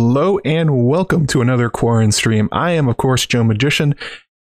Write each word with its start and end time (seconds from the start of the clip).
Hello 0.00 0.38
and 0.44 0.86
welcome 0.86 1.26
to 1.26 1.40
another 1.40 1.68
Quarren 1.68 2.12
stream. 2.12 2.48
I 2.52 2.70
am, 2.70 2.88
of 2.88 2.96
course, 2.98 3.26
Joe 3.26 3.42
Magician, 3.42 3.96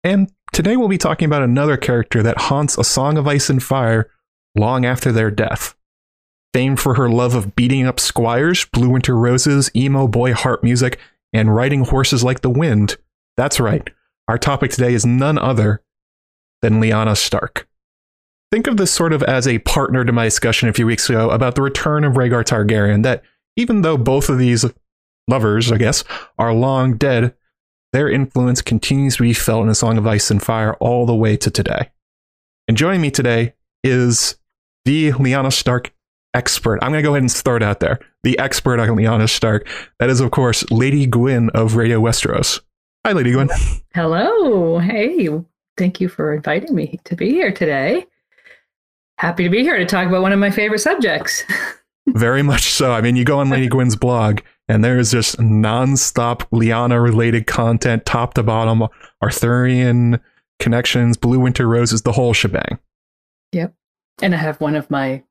and 0.03 0.29
today 0.53 0.77
we'll 0.77 0.89
be 0.89 0.99
talking 0.99 1.27
about 1.27 1.45
another 1.45 1.77
character 1.77 2.25
that 2.25 2.37
haunts 2.37 2.77
A 2.77 2.83
Song 2.83 3.17
of 3.17 3.29
Ice 3.29 3.49
and 3.49 3.63
Fire 3.63 4.11
long 4.57 4.85
after 4.85 5.13
their 5.13 5.31
death. 5.31 5.77
Famed 6.53 6.81
for 6.81 6.95
her 6.95 7.09
love 7.09 7.37
of 7.37 7.55
beating 7.55 7.87
up 7.87 8.01
squires, 8.01 8.65
Blue 8.65 8.89
Winter 8.89 9.15
Roses, 9.15 9.71
emo 9.77 10.09
boy 10.09 10.35
harp 10.35 10.65
music, 10.65 10.99
and 11.33 11.55
riding 11.55 11.85
horses 11.85 12.25
like 12.25 12.41
the 12.41 12.51
wind. 12.51 12.97
That's 13.37 13.61
right. 13.61 13.89
Our 14.27 14.39
topic 14.39 14.73
today 14.73 14.93
is 14.93 15.07
none 15.07 15.39
other 15.39 15.85
than 16.63 16.81
Lyanna 16.81 17.17
Stark. 17.17 17.69
Think 18.51 18.67
of 18.67 18.77
this 18.77 18.91
sort 18.91 19.13
of 19.13 19.23
as 19.23 19.47
a 19.47 19.61
partner 19.61 20.05
to 20.05 20.13
my 20.13 20.25
discussion 20.25 20.69
a 20.69 20.73
few 20.73 20.87
weeks 20.87 21.09
ago 21.09 21.31
about 21.31 21.55
the 21.55 21.63
return 21.63 22.03
of 22.03 22.15
Rhaegar 22.15 22.43
Targaryen, 22.43 23.05
that 23.05 23.23
even 23.55 23.83
though 23.83 23.97
both 23.97 24.29
of 24.29 24.39
these 24.39 24.65
lovers, 25.29 25.73
I 25.73 25.79
guess, 25.79 26.05
are 26.39 26.53
long 26.53 26.97
dead, 26.97 27.35
their 27.93 28.11
influence 28.11 28.61
continues 28.61 29.17
to 29.17 29.23
be 29.23 29.33
felt 29.33 29.63
in 29.63 29.69
A 29.69 29.75
Song 29.75 29.99
of 29.99 30.07
Ice 30.07 30.31
and 30.31 30.43
Fire 30.43 30.75
all 30.75 31.07
the 31.07 31.15
way 31.15 31.37
to 31.37 31.51
today. 31.51 31.91
And 32.67 32.77
joining 32.77 33.01
me 33.01 33.11
today 33.11 33.55
is 33.83 34.37
the 34.85 35.13
Lyanna 35.13 35.53
Stark 35.53 35.95
expert. 36.35 36.81
I'm 36.83 36.91
going 36.91 37.03
to 37.03 37.07
go 37.07 37.13
ahead 37.13 37.23
and 37.23 37.31
start 37.31 37.63
out 37.63 37.81
there. 37.81 38.01
The 38.25 38.39
expert 38.39 38.81
on 38.81 38.89
Lyanna 38.89 39.29
Stark. 39.29 39.69
That 40.01 40.11
is, 40.11 40.21
of 40.21 40.31
course, 40.31 40.69
Lady 40.71 41.07
Gwyn 41.07 41.51
of 41.51 41.77
Radio 41.77 42.01
Westeros. 42.01 42.61
Hi, 43.07 43.13
Lady 43.13 43.33
Gwyn. 43.33 43.51
Hello. 43.95 44.79
Hey, 44.79 45.29
thank 45.77 46.01
you 46.01 46.09
for 46.09 46.35
inviting 46.35 46.75
me 46.75 46.99
to 47.05 47.15
be 47.15 47.31
here 47.31 47.53
today. 47.53 48.07
Happy 49.19 49.45
to 49.45 49.51
be 49.51 49.63
here 49.63 49.79
to 49.79 49.87
talk 49.87 50.09
about 50.09 50.23
one 50.23 50.33
of 50.33 50.39
my 50.39 50.51
favorite 50.51 50.81
subjects. 50.81 51.45
Very 52.09 52.43
much 52.43 52.63
so. 52.63 52.93
I 52.93 53.01
mean, 53.01 53.15
you 53.15 53.25
go 53.25 53.39
on 53.39 53.51
Lady 53.51 53.69
Gwyn's 53.69 53.97
blog, 53.97 54.41
and 54.69 54.85
there's 54.85 55.11
just 55.11 55.39
nonstop 55.39 56.49
Lyanna 56.51 57.03
related 57.03 57.47
content, 57.47 58.05
top 58.07 58.35
to 58.35 58.43
bottom, 58.43 58.85
Arthurian 59.23 60.21
connections, 60.61 61.17
Blue 61.17 61.39
Winter 61.41 61.67
Roses, 61.69 62.03
the 62.03 62.13
whole 62.13 62.33
shebang. 62.33 62.79
Yep. 63.53 63.75
And 64.23 64.35
I 64.35 64.39
have 64.39 64.61
one 64.61 64.77
of 64.77 64.91
my 64.91 65.23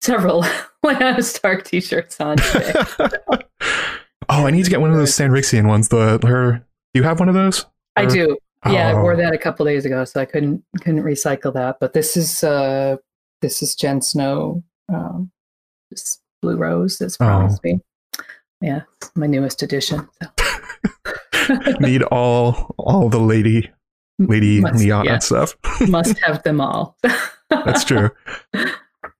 several 0.00 0.42
Lyanna 0.84 1.22
Stark 1.22 1.64
t 1.64 1.80
shirts 1.80 2.20
on 2.20 2.36
today. 2.38 2.72
oh, 4.28 4.46
I 4.46 4.50
need 4.50 4.64
to 4.64 4.70
get 4.70 4.80
one 4.80 4.90
of 4.90 4.96
those 4.96 5.12
Sandrixian 5.12 5.66
ones. 5.68 5.88
The 5.88 6.18
her, 6.26 6.52
do 6.94 7.00
you 7.00 7.02
have 7.02 7.20
one 7.20 7.28
of 7.28 7.34
those? 7.34 7.66
I 7.96 8.06
do. 8.06 8.38
Yeah, 8.66 8.88
I 8.88 8.92
Oh. 8.92 9.02
wore 9.02 9.16
that 9.16 9.32
a 9.32 9.38
couple 9.38 9.64
days 9.66 9.84
ago, 9.86 10.04
so 10.04 10.20
I 10.20 10.24
couldn't 10.26 10.62
couldn't 10.82 11.02
recycle 11.02 11.52
that. 11.54 11.76
But 11.80 11.92
this 11.94 12.16
is 12.16 12.44
uh 12.44 12.96
this 13.40 13.62
is 13.62 13.74
Jen 13.74 14.02
Snow, 14.02 14.62
um, 14.92 15.30
this 15.90 16.18
Blue 16.42 16.56
Rose 16.56 16.98
that's 16.98 17.14
Oh. 17.20 17.24
promised 17.24 17.64
me. 17.64 17.80
Yeah, 18.60 18.82
my 19.14 19.26
newest 19.26 19.62
edition. 19.62 20.08
So. 20.22 21.56
Need 21.80 22.02
all 22.04 22.74
all 22.78 23.08
the 23.08 23.18
lady 23.18 23.70
lady 24.18 24.60
Must- 24.60 24.74
Lyanna 24.74 25.04
yeah, 25.04 25.18
stuff. 25.18 25.56
must 25.88 26.18
have 26.20 26.42
them 26.42 26.60
all. 26.60 26.96
That's 27.50 27.84
true. 27.84 28.10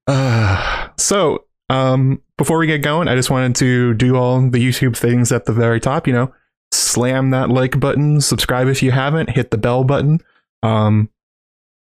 Uh, 0.06 0.88
so, 0.98 1.44
um, 1.68 2.20
before 2.36 2.58
we 2.58 2.66
get 2.66 2.78
going, 2.82 3.08
I 3.08 3.16
just 3.16 3.30
wanted 3.30 3.56
to 3.56 3.94
do 3.94 4.16
all 4.16 4.40
the 4.40 4.64
YouTube 4.64 4.96
things 4.96 5.32
at 5.32 5.46
the 5.46 5.52
very 5.52 5.80
top. 5.80 6.06
You 6.06 6.12
know, 6.12 6.34
slam 6.72 7.30
that 7.30 7.50
like 7.50 7.80
button, 7.80 8.20
subscribe 8.20 8.68
if 8.68 8.82
you 8.82 8.90
haven't, 8.92 9.30
hit 9.30 9.50
the 9.50 9.58
bell 9.58 9.84
button. 9.84 10.20
Um, 10.62 11.10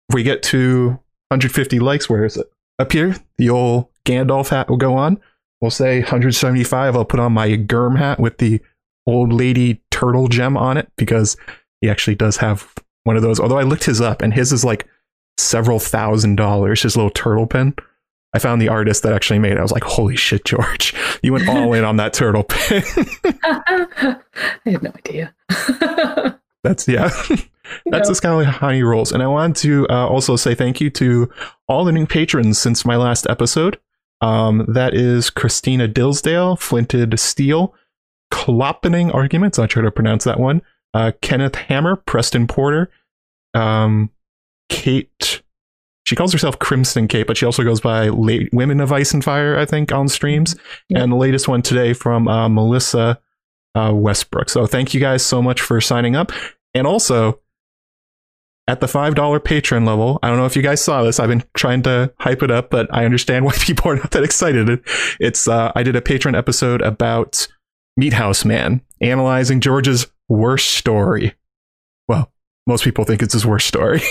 if 0.08 0.14
we 0.14 0.22
get 0.22 0.42
to 0.44 0.88
150 1.28 1.80
likes, 1.80 2.08
where 2.08 2.24
is 2.24 2.36
it? 2.36 2.46
Up 2.78 2.92
here, 2.92 3.16
the 3.38 3.50
old 3.50 3.88
Gandalf 4.04 4.50
hat 4.50 4.68
will 4.68 4.76
go 4.76 4.94
on. 4.94 5.18
We'll 5.60 5.70
say 5.70 6.00
175. 6.00 6.94
I'll 6.96 7.04
put 7.04 7.20
on 7.20 7.32
my 7.32 7.56
Germ 7.56 7.96
hat 7.96 8.20
with 8.20 8.38
the 8.38 8.60
old 9.06 9.32
lady 9.32 9.80
turtle 9.90 10.28
gem 10.28 10.56
on 10.56 10.76
it 10.76 10.90
because 10.96 11.36
he 11.80 11.88
actually 11.88 12.14
does 12.16 12.36
have 12.38 12.72
one 13.04 13.16
of 13.16 13.22
those. 13.22 13.40
Although 13.40 13.58
I 13.58 13.62
looked 13.62 13.84
his 13.84 14.00
up 14.00 14.20
and 14.22 14.34
his 14.34 14.52
is 14.52 14.64
like 14.64 14.86
several 15.38 15.78
thousand 15.78 16.36
dollars, 16.36 16.82
his 16.82 16.96
little 16.96 17.10
turtle 17.10 17.46
pin. 17.46 17.74
I 18.34 18.38
found 18.38 18.60
the 18.60 18.68
artist 18.68 19.02
that 19.04 19.14
actually 19.14 19.38
made 19.38 19.52
it. 19.52 19.58
I 19.58 19.62
was 19.62 19.72
like, 19.72 19.84
holy 19.84 20.16
shit, 20.16 20.44
George. 20.44 20.94
You 21.22 21.32
went 21.32 21.48
all 21.48 21.72
in 21.72 21.82
on 21.84 21.96
that 21.96 22.12
turtle 22.12 22.44
pin. 22.44 22.82
I 23.44 24.16
had 24.66 24.82
no 24.82 24.92
idea. 24.96 25.34
That's, 26.62 26.86
yeah. 26.86 27.08
That's 27.08 27.46
No. 27.86 27.98
just 28.00 28.22
kind 28.22 28.40
of 28.46 28.54
how 28.54 28.70
he 28.70 28.82
rolls. 28.82 29.12
And 29.12 29.22
I 29.22 29.26
want 29.26 29.56
to 29.58 29.86
uh, 29.88 30.06
also 30.06 30.36
say 30.36 30.54
thank 30.54 30.80
you 30.80 30.90
to 30.90 31.30
all 31.68 31.84
the 31.84 31.92
new 31.92 32.06
patrons 32.06 32.58
since 32.58 32.84
my 32.84 32.96
last 32.96 33.26
episode. 33.28 33.78
Um, 34.20 34.64
that 34.68 34.94
is 34.94 35.30
Christina 35.30 35.88
Dillsdale, 35.88 36.56
Flinted 36.56 37.18
Steel, 37.18 37.74
Kloppening 38.32 39.14
Arguments. 39.14 39.58
I 39.58 39.66
try 39.66 39.82
to 39.82 39.90
pronounce 39.90 40.24
that 40.24 40.40
one. 40.40 40.62
Uh, 40.94 41.12
Kenneth 41.20 41.54
Hammer, 41.54 41.96
Preston 41.96 42.46
Porter, 42.46 42.90
um, 43.54 44.10
Kate. 44.68 45.42
She 46.06 46.16
calls 46.16 46.32
herself 46.32 46.58
Crimson 46.58 47.08
Kate, 47.08 47.26
but 47.26 47.36
she 47.36 47.44
also 47.44 47.64
goes 47.64 47.80
by 47.80 48.08
La- 48.08 48.46
Women 48.52 48.80
of 48.80 48.92
Ice 48.92 49.12
and 49.12 49.22
Fire, 49.22 49.58
I 49.58 49.64
think, 49.64 49.92
on 49.92 50.08
streams. 50.08 50.56
Yeah. 50.88 51.02
And 51.02 51.12
the 51.12 51.16
latest 51.16 51.48
one 51.48 51.62
today 51.62 51.92
from 51.92 52.28
uh, 52.28 52.48
Melissa 52.48 53.20
uh, 53.74 53.92
Westbrook. 53.92 54.48
So 54.48 54.66
thank 54.66 54.94
you 54.94 55.00
guys 55.00 55.24
so 55.24 55.42
much 55.42 55.60
for 55.60 55.80
signing 55.80 56.16
up. 56.16 56.32
And 56.74 56.86
also, 56.86 57.40
at 58.68 58.80
the 58.80 58.86
$5 58.86 59.44
patron 59.44 59.84
level, 59.84 60.18
I 60.22 60.28
don't 60.28 60.38
know 60.38 60.46
if 60.46 60.56
you 60.56 60.62
guys 60.62 60.80
saw 60.82 61.02
this. 61.02 61.20
I've 61.20 61.28
been 61.28 61.44
trying 61.56 61.82
to 61.82 62.12
hype 62.18 62.42
it 62.42 62.50
up, 62.50 62.70
but 62.70 62.88
I 62.92 63.04
understand 63.04 63.44
why 63.46 63.52
people 63.52 63.90
are 63.90 63.96
not 63.96 64.10
that 64.12 64.24
excited. 64.24 64.80
It's 65.20 65.46
uh, 65.48 65.72
I 65.74 65.82
did 65.82 65.96
a 65.96 66.02
patron 66.02 66.34
episode 66.34 66.82
about 66.82 67.46
Meathouse 67.98 68.44
Man, 68.44 68.80
analyzing 69.00 69.60
George's 69.60 70.06
worst 70.28 70.72
story. 70.72 71.34
Well, 72.08 72.32
most 72.66 72.84
people 72.84 73.04
think 73.04 73.22
it's 73.22 73.32
his 73.32 73.46
worst 73.46 73.66
story. 73.66 74.02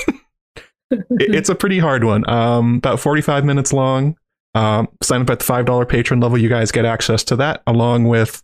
It- 0.92 1.34
it's 1.34 1.50
a 1.50 1.56
pretty 1.56 1.80
hard 1.80 2.04
one. 2.04 2.30
Um, 2.30 2.76
about 2.76 3.00
45 3.00 3.44
minutes 3.44 3.74
long. 3.74 4.16
Um, 4.54 4.88
sign 5.02 5.22
up 5.22 5.30
at 5.32 5.40
the 5.40 5.46
$5 5.46 5.90
patron 5.90 6.20
level. 6.20 6.38
You 6.38 6.48
guys 6.48 6.72
get 6.72 6.86
access 6.86 7.24
to 7.26 7.36
that 7.38 7.64
along 7.66 8.06
with, 8.08 8.44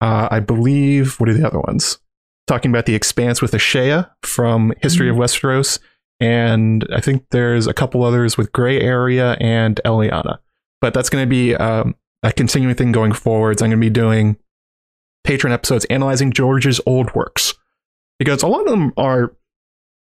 uh, 0.00 0.26
I 0.30 0.40
believe, 0.40 1.20
what 1.20 1.28
are 1.28 1.34
the 1.34 1.46
other 1.46 1.60
ones? 1.60 1.98
Talking 2.46 2.70
about 2.70 2.86
the 2.86 2.94
expanse 2.94 3.40
with 3.40 3.52
Ashaya 3.52 4.10
from 4.22 4.72
History 4.82 5.08
of 5.08 5.16
Westeros. 5.16 5.78
And 6.20 6.86
I 6.94 7.00
think 7.00 7.24
there's 7.30 7.66
a 7.66 7.74
couple 7.74 8.04
others 8.04 8.36
with 8.36 8.52
Gray 8.52 8.80
Area 8.80 9.36
and 9.40 9.80
Eliana. 9.84 10.38
But 10.80 10.94
that's 10.94 11.08
going 11.08 11.22
to 11.22 11.28
be 11.28 11.54
um, 11.54 11.94
a 12.22 12.32
continuing 12.32 12.74
thing 12.74 12.92
going 12.92 13.12
forwards. 13.12 13.62
I'm 13.62 13.70
going 13.70 13.80
to 13.80 13.86
be 13.86 13.90
doing 13.90 14.36
patron 15.24 15.52
episodes 15.52 15.86
analyzing 15.86 16.32
George's 16.32 16.80
old 16.86 17.14
works 17.14 17.54
because 18.18 18.42
a 18.42 18.46
lot 18.46 18.60
of 18.60 18.68
them 18.68 18.92
are 18.96 19.34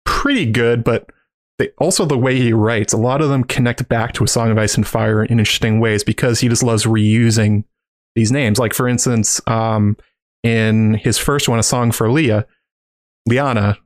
pretty 0.04 0.46
good, 0.46 0.82
but 0.82 1.10
they, 1.58 1.68
also 1.78 2.06
the 2.06 2.18
way 2.18 2.36
he 2.36 2.52
writes, 2.52 2.92
a 2.92 2.98
lot 2.98 3.20
of 3.20 3.28
them 3.28 3.44
connect 3.44 3.86
back 3.88 4.12
to 4.14 4.24
A 4.24 4.28
Song 4.28 4.50
of 4.50 4.58
Ice 4.58 4.76
and 4.76 4.86
Fire 4.86 5.22
in 5.22 5.38
interesting 5.38 5.78
ways 5.78 6.02
because 6.02 6.40
he 6.40 6.48
just 6.48 6.62
loves 6.62 6.84
reusing 6.84 7.64
these 8.14 8.32
names. 8.32 8.58
Like, 8.58 8.74
for 8.74 8.88
instance, 8.88 9.40
um, 9.46 9.96
in 10.42 10.94
his 10.94 11.18
first 11.18 11.48
one, 11.48 11.58
A 11.58 11.62
Song 11.62 11.92
for 11.92 12.10
Lya, 12.10 12.46
Lyanna, 13.28 13.76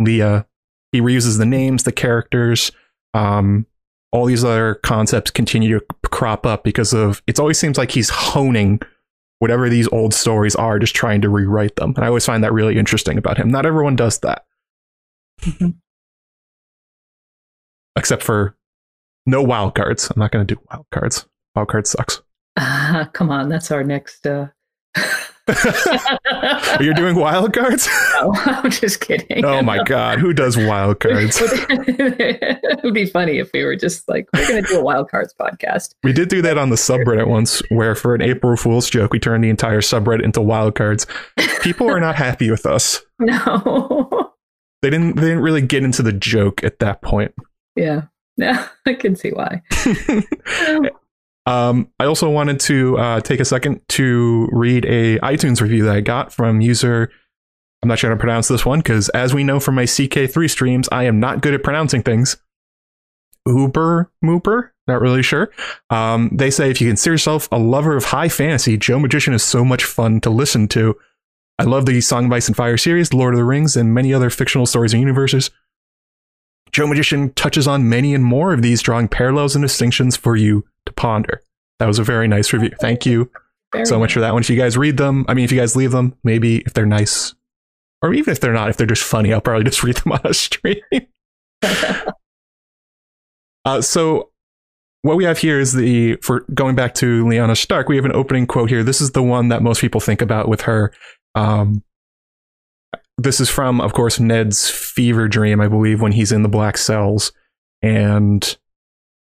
Lya, 0.00 0.46
he 0.92 1.00
reuses 1.00 1.38
the 1.38 1.46
names, 1.46 1.84
the 1.84 1.92
characters, 1.92 2.72
um, 3.14 3.66
all 4.12 4.26
these 4.26 4.44
other 4.44 4.74
concepts 4.82 5.30
continue 5.30 5.78
to 5.78 5.86
crop 6.10 6.44
up 6.44 6.64
because 6.64 6.92
of 6.92 7.22
it 7.26 7.40
always 7.40 7.58
seems 7.58 7.78
like 7.78 7.90
he's 7.90 8.10
honing 8.10 8.78
whatever 9.38 9.68
these 9.68 9.88
old 9.88 10.14
stories 10.14 10.54
are, 10.54 10.78
just 10.78 10.94
trying 10.94 11.20
to 11.22 11.28
rewrite 11.28 11.76
them. 11.76 11.92
And 11.96 12.04
I 12.04 12.08
always 12.08 12.26
find 12.26 12.44
that 12.44 12.52
really 12.52 12.78
interesting 12.78 13.18
about 13.18 13.38
him. 13.38 13.48
Not 13.48 13.66
everyone 13.66 13.96
does 13.96 14.18
that. 14.20 14.44
Mhm. 15.40 15.76
Except 17.96 18.22
for 18.22 18.56
no 19.26 19.42
wild 19.42 19.74
cards. 19.74 20.10
I'm 20.10 20.20
not 20.20 20.30
going 20.30 20.46
to 20.46 20.54
do 20.54 20.60
wild 20.70 20.86
cards. 20.92 21.26
Wild 21.56 21.68
card 21.68 21.86
sucks. 21.86 22.22
Ah, 22.58 23.08
come 23.12 23.30
on, 23.30 23.48
that's 23.48 23.70
our 23.70 23.82
next. 23.82 24.26
Uh... 24.26 24.48
You're 26.80 26.94
doing 26.94 27.16
wild 27.16 27.52
cards? 27.52 27.88
No, 28.22 28.32
I'm 28.34 28.70
just 28.70 29.00
kidding. 29.00 29.44
Oh 29.44 29.62
my 29.62 29.82
god, 29.82 30.20
who 30.20 30.32
does 30.32 30.56
wild 30.56 31.00
cards? 31.00 31.38
it 31.42 32.84
would 32.84 32.94
be 32.94 33.06
funny 33.06 33.38
if 33.38 33.50
we 33.52 33.64
were 33.64 33.74
just 33.74 34.08
like, 34.08 34.28
we're 34.32 34.46
going 34.46 34.62
to 34.62 34.68
do 34.68 34.78
a 34.78 34.82
wild 34.82 35.10
cards 35.10 35.34
podcast. 35.40 35.94
We 36.04 36.12
did 36.12 36.28
do 36.28 36.40
that 36.42 36.56
on 36.58 36.70
the 36.70 36.76
subreddit 36.76 37.26
once, 37.26 37.60
where 37.70 37.96
for 37.96 38.14
an 38.14 38.22
April 38.22 38.56
Fool's 38.56 38.88
joke, 38.88 39.12
we 39.12 39.18
turned 39.18 39.42
the 39.42 39.50
entire 39.50 39.80
subreddit 39.80 40.22
into 40.22 40.40
wild 40.40 40.76
cards. 40.76 41.06
People 41.62 41.90
are 41.90 41.98
not 41.98 42.14
happy 42.14 42.48
with 42.50 42.64
us. 42.64 43.02
No. 43.18 44.30
They 44.82 44.90
didn't. 44.90 45.16
They 45.16 45.22
didn't 45.22 45.42
really 45.42 45.62
get 45.62 45.82
into 45.82 46.02
the 46.02 46.12
joke 46.12 46.62
at 46.62 46.78
that 46.78 47.02
point. 47.02 47.34
yeah. 47.76 48.02
Yeah, 48.38 48.66
I 48.86 48.94
can 48.94 49.14
see 49.14 49.30
why. 49.30 49.60
Um, 51.46 51.88
I 51.98 52.04
also 52.04 52.30
wanted 52.30 52.60
to 52.60 52.98
uh, 52.98 53.20
take 53.20 53.40
a 53.40 53.44
second 53.44 53.80
to 53.90 54.48
read 54.52 54.84
a 54.84 55.18
iTunes 55.18 55.60
review 55.60 55.84
that 55.84 55.96
I 55.96 56.00
got 56.00 56.32
from 56.32 56.60
user. 56.60 57.10
I'm 57.82 57.88
not 57.88 57.98
sure 57.98 58.10
how 58.10 58.14
to 58.14 58.20
pronounce 58.20 58.46
this 58.46 58.64
one 58.64 58.78
because, 58.78 59.08
as 59.10 59.34
we 59.34 59.42
know 59.42 59.58
from 59.58 59.74
my 59.74 59.84
CK3 59.84 60.48
streams, 60.48 60.88
I 60.92 61.04
am 61.04 61.18
not 61.18 61.40
good 61.42 61.54
at 61.54 61.64
pronouncing 61.64 62.02
things. 62.02 62.36
Uber 63.44 64.12
Mooper, 64.24 64.70
not 64.86 65.00
really 65.00 65.22
sure. 65.22 65.50
Um, 65.90 66.30
they 66.32 66.48
say 66.48 66.70
if 66.70 66.80
you 66.80 66.86
consider 66.86 67.14
yourself 67.14 67.48
a 67.50 67.58
lover 67.58 67.96
of 67.96 68.04
high 68.04 68.28
fantasy, 68.28 68.76
Joe 68.76 69.00
Magician 69.00 69.34
is 69.34 69.42
so 69.42 69.64
much 69.64 69.82
fun 69.82 70.20
to 70.20 70.30
listen 70.30 70.68
to. 70.68 70.96
I 71.58 71.64
love 71.64 71.86
the 71.86 72.00
Song 72.00 72.26
of 72.26 72.32
Ice 72.32 72.46
and 72.46 72.56
Fire 72.56 72.76
series, 72.76 73.12
Lord 73.12 73.34
of 73.34 73.38
the 73.38 73.44
Rings, 73.44 73.74
and 73.74 73.92
many 73.92 74.14
other 74.14 74.30
fictional 74.30 74.66
stories 74.66 74.94
and 74.94 75.02
universes. 75.02 75.50
Joe 76.70 76.86
Magician 76.86 77.32
touches 77.34 77.66
on 77.66 77.88
many 77.88 78.14
and 78.14 78.24
more 78.24 78.54
of 78.54 78.62
these, 78.62 78.80
drawing 78.80 79.08
parallels 79.08 79.56
and 79.56 79.62
distinctions 79.62 80.16
for 80.16 80.36
you 80.36 80.64
to 80.86 80.92
ponder. 80.92 81.42
That 81.78 81.86
was 81.86 81.98
a 81.98 82.04
very 82.04 82.28
nice 82.28 82.52
review. 82.52 82.70
Thank 82.80 83.06
you 83.06 83.30
Very 83.72 83.86
so 83.86 83.98
much 83.98 84.12
for 84.12 84.20
that 84.20 84.32
one. 84.32 84.42
If 84.42 84.50
you 84.50 84.56
guys 84.56 84.76
read 84.76 84.96
them, 84.96 85.24
I 85.28 85.34
mean, 85.34 85.44
if 85.44 85.52
you 85.52 85.58
guys 85.58 85.76
leave 85.76 85.92
them, 85.92 86.16
maybe 86.22 86.58
if 86.58 86.74
they're 86.74 86.86
nice, 86.86 87.34
or 88.02 88.14
even 88.14 88.32
if 88.32 88.40
they're 88.40 88.52
not, 88.52 88.68
if 88.68 88.76
they're 88.76 88.86
just 88.86 89.02
funny, 89.02 89.32
I'll 89.32 89.40
probably 89.40 89.64
just 89.70 89.82
read 89.82 89.96
them 89.96 90.12
on 90.12 90.20
a 90.24 90.34
stream. 90.34 90.80
Uh, 93.64 93.80
so 93.80 94.32
what 95.02 95.16
we 95.16 95.24
have 95.24 95.38
here 95.38 95.60
is 95.60 95.72
the 95.72 96.16
for 96.16 96.40
going 96.54 96.74
back 96.74 96.94
to 96.94 97.24
Lyanna 97.24 97.56
Stark, 97.56 97.88
we 97.88 97.96
have 97.96 98.04
an 98.04 98.14
opening 98.14 98.46
quote 98.46 98.70
here. 98.70 98.82
This 98.82 99.00
is 99.00 99.12
the 99.12 99.22
one 99.22 99.48
that 99.48 99.62
most 99.62 99.80
people 99.80 100.00
think 100.00 100.22
about 100.22 100.48
with 100.48 100.62
her. 100.62 100.92
Um, 101.34 101.82
this 103.18 103.40
is 103.40 103.50
from, 103.50 103.80
of 103.80 103.92
course, 103.92 104.18
Ned's 104.18 104.70
fever 104.70 105.28
dream, 105.28 105.60
I 105.60 105.68
believe, 105.68 106.00
when 106.00 106.12
he's 106.12 106.32
in 106.32 106.42
the 106.42 106.48
black 106.48 106.76
cells, 106.76 107.32
and 107.82 108.56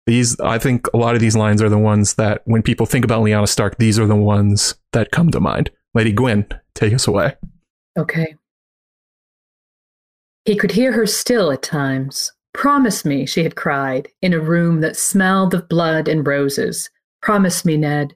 these 0.05 0.39
I 0.39 0.57
think 0.57 0.87
a 0.93 0.97
lot 0.97 1.15
of 1.15 1.21
these 1.21 1.35
lines 1.35 1.61
are 1.61 1.69
the 1.69 1.77
ones 1.77 2.15
that 2.15 2.41
when 2.45 2.61
people 2.61 2.85
think 2.85 3.05
about 3.05 3.21
Lyanna 3.23 3.47
Stark, 3.47 3.77
these 3.77 3.97
are 3.97 4.07
the 4.07 4.15
ones 4.15 4.75
that 4.91 5.11
come 5.11 5.31
to 5.31 5.39
mind. 5.39 5.71
Lady 5.93 6.11
Gwyn, 6.11 6.45
take 6.73 6.93
us 6.93 7.07
away. 7.07 7.35
Okay. 7.97 8.35
He 10.45 10.55
could 10.55 10.71
hear 10.71 10.91
her 10.91 11.05
still 11.05 11.51
at 11.51 11.61
times. 11.61 12.31
Promise 12.53 13.05
me, 13.05 13.25
she 13.25 13.43
had 13.43 13.55
cried, 13.55 14.09
in 14.21 14.33
a 14.33 14.39
room 14.39 14.81
that 14.81 14.97
smelled 14.97 15.53
of 15.53 15.69
blood 15.69 16.07
and 16.07 16.25
roses. 16.27 16.89
Promise 17.21 17.63
me, 17.63 17.77
Ned. 17.77 18.15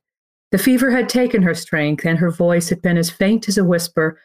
The 0.52 0.58
fever 0.58 0.92
had 0.92 1.10
taken 1.10 1.42
her 1.44 1.56
strength, 1.56 2.06
and 2.06 2.20
her 2.20 2.32
voice 2.32 2.70
had 2.70 2.82
been 2.82 2.98
as 2.98 3.10
faint 3.10 3.48
as 3.48 3.58
a 3.58 3.64
whisper. 3.64 4.20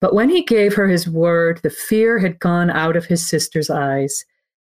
But 0.00 0.14
when 0.14 0.30
he 0.30 0.42
gave 0.42 0.74
her 0.74 0.88
his 0.88 1.08
word, 1.08 1.60
the 1.62 1.70
fear 1.70 2.18
had 2.18 2.40
gone 2.40 2.70
out 2.70 2.96
of 2.96 3.06
his 3.06 3.26
sister's 3.26 3.70
eyes. 3.70 4.24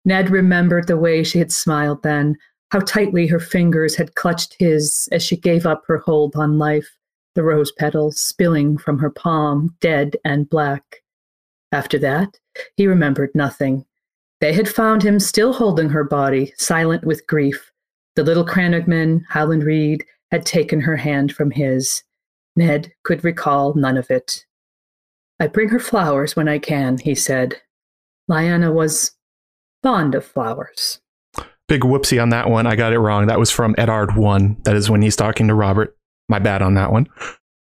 Ned 0.05 0.31
remembered 0.31 0.89
the 0.89 0.97
way 0.97 1.23
she 1.23 1.39
had 1.39 1.53
smiled 1.53 2.03
then, 2.03 2.37
how 2.71 2.81
tightly 2.81 3.27
her 3.27 3.39
fingers 3.39 3.95
had 3.97 4.15
clutched 4.15 4.57
his 4.59 5.09
as 5.13 5.23
she 5.23 5.37
gave 5.37 5.67
up 5.67 5.85
her 5.87 5.99
hold 5.99 6.35
on 6.37 6.59
life, 6.59 6.89
the 7.35 7.43
rose 7.43 7.73
petals 7.73 8.19
spilling 8.19 8.79
from 8.79 8.99
her 8.99 9.11
palm, 9.11 9.75
dead 9.81 10.17
and 10.25 10.49
black. 10.51 11.03
After 11.71 11.99
that, 11.99 12.39
he 12.77 12.87
remembered 12.87 13.31
nothing. 13.35 13.85
They 14.41 14.53
had 14.53 14.69
found 14.69 15.03
him 15.03 15.21
still 15.21 15.53
holding 15.53 15.91
her 15.91 16.05
body, 16.05 16.53
silent 16.57 17.05
with 17.05 17.27
grief. 17.27 17.71
The 18.17 18.25
little 18.25 18.45
Crannogman, 18.45 19.23
Howland 19.29 19.63
Reed, 19.63 20.05
had 20.31 20.45
taken 20.45 20.81
her 20.81 20.97
hand 20.97 21.33
from 21.33 21.51
his. 21.51 22.03
Ned 22.57 22.93
could 23.05 23.25
recall 23.25 23.75
none 23.75 23.97
of 23.97 24.11
it. 24.11 24.45
I 25.39 25.47
bring 25.47 25.69
her 25.69 25.79
flowers 25.79 26.37
when 26.37 26.49
I 26.49 26.59
can, 26.59 26.99
he 26.99 27.15
said. 27.15 27.61
Lyanna 28.29 28.73
was 28.73 29.13
fond 29.83 30.15
of 30.15 30.25
flowers. 30.25 31.01
Big 31.69 31.83
whoopsie 31.83 32.21
on 32.21 32.29
that 32.31 32.51
one. 32.51 32.67
I 32.67 32.77
got 32.77 32.93
it 32.93 32.99
wrong. 32.99 33.27
That 33.27 33.39
was 33.39 33.51
from 33.51 33.75
Eddard 33.79 34.17
1. 34.17 34.59
That 34.65 34.77
is 34.77 34.91
when 34.91 35.01
he's 35.03 35.17
talking 35.17 35.49
to 35.49 35.55
Robert. 35.55 35.97
My 36.29 36.39
bad 36.39 36.61
on 36.63 36.75
that 36.75 36.93
one. 36.93 37.09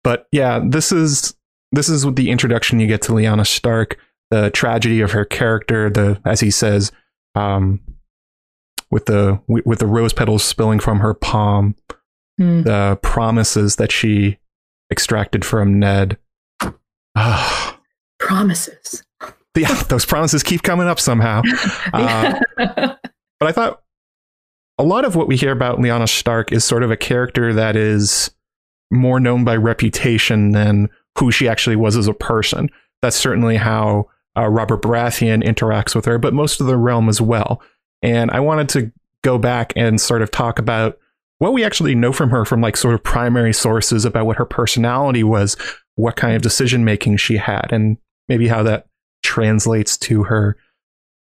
But 0.04 0.28
yeah, 0.32 0.62
this 0.64 0.92
is 0.92 1.36
this 1.72 1.90
is 1.90 2.04
the 2.14 2.30
introduction 2.30 2.80
you 2.80 2.88
get 2.88 3.02
to 3.04 3.14
Lyanna 3.14 3.48
Stark, 3.48 3.98
the 4.32 4.50
tragedy 4.52 5.02
of 5.02 5.12
her 5.12 5.26
character, 5.26 5.90
the 5.90 6.22
as 6.26 6.40
he 6.40 6.52
says, 6.52 6.92
um, 7.36 7.80
with 8.92 9.06
the 9.06 9.40
with 9.48 9.80
the 9.80 9.88
rose 9.88 10.14
petals 10.14 10.44
spilling 10.44 10.80
from 10.80 11.00
her 11.00 11.14
palm, 11.14 11.76
Hmm. 12.40 12.64
the 12.64 12.98
promises 13.04 13.76
that 13.78 13.92
she 13.92 14.40
extracted 14.92 15.46
from 15.46 15.80
Ned. 15.80 16.18
Promises. 18.20 19.04
Yeah, 19.56 19.84
those 19.90 20.06
promises 20.06 20.44
keep 20.44 20.64
coming 20.64 20.88
up 20.88 21.00
somehow. 21.00 21.42
Uh, 21.94 22.40
But 23.40 23.50
I 23.50 23.52
thought 23.52 23.82
a 24.78 24.84
lot 24.84 25.04
of 25.04 25.16
what 25.18 25.28
we 25.28 25.36
hear 25.36 25.52
about 25.52 25.80
Lyanna 25.80 26.08
Stark 26.08 26.54
is 26.54 26.64
sort 26.64 26.82
of 26.82 26.92
a 26.92 26.98
character 26.98 27.54
that 27.54 27.76
is 27.76 28.32
more 28.90 29.20
known 29.20 29.44
by 29.44 29.58
reputation 29.58 30.52
than 30.52 30.90
who 31.18 31.30
she 31.30 31.48
actually 31.48 31.76
was 31.76 31.98
as 31.98 32.08
a 32.08 32.14
person. 32.14 32.70
That's 33.02 33.18
certainly 33.18 33.58
how 33.58 34.10
uh, 34.38 34.48
Robert 34.48 34.82
Baratheon 34.82 35.44
interacts 35.44 35.94
with 35.94 36.06
her, 36.06 36.18
but 36.18 36.34
most 36.34 36.62
of 36.62 36.68
the 36.68 36.78
realm 36.78 37.10
as 37.10 37.20
well. 37.20 37.62
And 38.02 38.32
I 38.32 38.40
wanted 38.40 38.70
to 38.70 38.92
go 39.24 39.38
back 39.38 39.74
and 39.76 40.00
sort 40.00 40.22
of 40.22 40.32
talk 40.32 40.58
about 40.58 40.98
what 41.40 41.54
we 41.54 41.66
actually 41.66 41.96
know 41.96 42.14
from 42.14 42.30
her 42.30 42.46
from 42.46 42.62
like 42.62 42.78
sort 42.78 42.96
of 42.96 43.04
primary 43.04 43.54
sources 43.54 44.06
about 44.06 44.26
what 44.26 44.38
her 44.38 44.46
personality 44.46 45.24
was, 45.24 45.58
what 45.96 46.16
kind 46.16 46.36
of 46.36 46.42
decision 46.42 46.86
making 46.86 47.18
she 47.18 47.36
had, 47.36 47.68
and 47.72 47.98
maybe 48.30 48.48
how 48.48 48.64
that 48.64 48.88
translates 49.24 49.98
to 49.98 50.24
her 50.24 50.58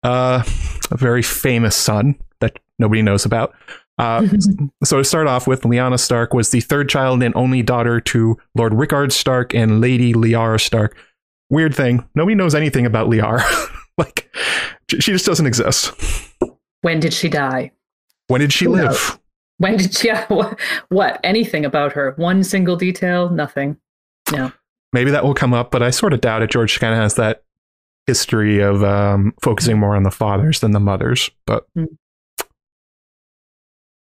uh, 0.03 0.43
a 0.89 0.97
very 0.97 1.21
famous 1.21 1.75
son 1.75 2.15
that 2.39 2.59
nobody 2.79 3.01
knows 3.01 3.25
about. 3.25 3.53
Uh, 3.97 4.27
so 4.83 4.97
to 4.97 5.03
start 5.03 5.27
off 5.27 5.47
with, 5.47 5.61
Lyanna 5.61 5.99
Stark 5.99 6.33
was 6.33 6.49
the 6.49 6.61
third 6.61 6.89
child 6.89 7.21
and 7.21 7.35
only 7.35 7.61
daughter 7.61 7.99
to 8.01 8.38
Lord 8.55 8.73
Rickard 8.73 9.13
Stark 9.13 9.53
and 9.53 9.79
Lady 9.81 10.13
Lyarra 10.13 10.59
Stark. 10.59 10.97
Weird 11.49 11.75
thing, 11.75 12.07
nobody 12.15 12.35
knows 12.35 12.55
anything 12.55 12.85
about 12.85 13.09
Lyarra. 13.09 13.43
like, 13.97 14.33
she 14.89 15.11
just 15.11 15.25
doesn't 15.25 15.45
exist. 15.45 15.91
when 16.81 16.99
did 16.99 17.13
she 17.13 17.29
die? 17.29 17.71
When 18.27 18.41
did 18.41 18.53
she 18.53 18.65
Who 18.65 18.71
live? 18.71 18.85
knows? 18.85 19.17
When 19.57 19.77
did 19.77 19.94
she? 19.94 20.09
What, 20.29 20.59
what? 20.89 21.19
Anything 21.23 21.65
about 21.65 21.94
her? 21.94 22.13
One 22.15 22.44
single 22.44 22.77
detail? 22.77 23.29
Nothing. 23.29 23.77
No. 24.31 24.51
Maybe 24.94 25.11
that 25.11 25.23
will 25.23 25.35
come 25.35 25.53
up, 25.53 25.69
but 25.69 25.83
I 25.83 25.89
sort 25.91 26.13
of 26.13 26.21
doubt 26.21 26.41
it. 26.41 26.49
George 26.49 26.79
kind 26.79 26.94
of 26.94 26.99
has 26.99 27.15
that 27.15 27.44
history 28.07 28.59
of 28.59 28.83
um, 28.83 29.33
focusing 29.42 29.80
more 29.80 29.95
on 29.95 30.03
the 30.03 30.12
fathers 30.12 30.59
than 30.59 30.71
the 30.71 30.80
mothers, 30.80 31.30
but 31.45 31.65
Mm. 31.77 31.88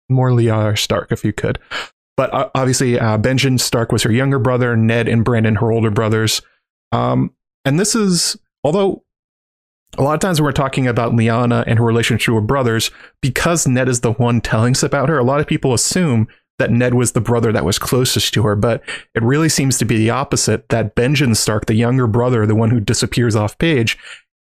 more 0.08 0.30
Lyarra 0.32 0.76
Stark 0.76 1.12
if 1.12 1.24
you 1.24 1.32
could. 1.32 1.58
But 2.16 2.34
uh, 2.34 2.50
obviously, 2.54 2.98
uh, 2.98 3.16
Benjen 3.18 3.58
Stark 3.60 3.92
was 3.92 4.02
her 4.02 4.12
younger 4.12 4.38
brother, 4.38 4.76
Ned 4.76 5.08
and 5.08 5.24
Brandon 5.24 5.54
her 5.56 5.70
older 5.72 5.90
brothers. 5.90 6.42
Um, 6.92 7.32
and 7.64 7.78
this 7.78 7.94
is, 7.94 8.36
although 8.64 9.04
a 9.96 10.02
lot 10.02 10.14
of 10.14 10.20
times 10.20 10.40
when 10.40 10.46
we're 10.46 10.52
talking 10.52 10.86
about 10.86 11.12
Lyanna 11.12 11.64
and 11.66 11.78
her 11.78 11.84
relationship 11.84 12.34
with 12.34 12.42
her 12.42 12.46
brothers, 12.46 12.90
because 13.22 13.66
Ned 13.66 13.88
is 13.88 14.00
the 14.00 14.12
one 14.12 14.40
telling 14.40 14.72
us 14.72 14.82
about 14.82 15.08
her, 15.08 15.18
a 15.18 15.24
lot 15.24 15.40
of 15.40 15.46
people 15.46 15.72
assume 15.72 16.26
that 16.60 16.70
Ned 16.70 16.94
was 16.94 17.12
the 17.12 17.20
brother 17.20 17.50
that 17.50 17.64
was 17.64 17.78
closest 17.78 18.32
to 18.34 18.44
her, 18.44 18.54
but 18.54 18.82
it 19.14 19.22
really 19.22 19.48
seems 19.48 19.76
to 19.78 19.84
be 19.84 19.96
the 19.96 20.10
opposite 20.10 20.68
that 20.68 20.94
Benjen 20.94 21.36
Stark, 21.36 21.66
the 21.66 21.74
younger 21.74 22.06
brother, 22.06 22.46
the 22.46 22.54
one 22.54 22.70
who 22.70 22.78
disappears 22.78 23.34
off 23.34 23.58
page, 23.58 23.98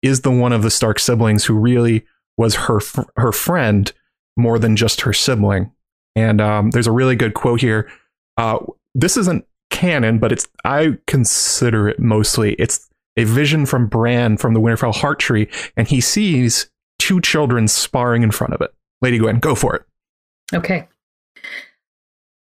is 0.02 0.20
the 0.20 0.30
one 0.30 0.52
of 0.52 0.62
the 0.62 0.70
Stark 0.70 0.98
siblings 0.98 1.44
who 1.44 1.54
really 1.54 2.06
was 2.36 2.54
her 2.54 2.80
her 3.16 3.32
friend 3.32 3.92
more 4.36 4.58
than 4.58 4.76
just 4.76 5.00
her 5.02 5.12
sibling. 5.12 5.72
And 6.14 6.40
um, 6.40 6.70
there's 6.70 6.86
a 6.86 6.92
really 6.92 7.16
good 7.16 7.34
quote 7.34 7.60
here. 7.60 7.90
Uh, 8.36 8.58
this 8.94 9.16
isn't 9.16 9.44
canon, 9.70 10.18
but 10.18 10.32
it's 10.32 10.46
I 10.64 10.98
consider 11.06 11.88
it 11.88 11.98
mostly 11.98 12.54
it's 12.54 12.88
a 13.16 13.24
vision 13.24 13.66
from 13.66 13.86
Bran 13.86 14.36
from 14.36 14.54
the 14.54 14.60
Winterfell 14.60 14.94
Heart 14.94 15.18
Tree, 15.18 15.48
and 15.76 15.88
he 15.88 16.00
sees 16.00 16.70
two 16.98 17.20
children 17.20 17.68
sparring 17.68 18.22
in 18.22 18.30
front 18.30 18.54
of 18.54 18.60
it. 18.60 18.72
Lady 19.00 19.18
Gwyn, 19.18 19.40
go 19.40 19.54
for 19.54 19.74
it. 19.74 19.82
Okay. 20.54 20.88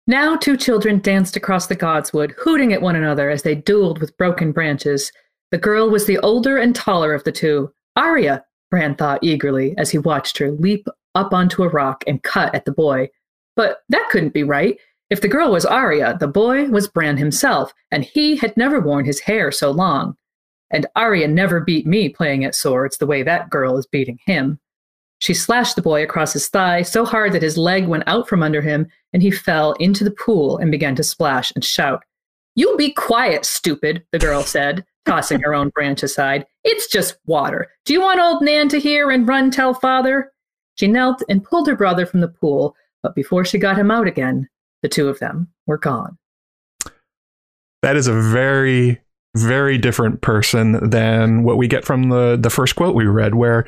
Now 0.06 0.36
two 0.36 0.58
children 0.58 0.98
danced 0.98 1.34
across 1.34 1.66
the 1.66 1.76
godswood, 1.76 2.32
hooting 2.36 2.74
at 2.74 2.82
one 2.82 2.94
another 2.94 3.30
as 3.30 3.42
they 3.42 3.56
dueled 3.56 4.00
with 4.00 4.16
broken 4.18 4.52
branches. 4.52 5.10
The 5.50 5.56
girl 5.56 5.88
was 5.88 6.06
the 6.06 6.18
older 6.18 6.58
and 6.58 6.74
taller 6.74 7.14
of 7.14 7.24
the 7.24 7.32
two. 7.32 7.72
Arya, 7.96 8.44
Bran 8.70 8.96
thought 8.96 9.22
eagerly 9.22 9.74
as 9.78 9.90
he 9.90 9.98
watched 9.98 10.36
her 10.38 10.50
leap 10.50 10.86
up 11.14 11.32
onto 11.32 11.62
a 11.62 11.68
rock 11.68 12.04
and 12.06 12.22
cut 12.22 12.54
at 12.54 12.66
the 12.66 12.72
boy. 12.72 13.08
But 13.56 13.78
that 13.88 14.08
couldn't 14.10 14.34
be 14.34 14.42
right. 14.42 14.78
If 15.08 15.20
the 15.20 15.28
girl 15.28 15.52
was 15.52 15.64
Arya, 15.64 16.16
the 16.18 16.28
boy 16.28 16.66
was 16.66 16.88
Bran 16.88 17.16
himself, 17.16 17.72
and 17.90 18.04
he 18.04 18.36
had 18.36 18.56
never 18.56 18.80
worn 18.80 19.04
his 19.04 19.20
hair 19.20 19.52
so 19.52 19.70
long. 19.70 20.16
And 20.70 20.86
Arya 20.96 21.28
never 21.28 21.60
beat 21.60 21.86
me 21.86 22.08
playing 22.08 22.44
at 22.44 22.54
swords 22.54 22.98
the 22.98 23.06
way 23.06 23.22
that 23.22 23.48
girl 23.48 23.78
is 23.78 23.86
beating 23.86 24.18
him. 24.26 24.58
She 25.24 25.32
slashed 25.32 25.74
the 25.74 25.80
boy 25.80 26.02
across 26.02 26.34
his 26.34 26.50
thigh 26.50 26.82
so 26.82 27.06
hard 27.06 27.32
that 27.32 27.40
his 27.40 27.56
leg 27.56 27.86
went 27.86 28.04
out 28.06 28.28
from 28.28 28.42
under 28.42 28.60
him 28.60 28.86
and 29.14 29.22
he 29.22 29.30
fell 29.30 29.72
into 29.80 30.04
the 30.04 30.10
pool 30.10 30.58
and 30.58 30.70
began 30.70 30.94
to 30.96 31.02
splash 31.02 31.50
and 31.54 31.64
shout. 31.64 32.04
You 32.56 32.76
be 32.76 32.92
quiet, 32.92 33.46
stupid, 33.46 34.04
the 34.12 34.18
girl 34.18 34.42
said, 34.42 34.84
tossing 35.06 35.40
her 35.40 35.54
own 35.54 35.70
branch 35.70 36.02
aside. 36.02 36.44
It's 36.62 36.88
just 36.88 37.16
water. 37.24 37.70
Do 37.86 37.94
you 37.94 38.02
want 38.02 38.20
old 38.20 38.42
Nan 38.42 38.68
to 38.68 38.78
hear 38.78 39.10
and 39.10 39.26
run 39.26 39.50
tell 39.50 39.72
father? 39.72 40.30
She 40.74 40.88
knelt 40.88 41.22
and 41.26 41.42
pulled 41.42 41.68
her 41.68 41.76
brother 41.76 42.04
from 42.04 42.20
the 42.20 42.28
pool, 42.28 42.76
but 43.02 43.14
before 43.14 43.46
she 43.46 43.56
got 43.56 43.78
him 43.78 43.90
out 43.90 44.06
again, 44.06 44.46
the 44.82 44.90
two 44.90 45.08
of 45.08 45.20
them 45.20 45.48
were 45.66 45.78
gone. 45.78 46.18
That 47.80 47.96
is 47.96 48.08
a 48.08 48.20
very, 48.20 49.00
very 49.34 49.78
different 49.78 50.20
person 50.20 50.90
than 50.90 51.44
what 51.44 51.56
we 51.56 51.66
get 51.66 51.86
from 51.86 52.10
the 52.10 52.36
the 52.38 52.50
first 52.50 52.76
quote 52.76 52.94
we 52.94 53.06
read, 53.06 53.36
where 53.36 53.64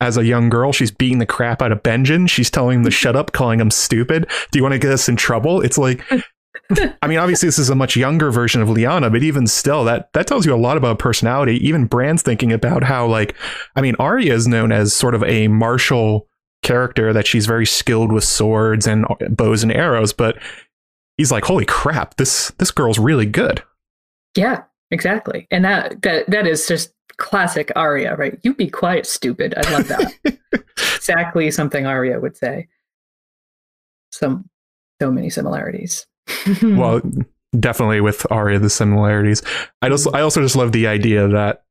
as 0.00 0.16
a 0.16 0.24
young 0.24 0.48
girl, 0.48 0.72
she's 0.72 0.90
beating 0.90 1.18
the 1.18 1.26
crap 1.26 1.62
out 1.62 1.72
of 1.72 1.82
Benjen. 1.82 2.28
She's 2.28 2.50
telling 2.50 2.80
him 2.80 2.84
to 2.84 2.90
shut 2.90 3.16
up, 3.16 3.32
calling 3.32 3.60
him 3.60 3.70
stupid. 3.70 4.26
Do 4.50 4.58
you 4.58 4.62
want 4.62 4.74
to 4.74 4.78
get 4.78 4.92
us 4.92 5.08
in 5.08 5.16
trouble? 5.16 5.60
It's 5.62 5.78
like 5.78 6.02
I 7.02 7.06
mean, 7.06 7.18
obviously, 7.18 7.46
this 7.46 7.58
is 7.58 7.70
a 7.70 7.74
much 7.74 7.96
younger 7.96 8.30
version 8.30 8.60
of 8.60 8.68
Lyanna, 8.68 9.10
but 9.10 9.22
even 9.22 9.46
still, 9.46 9.84
that 9.84 10.12
that 10.12 10.26
tells 10.26 10.46
you 10.46 10.54
a 10.54 10.56
lot 10.56 10.76
about 10.76 10.98
personality. 10.98 11.64
Even 11.66 11.86
Bran's 11.86 12.22
thinking 12.22 12.52
about 12.52 12.82
how, 12.82 13.06
like, 13.06 13.36
I 13.76 13.80
mean, 13.80 13.94
Arya 13.98 14.34
is 14.34 14.48
known 14.48 14.72
as 14.72 14.92
sort 14.92 15.14
of 15.14 15.22
a 15.24 15.48
martial 15.48 16.26
character 16.62 17.12
that 17.12 17.26
she's 17.26 17.46
very 17.46 17.66
skilled 17.66 18.10
with 18.10 18.24
swords 18.24 18.86
and 18.86 19.06
bows 19.30 19.62
and 19.62 19.72
arrows, 19.72 20.12
but 20.12 20.38
he's 21.16 21.30
like, 21.30 21.44
holy 21.44 21.66
crap, 21.66 22.16
this 22.16 22.52
this 22.58 22.70
girl's 22.70 22.98
really 22.98 23.26
good. 23.26 23.62
Yeah, 24.36 24.64
exactly. 24.90 25.46
And 25.50 25.64
that 25.64 26.02
that 26.02 26.28
that 26.28 26.46
is 26.46 26.66
just 26.66 26.92
classic 27.16 27.72
Arya, 27.76 28.16
right? 28.16 28.38
You 28.42 28.54
be 28.54 28.68
quiet, 28.68 29.06
stupid. 29.06 29.54
I 29.56 29.72
love 29.72 29.88
that. 29.88 30.12
exactly 30.96 31.50
something 31.50 31.86
Arya 31.86 32.20
would 32.20 32.36
say. 32.36 32.68
Some 34.10 34.48
so 35.00 35.10
many 35.10 35.30
similarities. 35.30 36.06
well, 36.62 37.00
definitely 37.58 38.00
with 38.00 38.26
Arya 38.30 38.58
the 38.58 38.70
similarities. 38.70 39.42
I 39.82 39.88
just 39.88 40.08
I 40.14 40.20
also 40.20 40.42
just 40.42 40.56
love 40.56 40.72
the 40.72 40.86
idea 40.86 41.28
that 41.28 41.64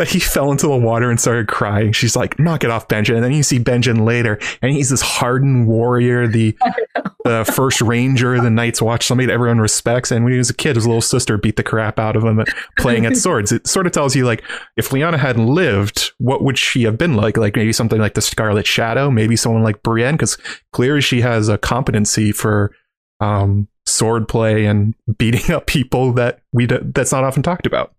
that 0.00 0.08
he 0.08 0.18
fell 0.18 0.50
into 0.50 0.66
the 0.66 0.78
water 0.78 1.10
and 1.10 1.20
started 1.20 1.46
crying. 1.46 1.92
She's 1.92 2.16
like, 2.16 2.38
knock 2.38 2.64
it 2.64 2.70
off, 2.70 2.88
Benjen. 2.88 3.16
And 3.16 3.22
then 3.22 3.34
you 3.34 3.42
see 3.42 3.58
Benjen 3.58 4.06
later, 4.06 4.38
and 4.62 4.72
he's 4.72 4.88
this 4.88 5.02
hardened 5.02 5.68
warrior, 5.68 6.26
the 6.26 6.56
the 7.24 7.44
first 7.54 7.82
ranger 7.82 8.40
the 8.40 8.48
Night's 8.48 8.80
Watch, 8.80 9.06
somebody 9.06 9.26
that 9.26 9.34
everyone 9.34 9.58
respects. 9.58 10.10
And 10.10 10.24
when 10.24 10.32
he 10.32 10.38
was 10.38 10.48
a 10.48 10.54
kid, 10.54 10.76
his 10.76 10.86
little 10.86 11.02
sister 11.02 11.36
beat 11.36 11.56
the 11.56 11.62
crap 11.62 11.98
out 11.98 12.16
of 12.16 12.24
him 12.24 12.42
playing 12.78 13.04
at 13.04 13.14
swords. 13.18 13.52
It 13.52 13.66
sort 13.66 13.84
of 13.84 13.92
tells 13.92 14.16
you, 14.16 14.24
like, 14.24 14.42
if 14.78 14.88
Lyanna 14.88 15.18
had 15.18 15.38
lived, 15.38 16.12
what 16.16 16.42
would 16.42 16.56
she 16.56 16.84
have 16.84 16.96
been 16.96 17.12
like? 17.12 17.36
Like 17.36 17.54
maybe 17.54 17.74
something 17.74 18.00
like 18.00 18.14
the 18.14 18.22
Scarlet 18.22 18.66
Shadow, 18.66 19.10
maybe 19.10 19.36
someone 19.36 19.62
like 19.62 19.82
Brienne, 19.82 20.14
because 20.14 20.38
clearly 20.72 21.02
she 21.02 21.20
has 21.20 21.50
a 21.50 21.58
competency 21.58 22.32
for 22.32 22.74
um, 23.20 23.68
sword 23.84 24.28
play 24.28 24.64
and 24.64 24.94
beating 25.18 25.54
up 25.54 25.66
people 25.66 26.14
that 26.14 26.40
we 26.54 26.66
d- 26.66 26.78
that's 26.80 27.12
not 27.12 27.22
often 27.22 27.42
talked 27.42 27.66
about. 27.66 27.94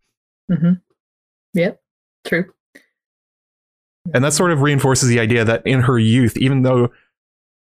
Mm-hmm. 0.52 0.74
Yep, 1.54 1.81
true. 2.26 2.52
And 4.14 4.24
that 4.24 4.34
sort 4.34 4.52
of 4.52 4.62
reinforces 4.62 5.10
the 5.10 5.20
idea 5.20 5.46
that 5.46 5.66
in 5.66 5.82
her 5.82 6.00
youth, 6.00 6.36
even 6.38 6.64
though 6.64 6.92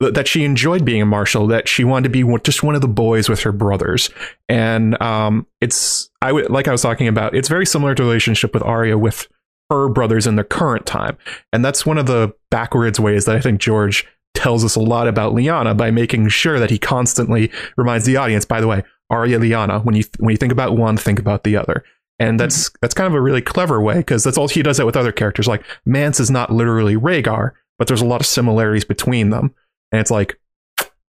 that 0.01 0.27
she 0.27 0.45
enjoyed 0.45 0.85
being 0.85 1.03
a 1.03 1.07
marshal, 1.07 1.47
that 1.49 1.69
she 1.69 1.85
wanted 1.85 2.05
to 2.05 2.09
be 2.09 2.39
just 2.43 2.63
one 2.63 2.75
of 2.75 2.81
the 2.81 2.89
boys 2.89 3.29
with 3.29 3.41
her 3.41 3.53
brothers. 3.53 4.09
And 4.49 5.01
um, 5.03 5.47
it's 5.61 6.11
I 6.23 6.33
would 6.33 6.51
like 6.51 6.67
I 6.67 6.73
was 6.73 6.83
talking 6.83 7.09
about. 7.09 7.35
It's 7.35 7.49
very 7.49 7.67
similar 7.67 7.95
to 7.95 8.03
relationship 8.03 8.55
with 8.55 8.63
Arya 8.63 8.97
with 8.97 9.29
her 9.69 9.89
brothers 9.89 10.27
in 10.27 10.37
the 10.37 10.45
current 10.45 10.87
time, 10.87 11.17
and 11.53 11.65
that's 11.65 11.85
one 11.85 11.99
of 11.99 12.07
the 12.07 12.33
backwards 12.51 12.99
ways 12.99 13.27
that 13.27 13.37
I 13.37 13.41
think 13.41 13.61
George 13.61 14.07
tells 14.35 14.65
us 14.65 14.75
a 14.75 14.81
lot 14.81 15.07
about 15.07 15.35
Lyanna 15.35 15.77
by 15.77 15.91
making 15.91 16.29
sure 16.29 16.59
that 16.59 16.71
he 16.71 16.79
constantly 16.79 17.53
reminds 17.77 18.07
the 18.07 18.17
audience. 18.17 18.45
By 18.47 18.61
the 18.61 18.67
way, 18.67 18.83
Arya 19.11 19.39
Lyanna. 19.39 19.85
When 19.85 19.95
you 19.95 20.05
when 20.19 20.31
you 20.31 20.39
think 20.39 20.53
about 20.53 20.77
one, 20.77 20.97
think 20.97 21.19
about 21.19 21.45
the 21.45 21.57
other. 21.57 21.85
And 22.21 22.39
that's 22.39 22.69
mm-hmm. 22.69 22.77
that's 22.83 22.95
kind 22.95 23.09
of 23.09 23.15
a 23.15 23.21
really 23.21 23.43
clever 23.43 23.81
way 23.81 23.97
because 23.97 24.23
that's 24.23 24.39
all 24.39 24.47
he 24.47 24.63
does 24.63 24.77
that 24.77 24.87
with 24.87 24.97
other 24.97 25.11
characters. 25.11 25.49
Like 25.49 25.65
Mance 25.85 26.21
is 26.21 26.31
not 26.31 26.53
literally 26.53 26.95
Rhaegar, 26.95 27.53
but 27.79 27.89
there's 27.89 28.03
a 28.03 28.07
lot 28.07 28.21
of 28.21 28.27
similarities 28.27 28.85
between 28.85 29.31
them. 29.31 29.55
And 29.91 30.01
it's 30.01 30.11
like, 30.11 30.39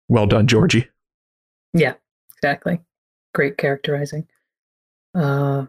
well 0.08 0.28
done, 0.28 0.48
Georgie. 0.48 0.88
Yeah, 1.74 1.96
exactly. 2.38 2.80
Great 3.34 3.58
characterizing. 3.58 4.28
Uh, 5.16 5.66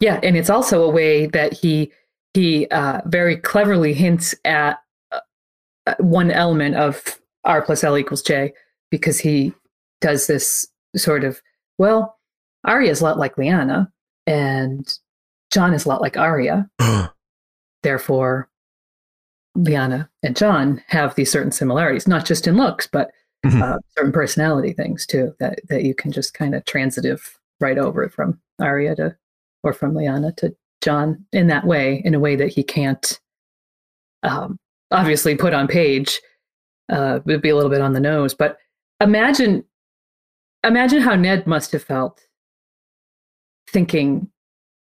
yeah, 0.00 0.20
and 0.22 0.36
it's 0.36 0.50
also 0.50 0.82
a 0.82 0.90
way 0.90 1.26
that 1.26 1.54
he 1.54 1.90
he 2.34 2.66
uh, 2.68 3.00
very 3.06 3.36
cleverly 3.36 3.94
hints 3.94 4.34
at 4.44 4.78
uh, 5.10 5.94
one 5.98 6.30
element 6.30 6.76
of 6.76 7.18
R 7.44 7.62
plus 7.62 7.82
L 7.82 7.96
equals 7.98 8.22
J 8.22 8.52
because 8.90 9.18
he 9.18 9.54
does 10.00 10.26
this 10.26 10.68
sort 10.96 11.24
of 11.24 11.40
well, 11.78 12.18
Arya 12.64 12.90
is 12.90 13.00
a 13.00 13.04
lot 13.04 13.18
like 13.18 13.36
Lyanna, 13.36 13.90
and 14.26 14.98
Jon 15.52 15.74
is 15.74 15.84
a 15.84 15.88
lot 15.88 16.00
like 16.00 16.16
Arya. 16.16 16.68
Therefore, 17.82 18.48
Lyanna 19.56 20.08
and 20.22 20.36
Jon 20.36 20.82
have 20.88 21.14
these 21.14 21.30
certain 21.30 21.52
similarities, 21.52 22.06
not 22.06 22.24
just 22.24 22.46
in 22.46 22.56
looks, 22.56 22.86
but 22.86 23.10
mm-hmm. 23.44 23.62
uh, 23.62 23.78
certain 23.96 24.12
personality 24.12 24.72
things 24.72 25.06
too 25.06 25.34
that 25.40 25.58
that 25.68 25.82
you 25.82 25.94
can 25.94 26.12
just 26.12 26.34
kind 26.34 26.54
of 26.54 26.64
transitive 26.64 27.38
right 27.60 27.78
over 27.78 28.08
from 28.08 28.40
Arya 28.60 28.96
to 28.96 29.16
or 29.62 29.72
from 29.72 29.94
Lyanna 29.94 30.36
to 30.36 30.54
Jon 30.82 31.24
in 31.32 31.48
that 31.48 31.66
way, 31.66 32.00
in 32.04 32.14
a 32.14 32.20
way 32.20 32.36
that 32.36 32.48
he 32.48 32.62
can't 32.62 33.20
um, 34.22 34.58
obviously 34.90 35.34
put 35.34 35.54
on 35.54 35.66
page. 35.66 36.20
Uh, 36.88 37.20
would 37.24 37.40
be 37.40 37.50
a 37.50 37.54
little 37.54 37.70
bit 37.70 37.80
on 37.80 37.92
the 37.92 38.00
nose, 38.00 38.34
but 38.34 38.56
imagine 39.00 39.64
imagine 40.64 41.00
how 41.00 41.14
Ned 41.14 41.46
must 41.46 41.70
have 41.72 41.84
felt 41.84 42.20
thinking, 43.68 44.30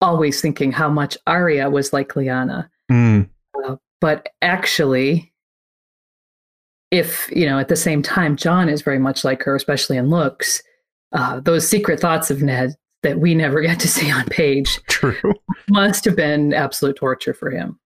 always 0.01 0.41
thinking 0.41 0.71
how 0.71 0.89
much 0.89 1.17
Arya 1.27 1.69
was 1.69 1.93
like 1.93 2.09
Lyanna. 2.09 2.69
Mm. 2.91 3.29
Uh, 3.65 3.75
but 4.01 4.29
actually, 4.41 5.33
if, 6.91 7.29
you 7.31 7.45
know, 7.45 7.59
at 7.59 7.67
the 7.67 7.75
same 7.75 8.01
time, 8.01 8.36
Jon 8.36 8.69
is 8.69 8.81
very 8.81 9.00
much 9.00 9.24
like 9.24 9.43
her, 9.43 9.55
especially 9.55 9.98
in 9.98 10.09
looks, 10.09 10.63
uh, 11.12 11.39
those 11.39 11.67
secret 11.67 12.00
thoughts 12.00 12.31
of 12.31 12.41
Ned 12.41 12.75
that 13.03 13.19
we 13.19 13.36
never 13.36 13.62
get 13.62 13.79
to 13.79 13.88
see 13.88 14.12
on 14.12 14.25
page 14.25 14.79
True. 14.88 15.33
must 15.69 16.05
have 16.05 16.15
been 16.15 16.53
absolute 16.53 16.95
torture 16.95 17.33
for 17.33 17.50
him. 17.50 17.79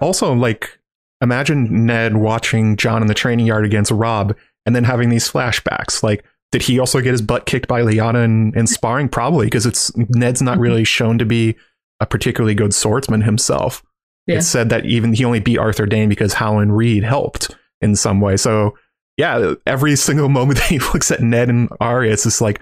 Also, 0.00 0.32
like, 0.32 0.78
imagine 1.20 1.86
Ned 1.86 2.16
watching 2.16 2.76
Jon 2.76 3.02
in 3.02 3.08
the 3.08 3.14
training 3.14 3.46
yard 3.46 3.64
against 3.64 3.90
Robb 3.90 4.36
and 4.64 4.74
then 4.74 4.84
having 4.84 5.10
these 5.10 5.30
flashbacks. 5.30 6.02
Like, 6.02 6.24
did 6.52 6.62
he 6.62 6.78
also 6.78 7.00
get 7.00 7.12
his 7.12 7.22
butt 7.22 7.46
kicked 7.46 7.68
by 7.68 7.82
Lyanna 7.82 8.24
in, 8.24 8.56
in 8.56 8.66
sparring? 8.66 9.08
Probably 9.08 9.46
because 9.46 9.66
it's 9.66 9.94
Ned's 9.96 10.42
not 10.42 10.58
really 10.58 10.84
shown 10.84 11.18
to 11.18 11.26
be 11.26 11.56
a 12.00 12.06
particularly 12.06 12.54
good 12.54 12.74
swordsman 12.74 13.22
himself. 13.22 13.82
Yeah. 14.26 14.36
It's 14.36 14.46
said 14.46 14.68
that 14.70 14.86
even 14.86 15.12
he 15.12 15.24
only 15.24 15.40
beat 15.40 15.58
Arthur 15.58 15.86
Dayne 15.86 16.08
because 16.08 16.34
Howland 16.34 16.76
Reed 16.76 17.02
helped 17.04 17.54
in 17.80 17.96
some 17.96 18.20
way. 18.20 18.36
So 18.36 18.76
yeah, 19.16 19.54
every 19.66 19.96
single 19.96 20.28
moment 20.28 20.58
that 20.60 20.68
he 20.68 20.78
looks 20.78 21.10
at 21.10 21.20
Ned 21.20 21.48
and 21.48 21.68
Arya, 21.80 22.12
it's 22.12 22.24
just 22.24 22.40
like 22.40 22.60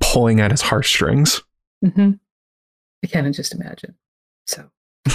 pulling 0.00 0.40
at 0.40 0.50
his 0.50 0.62
heartstrings. 0.62 1.42
Mm-hmm. 1.84 2.12
I 3.04 3.06
can't 3.06 3.34
just 3.34 3.54
imagine. 3.54 3.94
So. 4.46 4.70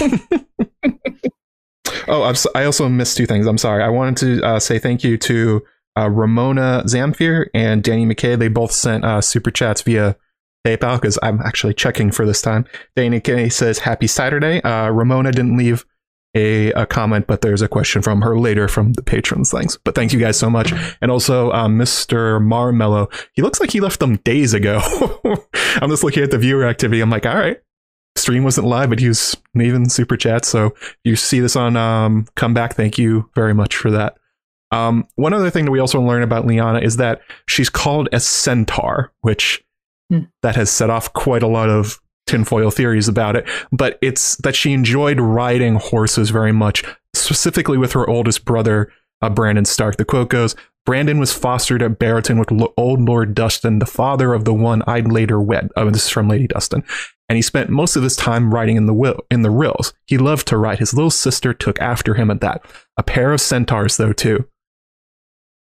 oh, 2.08 2.22
I'm 2.22 2.34
so, 2.34 2.50
I 2.54 2.64
also 2.64 2.88
missed 2.88 3.16
two 3.16 3.26
things. 3.26 3.46
I'm 3.46 3.58
sorry. 3.58 3.82
I 3.82 3.88
wanted 3.88 4.16
to 4.18 4.46
uh, 4.46 4.58
say 4.58 4.78
thank 4.78 5.04
you 5.04 5.18
to 5.18 5.62
uh, 5.96 6.10
Ramona 6.10 6.82
Zamfir 6.86 7.46
and 7.54 7.82
Danny 7.82 8.06
McKay. 8.06 8.38
They 8.38 8.48
both 8.48 8.72
sent 8.72 9.04
uh, 9.04 9.20
super 9.20 9.50
chats 9.50 9.82
via 9.82 10.16
PayPal 10.66 11.00
because 11.00 11.18
I'm 11.22 11.40
actually 11.40 11.74
checking 11.74 12.10
for 12.10 12.26
this 12.26 12.42
time. 12.42 12.66
Danny 12.94 13.20
McKay 13.20 13.52
says, 13.52 13.80
Happy 13.80 14.06
Saturday. 14.06 14.62
Uh, 14.62 14.90
Ramona 14.90 15.32
didn't 15.32 15.56
leave 15.56 15.84
a, 16.34 16.70
a, 16.72 16.86
comment, 16.86 17.26
but 17.26 17.40
there's 17.40 17.62
a 17.62 17.68
question 17.68 18.02
from 18.02 18.20
her 18.20 18.38
later 18.38 18.68
from 18.68 18.92
the 18.92 19.02
patrons. 19.02 19.50
Thanks. 19.50 19.78
But 19.78 19.94
thank 19.94 20.12
you 20.12 20.18
guys 20.18 20.38
so 20.38 20.50
much. 20.50 20.72
And 21.00 21.10
also, 21.10 21.50
um, 21.52 21.78
Mr. 21.78 22.40
Marmello, 22.40 23.10
he 23.32 23.42
looks 23.42 23.58
like 23.58 23.70
he 23.70 23.80
left 23.80 24.00
them 24.00 24.16
days 24.16 24.52
ago. 24.52 24.80
I'm 25.80 25.88
just 25.88 26.04
looking 26.04 26.22
at 26.22 26.30
the 26.30 26.38
viewer 26.38 26.66
activity. 26.66 27.00
I'm 27.00 27.10
like, 27.10 27.24
all 27.24 27.36
right. 27.36 27.58
Stream 28.16 28.44
wasn't 28.44 28.66
live, 28.66 28.90
but 28.90 28.98
he 28.98 29.08
was 29.08 29.36
leaving 29.54 29.88
super 29.88 30.16
chat. 30.16 30.44
So 30.44 30.74
you 31.04 31.16
see 31.16 31.40
this 31.40 31.54
on 31.54 31.76
um, 31.76 32.26
Comeback. 32.34 32.74
Thank 32.74 32.98
you 32.98 33.30
very 33.34 33.54
much 33.54 33.76
for 33.76 33.90
that. 33.90 34.16
Um, 34.70 35.06
one 35.14 35.32
other 35.32 35.50
thing 35.50 35.64
that 35.64 35.70
we 35.70 35.78
also 35.78 36.00
learn 36.00 36.22
about 36.22 36.46
Lyanna 36.46 36.82
is 36.82 36.96
that 36.96 37.20
she's 37.46 37.70
called 37.70 38.08
a 38.12 38.20
centaur, 38.20 39.12
which 39.20 39.64
hmm. 40.10 40.20
that 40.42 40.56
has 40.56 40.70
set 40.70 40.90
off 40.90 41.12
quite 41.12 41.42
a 41.42 41.48
lot 41.48 41.68
of 41.68 42.00
tinfoil 42.26 42.70
theories 42.70 43.08
about 43.08 43.36
it. 43.36 43.48
But 43.72 43.98
it's 44.02 44.36
that 44.38 44.56
she 44.56 44.72
enjoyed 44.72 45.20
riding 45.20 45.76
horses 45.76 46.30
very 46.30 46.52
much, 46.52 46.82
specifically 47.14 47.78
with 47.78 47.92
her 47.92 48.08
oldest 48.08 48.44
brother, 48.44 48.92
uh, 49.22 49.30
Brandon 49.30 49.64
Stark. 49.64 49.96
The 49.96 50.04
quote 50.04 50.28
goes, 50.28 50.54
Brandon 50.84 51.18
was 51.18 51.32
fostered 51.32 51.82
at 51.82 51.98
Barrowton 51.98 52.38
with 52.38 52.52
L- 52.52 52.72
old 52.76 53.00
Lord 53.00 53.34
Dustin, 53.34 53.80
the 53.80 53.86
father 53.86 54.32
of 54.32 54.44
the 54.44 54.54
one 54.54 54.82
I'd 54.86 55.10
later 55.10 55.40
wed. 55.40 55.70
Oh, 55.76 55.90
this 55.90 56.04
is 56.04 56.10
from 56.10 56.28
Lady 56.28 56.46
Dustin. 56.46 56.84
And 57.28 57.34
he 57.34 57.42
spent 57.42 57.70
most 57.70 57.96
of 57.96 58.04
his 58.04 58.14
time 58.14 58.54
riding 58.54 58.76
in 58.76 58.86
the 58.86 58.94
will 58.94 59.18
in 59.30 59.42
the 59.42 59.50
rills. 59.50 59.92
He 60.06 60.16
loved 60.16 60.46
to 60.48 60.56
ride. 60.56 60.78
His 60.78 60.94
little 60.94 61.10
sister 61.10 61.52
took 61.52 61.80
after 61.80 62.14
him 62.14 62.30
at 62.30 62.40
that. 62.40 62.64
A 62.96 63.02
pair 63.02 63.32
of 63.32 63.40
centaurs, 63.40 63.96
though, 63.96 64.12
too. 64.12 64.46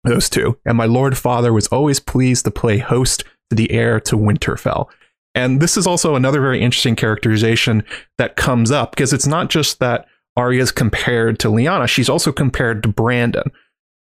Those 0.03 0.29
two. 0.29 0.57
And 0.65 0.77
my 0.77 0.85
Lord 0.85 1.17
Father 1.17 1.53
was 1.53 1.67
always 1.67 1.99
pleased 1.99 2.45
to 2.45 2.51
play 2.51 2.79
host 2.79 3.23
to 3.49 3.55
the 3.55 3.71
heir 3.71 3.99
to 4.01 4.15
Winterfell. 4.15 4.89
And 5.35 5.61
this 5.61 5.77
is 5.77 5.87
also 5.87 6.15
another 6.15 6.41
very 6.41 6.61
interesting 6.61 6.95
characterization 6.95 7.83
that 8.17 8.35
comes 8.35 8.71
up 8.71 8.91
because 8.91 9.13
it's 9.13 9.27
not 9.27 9.49
just 9.49 9.79
that 9.79 10.07
Arya's 10.35 10.71
compared 10.71 11.39
to 11.39 11.49
Lyanna, 11.49 11.87
she's 11.87 12.09
also 12.09 12.31
compared 12.31 12.83
to 12.83 12.89
Brandon. 12.89 13.51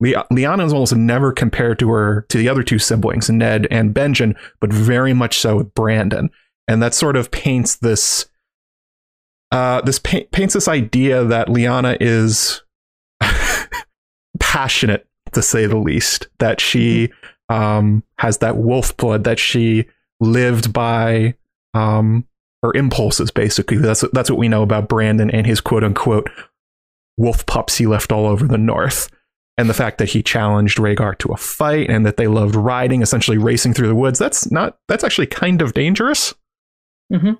Lyanna 0.02 0.64
is 0.64 0.72
almost 0.72 0.94
never 0.94 1.32
compared 1.32 1.78
to 1.80 1.90
her 1.90 2.24
to 2.28 2.38
the 2.38 2.48
other 2.48 2.62
two 2.62 2.78
siblings, 2.78 3.28
Ned 3.28 3.66
and 3.70 3.92
Benjen, 3.92 4.36
but 4.60 4.72
very 4.72 5.12
much 5.12 5.38
so 5.38 5.56
with 5.56 5.74
Brandon. 5.74 6.30
And 6.68 6.82
that 6.82 6.94
sort 6.94 7.16
of 7.16 7.30
paints 7.30 7.76
this 7.76 8.26
uh, 9.50 9.80
this 9.80 9.98
pa- 9.98 10.28
paints 10.30 10.54
this 10.54 10.68
idea 10.68 11.24
that 11.24 11.48
Lyanna 11.48 11.96
is 12.00 12.62
passionate 14.40 15.06
to 15.32 15.42
say 15.42 15.66
the 15.66 15.76
least. 15.76 16.28
That 16.38 16.60
she 16.60 17.12
um, 17.48 18.02
has 18.18 18.38
that 18.38 18.56
wolf 18.56 18.96
blood 18.96 19.24
that 19.24 19.38
she 19.38 19.86
lived 20.20 20.72
by 20.72 21.34
um, 21.74 22.26
her 22.62 22.72
impulses. 22.74 23.30
Basically, 23.30 23.78
that's 23.78 24.04
that's 24.12 24.30
what 24.30 24.38
we 24.38 24.48
know 24.48 24.62
about 24.62 24.88
Brandon 24.88 25.30
and 25.30 25.46
his 25.46 25.60
quote 25.60 25.84
unquote 25.84 26.30
wolf 27.16 27.44
pups 27.46 27.76
he 27.76 27.86
left 27.86 28.12
all 28.12 28.26
over 28.26 28.46
the 28.46 28.58
north. 28.58 29.10
And 29.56 29.68
the 29.68 29.74
fact 29.74 29.98
that 29.98 30.10
he 30.10 30.22
challenged 30.22 30.78
Rhaegar 30.78 31.18
to 31.18 31.32
a 31.32 31.36
fight 31.36 31.90
and 31.90 32.06
that 32.06 32.16
they 32.16 32.28
loved 32.28 32.54
riding, 32.54 33.02
essentially 33.02 33.38
racing 33.38 33.74
through 33.74 33.88
the 33.88 33.94
woods, 33.94 34.18
that's 34.18 34.50
not 34.52 34.78
that's 34.86 35.02
actually 35.02 35.26
kind 35.26 35.60
of 35.60 35.74
dangerous. 35.74 36.34
hmm 37.12 37.32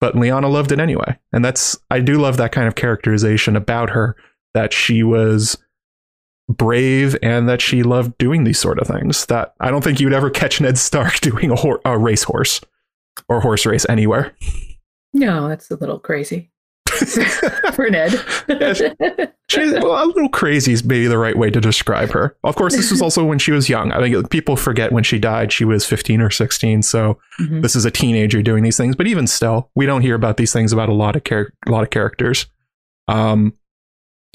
But 0.00 0.14
Lyanna 0.14 0.50
loved 0.50 0.70
it 0.70 0.78
anyway. 0.78 1.18
And 1.32 1.44
that's 1.44 1.76
I 1.90 2.00
do 2.00 2.20
love 2.20 2.36
that 2.36 2.52
kind 2.52 2.68
of 2.68 2.76
characterization 2.76 3.56
about 3.56 3.90
her 3.90 4.16
that 4.54 4.72
she 4.72 5.02
was 5.02 5.58
brave 6.56 7.16
and 7.22 7.48
that 7.48 7.60
she 7.60 7.82
loved 7.82 8.16
doing 8.18 8.44
these 8.44 8.58
sort 8.58 8.78
of 8.78 8.86
things. 8.86 9.26
That 9.26 9.54
I 9.60 9.70
don't 9.70 9.82
think 9.82 10.00
you'd 10.00 10.12
ever 10.12 10.30
catch 10.30 10.60
Ned 10.60 10.78
Stark 10.78 11.14
doing 11.20 11.50
a, 11.50 11.56
hor- 11.56 11.80
a 11.84 11.96
racehorse 11.98 12.60
or 13.28 13.40
horse 13.40 13.66
race 13.66 13.86
anywhere. 13.88 14.34
No, 15.12 15.48
that's 15.48 15.70
a 15.70 15.76
little 15.76 15.98
crazy 15.98 16.50
for 17.74 17.88
Ned. 17.90 18.12
She's 19.48 19.72
well, 19.72 20.04
a 20.04 20.06
little 20.06 20.28
crazy 20.28 20.72
is 20.72 20.84
maybe 20.84 21.08
the 21.08 21.18
right 21.18 21.36
way 21.36 21.50
to 21.50 21.60
describe 21.60 22.10
her. 22.10 22.36
Of 22.44 22.54
course, 22.54 22.76
this 22.76 22.90
was 22.92 23.02
also 23.02 23.24
when 23.24 23.40
she 23.40 23.50
was 23.50 23.68
young. 23.68 23.90
I 23.90 24.00
think 24.00 24.30
people 24.30 24.54
forget 24.56 24.92
when 24.92 25.02
she 25.02 25.18
died, 25.18 25.52
she 25.52 25.64
was 25.64 25.84
15 25.84 26.20
or 26.20 26.30
16. 26.30 26.82
So 26.82 27.18
Mhm. 27.40 27.62
this 27.62 27.74
is 27.74 27.84
a 27.84 27.90
teenager 27.90 28.42
doing 28.42 28.62
these 28.62 28.76
things. 28.76 28.94
But 28.94 29.08
even 29.08 29.26
still, 29.26 29.70
we 29.74 29.86
don't 29.86 30.02
hear 30.02 30.14
about 30.14 30.36
these 30.36 30.52
things 30.52 30.72
about 30.72 30.88
a 30.88 30.92
lot 30.94 31.16
of 31.16 31.24
char- 31.24 31.52
a 31.66 31.70
lot 31.70 31.82
of 31.82 31.90
characters. 31.90 32.46
Um, 33.08 33.54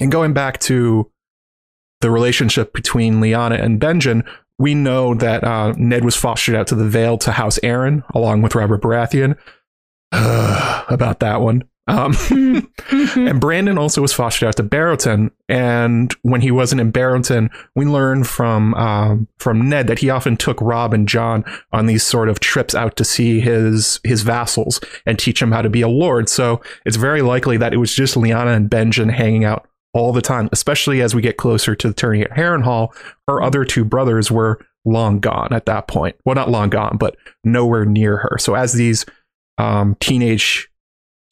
and 0.00 0.12
going 0.12 0.34
back 0.34 0.60
to 0.60 1.10
the 2.00 2.10
relationship 2.10 2.72
between 2.72 3.20
Lyanna 3.20 3.62
and 3.62 3.80
Benjen, 3.80 4.26
we 4.58 4.74
know 4.74 5.14
that 5.14 5.44
uh, 5.44 5.72
Ned 5.76 6.04
was 6.04 6.16
fostered 6.16 6.54
out 6.54 6.66
to 6.68 6.74
the 6.74 6.88
Vale 6.88 7.18
to 7.18 7.32
House 7.32 7.58
Arryn 7.62 8.02
along 8.14 8.42
with 8.42 8.54
Robert 8.54 8.82
Baratheon. 8.82 9.36
about 10.12 11.20
that 11.20 11.40
one. 11.40 11.64
Um, 11.88 12.16
and 12.90 13.40
Brandon 13.40 13.78
also 13.78 14.02
was 14.02 14.12
fostered 14.12 14.48
out 14.48 14.56
to 14.56 14.64
Barrowton. 14.64 15.30
And 15.48 16.12
when 16.22 16.40
he 16.40 16.50
wasn't 16.50 16.80
in 16.80 16.90
Barrowton, 16.90 17.50
we 17.74 17.84
learned 17.84 18.26
from 18.26 18.74
um, 18.74 19.28
from 19.38 19.68
Ned 19.68 19.86
that 19.86 20.00
he 20.00 20.10
often 20.10 20.36
took 20.36 20.60
Robb 20.60 20.92
and 20.92 21.08
Jon 21.08 21.44
on 21.72 21.86
these 21.86 22.02
sort 22.02 22.28
of 22.28 22.40
trips 22.40 22.74
out 22.74 22.96
to 22.96 23.04
see 23.04 23.40
his 23.40 24.00
his 24.02 24.22
vassals 24.22 24.80
and 25.04 25.18
teach 25.18 25.38
them 25.38 25.52
how 25.52 25.62
to 25.62 25.70
be 25.70 25.82
a 25.82 25.88
lord. 25.88 26.28
So 26.28 26.60
it's 26.84 26.96
very 26.96 27.22
likely 27.22 27.56
that 27.58 27.72
it 27.72 27.78
was 27.78 27.94
just 27.94 28.16
Lyanna 28.16 28.56
and 28.56 28.70
Benjen 28.70 29.12
hanging 29.12 29.44
out 29.44 29.68
all 29.96 30.12
the 30.12 30.20
time, 30.20 30.50
especially 30.52 31.00
as 31.00 31.14
we 31.14 31.22
get 31.22 31.38
closer 31.38 31.74
to 31.74 31.88
the 31.88 31.94
tourney 31.94 32.20
at 32.20 32.30
Harrenhal. 32.30 32.94
Her 33.26 33.42
other 33.42 33.64
two 33.64 33.82
brothers 33.84 34.30
were 34.30 34.60
long 34.84 35.20
gone 35.20 35.52
at 35.52 35.64
that 35.66 35.88
point. 35.88 36.16
Well, 36.24 36.34
not 36.34 36.50
long 36.50 36.68
gone, 36.68 36.98
but 36.98 37.16
nowhere 37.44 37.86
near 37.86 38.18
her. 38.18 38.36
So 38.38 38.54
as 38.54 38.74
these 38.74 39.06
um, 39.56 39.96
teenage 39.98 40.68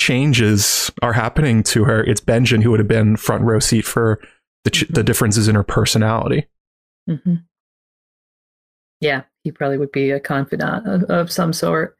changes 0.00 0.90
are 1.02 1.12
happening 1.12 1.62
to 1.64 1.84
her, 1.84 2.02
it's 2.02 2.22
Benjen 2.22 2.62
who 2.62 2.70
would 2.70 2.80
have 2.80 2.88
been 2.88 3.16
front 3.16 3.44
row 3.44 3.60
seat 3.60 3.84
for 3.84 4.18
the 4.64 4.70
ch- 4.70 4.88
the 4.88 5.02
differences 5.02 5.46
in 5.46 5.56
her 5.56 5.62
personality. 5.62 6.46
hmm 7.06 7.34
Yeah, 9.00 9.24
he 9.42 9.52
probably 9.52 9.76
would 9.76 9.92
be 9.92 10.10
a 10.10 10.20
confidant 10.20 10.86
of, 10.86 11.02
of 11.10 11.30
some 11.30 11.52
sort. 11.52 11.98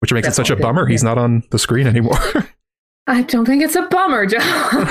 Which 0.00 0.12
makes 0.12 0.26
it 0.26 0.34
such 0.34 0.48
a 0.48 0.54
Definitely, 0.54 0.62
bummer. 0.62 0.86
He's 0.86 1.02
yeah. 1.04 1.10
not 1.10 1.18
on 1.18 1.42
the 1.50 1.58
screen 1.58 1.86
anymore. 1.86 2.18
I 3.06 3.22
don't 3.22 3.44
think 3.44 3.62
it's 3.62 3.74
a 3.76 3.82
bummer, 3.82 4.26
John. 4.26 4.86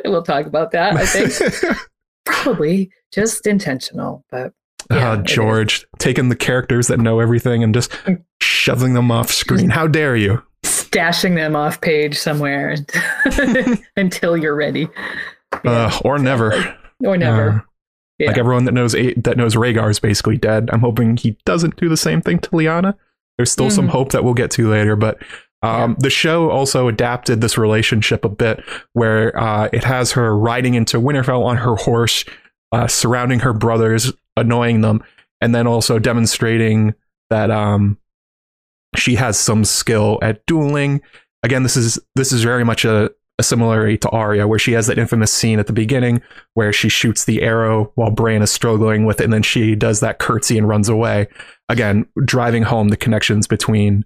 we'll 0.04 0.22
talk 0.22 0.46
about 0.46 0.70
that. 0.72 0.94
I 0.96 1.04
think 1.06 1.78
probably 2.24 2.90
just 3.12 3.46
intentional, 3.46 4.24
but 4.30 4.52
Yeah, 4.90 5.10
Ah, 5.10 5.12
it 5.20 5.28
is. 5.28 5.34
George, 5.34 5.86
taking 5.98 6.28
the 6.30 6.36
characters 6.36 6.86
that 6.88 6.98
know 6.98 7.20
everything 7.20 7.62
and 7.62 7.74
just 7.74 7.90
Mm. 8.06 8.22
shoving 8.40 8.94
them 8.94 9.10
off 9.10 9.30
screen. 9.30 9.70
How 9.70 9.86
dare 9.86 10.16
you? 10.16 10.42
stashing 10.64 11.34
them 11.36 11.54
off 11.54 11.80
page 11.82 12.18
somewhere 12.18 12.74
until 13.96 14.36
you're 14.36 14.56
ready. 14.56 14.88
Uh, 15.64 15.96
or 16.04 16.18
never. 16.18 16.76
or 17.04 17.16
never. 17.18 17.50
Uh, 17.50 17.60
Yeah. 18.18 18.28
Like 18.28 18.38
everyone 18.38 18.64
that 18.64 18.72
knows 18.72 18.92
that 18.92 19.34
knows 19.36 19.54
Rhaegar 19.54 19.90
is 19.90 20.00
basically 20.00 20.36
dead. 20.38 20.68
I'm 20.72 20.80
hoping 20.80 21.16
he 21.18 21.36
doesn't 21.44 21.76
do 21.76 21.88
the 21.88 21.96
same 21.96 22.20
thing 22.22 22.38
to 22.40 22.50
Lyanna. 22.50 22.94
There's 23.36 23.52
still 23.52 23.70
some 23.70 23.86
Mhm. 23.86 23.90
hope 23.90 24.12
that 24.12 24.24
we'll 24.24 24.34
get 24.34 24.50
to 24.52 24.68
later, 24.68 24.96
but 24.96 25.18
um, 25.62 25.96
the 25.98 26.10
show 26.10 26.50
also 26.50 26.88
adapted 26.88 27.40
this 27.40 27.58
relationship 27.58 28.24
a 28.24 28.28
bit, 28.28 28.62
where 28.92 29.36
uh, 29.38 29.68
it 29.72 29.84
has 29.84 30.12
her 30.12 30.36
riding 30.36 30.74
into 30.74 31.00
Winterfell 31.00 31.44
on 31.44 31.56
her 31.56 31.74
horse, 31.74 32.24
uh, 32.72 32.86
surrounding 32.86 33.40
her 33.40 33.52
brothers, 33.52 34.12
annoying 34.36 34.82
them, 34.82 35.02
and 35.40 35.54
then 35.54 35.66
also 35.66 35.98
demonstrating 35.98 36.94
that 37.30 37.50
um, 37.50 37.98
she 38.96 39.16
has 39.16 39.38
some 39.38 39.64
skill 39.64 40.18
at 40.22 40.46
dueling. 40.46 41.00
Again, 41.42 41.62
this 41.62 41.76
is 41.76 41.98
this 42.14 42.32
is 42.32 42.44
very 42.44 42.64
much 42.64 42.84
a, 42.84 43.10
a 43.38 43.42
similarity 43.42 43.98
to 43.98 44.08
Arya, 44.10 44.46
where 44.46 44.58
she 44.58 44.72
has 44.72 44.86
that 44.86 44.98
infamous 44.98 45.32
scene 45.32 45.58
at 45.58 45.66
the 45.66 45.72
beginning 45.72 46.22
where 46.54 46.72
she 46.72 46.88
shoots 46.88 47.24
the 47.24 47.42
arrow 47.42 47.92
while 47.96 48.10
Bran 48.10 48.42
is 48.42 48.52
struggling 48.52 49.06
with 49.06 49.20
it, 49.20 49.24
and 49.24 49.32
then 49.32 49.42
she 49.42 49.74
does 49.74 49.98
that 50.00 50.20
curtsy 50.20 50.56
and 50.56 50.68
runs 50.68 50.88
away. 50.88 51.26
Again, 51.68 52.06
driving 52.24 52.62
home 52.62 52.88
the 52.90 52.96
connections 52.96 53.48
between 53.48 54.04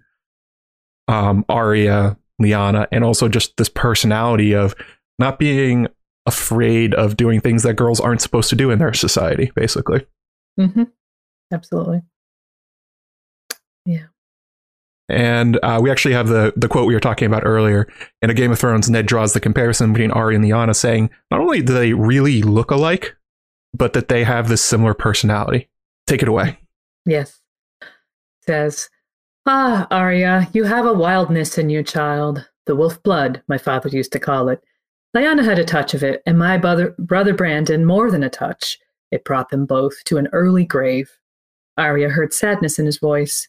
um, 1.09 1.45
Arya, 1.49 2.17
Lyanna, 2.41 2.87
and 2.93 3.05
also 3.05 3.29
just 3.29 3.57
this 3.57 3.69
personality 3.69 4.55
of 4.55 4.75
not 5.19 5.39
being 5.39 5.89
afraid 6.27 6.95
of 6.95 7.17
doing 7.17 7.41
things 7.41 7.63
that 7.65 7.75
girls 7.75 8.01
aren't 8.01 8.21
supposed 8.21 8.51
to 8.51 8.57
do 8.57 8.71
in 8.71 8.79
their 8.79 8.95
society, 8.95 9.51
basically. 9.55 10.07
hmm 10.59 10.85
Absolutely. 11.53 12.01
Yeah. 13.85 14.07
And 15.09 15.59
uh, 15.63 15.81
we 15.83 15.91
actually 15.91 16.15
have 16.15 16.29
the 16.29 16.55
the 16.57 16.69
quote 16.69 16.87
we 16.87 16.95
were 16.95 17.01
talking 17.01 17.27
about 17.27 17.45
earlier 17.45 17.87
in 18.23 18.31
a 18.31 18.35
Game 18.35 18.51
of 18.51 18.59
Thrones. 18.59 18.89
Ned 18.89 19.05
draws 19.05 19.35
the 19.35 19.41
comparison 19.41 19.93
between 19.93 20.11
Arya 20.13 20.37
and 20.37 20.45
Lyanna, 20.45 20.75
saying 20.75 21.11
not 21.31 21.41
only 21.41 21.61
do 21.61 21.75
they 21.75 21.93
really 21.93 22.41
look 22.41 22.71
alike, 22.71 23.15
but 23.75 23.93
that 23.93 24.09
they 24.09 24.25
have 24.25 24.49
this 24.49 24.63
similar 24.63 24.95
personality. 24.95 25.69
Take 26.07 26.23
it 26.23 26.29
away. 26.29 26.59
Yes. 27.05 27.41
Says, 28.47 28.89
Ah, 29.45 29.89
Arya, 29.91 30.49
you 30.53 30.63
have 30.63 30.87
a 30.87 30.93
wildness 30.93 31.59
in 31.59 31.69
you, 31.69 31.83
child. 31.83 32.49
The 32.67 32.77
wolf 32.77 33.03
blood, 33.03 33.43
my 33.49 33.59
father 33.59 33.89
used 33.89 34.13
to 34.13 34.21
call 34.21 34.49
it. 34.49 34.63
Lyanna 35.17 35.45
had 35.45 35.59
a 35.59 35.65
touch 35.65 35.95
of 35.95 36.05
it, 36.05 36.23
and 36.27 36.39
my 36.39 36.57
brother, 36.57 36.95
brother 36.99 37.35
Brandon 37.35 37.85
more 37.85 38.09
than 38.11 38.23
a 38.23 38.31
touch. 38.31 38.79
It 39.11 39.25
brought 39.25 39.51
them 39.51 39.67
both 39.67 40.05
to 40.05 40.17
an 40.17 40.29
early 40.33 40.65
grave. 40.65 41.11
Arya 41.77 42.11
heard 42.11 42.33
sadness 42.33 42.79
in 42.79 42.87
his 42.87 42.99
voice. 42.99 43.49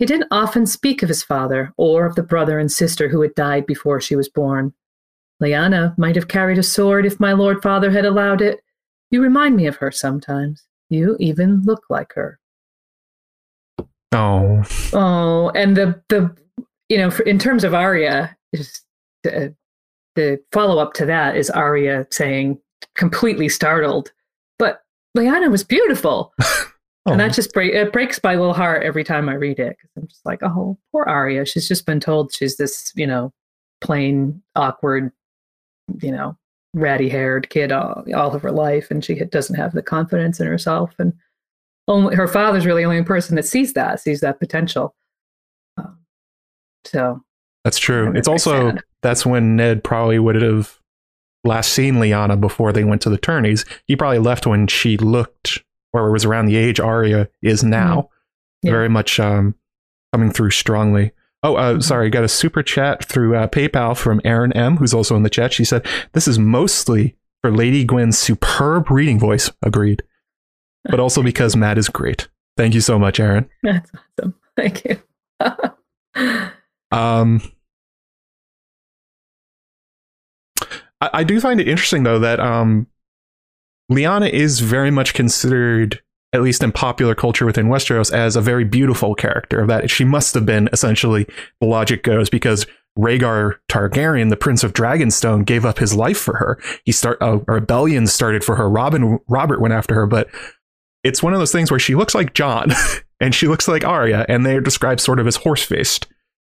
He 0.00 0.06
didn't 0.06 0.28
often 0.32 0.66
speak 0.66 1.04
of 1.04 1.08
his 1.08 1.22
father 1.22 1.72
or 1.76 2.04
of 2.04 2.16
the 2.16 2.22
brother 2.24 2.58
and 2.58 2.70
sister 2.70 3.08
who 3.08 3.20
had 3.22 3.34
died 3.36 3.64
before 3.64 4.00
she 4.00 4.16
was 4.16 4.28
born. 4.28 4.74
Lyanna 5.40 5.96
might 5.96 6.16
have 6.16 6.28
carried 6.28 6.58
a 6.58 6.64
sword 6.64 7.06
if 7.06 7.20
my 7.20 7.32
lord 7.32 7.62
father 7.62 7.90
had 7.92 8.04
allowed 8.04 8.42
it. 8.42 8.60
You 9.10 9.22
remind 9.22 9.54
me 9.54 9.66
of 9.66 9.76
her 9.76 9.92
sometimes. 9.92 10.64
You 10.88 11.16
even 11.20 11.62
look 11.62 11.84
like 11.88 12.12
her. 12.14 12.37
Oh, 14.12 14.62
Oh, 14.92 15.50
and 15.54 15.76
the 15.76 16.00
the 16.08 16.34
you 16.88 16.96
know, 16.96 17.10
for, 17.10 17.22
in 17.22 17.38
terms 17.38 17.64
of 17.64 17.74
Arya, 17.74 18.36
is 18.52 18.80
the, 19.22 19.54
the 20.14 20.40
follow 20.52 20.78
up 20.78 20.94
to 20.94 21.06
that 21.06 21.36
is 21.36 21.50
Arya 21.50 22.06
saying, 22.10 22.58
completely 22.96 23.48
startled, 23.48 24.12
but 24.58 24.82
Lyanna 25.16 25.50
was 25.50 25.64
beautiful, 25.64 26.32
and 27.06 27.20
that 27.20 27.30
oh. 27.30 27.34
just 27.34 27.52
break 27.52 27.74
it 27.74 27.92
breaks 27.92 28.20
my 28.22 28.34
little 28.34 28.54
heart 28.54 28.82
every 28.82 29.04
time 29.04 29.28
I 29.28 29.34
read 29.34 29.58
it 29.58 29.76
because 29.76 29.90
I'm 29.96 30.08
just 30.08 30.24
like, 30.24 30.42
oh, 30.42 30.78
poor 30.92 31.04
Arya. 31.04 31.44
She's 31.44 31.68
just 31.68 31.86
been 31.86 32.00
told 32.00 32.32
she's 32.32 32.56
this, 32.56 32.92
you 32.94 33.06
know, 33.06 33.32
plain 33.80 34.42
awkward, 34.56 35.12
you 36.00 36.12
know, 36.12 36.36
ratty 36.74 37.08
haired 37.08 37.50
kid 37.50 37.72
all, 37.72 38.04
all 38.14 38.34
of 38.34 38.42
her 38.42 38.52
life, 38.52 38.90
and 38.90 39.04
she 39.04 39.14
doesn't 39.14 39.56
have 39.56 39.72
the 39.72 39.82
confidence 39.82 40.40
in 40.40 40.46
herself, 40.46 40.94
and 40.98 41.12
only 41.88 42.14
her 42.14 42.28
father's 42.28 42.66
really 42.66 42.82
the 42.82 42.88
only 42.88 43.02
person 43.02 43.34
that 43.36 43.46
sees 43.46 43.72
that 43.72 44.00
sees 44.00 44.20
that 44.20 44.38
potential. 44.38 44.94
Um, 45.76 45.98
so 46.84 47.24
that's 47.64 47.78
true. 47.78 48.12
It's 48.14 48.28
also 48.28 48.70
sad. 48.70 48.84
that's 49.02 49.26
when 49.26 49.56
Ned 49.56 49.82
probably 49.82 50.18
would 50.18 50.40
have 50.40 50.78
last 51.44 51.72
seen 51.72 51.94
Lyanna 51.94 52.40
before 52.40 52.72
they 52.72 52.84
went 52.84 53.02
to 53.02 53.10
the 53.10 53.18
tourneys. 53.18 53.64
He 53.86 53.96
probably 53.96 54.18
left 54.18 54.46
when 54.46 54.66
she 54.66 54.96
looked 54.96 55.64
or 55.92 56.12
was 56.12 56.24
around 56.24 56.46
the 56.46 56.56
age 56.56 56.78
Arya 56.78 57.28
is 57.42 57.64
now. 57.64 58.10
Yeah. 58.62 58.72
Very 58.72 58.88
much 58.88 59.18
um, 59.18 59.54
coming 60.12 60.30
through 60.30 60.50
strongly. 60.50 61.12
Oh, 61.42 61.54
uh, 61.54 61.80
sorry, 61.80 62.10
got 62.10 62.24
a 62.24 62.28
super 62.28 62.62
chat 62.62 63.04
through 63.04 63.36
uh, 63.36 63.46
PayPal 63.46 63.96
from 63.96 64.20
Erin 64.24 64.52
M, 64.54 64.76
who's 64.76 64.92
also 64.92 65.14
in 65.14 65.22
the 65.22 65.30
chat. 65.30 65.52
She 65.52 65.64
said, 65.64 65.86
This 66.12 66.26
is 66.26 66.38
mostly 66.38 67.16
for 67.40 67.52
Lady 67.52 67.84
Gwyn's 67.84 68.18
superb 68.18 68.90
reading 68.90 69.18
voice. 69.20 69.50
Agreed. 69.62 70.02
But 70.88 71.00
also 71.00 71.22
because 71.22 71.54
Matt 71.56 71.78
is 71.78 71.88
great. 71.88 72.28
Thank 72.56 72.74
you 72.74 72.80
so 72.80 72.98
much, 72.98 73.20
Aaron. 73.20 73.48
that's 73.62 73.90
awesome. 74.18 74.34
Thank 74.56 74.84
you. 74.84 75.02
Um, 76.90 77.42
I, 81.00 81.10
I 81.12 81.24
do 81.24 81.40
find 81.40 81.60
it 81.60 81.68
interesting 81.68 82.02
though 82.02 82.18
that 82.18 82.40
um, 82.40 82.86
Lyanna 83.90 84.30
is 84.30 84.60
very 84.60 84.90
much 84.90 85.14
considered, 85.14 86.00
at 86.32 86.42
least 86.42 86.62
in 86.62 86.72
popular 86.72 87.14
culture 87.14 87.46
within 87.46 87.66
Westeros, 87.66 88.12
as 88.12 88.36
a 88.36 88.40
very 88.40 88.64
beautiful 88.64 89.14
character. 89.14 89.66
That 89.66 89.90
she 89.90 90.04
must 90.04 90.34
have 90.34 90.46
been 90.46 90.68
essentially 90.72 91.26
the 91.60 91.66
logic 91.66 92.02
goes 92.02 92.30
because 92.30 92.66
Rhaegar 92.98 93.56
Targaryen, 93.70 94.30
the 94.30 94.36
Prince 94.36 94.64
of 94.64 94.72
Dragonstone, 94.72 95.44
gave 95.44 95.64
up 95.64 95.78
his 95.78 95.94
life 95.94 96.18
for 96.18 96.36
her. 96.36 96.58
He 96.84 96.92
start 96.92 97.18
a 97.20 97.38
rebellion 97.46 98.06
started 98.06 98.44
for 98.44 98.56
her. 98.56 98.68
Robin 98.68 99.20
Robert 99.28 99.60
went 99.60 99.74
after 99.74 99.94
her, 99.94 100.06
but 100.06 100.28
it's 101.04 101.22
one 101.22 101.32
of 101.32 101.38
those 101.38 101.52
things 101.52 101.70
where 101.70 101.80
she 101.80 101.94
looks 101.94 102.14
like 102.14 102.34
Jon 102.34 102.72
and 103.20 103.34
she 103.34 103.48
looks 103.48 103.68
like 103.68 103.84
Arya, 103.84 104.26
and 104.28 104.44
they're 104.44 104.60
described 104.60 105.00
sort 105.00 105.20
of 105.20 105.26
as 105.26 105.36
horse 105.36 105.62
faced. 105.62 106.06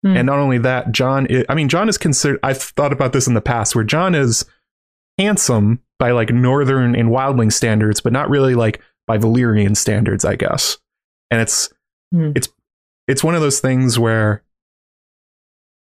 Hmm. 0.02 0.16
And 0.16 0.26
not 0.26 0.38
only 0.38 0.58
that, 0.58 0.92
Jon. 0.92 1.26
Is, 1.26 1.44
I 1.48 1.54
mean, 1.54 1.68
Jon 1.68 1.88
is 1.88 1.98
considered. 1.98 2.40
I've 2.42 2.60
thought 2.60 2.92
about 2.92 3.12
this 3.12 3.26
in 3.26 3.34
the 3.34 3.40
past, 3.40 3.74
where 3.74 3.84
Jon 3.84 4.14
is 4.14 4.44
handsome 5.18 5.80
by 5.98 6.10
like 6.10 6.30
northern 6.30 6.94
and 6.94 7.08
wildling 7.08 7.52
standards, 7.52 8.00
but 8.00 8.12
not 8.12 8.28
really 8.28 8.54
like 8.54 8.80
by 9.06 9.16
Valyrian 9.18 9.76
standards, 9.76 10.24
I 10.24 10.36
guess. 10.36 10.78
And 11.30 11.40
it's 11.40 11.70
Hmm. 12.14 12.30
it's 12.36 12.48
it's 13.08 13.24
one 13.24 13.34
of 13.34 13.40
those 13.40 13.58
things 13.60 13.98
where 13.98 14.42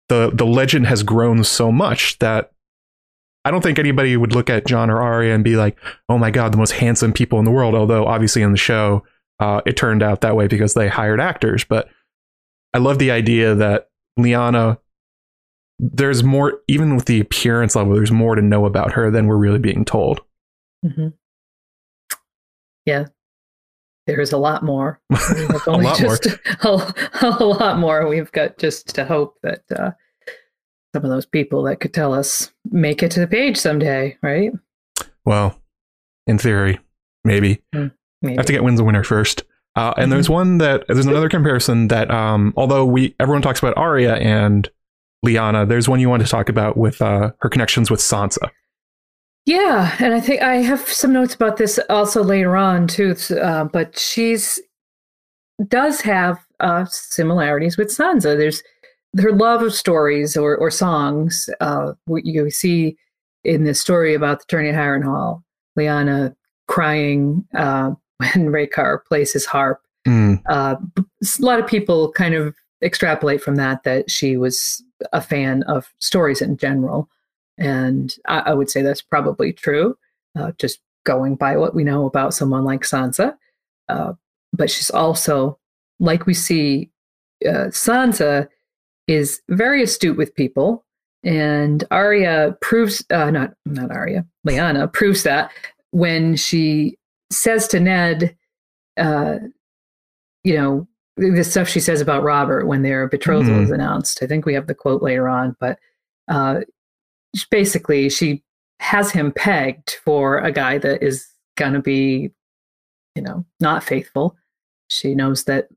the 0.09 0.31
the 0.33 0.45
legend 0.45 0.87
has 0.87 1.03
grown 1.03 1.43
so 1.43 1.71
much 1.71 2.19
that 2.19 2.51
I 3.49 3.51
don't 3.51 3.61
think 3.61 3.79
anybody 3.79 4.15
would 4.15 4.35
look 4.35 4.47
at 4.47 4.67
Jon 4.67 4.91
or 4.91 5.01
Arya 5.01 5.33
and 5.33 5.43
be 5.43 5.55
like, 5.55 5.75
"Oh 6.07 6.19
my 6.19 6.29
god, 6.29 6.53
the 6.53 6.57
most 6.59 6.73
handsome 6.73 7.11
people 7.11 7.39
in 7.39 7.45
the 7.45 7.51
world." 7.51 7.73
Although 7.73 8.05
obviously 8.05 8.43
in 8.43 8.51
the 8.51 8.59
show, 8.59 9.03
uh, 9.39 9.61
it 9.65 9.75
turned 9.75 10.03
out 10.03 10.21
that 10.21 10.35
way 10.35 10.45
because 10.45 10.75
they 10.75 10.87
hired 10.87 11.19
actors. 11.19 11.63
But 11.63 11.89
I 12.75 12.77
love 12.77 12.99
the 12.99 13.09
idea 13.09 13.55
that 13.55 13.89
Lyanna, 14.19 14.77
there's 15.79 16.23
more, 16.23 16.59
even 16.67 16.95
with 16.95 17.05
the 17.05 17.19
appearance 17.19 17.75
level, 17.75 17.95
there's 17.95 18.11
more 18.11 18.35
to 18.35 18.41
know 18.43 18.67
about 18.67 18.93
her 18.93 19.09
than 19.09 19.25
we're 19.25 19.37
really 19.37 19.57
being 19.57 19.83
told. 19.83 20.21
Mhm. 20.85 21.13
Yeah. 22.85 23.05
There 24.05 24.21
is 24.21 24.31
a 24.31 24.37
lot 24.37 24.61
more. 24.63 25.01
Only 25.65 25.85
lot 25.85 26.01
more. 26.01 26.17
A, 26.61 26.93
a 27.39 27.43
lot 27.43 27.79
more. 27.79 28.07
We've 28.07 28.31
got 28.31 28.59
just 28.59 28.93
to 28.93 29.05
hope 29.05 29.37
that 29.41 29.63
uh, 29.75 29.91
some 30.93 31.03
of 31.03 31.09
those 31.09 31.25
people 31.25 31.63
that 31.63 31.79
could 31.79 31.93
tell 31.93 32.13
us 32.13 32.51
make 32.71 33.03
it 33.03 33.11
to 33.11 33.19
the 33.19 33.27
page 33.27 33.57
someday, 33.57 34.17
right? 34.21 34.51
Well, 35.25 35.59
in 36.27 36.37
theory, 36.37 36.79
maybe. 37.23 37.61
Maybe. 38.21 38.35
have 38.35 38.45
to 38.45 38.51
get 38.51 38.63
wins 38.63 38.79
the 38.79 38.83
winner 38.83 39.03
first. 39.03 39.43
Uh, 39.75 39.93
and 39.97 40.11
there's 40.11 40.29
one 40.29 40.57
that 40.57 40.85
there's 40.87 41.05
another 41.05 41.29
comparison 41.29 41.87
that 41.87 42.11
um, 42.11 42.53
although 42.57 42.83
we 42.85 43.15
everyone 43.19 43.41
talks 43.41 43.59
about 43.59 43.77
Arya 43.77 44.15
and 44.15 44.69
Lyanna, 45.25 45.67
there's 45.67 45.87
one 45.87 45.99
you 45.99 46.09
want 46.09 46.23
to 46.23 46.27
talk 46.27 46.49
about 46.49 46.75
with 46.75 47.01
uh, 47.01 47.31
her 47.39 47.49
connections 47.49 47.89
with 47.89 47.99
Sansa. 47.99 48.49
Yeah, 49.45 49.95
and 49.99 50.13
I 50.13 50.19
think 50.19 50.41
I 50.41 50.55
have 50.57 50.81
some 50.81 51.13
notes 51.13 51.33
about 51.33 51.57
this 51.57 51.79
also 51.89 52.23
later 52.23 52.57
on 52.57 52.87
too. 52.87 53.15
Uh, 53.41 53.65
but 53.65 53.97
she's 53.97 54.59
does 55.67 56.01
have 56.01 56.39
uh, 56.59 56.85
similarities 56.85 57.77
with 57.77 57.87
Sansa. 57.89 58.37
There's 58.37 58.63
her 59.17 59.31
love 59.31 59.61
of 59.61 59.73
stories 59.73 60.37
or, 60.37 60.55
or 60.57 60.69
songs. 60.69 61.49
Uh, 61.59 61.93
you 62.07 62.49
see 62.49 62.97
in 63.43 63.63
this 63.63 63.79
story 63.79 64.13
about 64.13 64.39
the 64.39 64.45
tourney 64.47 64.69
at 64.69 64.75
Harrenhal, 64.75 65.43
Lyanna 65.77 66.35
crying 66.67 67.45
uh, 67.55 67.91
when 68.17 68.47
Rhaegar 68.49 69.05
plays 69.05 69.33
his 69.33 69.45
harp. 69.45 69.81
Mm, 70.07 70.41
Uh, 70.47 70.75
a 70.97 71.41
lot 71.41 71.59
of 71.59 71.67
people 71.67 72.11
kind 72.11 72.33
of 72.33 72.55
extrapolate 72.81 73.41
from 73.41 73.55
that 73.55 73.83
that 73.83 74.09
she 74.09 74.37
was 74.37 74.83
a 75.11 75.21
fan 75.21 75.63
of 75.63 75.93
stories 75.99 76.41
in 76.41 76.57
general. 76.57 77.09
And 77.57 78.15
I, 78.27 78.39
I 78.39 78.53
would 78.53 78.69
say 78.69 78.81
that's 78.81 79.01
probably 79.01 79.51
true, 79.51 79.97
uh, 80.37 80.51
just 80.57 80.79
going 81.05 81.35
by 81.35 81.57
what 81.57 81.75
we 81.75 81.83
know 81.83 82.05
about 82.05 82.33
someone 82.33 82.63
like 82.63 82.81
Sansa. 82.81 83.35
Uh, 83.89 84.13
but 84.53 84.69
she's 84.69 84.89
also, 84.89 85.57
like 85.99 86.25
we 86.25 86.33
see, 86.33 86.89
uh, 87.45 87.67
Sansa 87.71 88.47
is 89.09 89.41
very 89.49 89.81
astute 89.83 90.17
with 90.17 90.35
people. 90.35 90.85
And 91.23 91.83
Arya 91.91 92.57
proves, 92.61 93.03
uh, 93.09 93.29
not 93.31 93.53
not 93.65 93.91
Arya, 93.91 94.25
Lyanna 94.47 94.91
proves 94.91 95.23
that 95.23 95.51
when 95.91 96.35
she 96.35 96.97
says 97.31 97.67
to 97.69 97.79
Ned, 97.79 98.37
uh, 98.97 99.39
you 100.43 100.55
know, 100.55 100.87
the 101.17 101.43
stuff 101.43 101.67
she 101.67 101.81
says 101.81 101.99
about 101.99 102.23
Robert 102.23 102.65
when 102.67 102.83
their 102.83 103.09
betrothal 103.09 103.55
Mhm. 103.55 103.63
is 103.63 103.71
announced. 103.71 104.23
I 104.23 104.27
think 104.27 104.45
we 104.45 104.53
have 104.53 104.67
the 104.67 104.75
quote 104.75 105.01
later 105.01 105.27
on, 105.27 105.57
but 105.59 105.77
uh, 106.29 106.61
basically, 107.51 108.09
she 108.09 108.43
has 108.79 109.11
him 109.11 109.31
pegged 109.33 109.97
for 110.05 110.37
a 110.37 110.51
guy 110.51 110.77
that 110.77 111.03
is 111.03 111.27
going 111.57 111.73
to 111.73 111.81
be, 111.81 112.31
you 113.15 113.21
know, 113.21 113.45
not 113.59 113.83
faithful. 113.83 114.37
She 114.89 115.15
knows 115.15 115.43
that 115.45 115.67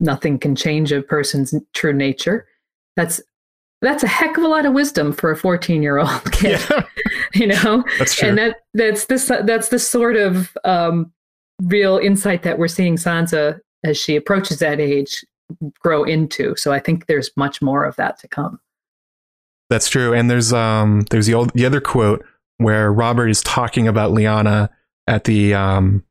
nothing 0.00 0.38
can 0.38 0.56
change 0.56 0.90
a 0.90 1.02
person's 1.02 1.54
true 1.74 1.92
nature. 1.92 2.48
That's 2.96 3.20
that's 3.80 4.04
a 4.04 4.08
heck 4.08 4.38
of 4.38 4.44
a 4.44 4.48
lot 4.48 4.64
of 4.64 4.72
wisdom 4.72 5.12
for 5.12 5.32
a 5.32 5.36
14 5.36 5.82
year 5.82 5.98
old 5.98 6.32
kid, 6.32 6.60
yeah, 6.70 6.86
you 7.34 7.46
know 7.46 7.84
that's 7.98 8.14
true. 8.14 8.28
and 8.28 8.38
that 8.38 8.56
that's 8.74 9.06
this 9.06 9.26
that's 9.26 9.68
the 9.68 9.78
sort 9.78 10.16
of 10.16 10.56
um, 10.64 11.12
real 11.62 11.98
insight 11.98 12.42
that 12.42 12.58
we're 12.58 12.68
seeing 12.68 12.96
Sansa 12.96 13.60
as 13.84 13.98
she 13.98 14.16
approaches 14.16 14.60
that 14.60 14.80
age 14.80 15.24
grow 15.80 16.04
into. 16.04 16.54
So 16.56 16.72
I 16.72 16.78
think 16.78 17.06
there's 17.06 17.30
much 17.36 17.60
more 17.60 17.84
of 17.84 17.96
that 17.96 18.18
to 18.20 18.28
come. 18.28 18.60
That's 19.68 19.88
true. 19.88 20.12
And 20.12 20.30
there's 20.30 20.52
um 20.52 21.06
there's 21.10 21.26
the 21.26 21.34
old 21.34 21.50
the 21.54 21.66
other 21.66 21.80
quote 21.80 22.24
where 22.58 22.92
Robert 22.92 23.28
is 23.28 23.42
talking 23.42 23.88
about 23.88 24.12
Lyanna 24.12 24.68
at 25.06 25.24
the 25.24 25.54
um 25.54 26.04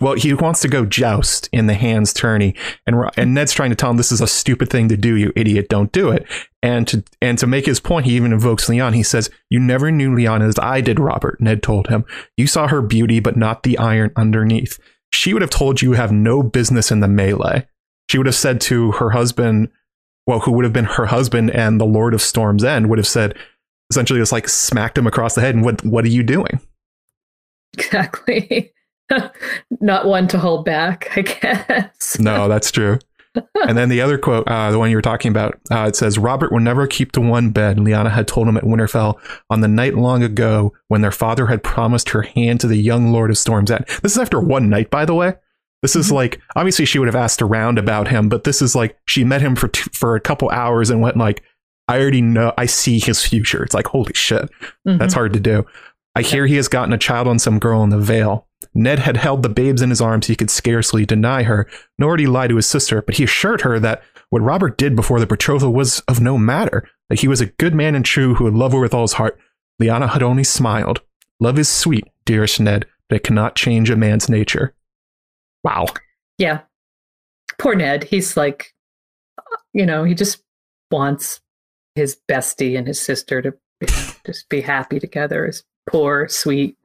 well 0.00 0.14
he 0.14 0.32
wants 0.34 0.60
to 0.60 0.68
go 0.68 0.84
joust 0.84 1.48
in 1.52 1.66
the 1.66 1.74
hands 1.74 2.12
tourney 2.12 2.54
and 2.86 2.96
and 3.16 3.34
Ned's 3.34 3.52
trying 3.52 3.70
to 3.70 3.76
tell 3.76 3.90
him 3.90 3.96
this 3.96 4.12
is 4.12 4.20
a 4.20 4.26
stupid 4.26 4.70
thing 4.70 4.88
to 4.88 4.96
do 4.96 5.16
you 5.16 5.32
idiot 5.36 5.68
don't 5.68 5.92
do 5.92 6.10
it 6.10 6.26
and 6.62 6.86
to 6.88 7.04
and 7.20 7.38
to 7.38 7.46
make 7.46 7.66
his 7.66 7.80
point 7.80 8.06
he 8.06 8.16
even 8.16 8.32
invokes 8.32 8.68
Lyanna 8.68 8.94
he 8.94 9.02
says 9.02 9.30
you 9.48 9.60
never 9.60 9.90
knew 9.90 10.10
Lyanna 10.10 10.48
as 10.48 10.58
I 10.58 10.80
did 10.80 10.98
Robert 10.98 11.40
Ned 11.40 11.62
told 11.62 11.88
him 11.88 12.04
you 12.36 12.46
saw 12.46 12.68
her 12.68 12.82
beauty 12.82 13.20
but 13.20 13.36
not 13.36 13.62
the 13.62 13.78
iron 13.78 14.12
underneath 14.16 14.78
she 15.12 15.32
would 15.32 15.42
have 15.42 15.50
told 15.50 15.82
you 15.82 15.90
you 15.90 15.96
have 15.96 16.12
no 16.12 16.42
business 16.42 16.90
in 16.90 17.00
the 17.00 17.08
melee 17.08 17.66
she 18.08 18.18
would 18.18 18.26
have 18.26 18.34
said 18.34 18.60
to 18.62 18.92
her 18.92 19.10
husband 19.10 19.70
well, 20.30 20.38
who 20.38 20.52
would 20.52 20.64
have 20.64 20.72
been 20.72 20.84
her 20.84 21.06
husband 21.06 21.50
and 21.50 21.80
the 21.80 21.84
Lord 21.84 22.14
of 22.14 22.22
Storm's 22.22 22.62
End 22.62 22.88
would 22.88 22.98
have 22.98 23.06
said, 23.06 23.36
essentially, 23.90 24.20
just 24.20 24.30
like 24.30 24.48
smacked 24.48 24.96
him 24.96 25.08
across 25.08 25.34
the 25.34 25.40
head. 25.40 25.56
And 25.56 25.64
what 25.64 25.84
what 25.84 26.04
are 26.04 26.08
you 26.08 26.22
doing? 26.22 26.60
Exactly. 27.76 28.72
Not 29.80 30.06
one 30.06 30.28
to 30.28 30.38
hold 30.38 30.64
back, 30.64 31.08
I 31.16 31.22
guess. 31.22 32.18
No, 32.20 32.48
that's 32.48 32.70
true. 32.70 32.98
and 33.68 33.78
then 33.78 33.88
the 33.88 34.00
other 34.00 34.18
quote, 34.18 34.46
uh, 34.48 34.70
the 34.72 34.78
one 34.78 34.90
you 34.90 34.96
were 34.96 35.02
talking 35.02 35.30
about, 35.30 35.54
uh, 35.70 35.84
it 35.88 35.94
says, 35.94 36.18
Robert 36.18 36.50
will 36.50 36.58
never 36.60 36.86
keep 36.88 37.12
to 37.12 37.20
one 37.20 37.50
bed. 37.50 37.76
Lyanna 37.76 38.10
had 38.10 38.26
told 38.26 38.48
him 38.48 38.56
at 38.56 38.64
Winterfell 38.64 39.18
on 39.50 39.60
the 39.60 39.68
night 39.68 39.94
long 39.94 40.22
ago 40.24 40.72
when 40.88 41.00
their 41.00 41.12
father 41.12 41.46
had 41.46 41.62
promised 41.62 42.08
her 42.10 42.22
hand 42.22 42.60
to 42.60 42.66
the 42.66 42.76
young 42.76 43.12
Lord 43.12 43.30
of 43.30 43.38
Storm's 43.38 43.70
End. 43.70 43.84
This 44.02 44.12
is 44.12 44.18
after 44.18 44.40
one 44.40 44.68
night, 44.68 44.90
by 44.90 45.04
the 45.04 45.14
way. 45.14 45.34
This 45.82 45.94
is 45.96 46.08
Mhm. 46.10 46.14
like 46.14 46.40
obviously 46.56 46.84
she 46.84 46.98
would 46.98 47.06
have 47.08 47.14
asked 47.16 47.40
around 47.40 47.78
about 47.78 48.08
him, 48.08 48.28
but 48.28 48.42
this 48.44 48.60
is 48.60 48.74
like 48.74 48.98
she 49.06 49.22
met 49.24 49.40
him 49.40 49.54
for 49.54 49.68
t- 49.68 49.88
for 49.94 50.16
a 50.16 50.20
couple 50.20 50.50
hours 50.50 50.90
and 50.90 51.00
went 51.00 51.16
like, 51.16 51.42
I 51.88 52.00
already 52.00 52.20
know, 52.22 52.52
I 52.58 52.66
see 52.66 52.98
his 52.98 53.24
future. 53.24 53.62
It's 53.62 53.74
like 53.74 53.86
holy 53.86 54.12
shit. 54.12 54.50
That's 54.84 55.14
Mhm. 55.14 55.16
hard 55.16 55.32
to 55.34 55.40
do. 55.40 55.64
I 56.16 56.22
hear 56.22 56.46
he 56.46 56.56
has 56.56 56.66
gotten 56.68 56.92
a 56.92 56.98
child 56.98 57.28
on 57.28 57.38
some 57.38 57.58
girl 57.60 57.82
in 57.84 57.90
the 57.90 57.98
Vale. 57.98 58.46
Ned 58.74 59.00
had 59.00 59.16
held 59.16 59.42
the 59.42 59.48
babes 59.48 59.82
in 59.82 59.90
his 59.90 60.00
arms. 60.00 60.26
He 60.26 60.36
could 60.36 60.50
scarcely 60.50 61.06
deny 61.06 61.42
her, 61.44 61.68
nor 61.98 62.16
did 62.16 62.24
he 62.24 62.26
lie 62.28 62.46
to 62.46 62.56
his 62.56 62.66
sister, 62.66 63.02
but 63.02 63.16
he 63.16 63.24
assured 63.24 63.62
her 63.62 63.78
that 63.80 64.02
what 64.30 64.42
Robert 64.42 64.78
did 64.78 64.94
before 64.94 65.18
the 65.18 65.26
betrothal 65.26 65.72
was 65.72 66.00
of 66.00 66.20
no 66.20 66.38
matter, 66.38 66.88
that 67.08 67.20
he 67.20 67.28
was 67.28 67.40
a 67.40 67.46
good 67.46 67.74
man 67.74 67.94
and 67.94 68.04
true 68.04 68.34
who 68.34 68.44
would 68.44 68.54
love 68.54 68.72
her 68.72 68.80
with 68.80 68.94
all 68.94 69.02
his 69.02 69.14
heart. 69.14 69.38
Lyanna 69.80 70.10
had 70.10 70.22
only 70.22 70.44
smiled. 70.44 71.00
Love 71.40 71.58
is 71.58 71.68
sweet, 71.68 72.04
dearest 72.24 72.60
Ned, 72.60 72.86
but 73.08 73.16
it 73.16 73.24
cannot 73.24 73.56
change 73.56 73.90
a 73.90 73.96
man's 73.96 74.28
nature. 74.28 74.74
Wow. 75.64 75.86
Yeah. 76.38 76.60
Poor 77.58 77.74
Ned. 77.74 78.04
He's 78.04 78.36
like, 78.36 78.74
you 79.72 79.86
know, 79.86 80.04
he 80.04 80.14
just 80.14 80.42
wants 80.90 81.40
his 81.94 82.16
bestie 82.28 82.78
and 82.78 82.86
his 82.86 83.00
sister 83.00 83.42
to 83.42 83.54
you 83.80 83.86
know, 83.88 84.12
just 84.26 84.48
be 84.48 84.60
happy 84.60 85.00
together. 85.00 85.46
His 85.46 85.64
poor, 85.88 86.28
sweet 86.28 86.76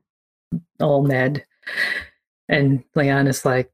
old 0.80 1.08
Ned. 1.08 1.46
And 2.50 2.84
Leon 2.96 3.28
is 3.28 3.46
like, 3.46 3.72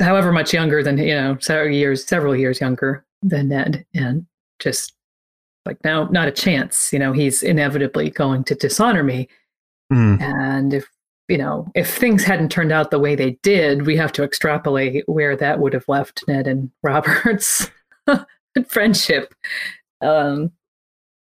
however 0.00 0.32
much 0.32 0.52
younger 0.52 0.82
than, 0.82 0.98
you 0.98 1.14
know, 1.14 1.36
several 1.40 1.74
years, 1.74 2.04
several 2.04 2.36
years 2.36 2.60
younger 2.60 3.04
than 3.22 3.48
Ned. 3.48 3.84
And 3.94 4.26
just 4.58 4.92
like, 5.66 5.82
no, 5.84 6.06
not 6.06 6.28
a 6.28 6.32
chance. 6.32 6.92
You 6.92 6.98
know, 6.98 7.12
he's 7.12 7.42
inevitably 7.42 8.10
going 8.10 8.44
to 8.44 8.54
dishonor 8.54 9.02
me. 9.02 9.28
Mm, 9.92 10.20
And 10.20 10.74
if 10.74 10.88
you 11.28 11.38
know, 11.38 11.66
if 11.74 11.92
things 11.96 12.22
hadn't 12.22 12.50
turned 12.50 12.70
out 12.72 12.90
the 12.90 12.98
way 12.98 13.14
they 13.14 13.32
did, 13.42 13.86
we 13.86 13.96
have 13.96 14.12
to 14.12 14.22
extrapolate 14.22 15.08
where 15.08 15.36
that 15.36 15.58
would 15.58 15.72
have 15.72 15.88
left 15.88 16.22
Ned 16.28 16.46
and 16.46 16.70
Robert's 16.82 17.70
friendship. 18.68 19.34
Um, 20.02 20.52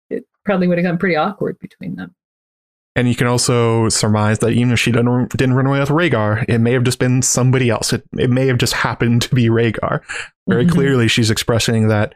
it 0.09 0.25
probably 0.43 0.67
would 0.67 0.77
have 0.77 0.83
gotten 0.83 0.97
pretty 0.97 1.15
awkward 1.15 1.57
between 1.59 1.95
them. 1.95 2.13
And 2.95 3.07
you 3.07 3.15
can 3.15 3.25
also 3.27 3.89
surmise 3.89 4.39
that 4.39 4.51
even 4.51 4.71
if 4.71 4.79
she 4.79 4.91
didn't, 4.91 5.29
didn't 5.35 5.55
run 5.55 5.65
away 5.65 5.79
with 5.79 5.89
Rhaegar, 5.89 6.45
it 6.47 6.59
may 6.59 6.73
have 6.73 6.83
just 6.83 6.99
been 6.99 7.21
somebody 7.23 7.69
else. 7.69 7.91
It, 7.91 8.03
it 8.17 8.29
may 8.29 8.45
have 8.47 8.59
just 8.59 8.73
happened 8.73 9.23
to 9.23 9.33
be 9.33 9.49
Rhaegar. 9.49 10.01
Very 10.47 10.65
Mhm. 10.65 10.71
clearly, 10.71 11.07
she's 11.07 11.31
expressing 11.31 11.87
that 11.87 12.13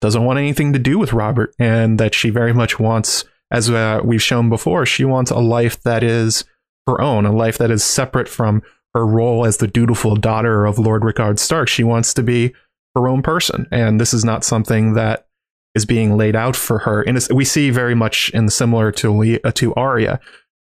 doesn't 0.00 0.24
want 0.24 0.38
anything 0.38 0.72
to 0.72 0.78
do 0.78 0.98
with 0.98 1.12
Robert 1.12 1.54
and 1.58 2.00
that 2.00 2.14
she 2.14 2.30
very 2.30 2.52
much 2.54 2.80
wants, 2.80 3.24
as 3.50 3.68
uh, 3.70 4.00
we've 4.02 4.22
shown 4.22 4.48
before, 4.48 4.86
she 4.86 5.04
wants 5.04 5.30
a 5.30 5.38
life 5.38 5.80
that 5.82 6.02
is 6.02 6.44
her 6.86 7.00
own, 7.00 7.26
a 7.26 7.32
life 7.32 7.58
that 7.58 7.70
is 7.70 7.84
separate 7.84 8.28
from 8.28 8.62
her 8.94 9.06
role 9.06 9.46
as 9.46 9.58
the 9.58 9.68
dutiful 9.68 10.16
daughter 10.16 10.64
of 10.66 10.78
Lord 10.78 11.04
Rickard 11.04 11.38
Stark. 11.38 11.68
She 11.68 11.84
wants 11.84 12.12
to 12.14 12.22
be 12.22 12.52
her 12.96 13.08
own 13.08 13.22
person. 13.22 13.66
And 13.70 14.00
this 14.00 14.12
is 14.12 14.24
not 14.24 14.42
something 14.44 14.94
that 14.94 15.26
is 15.74 15.84
being 15.84 16.16
laid 16.16 16.36
out 16.36 16.56
for 16.56 16.80
her. 16.80 17.02
And 17.02 17.16
it's, 17.16 17.30
we 17.30 17.44
see 17.44 17.70
very 17.70 17.94
much 17.94 18.30
in 18.30 18.48
similar 18.50 18.92
to 18.92 19.12
Le- 19.12 19.38
uh, 19.44 19.52
to 19.52 19.74
Arya, 19.74 20.20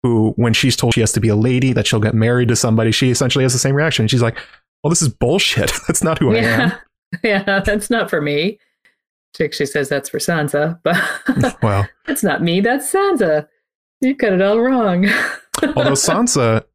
who 0.04 0.34
when 0.36 0.54
she's 0.54 0.76
told 0.76 0.94
she 0.94 1.02
has 1.02 1.12
to 1.14 1.20
be 1.20 1.30
a 1.30 1.36
lady, 1.36 1.74
that 1.74 1.88
she'll 1.88 2.00
get 2.00 2.16
married 2.16 2.48
to 2.50 2.56
somebody, 2.56 2.92
she 2.92 3.12
essentially 3.12 3.44
has 3.44 3.54
the 3.54 3.60
same 3.60 3.76
reaction. 3.76 4.08
She's 4.08 4.22
like, 4.22 4.38
"Well, 4.84 4.90
this 4.90 5.02
is 5.02 5.10
bullshit. 5.10 5.72
That's 5.88 6.04
not 6.04 6.20
who 6.20 6.36
I 6.36 6.38
am." 6.38 6.44
yeah. 6.44 6.78
yeah, 7.24 7.60
that's 7.62 7.90
not 7.90 8.10
for 8.10 8.22
me. 8.22 8.60
She 9.36 9.46
actually 9.46 9.68
says 9.68 9.88
that's 9.88 10.10
for 10.10 10.18
Sansa, 10.18 10.80
but 10.84 10.98
Well, 11.64 11.88
that's 12.06 12.22
not 12.22 12.42
me. 12.42 12.60
That's 12.60 12.92
Sansa. 12.92 13.48
You 14.02 14.14
got 14.14 14.34
it 14.34 14.42
all 14.42 14.60
wrong. 14.60 15.08
although 15.76 15.92
Sansa, 15.94 16.66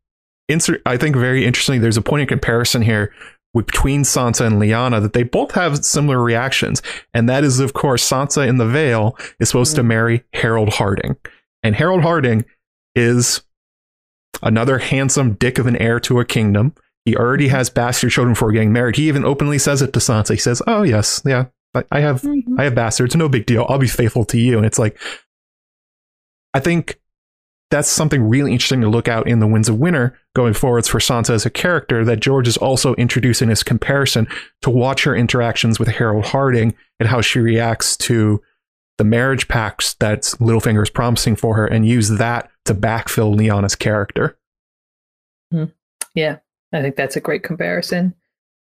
insert, 0.49 0.81
I 0.87 0.97
think 0.97 1.17
very 1.17 1.45
interestingly, 1.45 1.79
there's 1.81 1.97
a 1.99 2.03
point 2.03 2.23
of 2.23 2.29
comparison 2.29 2.81
here 2.83 3.13
between 3.55 4.03
Sansa 4.03 4.47
and 4.47 4.57
Lyanna 4.57 5.01
that 5.03 5.13
they 5.13 5.23
both 5.23 5.53
have 5.53 5.85
similar 5.85 6.23
reactions, 6.23 6.83
and 7.13 7.29
that 7.29 7.45
is, 7.45 7.61
of 7.61 7.75
course, 7.75 8.09
Sansa 8.09 8.47
in 8.47 8.57
the 8.57 8.67
Vale 8.67 9.17
is 9.39 9.49
supposed 9.49 9.77
to 9.77 9.83
marry 9.83 10.25
Harrold 10.33 10.71
Hardyng, 10.71 11.17
and 11.63 11.77
Harrold 11.77 12.03
Hardyng 12.03 12.45
is 12.95 13.43
another 14.43 14.79
handsome 14.79 15.35
dick 15.35 15.59
of 15.59 15.67
an 15.67 15.77
heir 15.77 16.01
to 16.01 16.21
a 16.21 16.25
kingdom. 16.25 16.75
He 17.05 17.17
already 17.17 17.49
has 17.49 17.69
bastard 17.69 18.13
children 18.13 18.35
before 18.35 18.53
getting 18.53 18.73
married. 18.73 18.97
He 18.97 19.09
even 19.09 19.25
openly 19.25 19.59
says 19.59 19.83
it 19.83 19.93
to 19.93 19.99
Sansa. 19.99 20.31
He 20.31 20.37
says, 20.37 20.63
"Oh 20.67 20.83
yes, 20.83 21.21
yeah, 21.27 21.47
I, 21.91 22.01
have 22.01 22.23
Mhm. 22.23 22.59
I 22.59 22.65
have 22.65 22.75
bastards. 22.75 23.17
No 23.17 23.29
big 23.29 23.47
deal. 23.47 23.67
I'll 23.69 23.79
be 23.79 23.89
faithful 23.89 24.25
to 24.27 24.39
you. 24.39 24.57
And 24.57 24.67
it's 24.67 24.79
like, 24.79 24.99
I 26.55 26.61
think 26.61 27.01
that's 27.73 27.89
something 27.89 28.29
really 28.29 28.53
interesting 28.53 28.83
to 28.83 28.89
look 28.89 29.09
out 29.09 29.27
in 29.27 29.41
the 29.41 29.47
Winds 29.47 29.71
of 29.71 29.79
Winter 29.79 30.17
going 30.37 30.53
forwards 30.53 30.89
for 30.89 30.99
Sansa 30.99 31.31
as 31.31 31.47
a 31.47 31.51
character 31.51 32.05
that 32.05 32.21
George 32.21 32.47
is 32.47 32.59
also 32.59 32.95
introducing 32.97 33.49
as 33.49 33.63
comparison 33.63 34.29
to 34.61 34.69
watch 34.69 35.05
her 35.05 35.17
interactions 35.17 35.81
with 35.81 35.89
Harrold 35.89 36.27
Hardyng 36.27 36.75
and 37.01 37.09
how 37.09 37.23
she 37.23 37.39
reacts 37.39 37.97
to 37.97 38.43
the 38.99 39.05
marriage 39.05 39.49
pacts 39.49 39.95
that 39.95 40.21
Littlefinger 40.39 40.83
is 40.83 40.91
promising 40.91 41.35
for 41.35 41.57
her 41.57 41.67
and 41.67 41.87
use 41.87 42.11
that 42.11 42.51
to 42.67 42.75
backfill 42.75 43.35
Lyanna's 43.35 43.75
character. 43.75 44.37
yeah, 46.15 46.39
I 46.75 46.83
think 46.83 46.97
that's 46.97 47.17
a 47.17 47.21
great 47.21 47.43
comparison. 47.43 48.15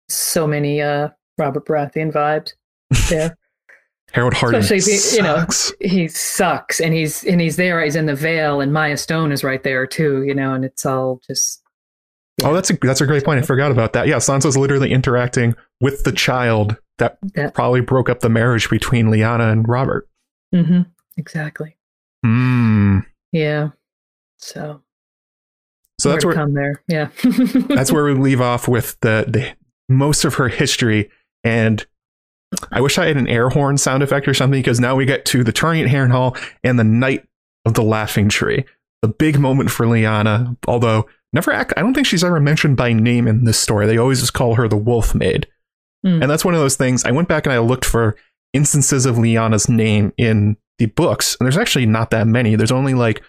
So 0.07 0.45
many 0.45 0.83
uh, 0.83 1.09
Robert 1.39 1.65
Baratheon 1.65 2.11
vibes 2.11 2.53
there. 3.09 3.35
Harrold 4.11 4.33
Hardyng 4.33 4.57
Especially 4.59 4.93
if 4.93 5.11
you- 5.11 5.17
you 5.17 5.23
know, 5.23 5.35
sucks. 5.37 5.73
he 5.81 6.07
sucks, 6.07 6.79
and 6.81 6.93
he's 6.93 7.23
and 7.25 7.39
he's 7.39 7.55
there. 7.57 7.83
He's 7.83 7.95
in 7.95 8.05
the 8.05 8.15
Vale, 8.15 8.59
and 8.61 8.73
Mya 8.73 8.97
Stone 8.97 9.31
is 9.31 9.43
right 9.43 9.61
there 9.63 9.85
too. 9.85 10.23
You 10.23 10.33
know, 10.33 10.53
and 10.53 10.65
it's 10.65 10.85
all 10.85 11.21
just 11.27 11.61
Oh, 12.43 12.53
that's 12.53 12.69
a 12.69 12.77
that's 12.81 13.01
a 13.01 13.05
great 13.07 13.23
point. 13.25 13.39
I 13.39 13.41
forgot 13.43 13.71
about 13.71 13.93
that. 13.93 14.07
Yeah, 14.07 14.15
Sansa's 14.17 14.55
literally 14.57 14.91
interacting 14.91 15.55
with 15.81 16.03
the 16.05 16.11
child 16.11 16.77
that 16.97 17.17
that. 17.35 17.53
probably 17.53 17.81
broke 17.81 18.09
up 18.09 18.21
the 18.21 18.29
marriage 18.29 18.69
between 18.69 19.07
Lyanna 19.07 19.51
and 19.51 19.67
Robert. 19.67 20.07
Mm-hmm. 20.55 20.81
exactly. 21.17 21.75
Hmm. 22.25 22.99
Yeah. 23.31 23.69
So 24.37 24.81
So 25.99 26.09
that's 26.09 26.25
where 26.25 26.33
come 26.33 26.53
there. 26.53 26.81
Yeah. 26.87 27.09
that's 27.69 27.91
where 27.91 28.05
we 28.05 28.13
leave 28.13 28.41
off 28.41 28.67
with 28.67 28.97
the, 29.01 29.25
the 29.27 29.53
most 29.87 30.23
of 30.25 30.35
her 30.35 30.47
history. 30.47 31.09
And 31.43 31.85
I 32.71 32.81
wish 32.81 32.97
I 32.97 33.05
had 33.05 33.17
an 33.17 33.27
air 33.27 33.49
horn 33.49 33.77
sound 33.77 34.03
effect 34.03 34.27
or 34.27 34.33
something 34.33 34.59
because 34.59 34.79
now 34.79 34.95
we 34.95 35.05
get 35.05 35.25
to 35.25 35.43
the 35.43 35.51
tourney 35.51 35.83
at 35.83 35.89
Harrenhal 35.89 36.39
and 36.63 36.79
the 36.79 36.83
night 36.83 37.27
of 37.65 37.75
the 37.75 37.83
laughing 37.83 38.29
tree. 38.29 38.65
The 39.01 39.07
big 39.07 39.39
moment 39.39 39.71
for 39.71 39.85
Lyanna, 39.85 40.57
although 40.67 41.07
never 41.31 41.51
act, 41.53 41.73
I 41.77 41.81
don't 41.81 41.93
think 41.93 42.07
she's 42.07 42.23
ever 42.23 42.39
mentioned 42.39 42.75
by 42.75 42.91
name 42.93 43.27
in 43.27 43.43
this 43.43 43.59
story. 43.59 43.85
They 43.85 43.97
always 43.97 44.19
just 44.19 44.33
call 44.33 44.55
her 44.55 44.67
the 44.67 44.77
Wolf 44.77 45.13
Maid. 45.13 45.47
Hmm. 46.03 46.21
And 46.21 46.31
that's 46.31 46.45
one 46.45 46.53
of 46.53 46.59
those 46.59 46.75
things. 46.75 47.05
I 47.05 47.11
went 47.11 47.27
back 47.27 47.45
and 47.45 47.53
I 47.53 47.59
looked 47.59 47.85
for 47.85 48.15
instances 48.53 49.05
of 49.05 49.15
Lyanna's 49.15 49.69
name 49.69 50.13
in 50.17 50.57
the 50.79 50.87
books, 50.87 51.35
and 51.39 51.45
there's 51.45 51.57
actually 51.57 51.85
not 51.85 52.09
that 52.11 52.27
many. 52.27 52.55
There's 52.55 52.71
only 52.71 52.93
like 52.93 53.21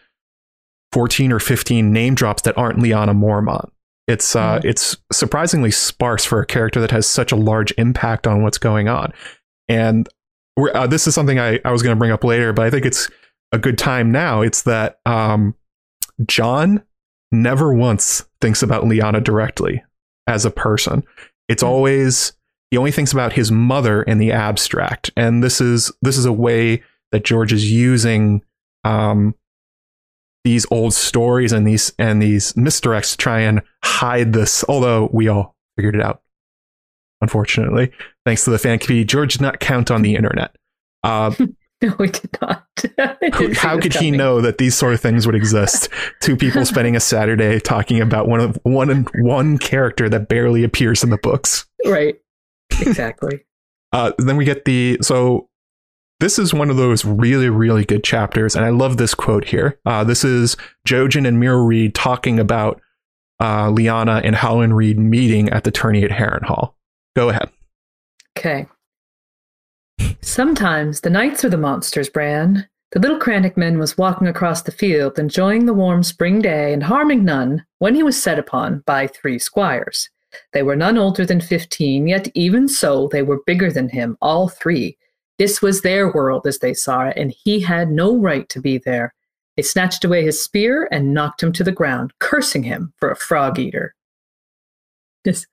14 0.92 1.33
or 1.33 1.40
15 1.40 1.92
name 1.92 2.14
drops 2.14 2.42
that 2.42 2.56
aren't 2.56 2.78
Lyanna 2.78 3.16
Mormont. 3.16 3.70
It's 4.11 4.35
uh, 4.35 4.59
Mhm. 4.59 4.64
it's 4.64 4.96
surprisingly 5.12 5.70
sparse 5.70 6.25
for 6.25 6.40
a 6.40 6.46
character 6.46 6.81
that 6.81 6.90
has 6.90 7.07
such 7.07 7.31
a 7.33 7.37
large 7.37 7.73
impact 7.79 8.27
on 8.27 8.42
what's 8.42 8.59
going 8.59 8.88
on. 8.88 9.12
And 9.68 10.09
we're, 10.57 10.75
uh, 10.75 10.87
this 10.88 11.07
is 11.07 11.14
something 11.14 11.38
I, 11.38 11.61
I 11.64 11.70
was 11.70 11.83
going 11.83 11.94
to 11.94 11.99
bring 11.99 12.11
up 12.11 12.25
later, 12.25 12.53
but 12.53 12.66
I 12.66 12.70
think 12.70 12.85
it's 12.85 13.09
a 13.53 13.59
good 13.59 13.79
time 13.79 14.11
now. 14.11 14.42
It's 14.42 14.62
that 14.62 14.99
um, 15.07 15.55
Jon 16.27 16.83
never 17.33 17.73
once 17.73 18.25
thinks 18.40 18.62
about 18.62 18.85
Lyanna 18.85 19.23
directly 19.23 19.83
as 20.27 20.44
a 20.44 20.51
person. 20.51 21.05
It's 21.49 21.62
Mhm. 21.62 21.68
always 21.68 22.33
he 22.73 22.77
only 22.79 22.92
thinks 22.92 23.12
about 23.12 23.33
his 23.33 23.51
mother 23.51 24.03
in 24.03 24.18
the 24.18 24.31
abstract, 24.33 25.11
and 25.16 25.42
this 25.42 25.61
is 25.61 25.90
this 26.03 26.16
is 26.16 26.25
a 26.25 26.33
way 26.33 26.83
that 27.12 27.25
George 27.25 27.53
is 27.53 27.70
using 27.70 28.42
um, 28.85 29.35
these 30.44 30.66
old 30.70 30.94
stories 30.94 31.53
and 31.53 31.66
these 31.66 31.92
and 31.98 32.22
these 32.22 32.53
misdirects 32.55 33.12
to 33.12 33.16
try 33.16 33.40
and 33.40 33.62
hide 33.85 34.33
this. 34.33 34.64
Although 34.68 35.11
we 35.12 35.29
all 35.29 35.55
figured 35.76 35.96
it 35.96 36.03
out, 36.03 36.22
unfortunately, 37.20 37.92
thanks 38.24 38.44
to 38.44 38.50
the 38.50 38.59
fan 38.59 38.79
community. 38.79 39.05
George 39.05 39.35
did 39.35 39.42
not 39.42 39.61
count 39.61 39.90
on 39.90 40.03
the 40.03 40.14
internet. 40.14 40.57
Uh, 41.03 41.35
no, 41.83 41.94
we 41.98 42.09
did 42.09 42.31
not. 42.40 42.66
I 42.98 43.16
didn't 43.20 43.55
see 43.55 43.61
how 43.61 43.79
could 43.79 43.94
he 43.94 44.11
know 44.11 44.40
that 44.40 44.59
these 44.59 44.74
sort 44.74 44.94
of 44.94 45.00
things 45.00 45.26
would 45.26 45.35
exist? 45.35 45.88
Two 46.20 46.37
people 46.37 46.64
spending 46.64 46.96
a 46.96 47.00
Saturday 47.00 47.61
talking 47.61 48.00
about 48.00 48.29
one 48.29 48.40
of 48.40 48.59
one 48.62 49.07
one 49.16 49.59
character 49.59 50.09
that 50.09 50.29
barely 50.29 50.64
appears 50.64 51.03
in 51.03 51.11
the 51.11 51.18
books. 51.18 51.66
Right. 51.85 52.16
Exactly. 52.81 53.44
Uh, 53.92 54.12
then 54.18 54.37
we 54.37 54.44
get 54.44 54.64
the 54.64 54.98
so 55.03 55.48
this 56.20 56.38
is 56.38 56.54
one 56.54 56.70
of 56.70 56.76
those 56.76 57.04
really 57.04 57.48
really 57.48 57.85
good 57.85 58.04
chapters, 58.04 58.54
and 58.54 58.64
I 58.64 58.68
love 58.68 58.96
this 58.96 59.14
quote 59.14 59.46
here. 59.46 59.78
Uh, 59.85 60.04
this 60.04 60.24
is 60.24 60.56
Jojen 60.87 61.26
and 61.26 61.42
Meera 61.42 61.66
Reed 61.66 61.94
talking 61.94 62.38
about 62.38 62.80
uh, 63.40 63.68
Lyanna 63.68 64.20
and 64.22 64.37
Howland 64.37 64.76
Reed 64.76 64.98
meeting 64.98 65.48
at 65.50 65.64
the 65.64 65.70
tourney 65.70 66.04
at 66.04 66.11
Harrenhal. 66.11 66.74
Go 67.16 67.30
ahead. 67.30 67.50
Okay. 68.38 68.66
Sometimes 70.20 71.00
the 71.00 71.11
knights 71.11 71.44
are 71.44 71.50
the 71.50 71.56
monsters, 71.56 72.09
Bran. 72.09 72.68
The 72.92 72.98
little 72.98 73.18
Crannogman 73.18 73.78
was 73.78 73.96
walking 73.96 74.26
across 74.26 74.62
the 74.62 74.72
field, 74.72 75.18
enjoying 75.18 75.66
the 75.66 75.74
warm 75.74 76.02
spring 76.02 76.40
day 76.40 76.72
and 76.72 76.83
harming 76.83 77.24
none, 77.24 77.64
when 77.78 77.94
he 77.94 78.02
was 78.02 78.20
set 78.20 78.38
upon 78.38 78.80
by 78.80 79.06
three 79.06 79.38
squires. 79.38 80.11
They 80.52 80.62
were 80.62 80.76
none 80.76 80.98
older 80.98 81.24
than 81.24 81.40
fifteen, 81.40 82.06
yet 82.06 82.28
even 82.35 82.68
so 82.68 83.09
they 83.09 83.22
were 83.22 83.42
bigger 83.46 83.72
than 83.72 83.88
him, 83.88 84.16
all 84.20 84.48
three. 84.48 84.96
This 85.40 85.62
was 85.62 85.81
their 85.81 86.12
world 86.12 86.46
as 86.46 86.59
they 86.59 86.74
saw 86.74 87.07
it, 87.07 87.16
and 87.16 87.31
he 87.31 87.61
had 87.61 87.90
no 87.90 88.14
right 88.14 88.46
to 88.50 88.61
be 88.61 88.76
there. 88.76 89.14
They 89.57 89.62
snatched 89.62 90.05
away 90.05 90.22
his 90.22 90.44
spear 90.44 90.87
and 90.92 91.14
knocked 91.14 91.42
him 91.42 91.50
to 91.53 91.64
the 91.64 91.72
ground, 91.72 92.12
cursing 92.18 92.62
him 92.62 92.92
for 92.98 93.11
a 93.11 93.16
frog 93.16 93.59
eater. 93.59 93.94
This, 95.24 95.46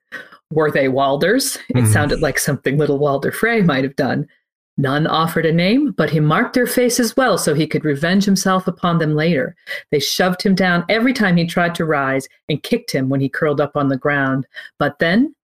were 0.50 0.70
they 0.70 0.88
Walders? 0.88 1.56
It 1.70 1.76
Mhm. 1.76 1.86
sounded 1.86 2.20
like 2.20 2.38
something 2.38 2.76
little 2.76 2.98
Walder 2.98 3.32
Frey 3.32 3.62
might 3.62 3.82
have 3.82 3.96
done. 3.96 4.28
None 4.76 5.06
offered 5.06 5.46
a 5.46 5.52
name, 5.54 5.92
but 5.92 6.10
he 6.10 6.20
marked 6.20 6.52
their 6.52 6.66
faces 6.66 7.16
well 7.16 7.38
so 7.38 7.54
he 7.54 7.66
could 7.66 7.86
revenge 7.86 8.26
himself 8.26 8.68
upon 8.68 8.98
them 8.98 9.14
later. 9.14 9.56
They 9.90 10.00
shoved 10.00 10.42
him 10.42 10.54
down 10.54 10.84
every 10.90 11.14
time 11.14 11.38
he 11.38 11.46
tried 11.46 11.74
to 11.76 11.86
rise 11.86 12.28
and 12.50 12.62
kicked 12.62 12.90
him 12.90 13.08
when 13.08 13.22
he 13.22 13.30
curled 13.30 13.58
up 13.58 13.74
on 13.74 13.88
the 13.88 13.96
ground. 13.96 14.46
But 14.78 14.98
then 14.98 15.34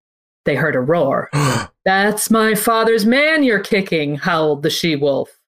they 0.44 0.54
heard 0.54 0.76
a 0.76 0.80
roar. 0.80 1.30
That's 1.85 2.30
my 2.30 2.54
father's 2.54 3.04
man 3.04 3.42
you're 3.42 3.61
kicking, 3.61 4.16
howled 4.16 4.62
the 4.62 4.70
she 4.70 4.96
wolf. 4.96 5.38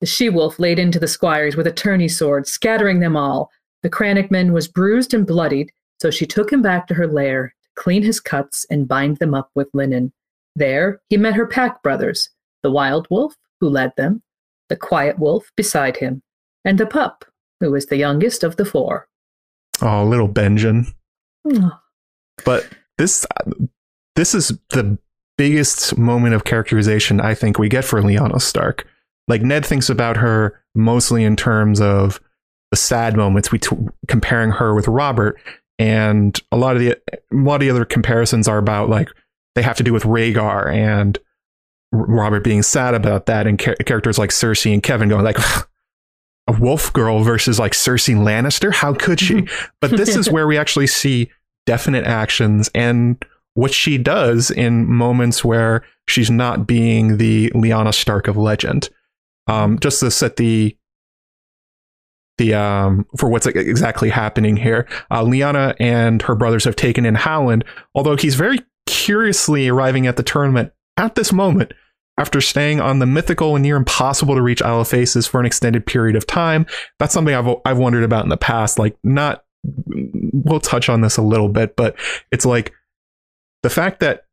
The 0.00 0.06
she 0.06 0.28
wolf 0.28 0.58
laid 0.58 0.78
into 0.78 0.98
the 0.98 1.08
squires 1.08 1.56
with 1.56 1.66
a 1.66 1.72
tourney 1.72 2.08
sword, 2.08 2.46
scattering 2.46 3.00
them 3.00 3.16
all. 3.16 3.50
The 3.82 3.90
Crannogman 3.90 4.52
was 4.52 4.68
bruised 4.68 5.14
and 5.14 5.26
bloodied, 5.26 5.72
so 6.00 6.10
she 6.10 6.26
took 6.26 6.52
him 6.52 6.62
back 6.62 6.86
to 6.88 6.94
her 6.94 7.06
lair 7.06 7.54
to 7.62 7.82
clean 7.82 8.02
his 8.02 8.20
cuts 8.20 8.66
and 8.70 8.88
bind 8.88 9.18
them 9.18 9.34
up 9.34 9.50
with 9.54 9.68
linen. 9.72 10.12
There 10.54 11.00
he 11.08 11.16
met 11.16 11.34
her 11.34 11.46
pack 11.46 11.82
brothers, 11.82 12.30
the 12.62 12.70
wild 12.70 13.06
wolf, 13.10 13.34
who 13.60 13.68
led 13.68 13.92
them, 13.96 14.22
the 14.68 14.76
quiet 14.76 15.18
wolf 15.18 15.50
beside 15.56 15.96
him, 15.96 16.22
and 16.64 16.78
the 16.78 16.86
pup, 16.86 17.24
who 17.60 17.70
was 17.70 17.86
the 17.86 17.96
youngest 17.96 18.44
of 18.44 18.56
the 18.56 18.64
four. 18.64 19.08
Oh, 19.80 20.04
little 20.04 20.28
Benjamin. 20.28 20.86
But 22.44 22.68
this 22.98 23.26
this 24.18 24.34
is 24.34 24.48
the 24.70 24.98
biggest 25.36 25.96
moment 25.96 26.34
of 26.34 26.42
characterization 26.42 27.20
I 27.20 27.34
think 27.34 27.56
we 27.56 27.68
get 27.68 27.84
for 27.84 28.02
Lyanna 28.02 28.40
Stark. 28.40 28.84
Like 29.28 29.42
Ned 29.42 29.64
thinks 29.64 29.88
about 29.88 30.16
her 30.16 30.60
mostly 30.74 31.22
in 31.22 31.36
terms 31.36 31.80
of 31.80 32.20
the 32.72 32.76
sad 32.76 33.16
moments, 33.16 33.52
we 33.52 33.60
t- 33.60 33.76
comparing 34.08 34.50
her 34.50 34.74
with 34.74 34.88
Robert, 34.88 35.40
and 35.78 36.38
a 36.50 36.56
lot 36.56 36.74
of 36.74 36.82
the 36.82 36.96
a 37.12 37.18
lot 37.30 37.54
of 37.54 37.60
the 37.60 37.70
other 37.70 37.84
comparisons 37.84 38.48
are 38.48 38.58
about 38.58 38.88
like 38.88 39.08
they 39.54 39.62
have 39.62 39.76
to 39.76 39.84
do 39.84 39.92
with 39.92 40.02
Rhaegar 40.02 40.74
and 40.74 41.16
Robert 41.92 42.42
being 42.42 42.64
sad 42.64 42.94
about 42.94 43.26
that, 43.26 43.46
and 43.46 43.58
char- 43.58 43.76
characters 43.86 44.18
like 44.18 44.30
Cersei 44.30 44.72
and 44.74 44.82
Kevin 44.82 45.08
going 45.08 45.24
like. 45.24 45.38
A 46.50 46.52
wolf 46.52 46.90
girl 46.94 47.22
versus 47.22 47.58
like 47.58 47.72
Cersei 47.72 48.16
Lannister? 48.16 48.72
How 48.72 48.94
could 48.94 49.20
she? 49.20 49.34
Mm-hmm. 49.34 49.66
but 49.82 49.90
this 49.90 50.16
is 50.16 50.30
where 50.32 50.46
we 50.46 50.56
actually 50.56 50.86
see 50.86 51.30
definite 51.66 52.06
actions 52.06 52.70
and 52.74 53.22
what 53.58 53.74
she 53.74 53.98
does 53.98 54.52
in 54.52 54.86
moments 54.86 55.44
where 55.44 55.82
she's 56.06 56.30
not 56.30 56.64
being 56.64 57.16
the 57.16 57.50
Lyanna 57.56 57.92
Stark 57.92 58.28
of 58.28 58.36
legend. 58.36 58.88
Um, 59.48 59.80
just 59.80 59.98
to 59.98 60.12
set 60.12 60.36
the 60.36 60.76
the 62.36 62.54
um, 62.54 63.04
for 63.16 63.28
what's 63.28 63.46
exactly 63.46 64.10
happening 64.10 64.56
here, 64.56 64.86
uh, 65.10 65.24
Lyanna 65.24 65.74
and 65.80 66.22
her 66.22 66.36
brothers 66.36 66.62
have 66.66 66.76
taken 66.76 67.04
in 67.04 67.16
Howland, 67.16 67.64
although 67.96 68.14
he's 68.14 68.36
very 68.36 68.60
curiously 68.86 69.66
arriving 69.66 70.06
at 70.06 70.16
the 70.16 70.22
tournament 70.22 70.70
at 70.96 71.16
this 71.16 71.32
moment 71.32 71.72
after 72.16 72.40
staying 72.40 72.80
on 72.80 73.00
the 73.00 73.06
mythical 73.06 73.56
and 73.56 73.64
near 73.64 73.74
impossible 73.74 74.36
to 74.36 74.42
reach 74.42 74.62
Isle 74.62 74.82
of 74.82 74.88
Faces 74.88 75.26
for 75.26 75.40
an 75.40 75.46
extended 75.46 75.84
period 75.84 76.14
of 76.14 76.28
time. 76.28 76.64
That's 77.00 77.12
something 77.12 77.34
I've 77.34 77.56
I've 77.64 77.78
wondered 77.78 78.04
about 78.04 78.22
in 78.22 78.30
the 78.30 78.36
past. 78.36 78.78
Like, 78.78 78.96
not 79.02 79.42
we'll 79.64 80.60
touch 80.60 80.88
on 80.88 81.00
this 81.00 81.16
a 81.16 81.22
little 81.22 81.48
bit, 81.48 81.74
but 81.74 81.96
it's 82.30 82.46
like 82.46 82.72
the 83.62 83.70
fact 83.70 84.00
that 84.00 84.24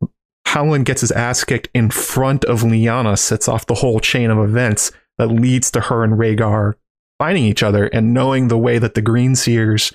Howland 0.45 0.85
gets 0.85 1.01
his 1.01 1.11
ass 1.11 1.43
kicked 1.43 1.69
in 1.73 1.89
front 1.89 2.45
of 2.45 2.61
Lyanna 2.61 3.17
sets 3.17 3.47
off 3.47 3.65
the 3.65 3.75
whole 3.75 3.99
chain 3.99 4.29
of 4.29 4.37
events 4.37 4.91
that 5.17 5.27
leads 5.27 5.71
to 5.71 5.81
her 5.81 6.03
and 6.03 6.13
Rhaegar 6.13 6.73
finding 7.19 7.45
each 7.45 7.63
other 7.63 7.85
and 7.87 8.13
knowing 8.13 8.47
the 8.47 8.57
way 8.57 8.77
that 8.77 8.93
the 8.93 9.01
Green 9.01 9.35
Seers 9.35 9.93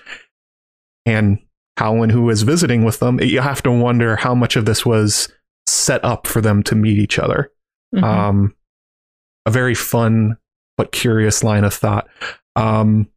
and 1.07 1.39
Howland, 1.77 2.13
who 2.13 2.23
was 2.23 2.43
visiting 2.43 2.85
with 2.85 2.99
them, 2.99 3.21
you 3.21 3.41
have 3.41 3.63
to 3.63 3.71
wonder 3.71 4.17
how 4.17 4.35
much 4.35 4.57
of 4.57 4.65
this 4.65 4.85
was 4.85 5.29
set 5.67 6.05
up 6.05 6.27
for 6.27 6.41
them 6.41 6.63
to 6.65 6.75
meet 6.75 6.99
each 6.99 7.19
other. 7.19 7.51
Mm-hmm. 7.95 8.05
Um, 8.05 8.55
a 9.47 9.51
very 9.51 9.75
fun 9.75 10.37
but 10.77 10.93
curious 10.93 11.43
line 11.43 11.65
of 11.65 11.75
thought. 11.75 12.09
Um, 12.57 13.09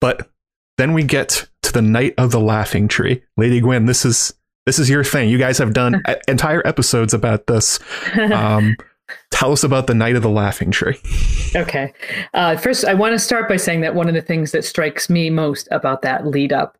but 0.00 0.30
then 0.78 0.92
we 0.92 1.04
get 1.04 1.48
to 1.62 1.72
the 1.72 1.82
night 1.82 2.14
of 2.18 2.30
the 2.30 2.40
laughing 2.40 2.88
tree. 2.88 3.22
Lady 3.36 3.60
Gwyn, 3.60 3.86
this 3.86 4.04
is 4.04 4.34
this 4.66 4.78
is 4.78 4.88
your 4.88 5.04
thing. 5.04 5.28
You 5.28 5.38
guys 5.38 5.58
have 5.58 5.72
done 5.72 6.02
entire 6.28 6.66
episodes 6.66 7.14
about 7.14 7.46
this. 7.46 7.78
Um, 8.14 8.76
tell 9.30 9.52
us 9.52 9.64
about 9.64 9.86
the 9.86 9.94
night 9.94 10.16
of 10.16 10.22
the 10.22 10.30
laughing 10.30 10.70
tree. 10.70 10.98
Okay. 11.56 11.92
Uh, 12.34 12.56
first, 12.56 12.84
I 12.84 12.94
want 12.94 13.12
to 13.12 13.18
start 13.18 13.48
by 13.48 13.56
saying 13.56 13.80
that 13.80 13.94
one 13.94 14.08
of 14.08 14.14
the 14.14 14.22
things 14.22 14.52
that 14.52 14.64
strikes 14.64 15.10
me 15.10 15.30
most 15.30 15.68
about 15.70 16.02
that 16.02 16.26
lead 16.26 16.52
up 16.52 16.78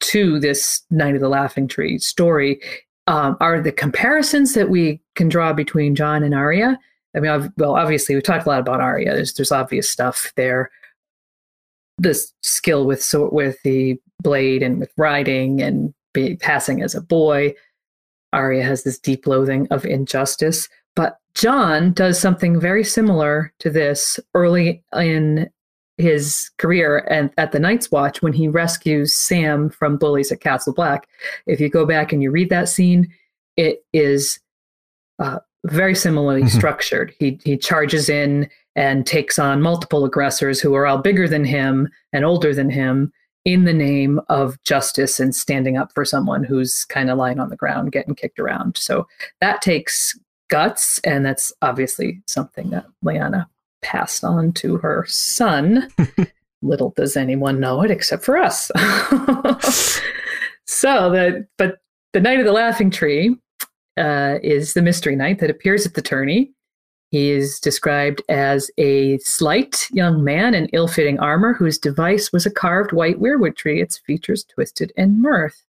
to 0.00 0.38
this 0.40 0.82
night 0.90 1.14
of 1.14 1.20
the 1.20 1.28
laughing 1.28 1.68
tree 1.68 1.98
story 1.98 2.60
um, 3.06 3.36
are 3.40 3.60
the 3.60 3.72
comparisons 3.72 4.54
that 4.54 4.68
we 4.68 5.00
can 5.14 5.28
draw 5.28 5.52
between 5.52 5.94
Jon 5.94 6.22
and 6.22 6.34
Arya. 6.34 6.78
I 7.14 7.20
mean, 7.20 7.30
I've, 7.30 7.50
well, 7.56 7.76
obviously, 7.76 8.14
we 8.14 8.22
talked 8.22 8.46
a 8.46 8.48
lot 8.48 8.60
about 8.60 8.80
Arya. 8.80 9.14
There's, 9.14 9.34
there's 9.34 9.52
obvious 9.52 9.88
stuff 9.88 10.32
there. 10.36 10.70
This 11.98 12.32
skill 12.42 12.86
with 12.86 13.02
so 13.02 13.28
with 13.30 13.60
the 13.62 14.00
blade 14.22 14.62
and 14.62 14.78
with 14.78 14.92
riding 14.96 15.60
and 15.60 15.92
be, 16.12 16.36
passing 16.36 16.82
as 16.82 16.94
a 16.94 17.00
boy. 17.00 17.54
Arya 18.32 18.62
has 18.62 18.82
this 18.82 18.98
deep 18.98 19.26
loathing 19.26 19.68
of 19.70 19.84
injustice. 19.84 20.68
But 20.94 21.18
Jon 21.34 21.92
does 21.92 22.18
something 22.18 22.60
very 22.60 22.84
similar 22.84 23.52
to 23.60 23.70
this 23.70 24.20
early 24.34 24.82
in 24.94 25.50
his 25.98 26.50
career 26.58 26.98
and 27.10 27.30
at 27.38 27.52
the 27.52 27.58
Night's 27.58 27.90
Watch 27.90 28.22
when 28.22 28.32
he 28.32 28.48
rescues 28.48 29.14
Sam 29.14 29.70
from 29.70 29.96
bullies 29.96 30.32
at 30.32 30.40
Castle 30.40 30.72
Black. 30.72 31.08
If 31.46 31.60
you 31.60 31.68
go 31.68 31.86
back 31.86 32.12
and 32.12 32.22
you 32.22 32.30
read 32.30 32.50
that 32.50 32.68
scene, 32.68 33.12
it 33.56 33.84
is 33.92 34.40
uh, 35.18 35.38
very 35.64 35.94
similarly 35.94 36.42
mm-hmm. 36.42 36.58
structured. 36.58 37.14
He 37.18 37.38
he 37.44 37.56
charges 37.56 38.08
in 38.08 38.48
and 38.74 39.06
takes 39.06 39.38
on 39.38 39.62
multiple 39.62 40.04
aggressors 40.04 40.60
who 40.60 40.74
are 40.74 40.86
all 40.86 40.98
bigger 40.98 41.28
than 41.28 41.44
him 41.44 41.88
and 42.12 42.24
older 42.24 42.54
than 42.54 42.70
him 42.70 43.12
in 43.44 43.64
the 43.64 43.72
name 43.72 44.20
of 44.28 44.62
justice 44.62 45.18
and 45.18 45.34
standing 45.34 45.76
up 45.76 45.92
for 45.94 46.04
someone 46.04 46.44
who's 46.44 46.84
kind 46.84 47.10
of 47.10 47.18
lying 47.18 47.40
on 47.40 47.48
the 47.48 47.56
ground 47.56 47.92
getting 47.92 48.14
kicked 48.14 48.38
around. 48.38 48.76
So 48.76 49.06
that 49.40 49.62
takes 49.62 50.18
guts, 50.48 50.98
and 51.00 51.26
that's 51.26 51.52
obviously 51.62 52.22
something 52.26 52.70
that 52.70 52.86
Lyanna 53.04 53.46
passed 53.80 54.22
on 54.22 54.52
to 54.52 54.76
her 54.78 55.04
son. 55.08 55.88
Little 56.62 56.90
does 56.90 57.16
anyone 57.16 57.58
know 57.58 57.82
it 57.82 57.90
except 57.90 58.24
for 58.24 58.38
us. 58.38 58.70
so 60.66 61.10
the 61.10 61.46
but 61.58 61.78
the 62.12 62.20
night 62.20 62.38
of 62.38 62.46
the 62.46 62.52
laughing 62.52 62.90
tree 62.90 63.36
uh, 63.96 64.38
is 64.42 64.74
the 64.74 64.82
mystery 64.82 65.16
knight 65.16 65.40
that 65.40 65.50
appears 65.50 65.84
at 65.86 65.94
the 65.94 66.02
tourney. 66.02 66.52
He 67.12 67.30
is 67.30 67.60
described 67.60 68.22
as 68.30 68.70
a 68.78 69.18
slight 69.18 69.86
young 69.92 70.24
man 70.24 70.54
in 70.54 70.70
ill 70.72 70.88
fitting 70.88 71.20
armor 71.20 71.52
whose 71.52 71.78
device 71.78 72.32
was 72.32 72.46
a 72.46 72.50
carved 72.50 72.90
white 72.90 73.20
weirwood 73.20 73.54
tree, 73.54 73.82
its 73.82 73.98
features 73.98 74.44
twisted 74.44 74.94
in 74.96 75.20
mirth. 75.20 75.62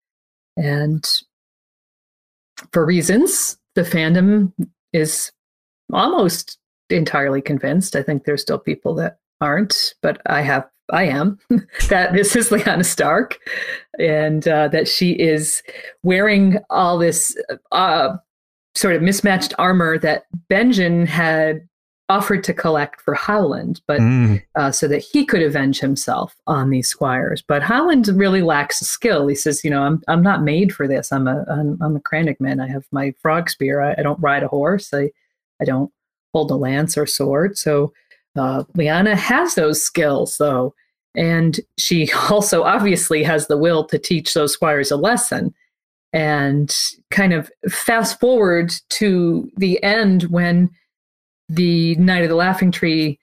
And 0.55 1.03
for 2.71 2.85
reasons, 2.85 3.57
the 3.73 3.81
fandom 3.81 4.53
is 4.93 5.31
almost 5.91 6.59
entirely 6.91 7.41
convinced. 7.41 7.95
I 7.95 8.03
think 8.03 8.23
there's 8.23 8.43
still 8.43 8.59
people 8.59 8.93
that 8.95 9.17
aren't, 9.41 9.95
but 10.03 10.21
I 10.27 10.41
have 10.41 10.69
I 10.91 11.05
am 11.05 11.39
that 11.89 12.13
this 12.13 12.35
is 12.35 12.49
Lyanna 12.49 12.85
Stark, 12.85 13.39
and 13.97 14.47
uh, 14.47 14.67
that 14.67 14.87
she 14.87 15.13
is 15.13 15.63
wearing 16.03 16.59
all 16.69 16.99
this 16.99 17.35
uh, 17.71 18.17
sort 18.75 18.95
of 18.95 19.01
mismatched 19.01 19.53
armor 19.57 19.97
that 19.99 20.25
Benjen 20.49 21.07
had 21.07 21.67
offered 22.11 22.43
to 22.43 22.53
collect 22.53 22.99
for 22.99 23.13
Howland, 23.13 23.79
but 23.87 24.01
mm. 24.01 24.43
uh, 24.55 24.69
so 24.69 24.85
that 24.89 24.99
he 24.99 25.25
could 25.25 25.41
avenge 25.41 25.79
himself 25.79 26.35
on 26.45 26.69
these 26.69 26.89
squires. 26.89 27.41
But 27.41 27.63
Howland 27.63 28.09
really 28.09 28.41
lacks 28.41 28.81
skill. 28.81 29.27
He 29.27 29.35
says, 29.35 29.63
you 29.63 29.69
know, 29.69 29.83
I'm 29.83 30.03
I'm 30.09 30.21
not 30.21 30.43
made 30.43 30.73
for 30.73 30.87
this. 30.87 31.11
I'm 31.13 31.27
a 31.27 31.45
I'm, 31.49 31.77
I'm 31.81 31.95
a 31.95 32.01
crannogman. 32.01 32.61
I 32.61 32.67
have 32.67 32.85
my 32.91 33.13
frog 33.21 33.49
spear. 33.49 33.81
I, 33.81 33.95
I, 33.97 34.03
don't 34.03 34.19
ride 34.19 34.43
a 34.43 34.49
horse. 34.49 34.93
I 34.93 35.11
I 35.61 35.65
don't 35.65 35.91
hold 36.33 36.51
a 36.51 36.55
lance 36.55 36.97
or 36.97 37.05
sword. 37.05 37.57
So 37.57 37.93
uh, 38.37 38.63
Lyanna 38.75 39.15
has 39.15 39.55
those 39.55 39.81
skills 39.81 40.37
though, 40.37 40.75
and 41.15 41.61
she 41.77 42.11
also 42.29 42.63
obviously 42.63 43.23
has 43.23 43.47
the 43.47 43.57
will 43.57 43.85
to 43.85 43.97
teach 43.97 44.33
those 44.33 44.51
squires 44.51 44.91
a 44.91 44.97
lesson 44.97 45.53
and 46.13 46.75
kind 47.09 47.33
of 47.33 47.49
fast 47.69 48.19
forward 48.19 48.73
to 48.89 49.49
the 49.57 49.81
end 49.83 50.23
when 50.23 50.69
the 51.49 51.95
Night 51.95 52.23
of 52.23 52.29
the 52.29 52.35
Laughing 52.35 52.71
Tree 52.71 53.19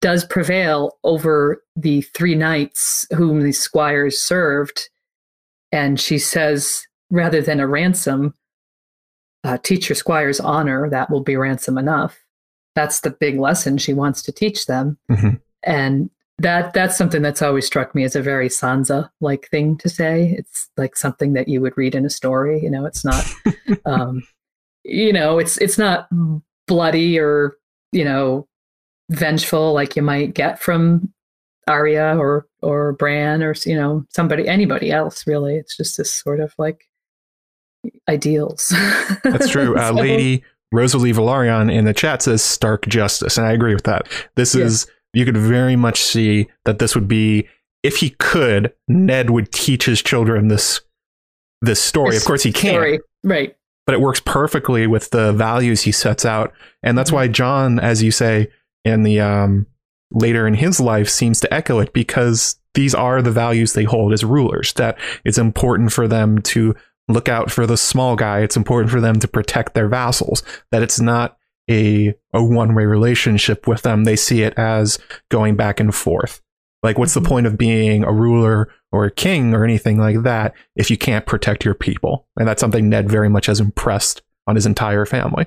does 0.00 0.24
prevail 0.24 0.98
over 1.04 1.62
the 1.74 2.02
three 2.02 2.34
knights 2.34 3.06
whom 3.14 3.40
the 3.40 3.52
squires 3.52 4.20
served. 4.20 4.88
And 5.72 5.98
she 5.98 6.18
says, 6.18 6.86
rather 7.10 7.40
than 7.40 7.60
a 7.60 7.66
ransom, 7.66 8.34
uh, 9.44 9.58
teach 9.58 9.88
your 9.88 9.96
squires 9.96 10.40
honor, 10.40 10.90
that 10.90 11.10
will 11.10 11.22
be 11.22 11.36
ransom 11.36 11.78
enough. 11.78 12.18
That's 12.74 13.00
the 13.00 13.10
big 13.10 13.38
lesson 13.38 13.78
she 13.78 13.94
wants 13.94 14.22
to 14.22 14.32
teach 14.32 14.66
them. 14.66 14.98
Mm-hmm. 15.10 15.36
And 15.62 16.10
that 16.38 16.74
that's 16.74 16.98
something 16.98 17.22
that's 17.22 17.40
always 17.40 17.66
struck 17.66 17.94
me 17.94 18.04
as 18.04 18.14
a 18.14 18.22
very 18.22 18.48
Sansa 18.48 19.10
like 19.20 19.48
thing 19.48 19.76
to 19.78 19.88
say. 19.88 20.34
It's 20.38 20.68
like 20.76 20.96
something 20.96 21.32
that 21.32 21.48
you 21.48 21.60
would 21.60 21.76
read 21.76 21.94
in 21.94 22.04
a 22.04 22.10
story. 22.10 22.62
You 22.62 22.70
know, 22.70 22.84
it's 22.84 23.04
not, 23.04 23.24
um, 23.86 24.22
you 24.84 25.12
know, 25.12 25.38
it's 25.38 25.56
it's 25.58 25.78
not 25.78 26.08
bloody 26.66 27.18
or 27.18 27.56
you 27.92 28.04
know 28.04 28.46
vengeful 29.10 29.72
like 29.72 29.96
you 29.96 30.02
might 30.02 30.34
get 30.34 30.60
from 30.60 31.12
Arya 31.68 32.16
or 32.18 32.46
or 32.60 32.92
Bran 32.92 33.42
or 33.42 33.54
you 33.64 33.76
know 33.76 34.04
somebody 34.10 34.46
anybody 34.46 34.90
else. 34.90 35.26
Really, 35.26 35.56
it's 35.56 35.76
just 35.76 35.96
this 35.96 36.12
sort 36.12 36.40
of 36.40 36.54
like 36.58 36.86
ideals. 38.08 38.74
That's 39.24 39.48
true. 39.48 39.74
Uh, 39.74 39.88
so, 39.88 39.94
Lady 39.94 40.44
Rosalie 40.70 41.14
Velaryon 41.14 41.72
in 41.72 41.86
the 41.86 41.94
chat 41.94 42.20
says 42.20 42.42
Stark 42.42 42.86
justice, 42.88 43.38
and 43.38 43.46
I 43.46 43.52
agree 43.52 43.74
with 43.74 43.84
that. 43.84 44.06
This 44.34 44.54
yeah. 44.54 44.64
is 44.64 44.86
you 45.16 45.24
could 45.24 45.38
very 45.38 45.76
much 45.76 46.02
see 46.02 46.46
that 46.66 46.78
this 46.78 46.94
would 46.94 47.08
be 47.08 47.48
if 47.82 47.96
he 47.96 48.10
could, 48.10 48.74
Ned 48.86 49.30
would 49.30 49.50
teach 49.50 49.86
his 49.86 50.02
children 50.02 50.48
this 50.48 50.82
this 51.62 51.82
story. 51.82 52.10
This 52.10 52.22
of 52.22 52.26
course, 52.26 52.42
he 52.42 52.52
can't. 52.52 53.00
Right. 53.24 53.56
But 53.86 53.94
it 53.94 54.02
works 54.02 54.20
perfectly 54.20 54.86
with 54.86 55.08
the 55.10 55.32
values 55.32 55.82
he 55.82 55.92
sets 55.92 56.26
out, 56.26 56.52
and 56.82 56.98
that's 56.98 57.08
mm-hmm. 57.08 57.16
why 57.16 57.28
Jon, 57.28 57.80
as 57.80 58.02
you 58.02 58.10
say 58.10 58.48
in 58.84 59.04
the 59.04 59.20
um, 59.20 59.66
later 60.10 60.46
in 60.46 60.52
his 60.52 60.80
life, 60.80 61.08
seems 61.08 61.40
to 61.40 61.54
echo 61.54 61.78
it 61.78 61.94
because 61.94 62.60
these 62.74 62.94
are 62.94 63.22
the 63.22 63.32
values 63.32 63.72
they 63.72 63.84
hold 63.84 64.12
as 64.12 64.22
rulers. 64.22 64.74
That 64.74 64.98
it's 65.24 65.38
important 65.38 65.92
for 65.92 66.06
them 66.06 66.42
to 66.42 66.74
look 67.08 67.30
out 67.30 67.50
for 67.50 67.66
the 67.66 67.78
small 67.78 68.16
guy. 68.16 68.40
It's 68.40 68.56
important 68.56 68.90
for 68.90 69.00
them 69.00 69.18
to 69.20 69.28
protect 69.28 69.72
their 69.72 69.88
vassals. 69.88 70.42
That 70.72 70.82
it's 70.82 71.00
not 71.00 71.38
a 71.70 72.14
a 72.32 72.42
one 72.44 72.74
way 72.74 72.84
relationship 72.86 73.66
with 73.66 73.82
them. 73.82 74.04
They 74.04 74.16
see 74.16 74.42
it 74.42 74.54
as 74.56 74.98
going 75.30 75.56
back 75.56 75.80
and 75.80 75.94
forth. 75.94 76.40
Like, 76.82 76.98
what's 76.98 77.12
Mhm. 77.16 77.22
the 77.22 77.28
point 77.28 77.46
of 77.46 77.58
being 77.58 78.04
a 78.04 78.12
ruler 78.12 78.68
or 78.92 79.04
a 79.04 79.10
king 79.10 79.54
or 79.54 79.64
anything 79.64 79.98
like 79.98 80.22
that 80.22 80.54
if 80.76 80.90
you 80.90 80.96
can't 80.96 81.26
protect 81.26 81.64
your 81.64 81.74
people? 81.74 82.26
And 82.38 82.46
that's 82.46 82.60
something 82.60 82.88
Ned 82.88 83.10
very 83.10 83.28
much 83.28 83.46
has 83.46 83.58
impressed 83.60 84.22
on 84.46 84.54
his 84.54 84.66
entire 84.66 85.04
family. 85.06 85.46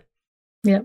Yeah, 0.64 0.82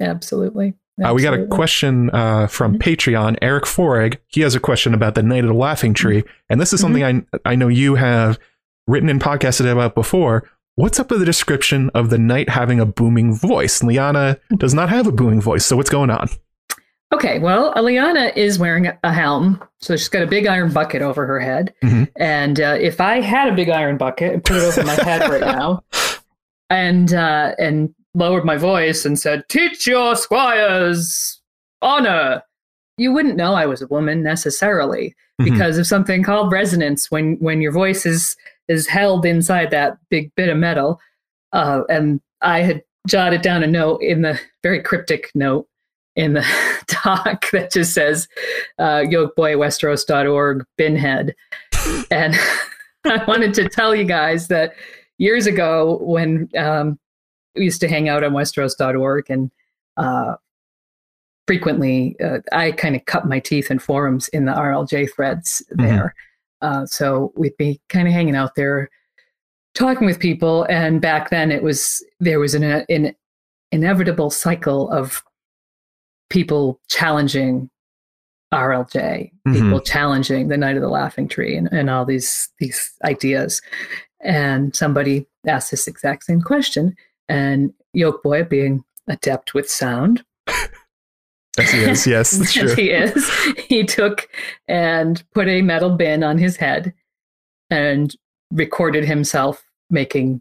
absolutely. 0.00 0.74
Uh, 1.04 1.12
we 1.12 1.22
got 1.22 1.34
a 1.34 1.46
question 1.46 2.08
uh, 2.12 2.46
from 2.46 2.74
Mhm. 2.78 2.82
Patreon. 2.82 3.36
Eric 3.42 3.64
Foreg, 3.64 4.18
he 4.28 4.42
has 4.42 4.54
a 4.54 4.60
question 4.60 4.94
about 4.94 5.14
the 5.16 5.22
Night 5.24 5.42
of 5.44 5.48
the 5.48 5.54
Laughing 5.54 5.92
Tree. 5.92 6.22
And 6.48 6.60
this 6.60 6.72
is 6.72 6.80
Mm-hmm. 6.80 6.94
something 7.00 7.26
I, 7.44 7.50
I 7.50 7.54
know 7.56 7.68
you 7.68 7.96
have 7.96 8.38
written 8.86 9.08
and 9.08 9.20
podcasted 9.20 9.70
about 9.70 9.94
before. 9.94 10.48
What's 10.76 10.98
up 10.98 11.10
with 11.10 11.20
the 11.20 11.26
description 11.26 11.90
of 11.94 12.10
the 12.10 12.18
knight 12.18 12.48
having 12.48 12.80
a 12.80 12.86
booming 12.86 13.32
voice? 13.34 13.80
Lyanna 13.80 14.38
does 14.56 14.74
not 14.74 14.88
have 14.88 15.06
a 15.06 15.12
booming 15.12 15.40
voice, 15.40 15.64
so 15.64 15.76
what's 15.76 15.90
going 15.90 16.10
on? 16.10 16.28
Okay, 17.12 17.38
well, 17.38 17.72
Lyanna 17.74 18.36
is 18.36 18.58
wearing 18.58 18.90
a 19.04 19.12
helm, 19.12 19.62
so 19.80 19.94
she's 19.96 20.08
got 20.08 20.24
a 20.24 20.26
big 20.26 20.48
iron 20.48 20.72
bucket 20.72 21.00
over 21.00 21.26
her 21.26 21.38
head. 21.38 21.72
Mhm. 21.84 22.10
And 22.16 22.60
uh, 22.60 22.76
if 22.80 23.00
I 23.00 23.20
had 23.20 23.48
a 23.48 23.54
big 23.54 23.68
iron 23.70 23.96
bucket 23.98 24.32
and 24.32 24.44
put 24.44 24.56
it 24.56 24.64
over 24.64 24.82
my 24.82 24.94
head 24.94 25.20
right 25.30 25.40
now, 25.40 25.84
and 26.70 27.14
uh, 27.14 27.52
and 27.60 27.94
lowered 28.14 28.44
my 28.44 28.56
voice 28.56 29.04
and 29.04 29.16
said, 29.16 29.44
"Teach 29.48 29.86
your 29.86 30.16
squires 30.16 31.40
honor," 31.82 32.42
you 32.98 33.12
wouldn't 33.12 33.36
know 33.36 33.54
I 33.54 33.66
was 33.66 33.80
a 33.80 33.86
woman 33.86 34.24
necessarily 34.24 35.14
Mhm. 35.40 35.44
because 35.52 35.78
of 35.78 35.86
something 35.86 36.24
called 36.24 36.50
resonance. 36.50 37.12
When 37.12 37.36
when 37.38 37.60
your 37.60 37.70
voice 37.72 38.04
is 38.06 38.36
is 38.68 38.86
held 38.86 39.26
inside 39.26 39.70
that 39.70 39.98
big 40.10 40.34
bit 40.34 40.48
of 40.48 40.56
metal, 40.56 41.00
uh, 41.52 41.82
and 41.88 42.20
I 42.40 42.62
had 42.62 42.82
jotted 43.06 43.42
down 43.42 43.62
a 43.62 43.66
note 43.66 44.00
in 44.02 44.22
the 44.22 44.40
very 44.62 44.82
cryptic 44.82 45.30
note 45.34 45.68
in 46.16 46.34
the 46.34 46.46
doc 47.04 47.50
that 47.50 47.72
just 47.72 47.92
says 47.92 48.28
uh, 48.78 49.02
yolkboywesteros.org 49.04 50.64
binhead. 50.78 51.32
And 52.10 52.34
i 53.04 53.22
wanted 53.26 53.54
to 53.54 53.68
tell 53.68 53.94
you 53.94 54.04
guys 54.04 54.48
that 54.48 54.74
years 55.18 55.46
ago 55.46 55.98
when 56.02 56.48
um, 56.56 56.98
we 57.54 57.64
used 57.64 57.80
to 57.80 57.88
hang 57.88 58.08
out 58.08 58.24
on 58.24 58.32
westeros.org 58.32 59.30
and 59.30 59.50
uh, 59.96 60.34
frequently 61.46 62.16
uh, 62.24 62.38
i 62.52 62.72
kind 62.72 62.96
of 62.96 63.04
cut 63.04 63.28
my 63.28 63.38
teeth 63.38 63.70
in 63.70 63.78
forums 63.78 64.28
in 64.28 64.46
the 64.46 64.52
rlj 64.52 65.12
threads 65.14 65.62
there 65.70 66.14
uh, 66.64 66.86
so 66.86 67.32
we'd 67.36 67.56
be 67.56 67.80
kind 67.88 68.08
of 68.08 68.14
hanging 68.14 68.36
out 68.36 68.54
there 68.54 68.90
talking 69.74 70.06
with 70.06 70.18
people 70.18 70.64
and 70.70 71.00
back 71.00 71.30
then 71.30 71.50
it 71.50 71.62
was 71.62 72.04
there 72.20 72.40
was 72.40 72.54
an, 72.54 72.62
an 72.62 73.14
inevitable 73.72 74.30
cycle 74.30 74.90
of 74.90 75.22
people 76.30 76.80
challenging 76.88 77.70
RLJ, 78.54 79.32
people 79.52 79.80
challenging 79.80 80.48
the 80.48 80.56
Night 80.56 80.76
of 80.76 80.82
the 80.82 80.88
Laughing 80.88 81.26
Tree, 81.26 81.56
and, 81.56 81.68
and 81.72 81.90
all 81.90 82.04
these 82.04 82.48
these 82.58 82.92
ideas. 83.04 83.60
And 84.20 84.74
somebody 84.74 85.26
asked 85.46 85.70
this 85.70 85.88
exact 85.88 86.24
same 86.24 86.40
question, 86.40 86.94
and 87.28 87.72
Yoke 87.92 88.22
Boy, 88.22 88.44
being 88.44 88.84
adept 89.08 89.54
with 89.54 89.68
sound, 89.68 90.24
Yes, 91.58 91.70
he 91.70 91.78
is. 91.78 92.06
Yes, 92.06 92.30
that's 92.38 92.56
as 92.56 92.74
true. 92.74 92.74
he 92.74 92.90
is, 92.90 93.30
he 93.68 93.84
took 93.84 94.28
and 94.68 95.22
put 95.34 95.48
a 95.48 95.62
metal 95.62 95.90
bin 95.90 96.22
on 96.22 96.38
his 96.38 96.56
head 96.56 96.92
and 97.70 98.14
recorded 98.50 99.04
himself 99.04 99.64
making 99.90 100.40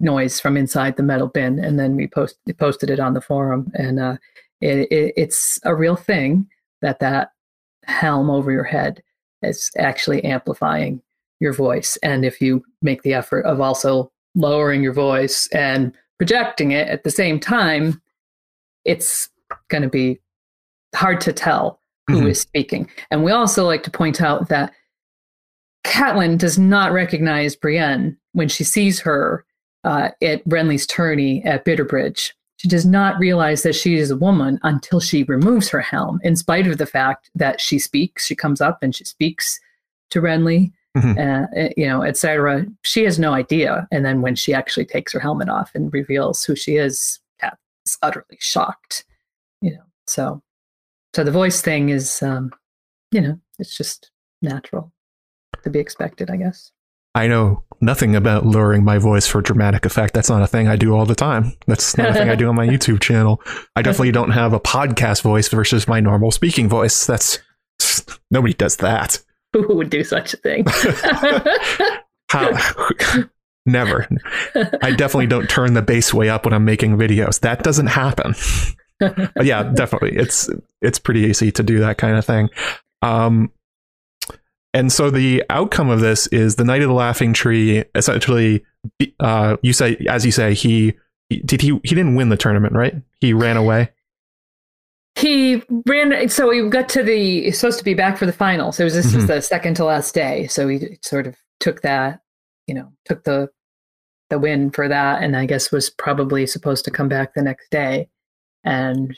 noise 0.00 0.40
from 0.40 0.56
inside 0.56 0.96
the 0.96 1.02
metal 1.02 1.28
bin, 1.28 1.58
and 1.58 1.78
then 1.78 1.96
we 1.96 2.06
post, 2.06 2.36
posted 2.58 2.90
it 2.90 3.00
on 3.00 3.14
the 3.14 3.20
forum. 3.20 3.70
And 3.74 3.98
uh, 3.98 4.16
it, 4.60 4.90
it, 4.90 5.14
it's 5.16 5.58
a 5.64 5.74
real 5.74 5.96
thing 5.96 6.48
that 6.82 7.00
that 7.00 7.32
helm 7.84 8.30
over 8.30 8.50
your 8.50 8.64
head 8.64 9.02
is 9.42 9.70
actually 9.78 10.22
amplifying 10.24 11.02
your 11.40 11.52
voice. 11.52 11.96
And 12.02 12.24
if 12.24 12.40
you 12.40 12.64
make 12.82 13.02
the 13.02 13.14
effort 13.14 13.42
of 13.42 13.60
also 13.60 14.10
lowering 14.34 14.82
your 14.82 14.92
voice 14.92 15.46
and 15.48 15.92
projecting 16.18 16.72
it 16.72 16.88
at 16.88 17.04
the 17.04 17.10
same 17.10 17.38
time, 17.38 18.00
it's 18.84 19.28
going 19.68 19.82
to 19.82 19.88
be 19.88 20.20
hard 20.94 21.20
to 21.22 21.32
tell 21.32 21.80
who 22.08 22.26
is 22.26 22.38
Mhm. 22.38 22.42
speaking. 22.42 22.90
And 23.10 23.24
we 23.24 23.32
also 23.32 23.64
like 23.64 23.82
to 23.84 23.90
point 23.90 24.20
out 24.20 24.48
that 24.48 24.72
Catelyn 25.84 26.38
does 26.38 26.58
not 26.58 26.92
recognize 26.92 27.54
Brienne 27.56 28.16
when 28.32 28.48
she 28.48 28.64
sees 28.64 29.00
her 29.00 29.44
uh, 29.84 30.10
at 30.20 30.44
Renly's 30.48 30.84
tourney 30.86 31.44
at 31.44 31.64
Bitterbridge. 31.64 32.32
She 32.56 32.66
does 32.66 32.84
not 32.84 33.18
realize 33.20 33.62
that 33.62 33.74
she 33.76 33.94
is 33.96 34.10
a 34.10 34.16
woman 34.16 34.58
until 34.64 34.98
she 34.98 35.22
removes 35.24 35.68
her 35.68 35.80
helm, 35.80 36.18
in 36.24 36.34
spite 36.34 36.66
of 36.66 36.78
the 36.78 36.86
fact 36.86 37.30
that 37.36 37.60
she 37.60 37.78
speaks. 37.78 38.26
She 38.26 38.34
comes 38.34 38.60
up 38.60 38.82
and 38.82 38.94
she 38.96 39.04
speaks 39.04 39.60
to 40.10 40.20
Renly, 40.20 40.72
Mhm. 40.96 41.18
uh, 41.68 41.70
you 41.76 41.86
know, 41.86 42.02
etc. 42.02 42.66
She 42.82 43.04
has 43.04 43.18
no 43.20 43.32
idea. 43.32 43.86
And 43.92 44.04
then 44.04 44.22
when 44.22 44.34
she 44.34 44.52
actually 44.52 44.86
takes 44.86 45.12
her 45.12 45.20
helmet 45.20 45.48
off 45.48 45.70
and 45.74 45.92
reveals 45.92 46.42
who 46.44 46.56
she 46.56 46.76
is, 46.76 47.20
Kat 47.38 47.56
is 47.84 47.96
utterly 48.02 48.38
shocked. 48.40 49.04
You 49.60 49.72
know, 49.72 49.82
so 50.06 50.42
so 51.14 51.24
the 51.24 51.30
voice 51.30 51.60
thing 51.62 51.88
is, 51.88 52.22
um, 52.22 52.50
you 53.10 53.20
know, 53.20 53.40
it's 53.58 53.76
just 53.76 54.10
natural 54.42 54.92
to 55.62 55.70
be 55.70 55.78
expected, 55.78 56.30
I 56.30 56.36
guess. 56.36 56.72
I 57.14 57.28
know 57.28 57.64
nothing 57.80 58.14
about 58.14 58.44
lowering 58.44 58.84
my 58.84 58.98
voice 58.98 59.26
for 59.26 59.40
dramatic 59.40 59.86
effect. 59.86 60.12
That's 60.12 60.28
not 60.28 60.42
a 60.42 60.46
thing 60.46 60.68
I 60.68 60.76
do 60.76 60.94
all 60.94 61.06
the 61.06 61.14
time. 61.14 61.54
That's 61.66 61.96
not 61.96 62.10
a 62.10 62.12
thing 62.12 62.28
I 62.28 62.34
do 62.34 62.48
on 62.48 62.54
my 62.54 62.66
YouTube 62.68 63.00
channel. 63.00 63.40
I 63.74 63.80
definitely 63.80 64.12
don't 64.12 64.32
have 64.32 64.52
a 64.52 64.60
podcast 64.60 65.22
voice 65.22 65.48
versus 65.48 65.88
my 65.88 65.98
normal 65.98 66.30
speaking 66.30 66.68
voice. 66.68 67.06
That's 67.06 67.38
nobody 68.30 68.52
does 68.52 68.76
that. 68.76 69.18
Who 69.54 69.74
would 69.76 69.88
do 69.88 70.04
such 70.04 70.34
a 70.34 70.36
thing? 70.36 70.66
How? 72.28 72.50
Never. 73.66 74.06
I 74.82 74.92
definitely 74.92 75.26
don't 75.26 75.48
turn 75.48 75.72
the 75.72 75.82
bass 75.82 76.12
way 76.12 76.28
up 76.28 76.44
when 76.44 76.52
I'm 76.52 76.66
making 76.66 76.98
videos. 76.98 77.40
That 77.40 77.62
doesn't 77.62 77.88
happen. 77.88 78.34
Yeah, 79.00 79.62
definitely. 79.74 80.16
It's 80.16 80.48
it's 80.82 80.98
pretty 80.98 81.20
easy 81.20 81.50
to 81.52 81.62
do 81.62 81.80
that 81.80 81.98
kind 81.98 82.16
of 82.16 82.24
thing. 82.24 82.48
Um, 83.02 83.50
and 84.74 84.92
so 84.92 85.10
the 85.10 85.42
outcome 85.50 85.88
of 85.90 86.00
this 86.00 86.26
is 86.28 86.56
the 86.56 86.64
Knight 86.64 86.82
of 86.82 86.88
the 86.88 86.94
Laughing 86.94 87.32
Tree. 87.32 87.84
Essentially, 87.94 88.64
uh, 89.20 89.56
you 89.62 89.72
say, 89.72 89.96
as 90.08 90.24
you 90.26 90.32
say, 90.32 90.54
he, 90.54 90.94
did 91.44 91.60
he 91.62 91.68
he 91.82 91.94
didn't 91.94 92.14
win 92.14 92.28
the 92.28 92.36
tournament, 92.36 92.74
right? 92.74 92.94
He 93.20 93.32
ran 93.32 93.56
away. 93.56 93.90
he 95.16 95.62
ran 95.86 96.28
so 96.28 96.50
he 96.50 96.68
got 96.68 96.88
to 96.90 97.02
the 97.02 97.44
he's 97.44 97.58
supposed 97.58 97.78
to 97.78 97.84
be 97.84 97.94
back 97.94 98.18
for 98.18 98.26
the 98.26 98.32
final 98.32 98.70
so 98.70 98.82
it 98.82 98.84
was, 98.84 98.94
this 98.94 99.14
was 99.14 99.24
Mhm. 99.24 99.28
the 99.28 99.40
second 99.42 99.74
to 99.76 99.84
last 99.84 100.14
day 100.14 100.46
so 100.46 100.68
he 100.68 100.98
sort 101.02 101.26
of 101.26 101.34
took 101.58 101.80
that 101.82 102.20
you 102.66 102.74
know 102.74 102.92
took 103.06 103.24
the 103.24 103.48
the 104.28 104.38
win 104.38 104.70
for 104.70 104.88
that 104.88 105.22
and 105.22 105.34
i 105.34 105.46
guess 105.46 105.72
was 105.72 105.88
probably 105.88 106.46
supposed 106.46 106.84
to 106.84 106.90
come 106.90 107.08
back 107.08 107.32
the 107.34 107.40
next 107.42 107.70
day 107.70 108.08
and 108.66 109.16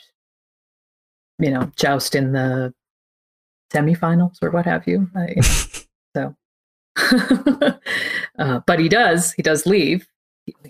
you 1.39 1.49
know 1.51 1.69
joust 1.75 2.15
in 2.15 2.31
the 2.31 2.73
semifinals 3.73 4.37
or 4.41 4.51
what 4.51 4.65
have 4.65 4.87
you 4.87 5.09
I, 5.15 5.35
so 6.15 6.35
uh, 8.39 8.59
but 8.65 8.79
he 8.79 8.87
does 8.89 9.33
he 9.33 9.41
does 9.41 9.65
leave 9.65 10.07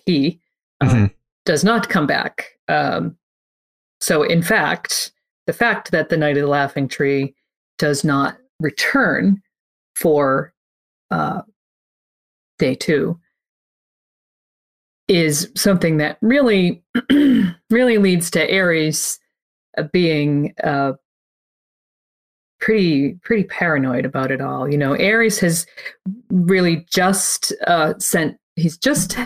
he 0.06 0.40
uh, 0.82 0.88
Mhm. 0.88 1.14
does 1.46 1.64
not 1.64 1.90
come 1.90 2.08
back 2.08 2.58
um, 2.68 3.18
so, 4.02 4.24
in 4.24 4.42
fact, 4.42 5.12
the 5.46 5.52
fact 5.54 5.92
that 5.92 6.08
the 6.08 6.16
Knight 6.16 6.38
of 6.38 6.44
the 6.44 6.48
Laughing 6.48 6.88
Tree 6.88 7.36
does 7.78 8.04
not 8.06 8.38
return 8.62 9.42
for 9.96 10.54
uh, 11.12 11.42
day 12.60 12.76
two 12.76 13.20
is 15.10 15.52
something 15.58 15.98
that 15.98 16.18
really, 16.22 16.84
really 17.70 17.98
leads 17.98 18.32
to 18.32 18.48
Aerys 18.50 19.18
uh, 19.78 19.84
being 19.92 20.54
uh, 20.64 20.94
pretty, 22.60 23.14
pretty 23.24 23.44
paranoid 23.46 24.06
about 24.06 24.32
it 24.32 24.42
all. 24.42 24.70
You 24.72 24.78
know, 24.78 24.94
Aerys 24.94 25.40
has 25.40 25.66
really 26.30 26.86
just 26.90 27.54
uh, 27.68 27.94
sent. 28.00 28.38
He's 28.56 28.78
just 28.78 29.18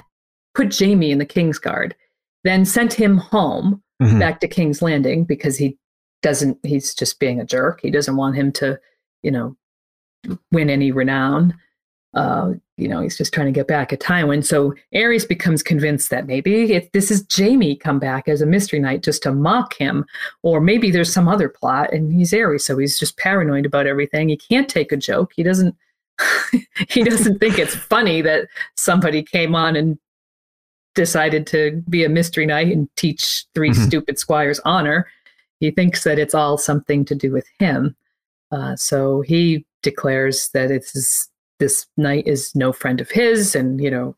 put 0.56 0.78
Jaime 0.78 1.12
in 1.12 1.18
the 1.18 1.26
King's 1.26 1.58
Guard, 1.60 1.96
then 2.44 2.66
sent 2.66 2.94
him 2.94 3.18
home 3.18 3.82
Mhm. 4.02 4.20
back 4.20 4.40
to 4.42 4.48
King's 4.48 4.82
Landing 4.82 5.24
because 5.24 5.56
he 5.58 5.78
doesn't, 6.24 6.58
he's 6.64 6.94
just 6.94 7.20
being 7.20 7.40
a 7.40 7.46
jerk. 7.46 7.80
He 7.82 7.90
doesn't 7.92 8.16
want 8.18 8.36
him 8.36 8.52
to, 8.54 8.80
you 9.22 9.32
know, 9.32 9.56
win 10.52 10.70
any 10.70 10.92
renown. 10.92 11.54
Uh, 12.14 12.53
you 12.78 12.88
know, 12.88 13.01
he's 13.01 13.18
just 13.18 13.34
trying 13.34 13.47
to 13.47 13.51
get 13.51 13.68
back 13.68 13.91
at 13.91 13.99
Tywin. 13.99 14.45
So 14.45 14.74
Aerys 14.93 15.28
becomes 15.28 15.64
convinced 15.64 16.09
that 16.11 16.28
maybe 16.28 16.74
if 16.74 16.91
this 16.91 17.09
is 17.09 17.26
Jaime 17.36 17.76
come 17.76 17.97
back 17.99 18.28
as 18.28 18.41
a 18.41 18.45
mystery 18.45 18.80
knight 18.80 19.01
just 19.03 19.24
to 19.24 19.32
mock 19.34 19.76
him, 19.76 20.05
or 20.43 20.59
maybe 20.61 20.91
there's 20.91 21.11
some 21.14 21.28
other 21.28 21.49
plot 21.49 21.91
and 21.91 22.14
he's 22.14 22.32
Aerys, 22.32 22.61
so 22.61 22.78
he's 22.78 22.99
just 22.99 23.18
paranoid 23.18 23.66
about 23.66 23.88
everything. 23.88 24.30
He 24.30 24.38
can't 24.38 24.70
take 24.70 24.91
a 24.91 24.97
joke. 24.97 25.34
He 25.36 25.43
doesn't 25.43 25.76
he 26.89 27.03
doesn't 27.03 27.39
think 27.39 27.57
it's 27.57 27.76
funny 27.76 28.22
that 28.22 28.47
somebody 28.76 29.24
came 29.24 29.55
on 29.55 29.76
and 29.76 29.97
decided 30.95 31.47
to 31.47 31.84
be 31.89 32.03
a 32.03 32.09
mystery 32.09 32.45
knight 32.45 32.68
and 32.72 32.88
teach 32.95 33.45
3 33.55 33.72
Mhm. 33.72 33.88
stupid 33.88 34.20
squires 34.20 34.59
honor. 34.64 35.07
He 35.59 35.72
thinks 35.72 36.03
that 36.03 36.20
it's 36.20 36.36
all 36.36 36.57
something 36.59 37.03
to 37.05 37.16
do 37.16 37.32
with 37.32 37.47
him. 37.57 37.95
Uh, 38.51 38.76
so 38.76 39.22
he 39.22 39.66
declares 39.82 40.49
that 40.49 40.70
it's 40.70 41.30
this 41.64 41.88
knight 41.95 42.28
is 42.28 42.53
no 42.55 42.74
friend 42.74 42.99
of 42.99 43.09
his, 43.09 43.55
and 43.55 43.82
you 43.82 43.89
know, 43.89 44.18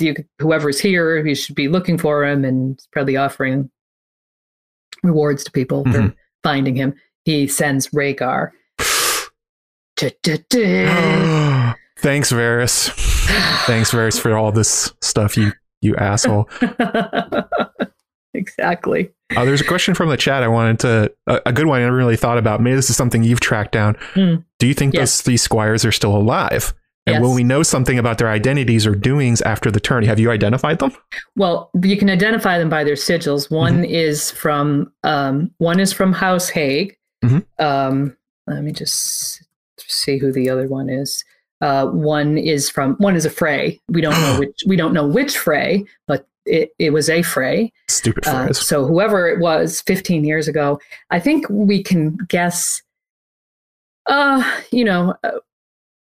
you, 0.00 0.16
whoever's 0.40 0.80
here, 0.80 1.24
you 1.24 1.36
should 1.36 1.54
be 1.54 1.68
looking 1.68 1.96
for 1.96 2.24
him, 2.24 2.44
and 2.44 2.84
probably 2.90 3.16
offering 3.16 3.70
rewards 5.04 5.44
to 5.44 5.52
people 5.52 5.84
mm-hmm. 5.84 6.08
for 6.08 6.14
finding 6.42 6.74
him. 6.74 6.94
He 7.24 7.46
sends 7.46 7.88
Rhaegar. 7.90 8.50
Thanks, 11.98 12.32
Varys. 12.32 12.88
Thanks, 13.66 13.92
Varys, 13.92 14.20
for 14.20 14.36
all 14.36 14.50
this 14.50 14.92
stuff, 15.00 15.36
you 15.36 15.52
you 15.80 15.94
asshole. 15.94 16.48
exactly. 18.34 19.10
Uh, 19.36 19.44
there's 19.44 19.60
a 19.60 19.64
question 19.64 19.94
from 19.94 20.08
the 20.08 20.16
chat 20.16 20.42
I 20.42 20.48
wanted 20.48 20.78
to, 20.80 21.12
a, 21.26 21.40
a, 21.46 21.52
good 21.52 21.66
one 21.66 21.80
I 21.80 21.84
never 21.84 21.96
really 21.96 22.16
thought 22.16 22.38
about. 22.38 22.60
Maybe 22.60 22.76
this 22.76 22.90
is 22.90 22.96
something 22.96 23.24
you've 23.24 23.40
tracked 23.40 23.72
down. 23.72 23.94
Mm. 24.14 24.44
Do 24.58 24.66
you 24.66 24.74
think 24.74 24.94
yes. 24.94 25.00
those 25.00 25.20
three 25.22 25.36
squires 25.36 25.84
are 25.84 25.92
still 25.92 26.14
alive? 26.14 26.74
And 27.06 27.14
yes. 27.14 27.22
will 27.22 27.34
we 27.34 27.42
know 27.42 27.64
something 27.64 27.98
about 27.98 28.18
their 28.18 28.28
identities 28.28 28.86
or 28.86 28.94
doings 28.94 29.42
after 29.42 29.72
the 29.72 29.80
tourney? 29.80 30.06
Have 30.06 30.20
you 30.20 30.30
identified 30.30 30.78
them? 30.78 30.92
Well, 31.34 31.70
you 31.82 31.96
can 31.96 32.08
identify 32.08 32.58
them 32.58 32.68
by 32.68 32.84
their 32.84 32.94
sigils. 32.94 33.50
One 33.50 33.82
mm-hmm. 33.82 33.92
is 33.92 34.30
from 34.30 34.92
um, 35.02 35.50
one 35.58 35.80
is 35.80 35.92
from 35.92 36.12
House 36.12 36.48
Hague. 36.48 36.96
Mm-hmm. 37.24 37.64
Um, 37.64 38.16
let 38.46 38.62
me 38.62 38.70
just 38.70 39.42
see 39.78 40.18
who 40.18 40.30
the 40.30 40.48
other 40.48 40.68
one 40.68 40.88
is. 40.88 41.24
Uh, 41.60 41.86
one 41.86 42.38
is 42.38 42.70
from 42.70 42.94
one 42.96 43.16
is 43.16 43.24
a 43.24 43.30
Frey. 43.30 43.80
We 43.88 44.00
don't 44.00 44.20
know 44.20 44.36
which 44.38 44.60
we 44.66 44.76
don't 44.76 44.92
know 44.92 45.06
which 45.06 45.36
Frey, 45.36 45.84
but 46.06 46.28
it, 46.46 46.70
it 46.78 46.92
was 46.92 47.08
a 47.08 47.22
Frey. 47.22 47.72
Stupid 47.88 48.24
Frey. 48.24 48.32
Uh, 48.32 48.52
so 48.52 48.86
whoever 48.86 49.28
it 49.28 49.40
was 49.40 49.80
15 49.82 50.24
years 50.24 50.48
ago, 50.48 50.80
I 51.10 51.20
think 51.20 51.46
we 51.48 51.82
can 51.82 52.16
guess. 52.28 52.82
Uh, 54.06 54.42
you 54.70 54.84
know, 54.84 55.14
uh, 55.22 55.38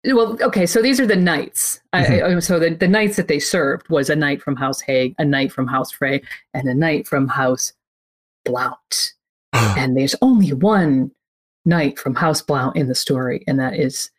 well, 0.06 0.36
okay. 0.42 0.66
So 0.66 0.82
these 0.82 1.00
are 1.00 1.06
the 1.06 1.16
knights. 1.16 1.80
Mm-hmm. 1.94 2.36
I, 2.36 2.38
so 2.40 2.58
the, 2.58 2.74
the 2.74 2.88
knights 2.88 3.16
that 3.16 3.28
they 3.28 3.38
served 3.38 3.88
was 3.88 4.10
a 4.10 4.16
knight 4.16 4.42
from 4.42 4.56
House 4.56 4.80
Hague, 4.80 5.14
a 5.18 5.24
knight 5.24 5.52
from 5.52 5.66
House 5.66 5.90
Frey, 5.90 6.22
and 6.52 6.68
a 6.68 6.74
knight 6.74 7.06
from 7.06 7.28
House 7.28 7.72
Blount. 8.44 9.14
and 9.52 9.96
there's 9.96 10.14
only 10.20 10.52
one 10.52 11.10
knight 11.64 11.98
from 11.98 12.14
House 12.14 12.42
Blount 12.42 12.76
in 12.76 12.88
the 12.88 12.94
story, 12.94 13.44
and 13.46 13.58
that 13.58 13.74
is 13.78 14.10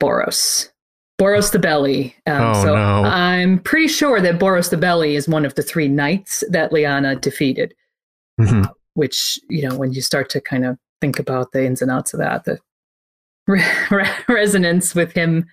Borros. 0.00 0.70
Borros 1.18 1.50
the 1.50 1.58
Belly. 1.58 2.14
Um, 2.26 2.42
oh, 2.42 2.62
so 2.62 2.74
no. 2.74 3.04
I'm 3.04 3.58
pretty 3.60 3.88
sure 3.88 4.20
that 4.20 4.38
Borros 4.38 4.70
the 4.70 4.76
Belly 4.76 5.16
is 5.16 5.28
one 5.28 5.44
of 5.44 5.54
the 5.54 5.62
three 5.62 5.88
knights 5.88 6.44
that 6.50 6.70
Lyanna 6.70 7.20
defeated. 7.20 7.74
Mm-hmm. 8.40 8.62
Uh, 8.62 8.68
which, 8.94 9.38
you 9.48 9.66
know, 9.66 9.76
when 9.76 9.92
you 9.92 10.00
start 10.00 10.30
to 10.30 10.40
kind 10.40 10.64
of 10.64 10.78
think 11.00 11.18
about 11.18 11.52
the 11.52 11.64
ins 11.64 11.82
and 11.82 11.90
outs 11.90 12.14
of 12.14 12.20
that, 12.20 12.44
the 12.44 12.58
re- 13.46 13.64
re- 13.90 14.10
resonance 14.28 14.94
with 14.94 15.12
him 15.12 15.46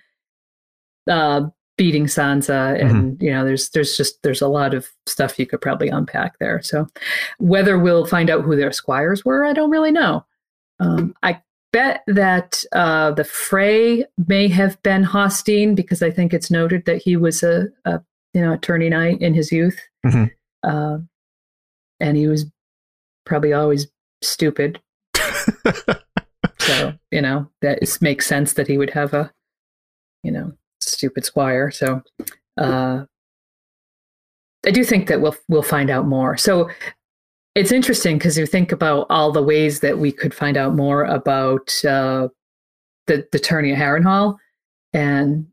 uh, 1.08 1.42
beating 1.76 2.06
Sansa, 2.06 2.80
and 2.80 2.90
mm-hmm. 2.90 3.24
you 3.24 3.30
know, 3.30 3.44
there's 3.44 3.70
there's 3.70 3.96
just 3.96 4.22
there's 4.22 4.42
a 4.42 4.48
lot 4.48 4.74
of 4.74 4.88
stuff 5.06 5.38
you 5.38 5.46
could 5.46 5.60
probably 5.60 5.88
unpack 5.88 6.38
there. 6.38 6.62
So, 6.62 6.88
whether 7.38 7.78
we'll 7.78 8.06
find 8.06 8.30
out 8.30 8.42
who 8.42 8.56
their 8.56 8.72
squires 8.72 9.24
were, 9.24 9.44
I 9.44 9.52
don't 9.52 9.70
really 9.70 9.92
know. 9.92 10.24
Um, 10.80 11.14
I 11.22 11.40
bet 11.74 12.04
that 12.06 12.64
uh, 12.72 13.10
the 13.10 13.24
Frey 13.24 14.04
may 14.28 14.46
have 14.46 14.80
been 14.84 15.04
Hosteen 15.04 15.74
because 15.74 16.04
I 16.04 16.10
think 16.10 16.32
it's 16.32 16.48
noted 16.48 16.84
that 16.84 17.02
he 17.02 17.16
was 17.16 17.42
a, 17.42 17.66
a 17.84 18.00
you 18.32 18.40
know 18.40 18.52
attorney 18.52 18.88
knight 18.88 19.20
in 19.20 19.34
his 19.34 19.50
youth, 19.50 19.78
mm-hmm. 20.06 20.26
uh, 20.62 20.98
and 21.98 22.16
he 22.16 22.28
was 22.28 22.46
probably 23.26 23.52
always 23.52 23.88
stupid. 24.22 24.80
so 26.60 26.94
you 27.10 27.20
know 27.20 27.50
that 27.60 27.82
is, 27.82 28.00
makes 28.00 28.26
sense 28.26 28.52
that 28.52 28.68
he 28.68 28.78
would 28.78 28.90
have 28.90 29.12
a 29.12 29.32
you 30.22 30.30
know 30.30 30.52
stupid 30.80 31.24
squire. 31.24 31.72
So 31.72 32.02
uh, 32.56 33.04
I 34.64 34.70
do 34.70 34.84
think 34.84 35.08
that 35.08 35.20
we'll 35.20 35.36
we'll 35.48 35.62
find 35.62 35.90
out 35.90 36.06
more. 36.06 36.36
So 36.36 36.70
it's 37.54 37.72
interesting 37.72 38.18
because 38.18 38.36
you 38.36 38.46
think 38.46 38.72
about 38.72 39.06
all 39.10 39.30
the 39.30 39.42
ways 39.42 39.80
that 39.80 39.98
we 39.98 40.10
could 40.10 40.34
find 40.34 40.56
out 40.56 40.74
more 40.74 41.04
about 41.04 41.84
uh, 41.84 42.28
the 43.06 43.26
the 43.30 43.38
tourney 43.38 43.72
at 43.72 43.78
Harrenhal, 43.78 44.36
and 44.92 45.46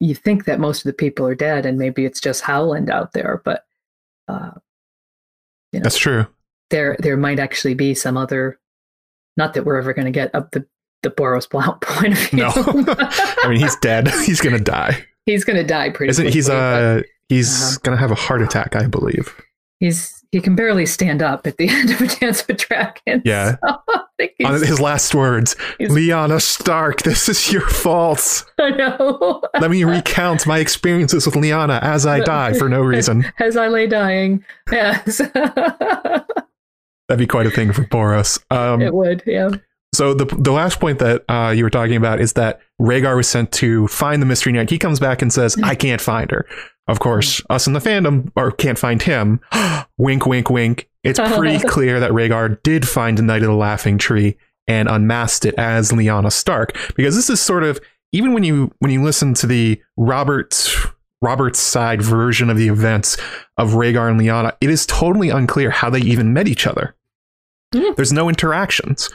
you 0.00 0.14
think 0.14 0.46
that 0.46 0.60
most 0.60 0.78
of 0.78 0.84
the 0.84 0.94
people 0.94 1.26
are 1.26 1.34
dead, 1.34 1.66
and 1.66 1.78
maybe 1.78 2.04
it's 2.04 2.20
just 2.20 2.42
Howland 2.42 2.90
out 2.90 3.12
there. 3.12 3.42
But 3.44 3.64
uh, 4.28 4.52
you 5.72 5.80
know, 5.80 5.84
that's 5.84 5.98
true. 5.98 6.26
There, 6.70 6.96
there 7.00 7.16
might 7.16 7.38
actually 7.38 7.74
be 7.74 7.94
some 7.94 8.16
other. 8.16 8.58
Not 9.36 9.54
that 9.54 9.64
we're 9.64 9.78
ever 9.78 9.92
going 9.92 10.06
to 10.06 10.10
get 10.10 10.34
up 10.34 10.52
the 10.52 10.66
the 11.02 11.10
Borros 11.10 11.48
Blount 11.48 11.80
point 11.82 12.12
of 12.14 12.18
view. 12.18 12.40
No, 12.40 12.52
I 12.56 13.46
mean 13.48 13.60
he's 13.60 13.76
dead. 13.76 14.08
he's 14.24 14.40
going 14.40 14.56
to 14.56 14.62
die. 14.62 15.04
He's 15.26 15.44
going 15.44 15.56
to 15.56 15.64
die 15.64 15.90
pretty. 15.90 16.10
Isn't 16.10 16.24
quickly, 16.24 16.38
he's 16.38 16.48
uh 16.48 17.00
but, 17.00 17.06
he's 17.28 17.76
uh, 17.76 17.80
going 17.82 17.96
to 17.96 18.00
have 18.00 18.10
a 18.10 18.16
heart 18.16 18.40
attack? 18.40 18.74
I 18.74 18.86
believe. 18.86 19.34
He's 19.78 20.19
he 20.32 20.40
can 20.40 20.54
barely 20.54 20.86
stand 20.86 21.22
up 21.22 21.46
at 21.46 21.56
the 21.56 21.68
end 21.70 21.90
of 21.90 22.00
a 22.00 22.06
dance 22.06 22.46
with 22.46 22.58
dragons. 22.58 23.22
Yeah. 23.24 23.56
So 24.20 24.46
On 24.46 24.52
his 24.52 24.78
last 24.78 25.14
words, 25.14 25.56
Lyanna 25.80 26.42
Stark, 26.42 27.00
this 27.00 27.26
is 27.26 27.50
your 27.50 27.66
fault. 27.66 28.44
I 28.58 28.68
know. 28.68 29.42
Let 29.58 29.70
me 29.70 29.82
recount 29.84 30.46
my 30.46 30.58
experiences 30.58 31.24
with 31.24 31.36
Lyanna 31.36 31.80
as 31.80 32.04
I 32.04 32.20
die 32.20 32.52
for 32.52 32.68
no 32.68 32.82
reason. 32.82 33.24
As 33.38 33.56
I 33.56 33.68
lay 33.68 33.86
dying. 33.86 34.44
Yes. 34.70 35.22
That'd 35.24 36.26
be 37.16 37.26
quite 37.26 37.46
a 37.46 37.50
thing 37.50 37.72
for 37.72 37.84
Borros. 37.84 38.44
Um, 38.50 38.82
it 38.82 38.92
would, 38.92 39.22
yeah. 39.24 39.52
So 39.94 40.14
the 40.14 40.26
the 40.26 40.52
last 40.52 40.78
point 40.78 40.98
that 41.00 41.24
uh, 41.28 41.50
you 41.50 41.64
were 41.64 41.70
talking 41.70 41.96
about 41.96 42.20
is 42.20 42.34
that 42.34 42.60
Rhaegar 42.80 43.16
was 43.16 43.28
sent 43.28 43.50
to 43.52 43.88
find 43.88 44.22
the 44.22 44.26
Mystery 44.26 44.52
Knight. 44.52 44.70
He 44.70 44.78
comes 44.78 45.00
back 45.00 45.20
and 45.20 45.32
says, 45.32 45.56
"I 45.64 45.74
can't 45.74 46.00
find 46.00 46.30
her." 46.30 46.46
Of 46.90 46.98
course, 46.98 47.40
us 47.48 47.68
in 47.68 47.72
the 47.72 47.78
fandom 47.78 48.32
or 48.34 48.50
can't 48.50 48.76
find 48.76 49.00
him. 49.00 49.40
wink, 49.96 50.26
wink, 50.26 50.50
wink. 50.50 50.88
It's 51.04 51.20
pretty 51.20 51.64
clear 51.68 52.00
that 52.00 52.10
Rhaegar 52.10 52.60
did 52.64 52.86
find 52.86 53.16
the 53.16 53.22
Knight 53.22 53.42
of 53.42 53.48
the 53.48 53.54
Laughing 53.54 53.96
Tree 53.96 54.36
and 54.66 54.88
unmasked 54.88 55.44
it 55.44 55.54
as 55.56 55.92
Lyanna 55.92 56.32
Stark, 56.32 56.76
because 56.96 57.14
this 57.14 57.30
is 57.30 57.40
sort 57.40 57.62
of 57.62 57.80
even 58.12 58.32
when 58.34 58.42
you 58.42 58.74
when 58.80 58.90
you 58.90 59.04
listen 59.04 59.34
to 59.34 59.46
the 59.46 59.80
Robert's 59.96 60.76
Robert's 61.22 61.60
side 61.60 62.02
version 62.02 62.50
of 62.50 62.56
the 62.56 62.66
events 62.66 63.16
of 63.56 63.74
Rhaegar 63.74 64.10
and 64.10 64.20
Lyanna, 64.20 64.56
it 64.60 64.68
is 64.68 64.84
totally 64.84 65.30
unclear 65.30 65.70
how 65.70 65.90
they 65.90 66.00
even 66.00 66.32
met 66.32 66.48
each 66.48 66.66
other. 66.66 66.96
Mm. 67.72 67.94
There's 67.94 68.12
no 68.12 68.28
interactions. 68.28 69.10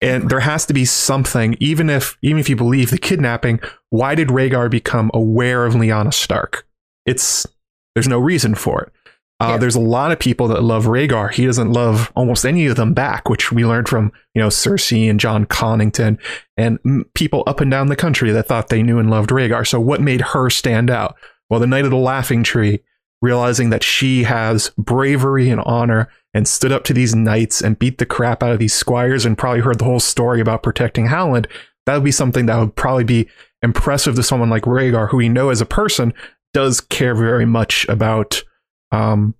And 0.00 0.28
there 0.28 0.40
has 0.40 0.66
to 0.66 0.74
be 0.74 0.84
something, 0.84 1.56
even 1.60 1.88
if 1.88 2.18
even 2.22 2.38
if 2.38 2.48
you 2.48 2.56
believe 2.56 2.90
the 2.90 2.98
kidnapping, 2.98 3.60
why 3.90 4.16
did 4.16 4.28
Rhaegar 4.28 4.68
become 4.68 5.12
aware 5.14 5.64
of 5.64 5.74
Lyanna 5.74 6.12
Stark? 6.12 6.66
It's 7.06 7.46
there's 7.94 8.08
no 8.08 8.18
reason 8.18 8.54
for 8.54 8.82
it. 8.82 8.92
Uh, 9.40 9.50
yeah. 9.50 9.56
There's 9.58 9.74
a 9.74 9.80
lot 9.80 10.12
of 10.12 10.18
people 10.18 10.48
that 10.48 10.62
love 10.62 10.84
Rhaegar. 10.84 11.32
He 11.32 11.44
doesn't 11.44 11.72
love 11.72 12.12
almost 12.14 12.46
any 12.46 12.66
of 12.66 12.76
them 12.76 12.94
back, 12.94 13.28
which 13.28 13.50
we 13.50 13.66
learned 13.66 13.88
from 13.88 14.12
you 14.34 14.40
know 14.40 14.48
Cersei 14.48 15.10
and 15.10 15.18
Jon 15.18 15.44
Connington 15.46 16.18
and 16.56 16.78
people 17.14 17.42
up 17.46 17.60
and 17.60 17.70
down 17.70 17.88
the 17.88 17.96
country 17.96 18.30
that 18.30 18.46
thought 18.46 18.68
they 18.68 18.82
knew 18.82 18.98
and 18.98 19.10
loved 19.10 19.30
Rhaegar. 19.30 19.66
So 19.66 19.80
what 19.80 20.00
made 20.00 20.20
her 20.20 20.50
stand 20.50 20.88
out? 20.88 21.16
Well, 21.50 21.60
the 21.60 21.66
Knight 21.66 21.84
of 21.84 21.90
the 21.90 21.96
Laughing 21.96 22.42
Tree, 22.42 22.80
realizing 23.20 23.70
that 23.70 23.82
she 23.82 24.22
has 24.22 24.70
bravery 24.78 25.50
and 25.50 25.60
honor 25.62 26.08
and 26.32 26.46
stood 26.46 26.72
up 26.72 26.84
to 26.84 26.94
these 26.94 27.14
knights 27.14 27.60
and 27.60 27.78
beat 27.78 27.98
the 27.98 28.06
crap 28.06 28.42
out 28.42 28.52
of 28.52 28.58
these 28.58 28.74
squires 28.74 29.26
and 29.26 29.38
probably 29.38 29.60
heard 29.60 29.78
the 29.78 29.84
whole 29.84 30.00
story 30.00 30.40
about 30.40 30.62
protecting 30.62 31.06
Howland. 31.06 31.48
That 31.86 31.94
would 31.94 32.04
be 32.04 32.12
something 32.12 32.46
that 32.46 32.58
would 32.58 32.76
probably 32.76 33.04
be 33.04 33.28
impressive 33.62 34.14
to 34.14 34.22
someone 34.22 34.50
like 34.50 34.62
Rhaegar, 34.62 35.08
who 35.08 35.18
we 35.18 35.28
know 35.28 35.50
as 35.50 35.60
a 35.60 35.66
person 35.66 36.14
does 36.54 36.80
care 36.80 37.14
very 37.14 37.44
much 37.44 37.86
about 37.88 38.42
um, 38.90 39.34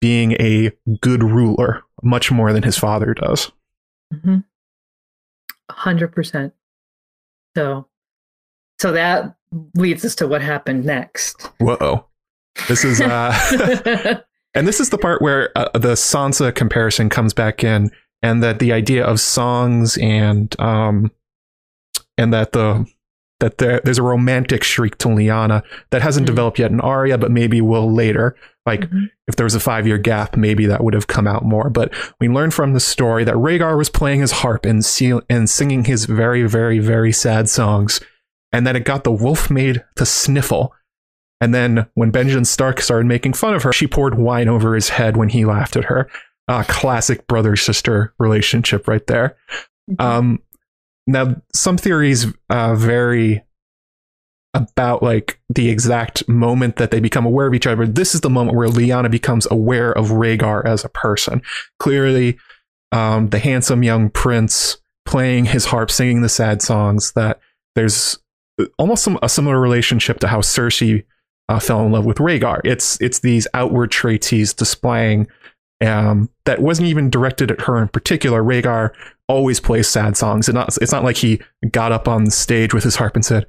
being 0.00 0.32
a 0.32 0.70
good 1.00 1.24
ruler, 1.24 1.82
much 2.02 2.30
more 2.30 2.52
than 2.52 2.62
his 2.62 2.78
father 2.78 3.14
does. 3.14 3.50
Mm-hmm. 4.14 4.38
100%. 5.70 6.52
So, 7.56 7.88
so 8.80 8.92
that 8.92 9.34
leads 9.74 10.04
us 10.04 10.14
to 10.16 10.28
what 10.28 10.42
happened 10.42 10.84
next. 10.84 11.42
Whoa. 11.58 12.06
This 12.68 12.84
is, 12.84 13.00
uh, 13.00 14.20
and 14.54 14.68
this 14.68 14.80
is 14.80 14.90
the 14.90 14.98
part 14.98 15.22
where 15.22 15.50
uh, 15.56 15.70
the 15.72 15.94
Sansa 15.94 16.54
comparison 16.54 17.08
comes 17.08 17.32
back 17.32 17.64
in, 17.64 17.90
and 18.22 18.42
that 18.42 18.58
the 18.58 18.72
idea 18.72 19.04
of 19.04 19.18
songs 19.18 19.96
and, 19.98 20.54
um, 20.60 21.10
and 22.18 22.32
that 22.32 22.52
the 22.52 22.86
that 23.42 23.58
there, 23.58 23.80
there's 23.82 23.98
a 23.98 24.02
romantic 24.04 24.62
streak 24.62 24.96
to 24.98 25.08
Lyanna 25.08 25.64
that 25.90 26.00
hasn't 26.00 26.26
mm-hmm. 26.26 26.32
developed 26.32 26.60
yet 26.60 26.70
in 26.70 26.80
Arya, 26.80 27.18
but 27.18 27.32
maybe 27.32 27.60
will 27.60 27.92
later. 27.92 28.36
Like 28.64 28.82
mm-hmm. 28.82 29.06
if 29.26 29.34
there 29.34 29.42
was 29.42 29.56
a 29.56 29.60
five 29.60 29.84
year 29.84 29.98
gap, 29.98 30.36
maybe 30.36 30.64
that 30.66 30.84
would 30.84 30.94
have 30.94 31.08
come 31.08 31.26
out 31.26 31.44
more. 31.44 31.68
But 31.68 31.92
we 32.20 32.28
learned 32.28 32.54
from 32.54 32.72
the 32.72 32.78
story 32.80 33.24
that 33.24 33.34
Rhaegar 33.34 33.76
was 33.76 33.90
playing 33.90 34.20
his 34.20 34.30
harp 34.30 34.64
and, 34.64 34.84
seal- 34.84 35.22
and 35.28 35.50
singing 35.50 35.84
his 35.86 36.04
very, 36.04 36.44
very, 36.44 36.78
very 36.78 37.10
sad 37.10 37.48
songs, 37.48 38.00
and 38.52 38.64
that 38.64 38.76
it 38.76 38.84
got 38.84 39.02
the 39.02 39.10
wolf 39.10 39.50
maid 39.50 39.84
to 39.96 40.06
sniffle. 40.06 40.72
And 41.40 41.52
then 41.52 41.88
when 41.94 42.12
Benjen 42.12 42.46
Stark 42.46 42.80
started 42.80 43.06
making 43.06 43.32
fun 43.32 43.54
of 43.54 43.64
her, 43.64 43.72
she 43.72 43.88
poured 43.88 44.16
wine 44.16 44.48
over 44.48 44.76
his 44.76 44.90
head 44.90 45.16
when 45.16 45.30
he 45.30 45.44
laughed 45.44 45.74
at 45.74 45.86
her. 45.86 46.08
uh, 46.48 46.64
classic 46.68 47.26
brother 47.26 47.56
sister 47.56 48.14
relationship 48.18 48.88
right 48.88 49.06
there. 49.06 49.36
Mm-hmm. 49.90 50.00
Um, 50.00 50.42
now, 51.06 51.36
some 51.54 51.76
theories 51.76 52.26
uh, 52.48 52.74
vary 52.74 53.42
about 54.54 55.02
like 55.02 55.40
the 55.48 55.70
exact 55.70 56.28
moment 56.28 56.76
that 56.76 56.90
they 56.90 57.00
become 57.00 57.24
aware 57.24 57.46
of 57.46 57.54
each 57.54 57.66
other. 57.66 57.86
This 57.86 58.14
is 58.14 58.20
the 58.20 58.30
moment 58.30 58.56
where 58.56 58.68
Lyanna 58.68 59.10
becomes 59.10 59.46
aware 59.50 59.92
of 59.92 60.10
Rhaegar 60.10 60.64
as 60.66 60.84
a 60.84 60.90
person. 60.90 61.42
Clearly, 61.78 62.38
um, 62.92 63.30
the 63.30 63.38
handsome 63.38 63.82
young 63.82 64.10
prince 64.10 64.76
playing 65.06 65.46
his 65.46 65.66
harp, 65.66 65.90
singing 65.90 66.20
the 66.20 66.28
sad 66.28 66.62
songs. 66.62 67.12
That 67.12 67.40
there's 67.74 68.18
almost 68.78 69.02
some, 69.02 69.18
a 69.22 69.28
similar 69.28 69.58
relationship 69.58 70.20
to 70.20 70.28
how 70.28 70.40
Cersei 70.40 71.04
uh, 71.48 71.58
fell 71.58 71.84
in 71.84 71.92
love 71.92 72.04
with 72.04 72.18
Rhaegar. 72.18 72.60
It's 72.64 73.00
it's 73.00 73.20
these 73.20 73.48
outward 73.54 73.90
traits 73.90 74.28
he's 74.28 74.52
displaying 74.52 75.28
um, 75.80 76.28
that 76.44 76.60
wasn't 76.60 76.88
even 76.88 77.10
directed 77.10 77.50
at 77.50 77.62
her 77.62 77.80
in 77.80 77.88
particular. 77.88 78.42
Rhaegar 78.42 78.92
always 79.32 79.60
plays 79.60 79.88
sad 79.88 80.16
songs. 80.16 80.48
It's 80.48 80.54
not, 80.54 80.76
it's 80.80 80.92
not 80.92 81.04
like 81.04 81.16
he 81.16 81.40
got 81.70 81.90
up 81.92 82.06
on 82.06 82.24
the 82.24 82.30
stage 82.30 82.74
with 82.74 82.84
his 82.84 82.96
harp 82.96 83.14
and 83.16 83.24
said, 83.24 83.46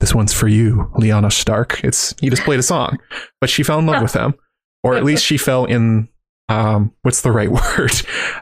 "This 0.00 0.14
one's 0.14 0.32
for 0.32 0.48
you, 0.48 0.90
Lyanna 0.96 1.32
Stark." 1.32 1.82
It's 1.84 2.14
he 2.20 2.30
just 2.30 2.42
played 2.42 2.60
a 2.60 2.62
song, 2.62 2.98
but 3.40 3.50
she 3.50 3.62
fell 3.62 3.78
in 3.78 3.86
love 3.86 4.02
with 4.02 4.14
him, 4.14 4.34
or 4.82 4.94
at 4.94 5.04
least 5.04 5.24
she 5.24 5.36
fell 5.36 5.64
in. 5.64 6.08
Um, 6.48 6.92
what's 7.02 7.22
the 7.22 7.32
right 7.32 7.50
word? 7.78 7.92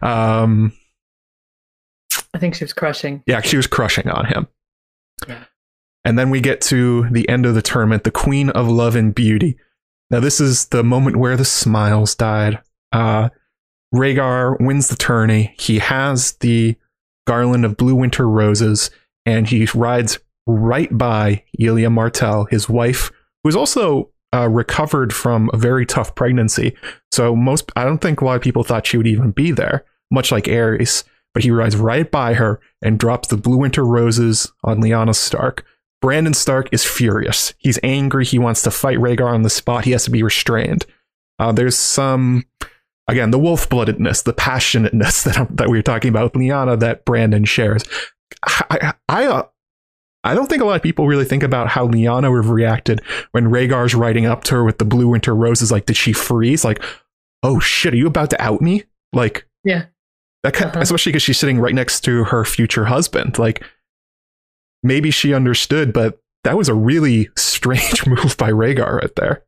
Um, 0.03 0.73
I 2.35 2.39
think 2.39 2.55
she 2.55 2.65
was 2.65 2.73
crushing. 2.73 3.23
yeah, 3.27 3.41
she 3.41 3.57
was 3.57 3.67
crushing 3.67 4.09
on 4.09 4.27
him. 4.27 4.49
Yeah. 5.29 5.45
And 6.05 6.19
then 6.19 6.31
we 6.31 6.41
get 6.41 6.61
to 6.63 7.09
the 7.11 7.29
end 7.29 7.47
of 7.47 7.55
the 7.55 7.63
tournament, 7.63 8.05
the 8.05 8.11
Queen 8.11 8.51
of 8.51 8.69
Love 8.69 8.97
and 8.97 9.15
Beauty. 9.15 9.57
Now, 10.11 10.21
this 10.21 10.41
is 10.41 10.67
the 10.67 10.83
moment 10.83 11.17
where 11.17 11.37
the 11.37 11.45
smiles 11.45 12.15
died. 12.15 12.61
Uh, 12.91 13.29
Rhaegar 13.95 14.61
wins 14.61 14.89
the 14.89 14.97
tourney. 14.97 15.55
He 15.59 15.79
has 15.79 16.33
the 16.41 16.77
garland 17.27 17.65
of 17.65 17.77
blue 17.77 17.95
winter 17.95 18.29
roses, 18.29 18.91
and 19.27 19.49
he 19.49 19.67
rides 19.75 20.19
right 20.47 20.97
by 20.97 21.45
Elia 21.61 21.91
Martell, 21.91 22.45
his 22.45 22.69
wife, 22.69 23.11
who's 23.45 23.57
also 23.57 24.11
uh, 24.35 24.49
recovered 24.49 25.13
from 25.15 25.51
a 25.53 25.57
very 25.57 25.87
tough 25.87 26.15
pregnancy. 26.15 26.77
So 27.11 27.37
most, 27.37 27.71
I 27.77 27.85
don't 27.85 27.99
think 27.99 28.21
a 28.21 28.25
lot 28.25 28.37
of 28.37 28.43
people 28.43 28.65
thought 28.65 28.87
she 28.87 28.97
would 28.97 29.07
even 29.07 29.31
be 29.31 29.53
there, 29.53 29.85
much 30.11 30.33
like 30.33 30.45
Aerys. 30.45 31.05
But 31.35 31.45
he 31.45 31.51
rides 31.51 31.77
right 31.77 32.11
by 32.11 32.35
her 32.35 32.61
and 32.83 32.99
drops 32.99 33.29
the 33.29 33.39
blue 33.39 33.57
winter 33.57 33.87
roses 33.87 34.53
on 34.65 34.83
Lyanna 34.83 35.15
Stark. 35.15 35.65
Brandon 36.03 36.35
Stark 36.35 36.69
is 36.73 36.85
furious. 36.85 37.55
He's 37.57 37.79
angry. 37.83 38.27
He 38.27 38.39
wants 38.39 38.61
to 38.63 38.71
fight 38.71 38.99
Rhaegar 38.99 39.33
on 39.33 39.43
the 39.43 39.49
spot. 39.49 39.87
He 39.87 39.93
has 39.93 40.05
to 40.05 40.11
be 40.11 40.23
restrained. 40.23 40.85
Uh, 41.39 41.53
there's 41.53 41.77
some, 41.77 42.45
again, 43.13 43.31
the 43.31 43.39
wolf 43.39 43.69
bloodedness, 43.69 44.25
the 44.25 44.33
passionateness 44.33 45.23
that 45.25 45.49
that 45.57 45.69
we 45.69 45.79
were 45.79 45.83
talking 45.83 46.09
about 46.09 46.33
with 46.35 46.43
Lyanna 46.43 46.79
that 46.81 47.05
Brandon 47.05 47.45
shares. 47.45 47.85
I 48.71 48.95
I, 49.09 49.25
uh, 49.27 49.43
I 50.25 50.35
don't 50.35 50.49
think 50.49 50.63
a 50.63 50.65
lot 50.65 50.77
of 50.77 50.83
people 50.83 51.07
really 51.07 51.25
think 51.25 51.43
about 51.43 51.69
how 51.69 51.87
Lyanna 51.89 52.31
would 52.31 52.45
have 52.45 52.51
reacted 52.51 53.01
when 53.33 53.47
Rhaegar's 53.47 53.95
riding 53.95 54.25
up 54.27 54.45
to 54.45 54.55
her 54.57 54.65
with 54.65 54.79
the 54.79 54.85
blue 54.85 55.09
winter 55.09 55.35
roses. 55.35 55.71
Like, 55.73 55.87
did 55.87 55.97
she 55.97 56.13
freeze? 56.13 56.65
Like, 56.65 56.83
oh 57.43 57.59
shit, 57.61 57.93
are 57.93 57.97
you 57.97 58.07
about 58.07 58.31
to 58.31 58.41
out 58.43 58.61
me? 58.63 58.85
Like, 59.13 59.47
Yeah. 59.65 59.87
that 60.45 60.55
kind, 60.55 60.71
Uh-huh. 60.71 60.81
especially 60.81 61.11
because 61.13 61.23
she's 61.25 61.39
sitting 61.39 61.59
right 61.59 61.75
next 61.75 62.01
to 62.03 62.25
her 62.25 62.45
future 62.45 62.85
husband. 62.87 63.37
Like, 63.39 63.65
maybe 64.83 65.11
she 65.11 65.35
understood, 65.35 65.93
but 65.93 66.21
that 66.45 66.57
was 66.57 66.69
a 66.69 66.75
really 66.75 67.29
strange 67.37 68.07
move 68.07 68.37
by 68.37 68.51
Rhaegar 68.51 69.01
right 69.03 69.15
there. 69.17 69.45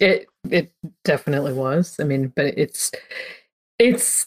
It 0.00 0.27
it 0.50 0.72
definitely 1.04 1.52
was. 1.52 1.96
I 2.00 2.04
mean, 2.04 2.32
but 2.34 2.46
it's 2.58 2.90
it's 3.78 4.26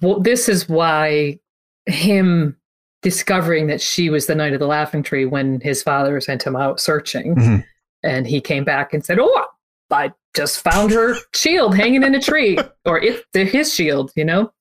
well, 0.00 0.20
this 0.20 0.48
is 0.48 0.68
why 0.68 1.38
him 1.86 2.56
discovering 3.02 3.66
that 3.66 3.80
she 3.80 4.10
was 4.10 4.26
the 4.26 4.34
Knight 4.34 4.52
of 4.52 4.60
the 4.60 4.66
Laughing 4.66 5.02
Tree 5.02 5.24
when 5.24 5.60
his 5.60 5.82
father 5.82 6.20
sent 6.20 6.42
him 6.44 6.54
out 6.54 6.78
searching, 6.80 7.34
Mhm. 7.34 7.64
and 8.04 8.26
he 8.26 8.40
came 8.40 8.64
back 8.64 8.94
and 8.94 9.04
said, 9.04 9.18
"Oh, 9.20 9.46
I 9.90 10.12
just 10.34 10.60
found 10.62 10.92
her 10.92 11.16
shield 11.34 11.74
hanging 11.74 12.02
in 12.04 12.14
a 12.14 12.20
tree, 12.20 12.56
or 12.84 13.00
it's 13.00 13.22
his 13.34 13.74
shield," 13.74 14.12
you 14.16 14.24
know. 14.24 14.52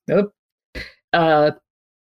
Uh, 1.14 1.52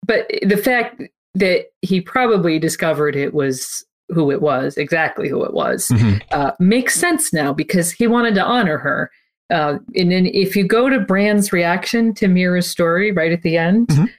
but 0.06 0.30
the 0.42 0.58
fact 0.58 1.02
that 1.36 1.68
he 1.82 2.02
probably 2.02 2.58
discovered 2.60 3.16
it 3.16 3.34
was 3.34 3.86
who 4.14 4.32
it 4.32 4.42
was, 4.42 4.78
exactly 4.78 5.28
who 5.30 5.44
it 5.44 5.54
was, 5.54 5.88
Mhm. 5.90 6.22
uh, 6.32 6.52
makes 6.60 6.96
sense 6.96 7.32
now 7.34 7.54
because 7.54 7.92
he 7.92 8.08
wanted 8.08 8.36
to 8.36 8.44
honor 8.44 8.78
her. 8.78 9.12
Uh, 9.50 9.80
and 9.96 10.12
then 10.12 10.26
if 10.28 10.56
you 10.56 10.64
go 10.64 10.90
to 10.90 11.00
Bran's 11.00 11.52
reaction 11.52 12.14
to 12.16 12.28
Meera's 12.28 12.70
story 12.70 13.12
right 13.12 13.32
at 13.32 13.42
the 13.42 13.58
end, 13.58 13.88
Mhm. 13.88 14.10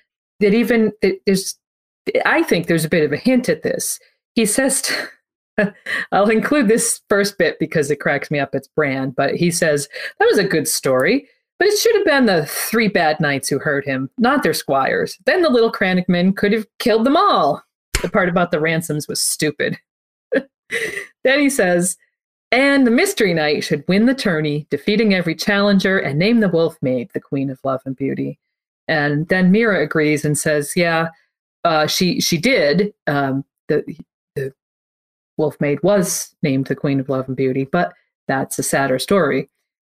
that 0.40 0.55
even 0.55 0.93
that 1.03 1.18
there's, 1.26 1.59
I 2.26 2.43
think 2.43 2.66
there's 2.66 2.84
a 2.84 2.88
bit 2.90 3.05
of 3.05 3.12
a 3.12 3.16
hint 3.16 3.49
at 3.49 3.62
this. 3.62 3.99
He 4.34 4.45
says, 4.47 4.82
to, 4.82 4.95
I'll 6.12 6.30
include 6.30 6.68
this 6.68 7.01
first 7.09 7.38
bit 7.38 7.59
because 7.59 7.90
it 7.90 8.01
cracks 8.01 8.30
me 8.30 8.38
up. 8.38 8.55
It's 8.55 8.68
Brand, 8.68 9.14
but 9.16 9.34
he 9.36 9.51
says 9.51 9.88
that 10.18 10.26
was 10.26 10.38
a 10.38 10.45
good 10.45 10.68
story. 10.68 11.28
But 11.59 11.68
it 11.68 11.78
should 11.78 11.95
have 11.95 12.05
been 12.07 12.26
the 12.26 12.45
three 12.47 12.88
bad 12.88 13.20
knights 13.20 13.49
who 13.49 13.59
hurt 13.61 13.84
him, 13.84 14.11
not 14.18 14.43
their 14.43 14.55
squires. 14.55 15.16
Then 15.26 15.43
the 15.43 15.51
little 15.51 15.70
crannogmen 15.70 16.34
could 16.36 16.53
have 16.53 16.66
killed 16.80 17.05
them 17.07 17.16
all. 17.16 17.62
The 18.03 18.11
part 18.11 18.28
about 18.28 18.50
the 18.50 18.61
ransoms 18.61 19.09
was 19.09 19.22
stupid. 19.22 19.78
then 20.32 21.38
he 21.38 21.48
says, 21.48 21.96
and 22.53 22.86
the 22.86 22.90
Mystery 22.90 23.32
Knight 23.32 23.64
should 23.64 23.82
win 23.88 24.05
the 24.05 24.14
tourney, 24.14 24.66
defeating 24.70 25.14
every 25.14 25.34
challenger 25.34 25.98
and 25.98 26.18
name 26.18 26.40
the 26.40 26.50
Wolf 26.50 26.76
Maid 26.82 27.11
the 27.14 27.20
Queen 27.20 27.48
of 27.48 27.59
Love 27.64 27.80
and 27.86 27.96
Beauty. 27.96 28.38
And 28.88 29.26
then 29.28 29.50
Meera 29.50 29.82
agrees 29.82 30.24
and 30.24 30.36
says, 30.36 30.74
"Yeah, 30.76 31.09
uh, 31.64 31.86
she 31.86 32.20
she 32.20 32.36
did. 32.36 32.92
Um, 33.07 33.44
the 33.68 33.82
the 34.36 34.53
Wolf 35.38 35.59
Maid 35.61 35.82
was 35.82 36.34
named 36.42 36.66
the 36.66 36.76
Queen 36.76 37.00
of 37.00 37.09
Love 37.09 37.26
and 37.26 37.36
Beauty, 37.36 37.64
but 37.64 37.94
that's 38.28 38.59
a 38.59 38.62
sadder 38.62 38.98
story. 38.98 39.48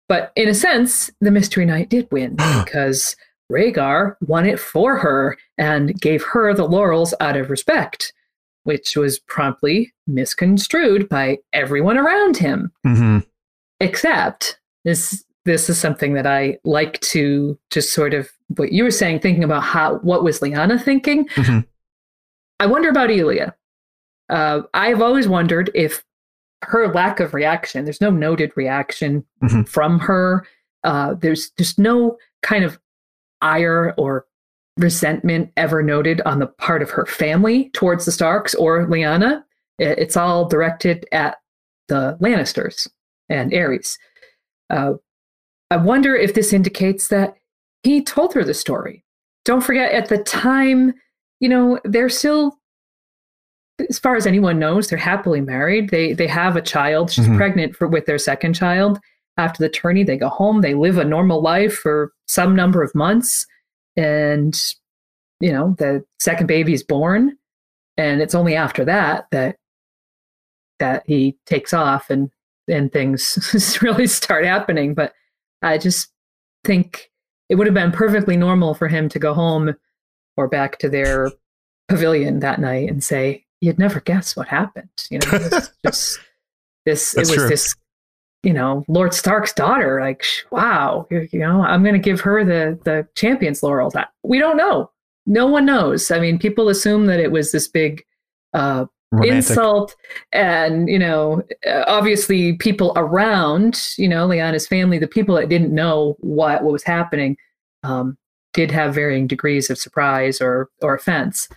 But 0.09 0.32
in 0.36 0.48
a 0.48 0.55
sense, 0.55 1.11
the 1.22 1.30
Mystery 1.30 1.64
Knight 1.64 1.88
did 1.88 2.09
win 2.11 2.36
because 2.64 3.16
Rhaegar 3.53 4.16
won 4.22 4.46
it 4.46 4.59
for 4.59 4.96
her 4.98 5.36
and 5.59 5.98
gave 6.00 6.22
her 6.24 6.55
the 6.55 6.64
laurels 6.66 7.14
out 7.20 7.36
of 7.36 7.50
respect, 7.50 8.12
which 8.64 8.96
was 8.96 9.18
promptly 9.18 9.92
misconstrued 10.07 11.09
by 11.09 11.38
everyone 11.53 11.98
around 11.98 12.36
him. 12.38 12.72
Mhm. 12.86 13.26
Except 13.80 14.59
this 14.84 15.24
this 15.44 15.68
is 15.68 15.76
something 15.76 16.14
that 16.14 16.24
I 16.26 16.59
like 16.62 17.00
to 17.00 17.59
just 17.70 17.92
sort 17.92 18.14
of 18.14 18.30
what 18.57 18.70
you 18.70 18.84
were 18.84 18.92
saying, 18.92 19.18
thinking 19.18 19.42
about 19.42 19.64
how 19.64 19.96
what 19.98 20.22
was 20.22 20.38
Lyanna 20.38 20.80
thinking. 20.80 21.26
Mhm. 21.30 21.66
I 22.61 22.66
wonder 22.66 22.88
about 22.88 23.11
Elia. 23.11 23.57
Uh, 24.28 24.62
I've 24.72 25.03
always 25.03 25.26
wondered 25.26 25.68
if 25.74 26.05
her 26.62 26.86
lack 26.92 27.18
of 27.18 27.34
reaction. 27.34 27.84
There's 27.84 28.00
no 28.00 28.11
noted 28.11 28.53
reaction 28.55 29.24
Mhm. 29.42 29.68
from 29.68 29.98
her. 29.98 30.46
Uh, 30.84 31.14
there's 31.14 31.50
just 31.59 31.76
no 31.76 32.18
kind 32.42 32.64
of 32.64 32.78
ire 33.43 33.95
or 33.99 34.26
resentment 34.78 35.51
ever 35.57 35.82
noted 35.82 36.20
on 36.22 36.38
the 36.38 36.47
part 36.47 36.82
of 36.82 36.90
her 36.90 37.05
family 37.07 37.68
towards 37.70 38.05
the 38.07 38.12
Starks 38.12 38.55
or 38.55 38.86
Lyanna. 38.86 39.43
It's 39.78 40.16
all 40.16 40.49
directed 40.49 41.07
at 41.12 41.36
the 41.88 42.16
Lannisters 42.20 42.88
and 43.28 43.51
Aerys. 43.53 43.99
Uh, 44.70 44.95
I 45.70 45.76
wonder 45.76 46.14
if 46.16 46.34
this 46.34 46.53
indicates 46.53 47.09
that 47.09 47.34
he 47.82 48.03
told 48.03 48.32
her 48.34 48.45
the 48.45 48.55
story. 48.55 49.05
Don't 49.45 49.61
forget, 49.62 49.93
at 49.93 50.09
the 50.09 50.18
time, 50.22 50.95
you 51.40 51.49
know, 51.49 51.80
they're 51.84 52.09
still, 52.09 52.59
as 53.90 53.99
far 53.99 54.14
as 54.16 54.26
anyone 54.26 54.59
knows, 54.59 54.88
they're 54.88 54.99
happily 54.99 55.40
married. 55.40 55.90
They 55.90 56.12
they 56.12 56.28
have 56.28 56.55
a 56.57 56.62
child. 56.62 57.11
She's 57.11 57.26
Mhm. 57.26 57.36
pregnant 57.36 57.74
for 57.76 57.88
with 57.88 58.07
their 58.07 58.18
second 58.18 58.55
child. 58.55 59.01
After 59.39 59.62
the 59.62 59.68
tourney, 59.68 60.05
they 60.05 60.16
go 60.16 60.28
home. 60.28 60.61
They 60.61 60.74
live 60.74 60.99
a 60.99 61.05
normal 61.05 61.41
life 61.41 61.74
for 61.74 62.12
some 62.26 62.55
number 62.55 62.83
of 62.83 62.95
months, 62.95 63.47
and 63.97 64.55
you 65.41 65.53
know, 65.53 65.74
the 65.78 66.05
second 66.20 66.47
baby 66.47 66.72
is 66.72 66.83
born, 66.83 67.37
and 67.97 68.20
it's 68.20 68.35
only 68.35 68.55
after 68.55 68.85
that 68.85 69.26
that 69.33 69.57
that 70.78 71.03
he 71.07 71.37
takes 71.47 71.72
off 71.72 72.11
and 72.11 72.30
and 72.68 72.93
things 72.93 73.78
really 73.83 74.07
start 74.07 74.45
happening. 74.45 74.95
But 74.95 75.12
I 75.62 75.78
just 75.78 76.09
think 76.64 77.11
it 77.49 77.57
would 77.57 77.66
have 77.66 77.74
been 77.74 77.93
perfectly 77.93 78.37
normal 78.37 78.74
for 78.74 78.89
him 78.89 79.09
to 79.11 79.18
go 79.18 79.35
home 79.35 79.74
or 80.37 80.49
back 80.49 80.78
to 80.78 80.89
their 80.89 81.30
pavilion 81.89 82.41
that 82.41 82.61
night 82.61 82.89
and 82.89 83.03
say, 83.03 83.45
"You'd 83.61 83.78
never 83.78 84.01
guess 84.01 84.37
what 84.37 84.49
happened." 84.49 84.89
You 85.11 85.18
know, 85.18 85.39
just 85.85 86.18
this. 86.85 87.14
That's 87.14 87.14
it 87.14 87.20
was 87.20 87.35
true. 87.35 87.49
this. 87.49 87.74
You 88.43 88.53
know, 88.53 88.84
Lord 88.88 89.14
Stark's 89.14 89.53
daughter. 89.53 90.01
Like, 90.01 90.24
wow. 90.51 91.07
You 91.11 91.28
know, 91.32 91.62
I'm 91.62 91.82
going 91.82 91.95
to 91.95 91.99
give 92.01 92.20
her 92.20 92.45
the 92.45 92.78
the 92.84 93.07
champion's 93.14 93.62
laurels. 93.62 93.95
We 94.22 94.38
don't 94.38 94.57
know. 94.57 94.90
No 95.26 95.47
one 95.47 95.66
knows. 95.66 96.11
I 96.11 96.18
mean, 96.18 96.38
people 96.38 96.68
assume 96.68 97.07
that 97.07 97.20
it 97.20 97.30
was 97.30 97.53
this 97.53 97.68
big 97.68 98.05
uh, 98.53 98.86
Romantic. 99.12 99.36
insult 99.36 99.95
and 100.32 100.88
you 100.88 100.99
know 100.99 101.43
uh, 101.66 101.84
obviously 101.86 102.55
people 102.55 102.95
around 102.97 103.78
you 103.99 104.09
know 104.09 104.26
Lyanna's 104.26 104.66
family 104.66 104.99
the 104.99 105.07
people 105.07 105.34
that 105.34 105.51
didn't 105.51 105.74
know 105.74 106.16
what 106.20 106.62
what 106.62 106.72
was 106.72 106.82
happening 106.82 107.36
um, 107.82 108.16
did 108.53 108.70
have 108.70 108.95
varying 108.95 109.26
degrees 109.26 109.70
of 109.70 109.78
surprise 109.78 110.40
or 110.40 110.70
or 110.82 110.95
offense, 110.95 111.49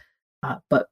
uh, 0.43 0.57
but 0.69 0.87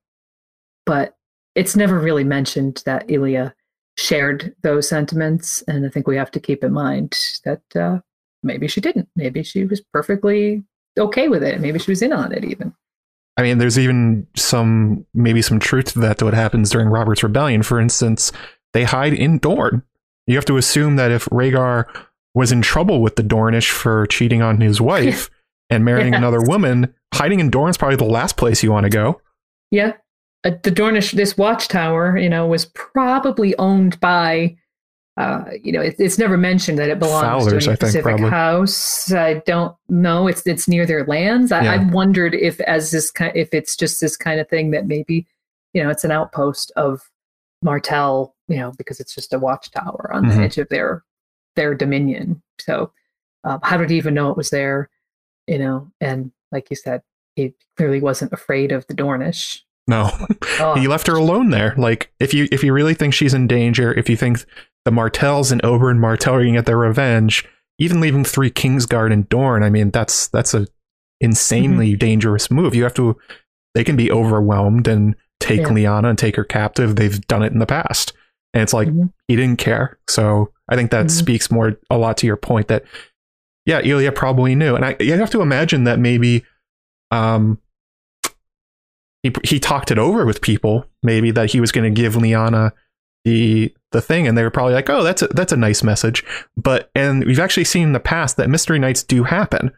but 0.86 1.18
it's 1.56 1.76
never 1.76 2.00
really 2.00 2.24
mentioned 2.24 2.82
that 2.86 3.10
Elia 3.10 3.54
shared 3.98 4.56
those 4.64 4.88
sentiments, 4.88 5.62
and 5.68 5.86
I 5.86 5.90
think 5.90 6.08
we 6.08 6.18
have 6.18 6.32
to 6.32 6.40
keep 6.40 6.64
in 6.64 6.74
mind 6.74 7.18
that 7.46 7.62
uh, 7.76 8.00
maybe 8.42 8.68
she 8.68 8.82
didn't. 8.82 9.10
Maybe 9.16 9.44
she 9.44 9.66
was 9.66 9.82
perfectly 9.82 10.64
okay 10.98 11.28
with 11.28 11.44
it. 11.44 11.62
Maybe 11.62 11.80
she 11.80 11.92
was 11.92 12.02
in 12.02 12.14
on 12.14 12.32
it 12.32 12.44
even. 12.44 12.74
I 13.38 13.42
mean, 13.42 13.58
there's 13.58 13.80
even 13.80 14.28
some 14.36 15.06
maybe 15.14 15.42
some 15.42 15.60
truth 15.60 15.94
to 15.94 16.00
that 16.00 16.20
to 16.20 16.26
what 16.26 16.34
happens 16.34 16.70
during 16.70 16.88
Robert's 16.88 17.24
rebellion. 17.24 17.64
For 17.64 17.80
instance, 17.80 18.32
they 18.74 18.84
hide 18.84 19.14
in 19.14 19.40
Dorne. 19.40 19.84
You 20.28 20.36
have 20.36 20.46
to 20.46 20.58
assume 20.58 20.96
that 20.98 21.12
if 21.12 21.26
Rhaegar 21.26 21.86
was 22.36 22.52
in 22.52 22.62
trouble 22.62 23.02
with 23.02 23.16
the 23.16 23.24
Dornish 23.24 23.70
for 23.70 24.06
cheating 24.08 24.42
on 24.42 24.62
his 24.62 24.80
wife 24.80 25.30
and 25.70 25.84
marrying 25.84 26.14
yes. 26.14 26.20
another 26.20 26.42
woman, 26.42 26.94
hiding 27.14 27.40
in 27.40 27.50
Dorne 27.50 27.70
is 27.70 27.78
probably 27.78 27.98
the 27.98 28.06
last 28.06 28.38
place 28.38 28.64
you 28.64 28.72
want 28.72 28.86
to 28.86 28.90
go. 28.90 29.20
Yeah. 29.72 29.94
Uh, 30.44 30.52
the 30.64 30.72
Dornish, 30.72 31.14
this 31.14 31.38
watchtower, 31.38 32.18
you 32.18 32.30
know, 32.30 32.46
was 32.46 32.66
probably 32.66 33.56
owned 33.58 34.00
by 34.00 34.58
uh, 35.16 35.44
you 35.62 35.72
know, 35.72 35.82
it, 35.82 35.96
it's 36.00 36.18
never 36.18 36.38
mentioned 36.38 36.80
that 36.80 36.90
it 36.90 36.98
belongs 36.98 37.46
Fowlers, 37.46 37.66
to 37.66 37.72
a 37.72 37.76
specific 37.76 38.20
house. 38.20 39.12
I 39.12 39.36
don't 39.46 39.76
know. 39.88 40.28
It's 40.28 40.46
it's 40.48 40.68
near 40.68 40.88
their 40.88 41.06
lands. 41.06 41.52
I, 41.52 41.64
yeah. 41.64 41.74
I 41.74 41.92
wondered 41.92 42.34
if, 42.34 42.60
as 42.62 42.90
this 42.90 43.12
kind, 43.12 43.36
if 43.36 43.54
it's 43.54 43.76
just 43.76 44.02
this 44.02 44.18
kind 44.18 44.40
of 44.40 44.50
thing 44.50 44.72
that 44.72 44.88
maybe, 44.88 45.28
you 45.74 45.84
know, 45.84 45.90
it's 45.90 46.04
an 46.04 46.12
outpost 46.12 46.72
of 46.76 47.02
Martell. 47.62 48.36
You 48.48 48.58
know, 48.58 48.72
because 48.78 49.00
it's 49.00 49.16
just 49.16 49.34
a 49.34 49.40
watchtower 49.40 50.12
on 50.14 50.26
mm-hmm. 50.26 50.38
the 50.38 50.44
edge 50.44 50.58
of 50.58 50.68
their 50.70 51.04
their 51.56 51.76
dominion. 51.76 52.42
So, 52.60 52.92
um, 53.44 53.60
how 53.62 53.78
did 53.78 53.92
he 53.92 53.98
even 53.98 54.16
know 54.16 54.32
it 54.32 54.38
was 54.38 54.50
there? 54.50 54.90
You 55.46 55.60
know, 55.60 55.92
and 56.02 56.32
like 56.52 56.72
you 56.72 56.76
said, 56.76 57.04
he 57.36 57.54
clearly 57.78 58.02
wasn't 58.02 58.34
afraid 58.34 58.72
of 58.72 58.88
the 58.88 58.96
Dornish. 58.96 59.62
No, 59.88 60.12
oh. 60.60 60.76
he 60.76 60.88
left 60.88 61.08
her 61.08 61.16
alone 61.16 61.50
there. 61.50 61.74
Like, 61.78 62.12
if 62.20 62.34
you 62.34 62.48
if 62.52 62.64
you 62.64 62.72
really 62.72 62.94
think 62.94 63.14
she's 63.14 63.34
in 63.34 63.48
danger, 63.48 63.94
if 63.94 64.10
you 64.10 64.16
think 64.16 64.46
the 64.86 64.92
Martells 64.92 65.52
and 65.52 65.62
Oberyn 65.62 66.00
Martell 66.00 66.36
are 66.36 66.42
going 66.42 66.54
to 66.54 66.60
get 66.60 66.66
their 66.66 66.78
revenge. 66.78 67.46
Even 67.80 68.00
leaving 68.00 68.24
three 68.24 68.52
Kingsguard 68.52 69.12
and 69.12 69.28
Dorne, 69.30 69.64
I 69.64 69.70
mean, 69.70 69.90
that's 69.90 70.28
that's 70.28 70.54
a 70.54 70.68
insanely 71.20 71.92
mm-hmm. 71.92 71.98
dangerous 71.98 72.52
move. 72.52 72.76
You 72.76 72.84
have 72.84 72.94
to. 72.96 73.18
They 73.74 73.84
can 73.84 73.96
be 73.96 74.12
overwhelmed 74.12 74.88
and 74.88 75.16
take 75.40 75.62
yeah. 75.62 75.70
Lyanna 75.70 76.10
and 76.10 76.18
take 76.18 76.36
her 76.36 76.44
captive. 76.44 76.96
They've 76.96 77.20
done 77.28 77.42
it 77.42 77.52
in 77.52 77.60
the 77.60 77.66
past, 77.66 78.14
and 78.54 78.62
it's 78.62 78.74
like 78.74 78.90
mm-hmm. 78.90 79.08
he 79.28 79.36
didn't 79.36 79.58
care. 79.58 79.98
So 80.08 80.52
I 80.70 80.76
think 80.76 80.92
that 80.92 81.08
mm-hmm. 81.08 81.20
speaks 81.20 81.50
more 81.50 81.80
a 81.90 81.98
lot 81.98 82.18
to 82.18 82.28
your 82.28 82.38
point 82.38 82.68
that 82.68 82.84
yeah, 83.66 83.80
Elia 83.80 84.12
probably 84.12 84.54
knew, 84.54 84.76
and 84.76 84.86
I 84.86 84.96
you 85.00 85.14
have 85.14 85.32
to 85.32 85.42
imagine 85.42 85.86
that 85.86 85.98
maybe 85.98 86.46
um 87.10 87.60
he 89.24 89.32
he 89.44 89.60
talked 89.60 89.90
it 89.90 89.98
over 89.98 90.26
with 90.26 90.42
people, 90.42 90.86
maybe 91.02 91.32
that 91.32 91.52
he 91.52 91.60
was 91.60 91.72
going 91.72 91.92
to 91.92 92.02
give 92.02 92.14
Lyanna 92.14 92.72
the 93.26 93.74
the 93.92 94.02
thing 94.02 94.28
and 94.28 94.38
they 94.38 94.44
were 94.44 94.52
probably 94.52 94.74
like 94.74 94.90
oh 94.90 95.02
that's 95.04 95.22
a, 95.22 95.28
that's 95.28 95.54
a 95.54 95.58
nice 95.58 95.82
message. 95.82 96.24
But 96.58 96.92
and 96.94 97.26
we've 97.26 97.40
actually 97.40 97.64
seen 97.64 97.84
in 97.84 97.94
the 97.94 98.00
past 98.00 98.38
that 98.38 98.50
mystery 98.50 98.80
nights 98.80 99.02
do 99.02 99.24
happen 99.24 99.72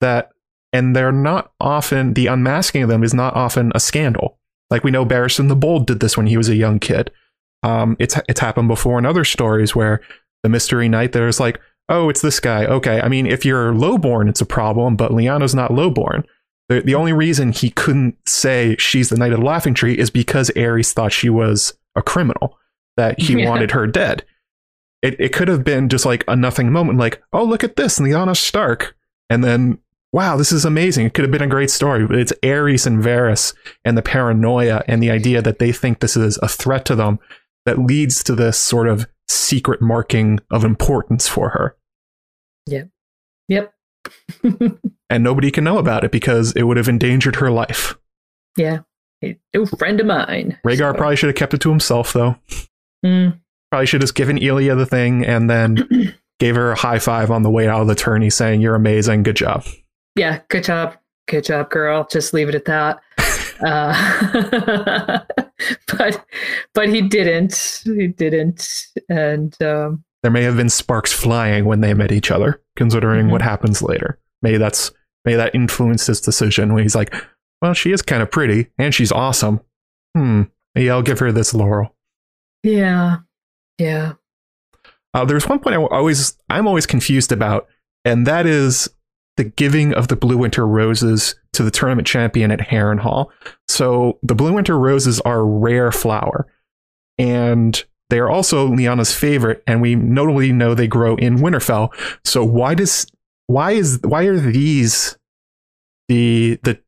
that 0.00 0.30
and 0.72 0.94
they're 0.94 1.12
not 1.12 1.52
often 1.60 2.14
the 2.14 2.26
unmasking 2.26 2.82
of 2.82 2.88
them 2.88 3.02
is 3.02 3.14
not 3.14 3.34
often 3.34 3.72
a 3.74 3.80
scandal. 3.80 4.38
Like 4.70 4.84
we 4.84 4.90
know 4.90 5.06
Barristan 5.06 5.48
the 5.48 5.56
Bold 5.56 5.86
did 5.86 6.00
this 6.00 6.16
when 6.16 6.26
he 6.26 6.36
was 6.36 6.48
a 6.48 6.56
young 6.56 6.78
kid. 6.78 7.10
Um, 7.62 7.96
it's 7.98 8.18
it's 8.28 8.40
happened 8.40 8.68
before 8.68 8.98
in 8.98 9.06
other 9.06 9.24
stories 9.24 9.74
where 9.74 10.00
the 10.42 10.48
mystery 10.48 10.88
night 10.88 11.12
there's 11.12 11.40
like 11.40 11.58
oh 11.88 12.10
it's 12.10 12.20
this 12.20 12.38
guy. 12.38 12.66
Okay 12.66 13.00
I 13.00 13.08
mean 13.08 13.26
if 13.26 13.46
you're 13.46 13.72
lowborn 13.72 14.28
it's 14.28 14.42
a 14.42 14.46
problem 14.46 14.96
but 14.96 15.12
Lyanna's 15.12 15.54
not 15.54 15.70
lowborn 15.70 16.24
the, 16.70 16.80
the 16.82 16.94
only 16.94 17.12
reason 17.12 17.50
he 17.50 17.70
couldn't 17.70 18.16
say 18.26 18.76
she's 18.78 19.08
the 19.08 19.16
Knight 19.16 19.32
of 19.32 19.40
the 19.40 19.44
Laughing 19.44 19.74
Tree 19.74 19.98
is 19.98 20.08
because 20.08 20.50
Aerys 20.54 20.92
thought 20.92 21.12
she 21.12 21.28
was 21.28 21.74
a 21.96 22.02
criminal 22.02 22.56
that 22.96 23.20
he 23.20 23.34
yeah. 23.40 23.48
wanted 23.48 23.72
her 23.72 23.88
dead. 23.88 24.24
It, 25.02 25.18
it 25.18 25.32
could 25.32 25.48
have 25.48 25.64
been 25.64 25.88
just 25.88 26.06
like 26.06 26.22
a 26.28 26.36
nothing 26.36 26.70
moment, 26.70 26.98
like, 26.98 27.20
oh, 27.32 27.42
look 27.42 27.64
at 27.64 27.74
this, 27.74 27.98
Lyanna 27.98 28.36
Stark. 28.36 28.94
And 29.28 29.42
then, 29.42 29.78
wow, 30.12 30.36
this 30.36 30.52
is 30.52 30.64
amazing. 30.64 31.06
It 31.06 31.14
could 31.14 31.24
have 31.24 31.32
been 31.32 31.42
a 31.42 31.48
great 31.48 31.70
story, 31.70 32.06
but 32.06 32.16
it's 32.16 32.32
Aerys 32.44 32.86
and 32.86 33.02
Varys 33.02 33.52
and 33.84 33.98
the 33.98 34.02
paranoia 34.02 34.84
and 34.86 35.02
the 35.02 35.10
idea 35.10 35.42
that 35.42 35.58
they 35.58 35.72
think 35.72 35.98
this 35.98 36.16
is 36.16 36.38
a 36.40 36.46
threat 36.48 36.84
to 36.84 36.94
them 36.94 37.18
that 37.66 37.80
leads 37.80 38.22
to 38.24 38.36
this 38.36 38.56
sort 38.56 38.86
of 38.86 39.08
secret 39.28 39.82
marking 39.82 40.38
of 40.52 40.64
importance 40.64 41.26
for 41.26 41.48
her. 41.48 41.76
Yep. 42.68 42.90
Yep. 43.48 43.74
and 45.10 45.24
nobody 45.24 45.50
can 45.50 45.64
know 45.64 45.78
about 45.78 46.04
it 46.04 46.12
because 46.12 46.52
it 46.52 46.62
would 46.62 46.76
have 46.76 46.88
endangered 46.88 47.36
her 47.36 47.50
life. 47.50 47.98
Yeah. 48.56 48.80
A 49.22 49.36
new 49.54 49.66
friend 49.66 50.00
of 50.00 50.06
mine. 50.06 50.58
Rhaegar 50.64 50.92
so. 50.92 50.96
probably 50.96 51.16
should 51.16 51.28
have 51.28 51.36
kept 51.36 51.52
it 51.52 51.60
to 51.60 51.70
himself, 51.70 52.12
though. 52.12 52.36
Mm. 53.04 53.38
Probably 53.70 53.86
should 53.86 54.02
have 54.02 54.14
given 54.14 54.42
Elia 54.42 54.74
the 54.74 54.86
thing 54.86 55.26
and 55.26 55.50
then 55.50 56.14
gave 56.38 56.56
her 56.56 56.72
a 56.72 56.78
high 56.78 56.98
five 56.98 57.30
on 57.30 57.42
the 57.42 57.50
way 57.50 57.68
out 57.68 57.82
of 57.82 57.86
the 57.88 57.94
tourney 57.94 58.30
saying, 58.30 58.62
You're 58.62 58.74
amazing. 58.74 59.24
Good 59.24 59.36
job. 59.36 59.66
Yeah, 60.16 60.40
good 60.48 60.64
job. 60.64 60.96
Good 61.28 61.44
job, 61.44 61.70
girl. 61.70 62.06
Just 62.10 62.32
leave 62.32 62.48
it 62.48 62.54
at 62.54 62.64
that. 62.64 63.00
uh, 63.66 65.20
but 65.98 66.24
but 66.74 66.88
he 66.88 67.02
didn't. 67.02 67.82
He 67.84 68.08
didn't. 68.08 68.86
And 69.08 69.60
um, 69.62 70.04
there 70.22 70.32
may 70.32 70.42
have 70.42 70.56
been 70.56 70.70
sparks 70.70 71.12
flying 71.12 71.66
when 71.66 71.80
they 71.80 71.94
met 71.94 72.12
each 72.12 72.30
other, 72.30 72.60
considering 72.76 73.24
mm-hmm. 73.24 73.32
what 73.32 73.42
happens 73.42 73.82
later. 73.82 74.18
Maybe 74.42 74.56
that's 74.56 74.90
maybe 75.24 75.36
that 75.36 75.54
influenced 75.54 76.06
his 76.06 76.20
decision 76.20 76.72
when 76.72 76.82
he's 76.82 76.94
like, 76.94 77.14
Well, 77.62 77.74
she 77.74 77.92
is 77.92 78.02
kind 78.02 78.22
of 78.22 78.30
pretty 78.30 78.68
and 78.78 78.94
she's 78.94 79.12
awesome. 79.12 79.60
Hmm. 80.16 80.42
Maybe 80.74 80.90
I'll 80.90 81.02
give 81.02 81.18
her 81.18 81.32
this 81.32 81.54
laurel. 81.54 81.94
Yeah. 82.62 83.18
Yeah. 83.78 84.14
Uh, 85.14 85.24
there's 85.24 85.48
one 85.48 85.58
point 85.58 85.76
I 85.76 85.82
always 85.82 86.36
I'm 86.48 86.68
always 86.68 86.86
confused 86.86 87.32
about, 87.32 87.68
and 88.04 88.26
that 88.26 88.46
is 88.46 88.88
the 89.36 89.44
giving 89.44 89.94
of 89.94 90.08
the 90.08 90.16
Blue 90.16 90.36
Winter 90.36 90.66
Roses 90.66 91.34
to 91.52 91.62
the 91.62 91.70
tournament 91.70 92.06
champion 92.06 92.50
at 92.50 92.60
Harrenhal. 92.60 93.30
So 93.68 94.18
the 94.22 94.34
Blue 94.34 94.52
Winter 94.52 94.78
Roses 94.78 95.20
are 95.20 95.40
a 95.40 95.44
rare 95.44 95.90
flower, 95.90 96.46
and 97.18 97.82
they 98.10 98.18
are 98.18 98.30
also 98.30 98.68
Lyanna's 98.68 99.14
favorite, 99.14 99.62
and 99.66 99.80
we 99.80 99.94
notably 99.96 100.52
know 100.52 100.74
they 100.74 100.86
grow 100.86 101.16
in 101.16 101.38
Winterfell. 101.38 101.90
So 102.24 102.44
why 102.44 102.74
does 102.74 103.06
why 103.50 103.72
is 103.72 103.98
why 104.02 104.24
are 104.24 104.38
these 104.38 105.16
the 106.08 106.58
the 106.62 106.80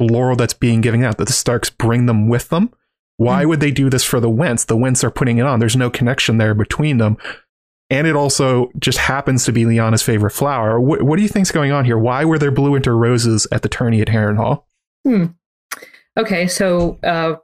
laurel 0.00 0.36
that's 0.36 0.54
being 0.54 0.80
given 0.80 1.04
out 1.04 1.18
that 1.18 1.26
the 1.26 1.32
Starks 1.32 1.68
bring 1.70 2.06
them 2.06 2.28
with 2.28 2.48
them? 2.48 2.72
Why 3.18 3.44
mm 3.44 3.48
would 3.48 3.60
they 3.60 3.70
do 3.70 3.88
this 3.88 4.04
for 4.04 4.20
the 4.20 4.30
Whents? 4.30 4.64
The 4.64 4.76
Whents 4.76 5.04
are 5.04 5.10
putting 5.10 5.38
it 5.38 5.46
on. 5.46 5.58
There's 5.58 5.76
no 5.76 5.90
connection 5.90 6.38
there 6.38 6.54
between 6.54 6.98
them. 6.98 7.16
And 7.88 8.06
it 8.06 8.16
also 8.16 8.70
just 8.78 8.98
happens 8.98 9.44
to 9.44 9.52
be 9.52 9.64
Lyanna's 9.64 10.02
favorite 10.02 10.32
flower. 10.32 10.80
What, 10.80 11.02
what 11.02 11.16
do 11.16 11.22
you 11.22 11.28
think's 11.28 11.52
going 11.52 11.72
on 11.72 11.84
here? 11.84 11.96
Why 11.96 12.24
were 12.24 12.38
there 12.38 12.50
blue 12.50 12.72
winter 12.72 12.96
roses 12.96 13.46
at 13.52 13.62
the 13.62 13.68
tourney 13.68 14.00
at 14.00 14.08
Harrenhal? 14.08 14.64
Hmm. 15.04 15.26
Okay, 16.18 16.48
so 16.48 16.98
uh, 17.04 17.36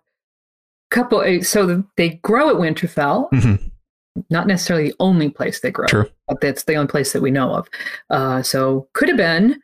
couple. 0.90 1.20
Uh, 1.20 1.42
so 1.42 1.84
they 1.96 2.20
grow 2.22 2.50
at 2.50 2.56
Winterfell. 2.56 3.30
Mm-hmm. 3.30 3.66
Not 4.30 4.46
necessarily 4.46 4.88
the 4.88 4.96
only 5.00 5.30
place 5.30 5.60
they 5.60 5.70
grow, 5.70 5.86
True. 5.86 6.10
But 6.34 6.40
that's 6.40 6.64
the 6.64 6.74
only 6.74 6.88
place 6.88 7.12
that 7.12 7.22
we 7.22 7.30
know 7.30 7.54
of. 7.54 7.68
Uh, 8.10 8.42
so 8.42 8.88
could 8.92 9.08
have 9.08 9.16
been, 9.16 9.60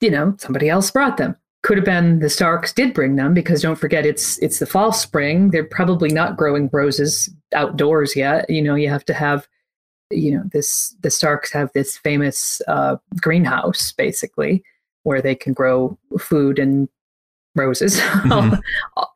you 0.00 0.10
know, 0.10 0.34
somebody 0.38 0.68
else 0.68 0.90
brought 0.90 1.16
them 1.16 1.36
could 1.66 1.78
have 1.78 1.84
been 1.84 2.20
the 2.20 2.30
Starks 2.30 2.72
did 2.72 2.94
bring 2.94 3.16
them 3.16 3.34
because 3.34 3.60
don't 3.60 3.74
forget 3.74 4.06
it's 4.06 4.38
it's 4.38 4.60
the 4.60 4.66
fall 4.66 4.92
spring. 4.92 5.50
They're 5.50 5.64
probably 5.64 6.10
not 6.10 6.36
growing 6.36 6.70
roses 6.72 7.28
outdoors 7.54 8.14
yet. 8.14 8.48
You 8.48 8.62
know, 8.62 8.76
you 8.76 8.88
have 8.88 9.04
to 9.06 9.14
have 9.14 9.48
you 10.12 10.30
know 10.30 10.44
this 10.52 10.94
the 11.00 11.10
Starks 11.10 11.50
have 11.52 11.72
this 11.72 11.96
famous 11.96 12.62
uh, 12.68 12.98
greenhouse 13.20 13.90
basically 13.90 14.62
where 15.02 15.20
they 15.20 15.34
can 15.34 15.54
grow 15.54 15.98
food 16.20 16.60
and 16.60 16.88
roses 17.56 17.98
mm-hmm. 18.00 18.60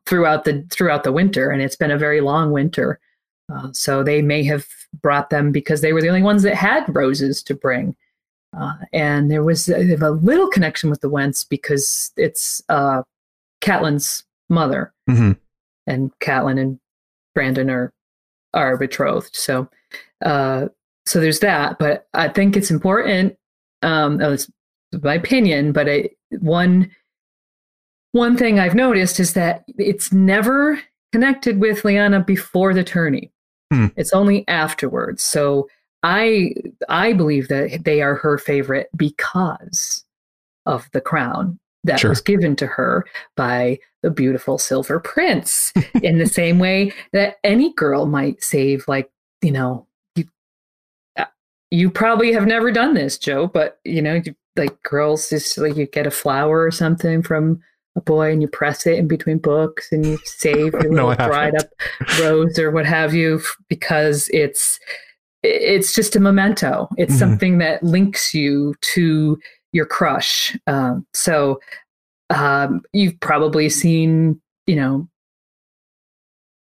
throughout 0.06 0.42
the 0.42 0.66
throughout 0.70 1.04
the 1.04 1.12
winter, 1.12 1.50
and 1.50 1.62
it's 1.62 1.76
been 1.76 1.92
a 1.92 1.98
very 1.98 2.20
long 2.20 2.50
winter. 2.50 2.98
Uh, 3.52 3.68
so 3.72 4.02
they 4.02 4.22
may 4.22 4.42
have 4.44 4.66
brought 5.02 5.30
them 5.30 5.52
because 5.52 5.80
they 5.80 5.92
were 5.92 6.00
the 6.00 6.08
only 6.08 6.22
ones 6.22 6.42
that 6.42 6.54
had 6.54 6.84
roses 6.94 7.42
to 7.42 7.54
bring. 7.54 7.96
Uh, 8.56 8.74
and 8.92 9.30
there 9.30 9.44
was 9.44 9.68
a, 9.68 9.94
a, 9.94 10.10
little 10.10 10.48
connection 10.48 10.90
with 10.90 11.00
the 11.00 11.08
Whents 11.08 11.44
because 11.44 12.10
it's 12.16 12.62
uh, 12.68 13.02
Catelyn's 13.60 14.24
mother, 14.48 14.92
mm-hmm. 15.08 15.32
and 15.86 16.10
Catelyn 16.18 16.60
and 16.60 16.80
Brandon 17.34 17.70
are 17.70 17.92
are 18.52 18.76
betrothed. 18.76 19.36
So, 19.36 19.68
uh, 20.24 20.66
so 21.06 21.20
there's 21.20 21.38
that. 21.40 21.78
But 21.78 22.08
I 22.12 22.28
think 22.28 22.56
it's 22.56 22.72
important. 22.72 23.36
Um, 23.82 24.20
oh, 24.20 24.32
it's 24.32 24.50
my 25.00 25.14
opinion, 25.14 25.70
but 25.70 25.88
I, 25.88 26.10
one 26.40 26.90
one 28.10 28.36
thing 28.36 28.58
I've 28.58 28.74
noticed 28.74 29.20
is 29.20 29.34
that 29.34 29.64
it's 29.78 30.12
never 30.12 30.80
connected 31.12 31.60
with 31.60 31.82
Lyanna 31.82 32.26
before 32.26 32.74
the 32.74 32.82
tourney. 32.82 33.30
Hmm. 33.72 33.86
It's 33.96 34.12
only 34.12 34.46
afterwards. 34.48 35.22
So 35.22 35.68
I 36.02 36.54
I 36.88 37.12
believe 37.12 37.48
that 37.48 37.84
they 37.84 38.02
are 38.02 38.14
her 38.16 38.38
favorite 38.38 38.88
because 38.96 40.04
of 40.66 40.88
the 40.92 41.00
crown 41.00 41.58
that 41.84 42.00
Sure. 42.00 42.10
was 42.10 42.20
given 42.20 42.56
to 42.56 42.66
her 42.66 43.06
by 43.36 43.78
the 44.02 44.10
beautiful 44.10 44.58
silver 44.58 45.00
prince 45.00 45.72
in 46.02 46.18
the 46.18 46.26
same 46.26 46.58
way 46.58 46.92
that 47.12 47.36
any 47.44 47.72
girl 47.74 48.06
might 48.06 48.42
save 48.42 48.86
like 48.88 49.10
you 49.42 49.50
know 49.50 49.86
you 50.14 50.24
uh, 51.16 51.24
you 51.70 51.90
probably 51.90 52.32
have 52.32 52.46
never 52.46 52.70
done 52.70 52.94
this 52.94 53.16
joe 53.18 53.46
but 53.46 53.78
you 53.84 54.02
know 54.02 54.20
you, 54.24 54.34
like 54.56 54.82
girls 54.82 55.30
just 55.30 55.56
like 55.58 55.76
you 55.76 55.86
get 55.86 56.06
a 56.06 56.10
flower 56.10 56.64
or 56.64 56.70
something 56.70 57.22
from 57.22 57.60
a 57.96 58.00
boy 58.00 58.30
and 58.32 58.40
you 58.40 58.48
press 58.48 58.86
it 58.86 58.98
in 58.98 59.08
between 59.08 59.38
books 59.38 59.90
and 59.92 60.06
you 60.06 60.18
save 60.24 60.72
your 60.74 60.88
No, 60.90 61.08
little 61.08 61.26
dried 61.26 61.54
up 61.56 61.66
rose 62.20 62.58
or 62.58 62.70
what 62.70 62.86
have 62.86 63.14
you 63.14 63.40
because 63.68 64.28
it's 64.32 64.78
it's 65.42 65.94
just 65.94 66.14
a 66.16 66.20
memento. 66.20 66.88
It's 66.98 67.14
Mhm. 67.14 67.18
something 67.18 67.58
that 67.58 67.82
links 67.82 68.34
you 68.34 68.74
to 68.82 69.38
your 69.72 69.86
crush. 69.86 70.56
Um, 70.66 71.06
so 71.14 71.60
um, 72.28 72.82
you've 72.92 73.18
probably 73.20 73.68
seen 73.68 74.40
you 74.66 74.76
know 74.76 75.08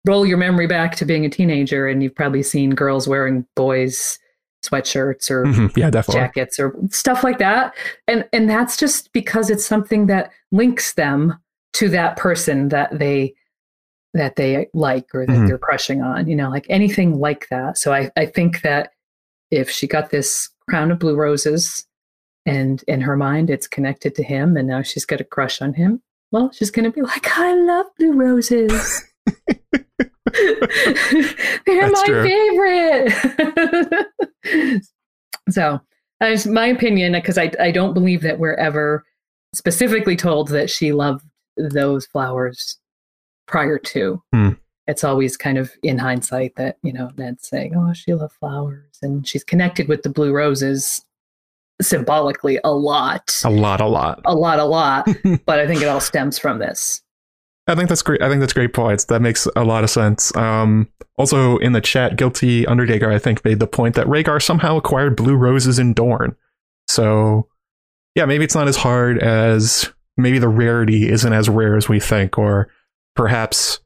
roll 0.07 0.26
your 0.26 0.38
memory 0.38 0.65
back 0.67 0.95
to 0.95 1.05
being 1.05 1.26
a 1.26 1.30
teenager 1.30 1.88
and 1.88 2.01
you've 2.01 2.15
probably 2.15 2.41
seen 2.41 2.72
girls 2.72 3.07
wearing 3.07 3.45
boys 3.55 4.17
sweatshirts 4.64 5.30
or 5.32 5.45
Mhm. 5.45 5.76
Yeah, 5.76 5.89
definitely. 5.89 6.22
jackets 6.22 6.59
or 6.59 6.76
stuff 6.89 7.24
like 7.24 7.39
that 7.39 7.74
and 8.07 8.28
and 8.32 8.49
that's 8.49 8.78
just 8.78 9.12
because 9.14 9.49
it's 9.49 9.66
something 9.66 10.05
that 10.07 10.32
links 10.51 10.93
them 10.93 11.38
to 11.74 11.89
that 11.89 12.16
person 12.18 12.70
that 12.70 12.97
they 12.99 13.34
that 14.14 14.36
they 14.36 14.68
like 14.74 15.07
or 15.16 15.26
that 15.26 15.34
Mhm. 15.36 15.47
they're 15.47 15.57
crushing 15.57 16.01
on 16.01 16.28
you 16.28 16.36
know 16.36 16.49
like 16.49 16.66
anything 16.70 17.20
like 17.20 17.47
that 17.49 17.78
so 17.78 17.91
i 17.93 18.12
i 18.18 18.26
think 18.26 18.62
that 18.62 18.91
if 19.49 19.70
she 19.70 19.88
got 19.88 20.09
this 20.12 20.49
crown 20.70 20.91
of 20.91 20.99
blue 20.99 21.16
roses 21.16 21.86
and 22.45 22.84
in 22.88 23.01
her 23.01 23.16
mind 23.18 23.49
it's 23.49 23.68
connected 23.68 24.14
to 24.16 24.24
him 24.24 24.55
and 24.57 24.68
now 24.68 24.82
she's 24.82 25.05
got 25.05 25.22
a 25.22 25.24
crush 25.24 25.62
on 25.62 25.74
him 25.74 26.01
well 26.32 26.51
she's 26.51 26.70
going 26.72 26.86
to 26.86 26.91
be 26.91 27.01
like 27.01 27.38
i 27.38 27.53
love 27.55 27.86
blue 27.97 28.14
roses 28.14 29.03
they're 31.65 31.89
That's 31.89 32.01
my 32.01 32.05
true. 32.05 32.23
favorite 32.23 34.07
so 35.49 35.79
that's 36.19 36.45
my 36.45 36.67
opinion 36.67 37.13
because 37.13 37.38
I, 37.38 37.51
I 37.59 37.71
don't 37.71 37.93
believe 37.93 38.21
that 38.21 38.39
we're 38.39 38.53
ever 38.55 39.03
specifically 39.53 40.15
told 40.15 40.49
that 40.49 40.69
she 40.69 40.93
loved 40.93 41.25
those 41.57 42.05
flowers 42.05 42.77
prior 43.47 43.77
to 43.77 44.21
Hmm. 44.34 44.49
it's 44.88 45.03
always 45.03 45.36
kind 45.38 45.57
of 45.57 45.71
in 45.84 45.97
hindsight 45.97 46.55
that 46.55 46.77
you 46.84 46.93
know 46.93 47.11
ned's 47.17 47.47
saying 47.47 47.75
oh 47.75 47.93
she 47.93 48.13
loved 48.13 48.34
flowers 48.34 48.97
and 49.01 49.27
she's 49.27 49.43
connected 49.43 49.88
with 49.88 50.03
the 50.03 50.09
blue 50.09 50.32
roses 50.32 51.05
symbolically 51.82 52.59
a 52.63 52.71
lot 52.71 53.41
A 53.43 53.49
lot, 53.49 53.82
a 53.82 53.88
lot. 53.88 54.21
a 54.25 54.36
lot 54.36 54.59
a 54.59 54.63
lot 54.63 55.07
but 55.45 55.59
i 55.59 55.67
think 55.67 55.82
it 55.82 55.88
all 55.88 55.99
stems 55.99 56.38
from 56.39 56.59
this 56.59 57.01
I 57.68 57.76
think 57.76 57.89
that's 57.89 58.01
great. 58.01 58.22
I 58.22 58.30
think 58.30 58.39
that's 58.39 58.53
great 58.53 58.74
points. 58.74 59.05
That 59.05 59.22
makes 59.22 59.47
a 59.55 59.64
lot 59.64 59.84
of 59.84 59.89
sense. 59.89 60.36
Um, 60.36 60.89
also 61.18 61.57
in 61.57 61.74
the 61.74 61.82
chat, 61.82 62.18
guilty 62.18 62.66
Undertaker 62.66 63.12
I 63.12 63.20
think 63.20 63.45
made 63.45 63.59
the 63.59 63.68
point 63.68 63.95
that 63.95 64.07
Rhaegar 64.07 64.41
somehow 64.41 64.78
acquired 64.78 65.16
blue 65.16 65.36
roses 65.36 65.78
in 65.78 65.93
Dorne. 65.93 66.36
So 66.88 67.47
yeah, 68.16 68.26
maybe 68.26 68.43
it's 68.43 68.55
not 68.55 68.68
as 68.68 68.78
hard 68.78 69.20
as 69.20 69.91
maybe 70.18 70.39
the 70.39 70.49
rarity 70.49 71.09
isn't 71.09 71.34
as 71.34 71.49
rare 71.49 71.78
as 71.78 71.88
we 71.88 71.99
think, 71.99 72.38
or 72.38 72.70
perhaps 73.16 73.80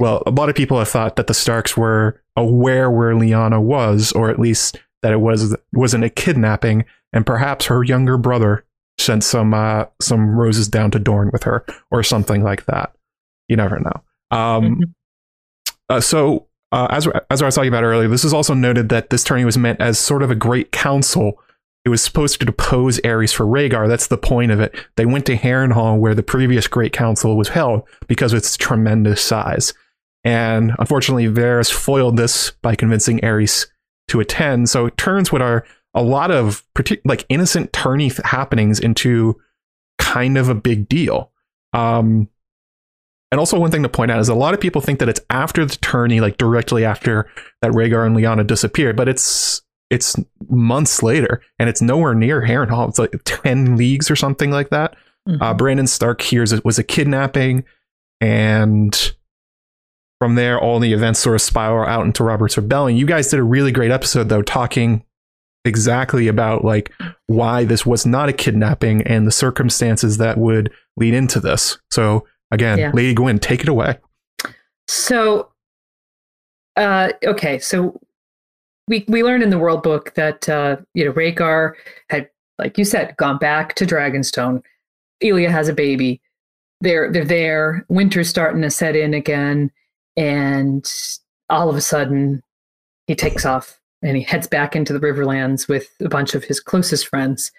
well, 0.00 0.22
a 0.26 0.30
lot 0.30 0.48
of 0.48 0.56
people 0.56 0.78
have 0.78 0.88
thought 0.88 1.16
that 1.16 1.26
the 1.28 1.34
Starks 1.34 1.76
were 1.76 2.20
aware 2.36 2.90
where 2.90 3.14
Lyanna 3.14 3.62
was, 3.62 4.10
or 4.12 4.30
at 4.30 4.40
least 4.40 4.80
that 5.02 5.12
it 5.12 5.20
was 5.20 5.56
wasn't 5.72 6.04
a 6.04 6.10
kidnapping, 6.10 6.84
and 7.12 7.26
perhaps 7.26 7.66
her 7.66 7.84
younger 7.84 8.16
brother 8.16 8.64
sent 8.98 9.22
some 9.22 9.54
uh, 9.54 9.84
some 10.00 10.36
roses 10.36 10.66
down 10.66 10.90
to 10.92 10.98
Dorne 10.98 11.30
with 11.32 11.44
her, 11.44 11.64
or 11.90 12.02
something 12.02 12.42
like 12.42 12.64
that. 12.66 12.92
You 13.48 13.56
never 13.56 13.78
know. 13.80 14.02
Um, 14.30 14.76
Mhm. 14.76 14.82
uh, 15.88 16.00
so, 16.00 16.46
uh, 16.70 16.86
as 16.90 17.06
as 17.30 17.42
I 17.42 17.46
was 17.46 17.54
talking 17.54 17.68
about 17.68 17.84
earlier, 17.84 18.08
this 18.08 18.24
is 18.24 18.32
also 18.32 18.54
noted 18.54 18.88
that 18.88 19.10
this 19.10 19.24
tourney 19.24 19.44
was 19.44 19.58
meant 19.58 19.80
as 19.80 19.98
sort 19.98 20.22
of 20.22 20.30
a 20.30 20.34
great 20.34 20.72
council. 20.72 21.40
It 21.84 21.88
was 21.88 22.02
supposed 22.02 22.38
to 22.38 22.46
depose 22.46 23.00
Aerys 23.00 23.34
for 23.34 23.44
Rhaegar. 23.44 23.88
That's 23.88 24.06
the 24.06 24.16
point 24.16 24.52
of 24.52 24.60
it. 24.60 24.74
They 24.96 25.04
went 25.04 25.26
to 25.26 25.36
Harrenhal, 25.36 25.98
where 25.98 26.14
the 26.14 26.22
previous 26.22 26.68
Great 26.68 26.92
Council 26.92 27.36
was 27.36 27.48
held, 27.48 27.82
because 28.06 28.32
of 28.32 28.38
its 28.38 28.56
tremendous 28.56 29.20
size. 29.20 29.74
And 30.24 30.72
unfortunately, 30.78 31.26
Varys 31.26 31.72
foiled 31.72 32.16
this 32.16 32.52
by 32.62 32.76
convincing 32.76 33.18
Aerys 33.20 33.66
to 34.08 34.20
attend. 34.20 34.70
So 34.70 34.86
it 34.86 34.96
turns 34.96 35.32
what 35.32 35.42
are 35.42 35.64
a 35.94 36.02
lot 36.02 36.30
of 36.30 36.62
partic- 36.76 37.00
like 37.04 37.26
innocent 37.28 37.72
tourney 37.72 38.08
th- 38.10 38.20
happenings 38.26 38.78
into 38.78 39.40
kind 39.98 40.38
of 40.38 40.48
a 40.48 40.54
big 40.54 40.88
deal. 40.88 41.32
Um, 41.72 42.28
and 43.32 43.40
also, 43.40 43.58
one 43.58 43.70
thing 43.72 43.82
to 43.82 43.88
point 43.88 44.10
out 44.12 44.20
is 44.20 44.28
a 44.28 44.34
lot 44.34 44.54
of 44.54 44.60
people 44.60 44.80
think 44.80 45.00
that 45.00 45.08
it's 45.08 45.20
after 45.30 45.64
the 45.64 45.76
tourney, 45.76 46.20
like 46.20 46.36
directly 46.36 46.84
after 46.84 47.28
that 47.62 47.72
Rhaegar 47.72 48.06
and 48.06 48.14
Lyanna 48.16 48.46
disappeared, 48.46 48.94
but 48.94 49.08
it's 49.08 49.62
it's 49.90 50.14
months 50.48 51.02
later, 51.02 51.42
and 51.58 51.68
it's 51.68 51.82
nowhere 51.82 52.14
near 52.14 52.42
Harrenhal. 52.42 52.88
It's 52.88 52.98
like 52.98 53.14
ten 53.24 53.76
leagues 53.76 54.10
or 54.10 54.16
something 54.16 54.50
like 54.50 54.70
that. 54.70 54.94
Mhm. 55.28 55.40
Uh, 55.40 55.54
Brandon 55.54 55.86
Stark 55.86 56.20
hears 56.22 56.52
it 56.52 56.64
was 56.64 56.78
a 56.78 56.84
kidnapping, 56.84 57.64
and 58.20 59.12
from 60.20 60.34
there, 60.36 60.60
all 60.60 60.78
the 60.78 60.92
events 60.92 61.18
sort 61.20 61.34
of 61.34 61.40
spiral 61.42 61.88
out 61.88 62.06
into 62.06 62.22
Robert's 62.22 62.56
rebellion. 62.56 62.96
You 62.96 63.06
guys 63.06 63.28
did 63.28 63.40
a 63.40 63.42
really 63.42 63.72
great 63.72 63.90
episode, 63.90 64.28
though, 64.28 64.42
talking 64.42 65.04
exactly 65.64 66.28
about 66.28 66.64
like 66.64 66.92
why 67.28 67.64
this 67.64 67.86
was 67.86 68.04
not 68.04 68.28
a 68.28 68.32
kidnapping 68.32 69.02
and 69.02 69.26
the 69.26 69.32
circumstances 69.32 70.18
that 70.18 70.36
would 70.38 70.70
lead 70.96 71.14
into 71.14 71.40
this. 71.40 71.78
So 71.90 72.26
again, 72.52 72.78
Yeah. 72.78 72.90
Lady 72.94 73.14
Gwyn, 73.14 73.38
take 73.40 73.60
it 73.62 73.68
away. 73.68 73.98
So, 74.86 75.50
uh, 76.76 77.10
okay, 77.24 77.58
so 77.58 78.00
we 78.88 79.04
we 79.08 79.22
learned 79.22 79.42
in 79.42 79.50
the 79.50 79.58
World 79.58 79.82
Book 79.82 80.14
that 80.14 80.48
uh, 80.48 80.76
you 80.94 81.04
know 81.04 81.12
Rhaegar 81.12 81.72
had, 82.10 82.28
like 82.58 82.78
you 82.78 82.84
said, 82.84 83.16
gone 83.16 83.38
back 83.38 83.74
to 83.76 83.86
Dragonstone. 83.86 84.62
Elia 85.22 85.50
has 85.50 85.68
a 85.68 85.72
baby. 85.74 86.20
They're 86.80 87.10
they're 87.10 87.24
there. 87.24 87.84
Winter's 87.88 88.28
starting 88.28 88.62
to 88.62 88.70
set 88.70 88.96
in 88.96 89.14
again, 89.14 89.70
and 90.16 90.90
all 91.48 91.68
of 91.70 91.76
a 91.76 91.80
sudden, 91.80 92.42
he 93.06 93.14
takes 93.14 93.44
off 93.46 93.78
and 94.02 94.16
he 94.16 94.22
heads 94.22 94.48
back 94.48 94.74
into 94.74 94.92
the 94.92 94.98
Riverlands 94.98 95.68
with 95.68 95.88
a 96.00 96.08
bunch 96.08 96.34
of 96.34 96.42
his 96.44 96.58
closest 96.58 97.06
friends, 97.06 97.52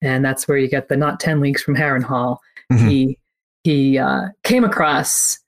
and 0.00 0.24
that's 0.24 0.48
where 0.48 0.56
you 0.56 0.68
get 0.68 0.88
the 0.88 0.96
not 0.96 1.20
ten 1.20 1.40
leagues 1.40 1.62
from 1.62 1.76
Harrenhal. 1.76 2.38
Mhm. 2.72 2.88
He 2.88 3.18
he 3.64 3.98
uh, 3.98 4.28
came 4.42 4.64
across 4.64 5.38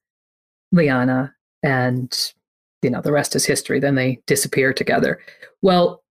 Lyanna, 0.75 1.33
and 1.63 2.33
you 2.83 2.91
know 2.91 3.01
the 3.01 3.13
rest 3.13 3.35
is 3.37 3.45
history. 3.47 3.81
Then 3.81 3.95
they 3.95 4.21
disappear 4.27 4.73
together. 4.73 5.21
Well, 5.63 6.03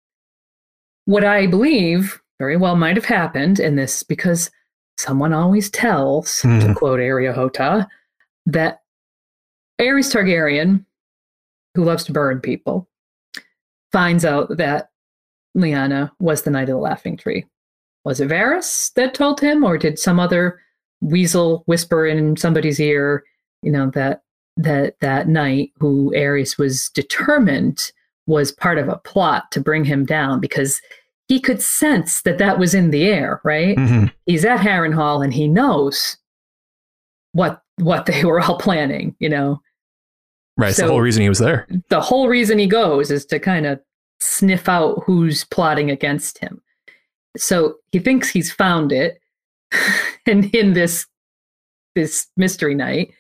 what 1.05 1.23
I 1.23 1.47
believe 1.47 2.21
very 2.39 2.57
well 2.57 2.75
might 2.75 2.95
have 2.95 3.05
happened 3.05 3.59
in 3.59 3.75
this 3.75 4.03
because 4.03 4.49
someone 4.97 5.33
always 5.33 5.69
tells, 5.69 6.41
to 6.41 6.47
Mhm. 6.47 6.75
quote 6.75 6.99
Ariahota, 6.99 7.87
that 8.45 8.81
Aerys 9.79 10.11
Targaryen, 10.11 10.85
who 11.75 11.83
loves 11.83 12.03
to 12.05 12.11
burn 12.11 12.39
people, 12.39 12.87
finds 13.91 14.25
out 14.25 14.57
that 14.57 14.91
Lyanna 15.57 16.11
was 16.19 16.43
the 16.43 16.51
Knight 16.51 16.63
of 16.63 16.75
the 16.75 16.77
Laughing 16.77 17.17
Tree. 17.17 17.45
Was 18.05 18.19
it 18.21 18.29
Varys 18.29 18.93
that 18.93 19.13
told 19.13 19.39
him, 19.41 19.63
or 19.63 19.77
did 19.77 19.99
some 19.99 20.19
other 20.19 20.59
weasel 21.01 21.63
whisper 21.65 22.05
in 22.05 22.37
somebody's 22.37 22.79
ear, 22.79 23.23
you 23.61 23.71
know, 23.71 23.89
that 23.91 24.21
that 24.57 24.95
that 25.01 25.27
night 25.27 25.71
who 25.79 26.11
Aerys 26.15 26.57
was 26.57 26.89
determined 26.89 27.91
was 28.27 28.51
part 28.51 28.77
of 28.77 28.87
a 28.87 28.97
plot 28.97 29.51
to 29.51 29.59
bring 29.59 29.83
him 29.83 30.05
down 30.05 30.39
because 30.39 30.81
he 31.27 31.39
could 31.39 31.61
sense 31.61 32.21
that 32.23 32.37
that 32.37 32.59
was 32.59 32.73
in 32.73 32.91
the 32.91 33.05
air, 33.05 33.41
right? 33.43 33.77
Mhm. 33.77 34.11
He's 34.25 34.45
at 34.45 34.59
Harrenhal 34.59 35.23
and 35.23 35.33
he 35.33 35.47
knows 35.47 36.17
what 37.33 37.61
what 37.77 38.05
they 38.05 38.23
were 38.25 38.39
all 38.39 38.57
planning, 38.57 39.15
you 39.19 39.29
know. 39.29 39.61
Right. 40.57 40.69
It's 40.69 40.79
the 40.79 40.87
whole 40.87 41.01
reason 41.01 41.23
he 41.23 41.29
was 41.29 41.39
there. 41.39 41.67
The 41.89 42.01
whole 42.01 42.27
reason 42.27 42.59
he 42.59 42.67
goes 42.67 43.09
is 43.09 43.25
to 43.27 43.39
kind 43.39 43.65
of 43.65 43.79
sniff 44.19 44.69
out 44.69 45.01
who's 45.05 45.45
plotting 45.45 45.89
against 45.89 46.37
him. 46.37 46.61
So 47.37 47.77
he 47.91 47.99
thinks 47.99 48.29
he's 48.29 48.51
found 48.51 48.91
it 48.91 49.19
and 50.25 50.53
in 50.55 50.73
this 50.73 51.05
this 51.95 52.27
mystery 52.37 52.73
night. 52.75 53.11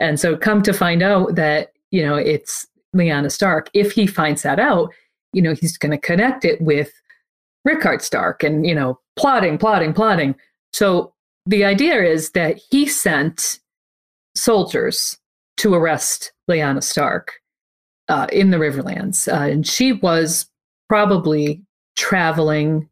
And 0.00 0.20
so 0.20 0.36
come 0.36 0.62
to 0.62 0.72
find 0.72 1.02
out 1.02 1.34
that, 1.36 1.72
you 1.90 2.04
know, 2.04 2.14
it's 2.14 2.66
Lyanna 2.94 3.32
Stark. 3.32 3.70
If 3.72 3.92
he 3.92 4.06
finds 4.06 4.42
that 4.42 4.58
out, 4.58 4.92
you 5.32 5.40
know, 5.40 5.54
he's 5.54 5.78
going 5.78 5.92
to 5.92 5.98
connect 5.98 6.44
it 6.44 6.60
with 6.60 6.92
Rickard 7.64 8.02
Stark 8.02 8.42
and, 8.42 8.66
you 8.66 8.74
know, 8.74 8.98
plotting, 9.16 9.56
plotting, 9.56 9.94
plotting. 9.94 10.34
So 10.74 11.14
the 11.46 11.64
idea 11.64 12.02
is 12.02 12.32
that 12.32 12.60
he 12.70 12.86
sent 12.86 13.60
soldiers 14.36 15.18
to 15.58 15.74
arrest 15.74 16.32
Lyanna 16.50 16.82
Stark 16.82 17.32
uh, 18.08 18.26
in 18.30 18.50
the 18.50 18.58
Riverlands. 18.58 19.26
Uh, 19.26 19.50
and 19.50 19.66
she 19.66 19.92
was 19.92 20.50
probably 20.88 21.62
traveling 21.96 22.88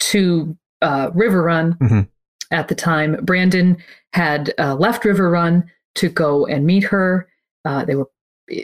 to 0.00 0.56
uh, 0.82 1.10
Riverrun 1.10 1.76
Mhm. 1.78 2.08
At 2.52 2.68
the 2.68 2.74
time. 2.74 3.16
Brandon 3.24 3.76
had 4.12 4.52
uh, 4.58 4.74
left 4.74 5.04
Riverrun 5.04 5.64
to 5.96 6.08
go 6.08 6.46
and 6.46 6.66
meet 6.66 6.82
her. 6.84 7.28
Uh, 7.64 7.84
they 7.84 7.94
were. 7.94 8.10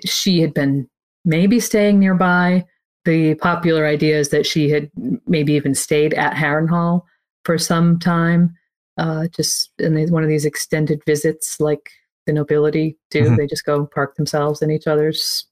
She 0.05 0.41
had 0.41 0.53
been 0.53 0.89
maybe 1.25 1.61
staying 1.61 2.01
nearby. 2.01 2.65
The 3.05 3.37
popular 3.37 3.87
idea 3.87 4.19
is 4.19 4.31
that 4.31 4.47
she 4.47 4.69
had 4.71 4.91
maybe 5.27 5.53
even 5.53 5.75
stayed 5.75 6.15
at 6.15 6.35
Harrenhal 6.35 7.03
for 7.45 7.59
some 7.59 8.01
time, 8.01 8.57
uh, 8.99 9.29
just 9.29 9.71
in 9.79 10.11
one 10.11 10.25
of 10.25 10.29
these 10.29 10.45
extended 10.45 11.01
visits, 11.07 11.61
like 11.61 11.91
the 12.27 12.33
nobility 12.33 12.97
do. 13.13 13.23
Mhm. 13.23 13.37
They 13.37 13.47
just 13.47 13.65
go 13.65 13.87
park 13.87 14.17
themselves 14.17 14.63
in 14.63 14.73
each 14.73 14.89
other's 14.89 15.47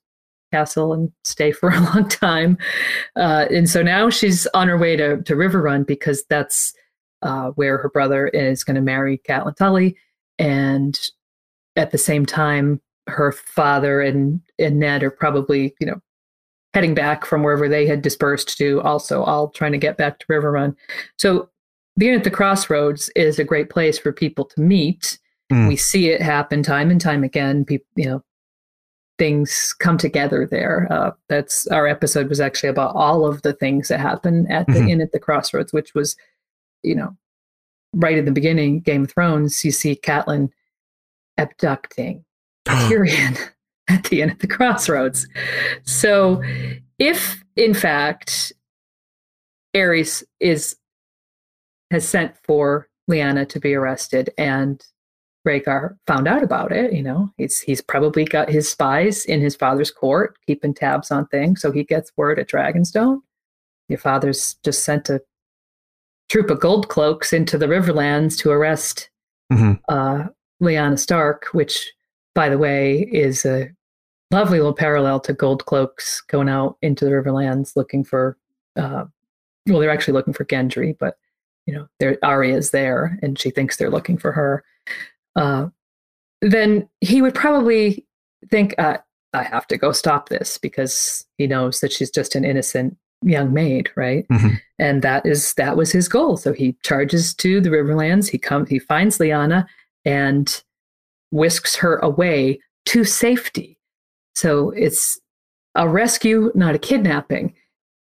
castle 0.51 0.91
and 0.93 1.11
stay 1.23 1.53
for 1.53 1.69
a 1.73 1.79
long 1.79 2.09
time. 2.09 2.57
Uh, 3.15 3.45
and 3.49 3.69
so 3.69 3.81
now 3.81 4.09
she's 4.09 4.45
on 4.47 4.67
her 4.67 4.77
way 4.77 4.97
to, 4.97 5.21
to 5.23 5.35
Riverrun 5.35 5.85
because 5.87 6.25
that's 6.29 6.73
uh, 7.21 7.51
where 7.51 7.77
her 7.77 7.89
brother 7.89 8.27
is 8.27 8.63
going 8.63 8.75
to 8.75 8.81
marry 8.81 9.17
Catelyn 9.27 9.55
Tully. 9.55 9.95
And 10.37 10.99
at 11.75 11.91
the 11.91 11.97
same 11.97 12.25
time, 12.25 12.81
her 13.07 13.31
father 13.31 14.01
and, 14.01 14.41
and 14.59 14.79
Ned 14.79 15.03
are 15.03 15.11
probably, 15.11 15.75
you 15.79 15.87
know, 15.87 16.01
heading 16.73 16.93
back 16.93 17.25
from 17.25 17.43
wherever 17.43 17.69
they 17.69 17.87
had 17.87 18.01
dispersed 18.01 18.57
to, 18.57 18.81
also 18.81 19.23
all 19.23 19.49
trying 19.49 19.71
to 19.71 19.77
get 19.77 19.97
back 19.97 20.19
to 20.19 20.25
Riverrun. 20.27 20.75
So 21.17 21.49
being 21.97 22.15
at 22.15 22.25
the 22.25 22.31
Crossroads 22.31 23.09
is 23.15 23.39
a 23.39 23.45
great 23.45 23.69
place 23.69 23.97
for 23.97 24.11
people 24.11 24.43
to 24.45 24.61
meet. 24.61 25.17
Mm. 25.51 25.69
We 25.69 25.77
see 25.77 26.09
it 26.09 26.21
happen 26.21 26.63
time 26.63 26.91
and 26.91 26.99
time 26.99 27.23
again. 27.23 27.63
People, 27.63 27.87
you 27.95 28.05
know, 28.05 28.23
things 29.17 29.73
come 29.79 29.97
together 29.97 30.45
there. 30.45 30.87
Uh, 30.91 31.11
that's 31.29 31.67
our 31.67 31.87
episode 31.87 32.27
was 32.27 32.41
actually 32.41 32.67
about 32.67 32.93
all 32.93 33.25
of 33.25 33.43
the 33.43 33.53
things 33.53 33.87
that 33.87 34.01
happen 34.01 34.45
at 34.51 34.67
the 34.67 34.73
Mhm. 34.73 34.89
Inn 34.89 35.01
at 35.01 35.13
the 35.13 35.19
Crossroads, 35.19 35.71
which 35.71 35.93
was, 35.93 36.17
you 36.83 36.95
know, 36.95 37.15
right 37.93 38.17
at 38.17 38.25
the 38.25 38.31
beginning, 38.31 38.81
Game 38.81 39.03
of 39.03 39.11
Thrones. 39.11 39.63
You 39.63 39.71
see 39.71 39.95
Catelyn 39.95 40.49
abducting 41.37 42.23
Tyrion 42.65 43.39
at 43.89 44.03
the 44.05 44.21
end 44.21 44.31
of 44.31 44.39
the 44.39 44.47
crossroads. 44.47 45.27
So, 45.83 46.41
if 46.99 47.43
in 47.55 47.73
fact 47.73 48.53
Aerys 49.75 50.23
is 50.39 50.75
has 51.91 52.07
sent 52.07 52.35
for 52.43 52.89
Lyanna 53.09 53.47
to 53.49 53.59
be 53.59 53.75
arrested 53.75 54.31
and 54.37 54.83
Rhaegar 55.45 55.97
found 56.07 56.27
out 56.27 56.41
about 56.41 56.71
it, 56.71 56.91
you 56.93 57.03
know, 57.03 57.31
he's 57.37 57.61
he's 57.61 57.81
probably 57.81 58.25
got 58.25 58.49
his 58.49 58.69
spies 58.69 59.25
in 59.25 59.41
his 59.41 59.55
father's 59.55 59.91
court 59.91 60.37
keeping 60.47 60.73
tabs 60.73 61.11
on 61.11 61.27
things, 61.27 61.61
so 61.61 61.71
he 61.71 61.83
gets 61.83 62.11
word 62.17 62.39
at 62.39 62.49
Dragonstone. 62.49 63.19
Your 63.87 63.99
father's 63.99 64.55
just 64.63 64.83
sent 64.83 65.09
a 65.09 65.21
troop 66.29 66.49
of 66.49 66.59
gold 66.59 66.89
cloaks 66.89 67.33
into 67.33 67.57
the 67.57 67.67
Riverlands 67.67 68.37
to 68.39 68.51
arrest 68.51 69.09
Mhm. 69.51 69.79
uh, 69.89 70.27
Lyanna 70.61 70.97
Stark, 70.97 71.45
which, 71.51 71.93
by 72.33 72.49
the 72.49 72.57
way, 72.57 72.99
is 73.11 73.45
a 73.45 73.69
lovely 74.31 74.57
little 74.57 74.73
parallel 74.73 75.19
to 75.21 75.33
Gold 75.33 75.65
Cloaks 75.65 76.21
going 76.21 76.49
out 76.49 76.77
into 76.81 77.05
the 77.05 77.11
Riverlands 77.11 77.75
looking 77.75 78.03
for. 78.03 78.37
Uh, 78.75 79.05
well, 79.67 79.79
they're 79.79 79.91
actually 79.91 80.13
looking 80.13 80.33
for 80.33 80.45
Gendry, 80.45 80.97
but 80.97 81.17
you 81.65 81.73
know, 81.73 81.87
their 81.99 82.43
is 82.43 82.71
there, 82.71 83.17
and 83.23 83.39
she 83.39 83.49
thinks 83.49 83.77
they're 83.77 83.89
looking 83.89 84.17
for 84.17 84.31
her. 84.31 84.63
Uh, 85.35 85.69
then 86.41 86.87
he 87.01 87.21
would 87.21 87.33
probably 87.33 88.05
think, 88.51 88.75
uh, 88.77 88.99
"I 89.33 89.43
have 89.43 89.65
to 89.67 89.77
go 89.77 89.91
stop 89.91 90.29
this," 90.29 90.59
because 90.59 91.25
he 91.37 91.47
knows 91.47 91.79
that 91.79 91.91
she's 91.91 92.11
just 92.11 92.35
an 92.35 92.45
innocent 92.45 92.97
young 93.25 93.53
maid, 93.53 93.89
right? 93.95 94.25
Mhm. 94.29 94.59
And 94.79 95.01
that 95.01 95.25
is 95.25 95.53
that 95.55 95.75
was 95.75 95.91
his 95.91 96.07
goal. 96.07 96.37
So 96.37 96.53
he 96.53 96.77
charges 96.83 97.33
to 97.35 97.59
the 97.59 97.69
Riverlands. 97.69 98.29
He 98.29 98.37
comes. 98.37 98.69
He 98.69 98.79
finds 98.79 99.17
Lyanna 99.17 99.65
and 100.05 100.63
whisks 101.31 101.75
her 101.75 101.97
away 101.97 102.59
to 102.85 103.03
safety. 103.03 103.79
So 104.35 104.69
it's 104.71 105.19
a 105.75 105.89
rescue, 105.89 106.51
not 106.55 106.75
a 106.75 106.79
kidnapping. 106.79 107.53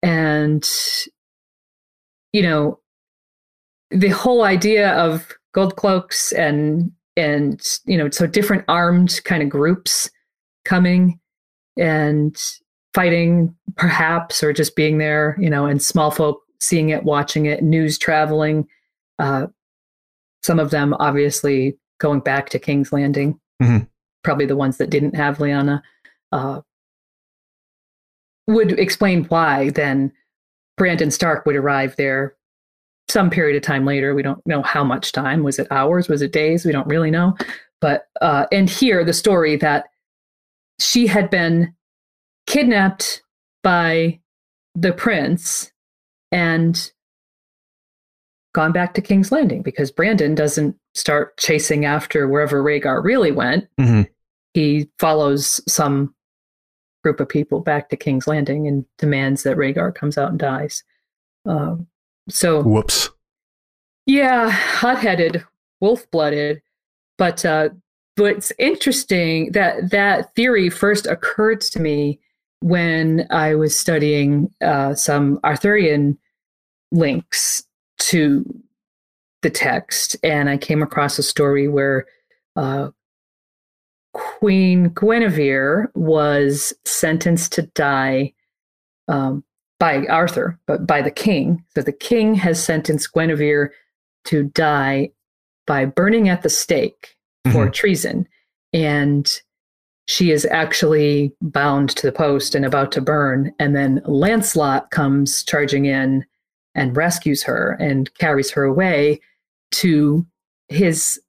And, 0.03 0.69
you 2.33 2.43
know, 2.43 2.81
the 3.91 4.11
whole 4.11 4.43
idea 4.43 4.93
of 4.95 5.33
gold 5.53 5.77
cloaks 5.77 6.33
and, 6.33 6.91
and, 7.17 7.63
you 7.87 7.97
know, 7.97 8.11
so 8.11 8.27
different 8.27 8.65
armed 8.69 9.21
kind 9.25 9.43
of 9.43 9.49
groups 9.49 10.11
coming 10.65 11.21
and 11.79 12.37
fighting, 12.95 13.55
perhaps, 13.77 14.43
or 14.43 14.53
just 14.53 14.77
being 14.77 14.99
there, 14.99 15.37
you 15.39 15.51
know, 15.51 15.67
and 15.67 15.83
small 15.83 16.11
folk 16.11 16.41
seeing 16.61 16.91
it, 16.91 17.03
watching 17.05 17.47
it, 17.47 17.63
news 17.63 17.99
traveling. 17.99 18.67
Uh, 19.19 19.47
some 20.43 20.59
of 20.61 20.71
them 20.71 20.95
obviously 21.01 21.77
going 21.99 22.21
back 22.21 22.49
to 22.51 22.59
King's 22.59 22.93
Landing, 22.93 23.39
Mhm. 23.63 23.89
probably 24.23 24.47
the 24.47 24.57
ones 24.57 24.79
that 24.79 24.91
didn't 24.91 25.15
have 25.17 25.39
Lyanna, 25.39 25.83
uh, 26.33 26.61
would 28.47 28.79
explain 28.79 29.25
why 29.25 29.71
then 29.71 30.13
Brandon 30.77 31.11
Stark 31.11 31.47
would 31.47 31.57
arrive 31.57 31.97
there 31.97 32.37
some 33.09 33.31
period 33.31 33.57
of 33.57 33.63
time 33.63 33.85
later. 33.85 34.15
We 34.15 34.23
don't 34.23 34.45
know 34.47 34.63
how 34.63 34.85
much 34.85 35.13
time. 35.13 35.43
Was 35.43 35.59
it 35.59 35.67
hours? 35.71 36.09
Was 36.09 36.23
it 36.23 36.33
days? 36.33 36.65
We 36.65 36.73
don't 36.73 36.87
really 36.87 37.11
know. 37.11 37.37
But, 37.81 38.09
uh, 38.21 38.47
and 38.51 38.69
here 38.69 39.05
the 39.05 39.13
story 39.13 39.57
that 39.57 39.87
she 40.81 41.07
had 41.07 41.31
been 41.31 41.75
kidnapped 42.47 43.23
by 43.63 44.21
the 44.75 44.93
prince 44.93 45.73
and 46.33 46.91
gone 48.55 48.73
back 48.73 48.95
to 48.95 49.01
King's 49.01 49.33
Landing 49.33 49.63
because 49.63 49.91
Brandon 49.91 50.35
doesn't 50.35 50.77
start 50.95 51.37
chasing 51.39 51.85
after 51.85 52.29
wherever 52.29 52.63
Rhaegar 52.63 53.03
really 53.03 53.33
went. 53.33 53.69
Mhm. 53.81 54.09
He 54.53 54.89
follows 54.99 55.61
some 55.67 56.15
group 57.03 57.21
of 57.21 57.29
people 57.29 57.61
back 57.61 57.89
to 57.89 57.97
King's 57.97 58.27
Landing 58.27 58.67
and 58.69 58.85
demands 58.99 59.43
that 59.43 59.57
Rhaegar 59.57 59.95
comes 59.95 60.17
out 60.17 60.31
and 60.31 60.39
dies. 60.39 60.85
Um, 61.45 61.89
so 62.29 62.63
Whoops. 62.63 63.11
yeah, 64.07 64.51
hot-headed, 64.51 65.45
wolf-blooded, 65.81 66.63
but 67.19 67.45
uh, 67.45 67.71
but 68.17 68.37
it's 68.37 68.53
interesting 68.59 69.51
that 69.53 69.91
that 69.91 70.33
theory 70.37 70.71
first 70.71 71.07
occurred 71.07 71.61
to 71.63 71.81
me 71.81 72.21
when 72.65 73.27
I 73.29 73.55
was 73.57 73.77
studying 73.77 74.51
uh, 74.63 74.95
some 74.95 75.39
Arthurian 75.45 76.17
links 76.93 77.63
to 77.99 78.43
the 79.43 79.51
text, 79.51 80.17
and 80.23 80.49
I 80.49 80.57
came 80.57 80.83
across 80.83 81.19
a 81.19 81.23
story 81.23 81.69
where 81.69 82.07
uh, 82.57 82.89
Queen 84.15 84.89
Guinevere 84.89 85.91
was 85.95 86.73
sentenced 86.87 87.53
to 87.53 87.63
die 87.75 88.33
um, 89.09 89.45
by 89.79 90.07
Arthur, 90.07 90.59
but 90.67 90.87
by 90.87 91.03
the 91.03 91.11
king. 91.11 91.63
So 91.75 91.83
the 91.83 91.93
king 91.93 92.35
has 92.37 92.65
sentenced 92.65 93.13
Guinevere 93.13 93.75
to 94.25 94.45
die 94.45 95.11
by 95.67 95.85
burning 95.85 96.31
at 96.31 96.43
the 96.43 96.49
stake 96.49 97.19
for 97.53 97.69
treason. 97.69 98.27
And 98.73 99.31
she 100.07 100.31
is 100.31 100.45
actually 100.47 101.35
bound 101.41 101.91
to 101.91 102.07
the 102.07 102.13
post 102.13 102.55
and 102.55 102.65
about 102.65 102.93
to 102.93 103.01
burn. 103.01 103.55
And 103.59 103.75
then 103.75 104.03
Lancelot 104.05 104.91
comes 104.91 105.43
charging 105.45 105.87
in 105.87 106.25
and 106.75 106.97
rescues 106.97 107.43
her 107.45 107.77
and 107.81 108.13
carries 108.19 108.51
her 108.51 108.65
away 108.65 109.21
to 109.73 110.27
his 110.69 111.21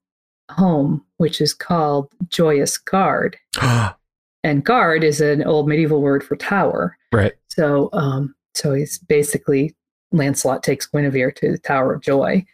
home, 0.52 1.04
which 1.18 1.40
is 1.40 1.54
called 1.54 2.10
Joyous 2.30 2.78
Guard. 2.78 3.38
And 4.44 4.64
guard 4.64 5.04
is 5.04 5.22
an 5.22 5.44
old 5.44 5.68
medieval 5.68 6.04
word 6.04 6.24
for 6.24 6.36
tower. 6.36 6.96
right. 7.12 7.34
So, 7.48 7.90
um, 7.94 8.36
so 8.54 8.74
he's 8.74 9.00
basically 9.00 9.76
Lancelot 10.12 10.62
takes 10.62 10.86
Guinevere 10.86 11.32
to 11.32 11.52
the 11.54 11.58
Tower 11.58 11.96
of 11.96 12.04
Joy, 12.04 12.46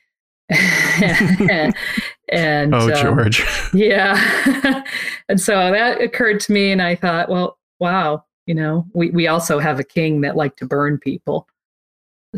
and, 0.49 1.75
and 2.31 2.73
Oh, 2.73 2.91
um, 2.91 2.95
George. 2.95 3.43
yeah, 3.73 4.83
and 5.29 5.39
so 5.39 5.53
that 5.71 6.01
occurred 6.01 6.39
to 6.41 6.51
me, 6.51 6.71
and 6.71 6.81
I 6.81 6.95
thought, 6.95 7.29
well, 7.29 7.57
wow, 7.79 8.23
you 8.45 8.55
know, 8.55 8.85
we 8.93 9.09
we 9.11 9.27
also 9.27 9.59
have 9.59 9.79
a 9.79 9.83
king 9.83 10.21
that 10.21 10.35
liked 10.35 10.59
to 10.59 10.65
burn 10.65 10.97
people. 10.97 11.47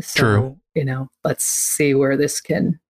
So, 0.00 0.20
True. 0.20 0.60
You 0.74 0.84
know, 0.84 1.08
let's 1.22 1.44
see 1.44 1.94
where 1.94 2.16
this 2.16 2.40
can, 2.40 2.80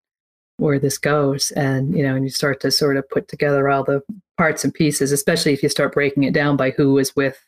where 0.57 0.79
this 0.79 0.97
goes, 0.99 1.51
and 1.53 1.97
you 1.97 2.03
know, 2.03 2.15
and 2.15 2.25
you 2.25 2.31
start 2.31 2.61
to 2.61 2.71
sort 2.71 2.97
of 2.97 3.09
put 3.11 3.29
together 3.29 3.69
all 3.69 3.85
the 3.85 4.03
parts 4.39 4.65
and 4.65 4.73
pieces, 4.73 5.13
especially 5.13 5.53
if 5.53 5.63
you 5.63 5.69
start 5.69 5.93
breaking 5.95 6.23
it 6.25 6.33
down 6.35 6.57
by 6.57 6.71
who 6.71 6.93
was 6.95 7.15
with 7.15 7.39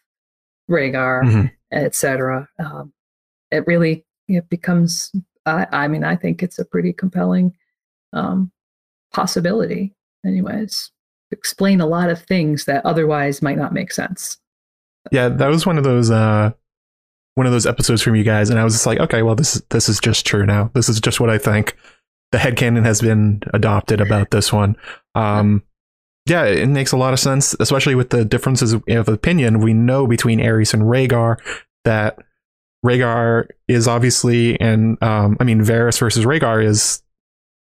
Rhaegar 0.70 1.22
Mhm. 1.24 1.50
etc. 1.72 2.48
Um, 2.58 2.92
it 3.50 3.66
really 3.66 4.04
it 4.28 4.48
becomes. 4.50 5.10
I, 5.46 5.66
I 5.70 5.88
mean, 5.88 6.02
I 6.04 6.16
think 6.16 6.42
it's 6.42 6.58
a 6.58 6.64
pretty 6.64 6.92
compelling 6.92 7.54
um, 8.12 8.50
possibility. 9.16 9.94
Anyways, 10.24 10.90
explain 11.32 11.80
a 11.80 11.86
lot 11.86 12.10
of 12.10 12.22
things 12.22 12.66
that 12.66 12.84
otherwise 12.84 13.40
might 13.40 13.56
not 13.56 13.72
make 13.72 13.90
sense. 13.90 14.38
Yeah, 15.10 15.30
that 15.30 15.48
was 15.48 15.64
one 15.64 15.78
of 15.78 15.84
those 15.84 16.10
uh 16.10 16.52
one 17.34 17.46
of 17.46 17.52
those 17.52 17.66
episodes 17.66 18.02
from 18.02 18.14
you 18.14 18.24
guys, 18.24 18.50
and 18.50 18.58
I 18.58 18.64
was 18.64 18.74
just 18.74 18.86
like, 18.86 19.00
okay, 19.00 19.22
well, 19.22 19.34
this 19.34 19.62
this 19.70 19.88
is 19.88 19.98
just 19.98 20.26
true 20.26 20.44
now. 20.44 20.70
This 20.74 20.88
is 20.88 21.00
just 21.00 21.18
what 21.18 21.30
I 21.30 21.38
think. 21.38 21.76
The 22.32 22.38
headcanon 22.38 22.84
has 22.84 23.00
been 23.00 23.42
adopted 23.54 24.00
about 24.00 24.30
this 24.30 24.52
one. 24.52 24.76
Um, 25.14 25.62
yeah, 26.26 26.44
it 26.44 26.68
makes 26.68 26.92
a 26.92 26.96
lot 26.96 27.12
of 27.12 27.20
sense, 27.20 27.54
especially 27.60 27.94
with 27.94 28.10
the 28.10 28.24
differences 28.24 28.72
of 28.72 29.08
opinion 29.08 29.60
we 29.60 29.72
know 29.72 30.06
between 30.06 30.40
Aerys 30.40 30.74
and 30.74 30.82
Rhaegar. 30.82 31.38
That 31.84 32.18
Rhaegar 32.84 33.48
is 33.68 33.86
obviously, 33.86 34.60
and 34.60 35.00
um, 35.02 35.36
I 35.40 35.44
mean, 35.44 35.60
Varys 35.60 36.00
versus 36.00 36.24
Rhaegar 36.24 36.64
is 36.64 37.02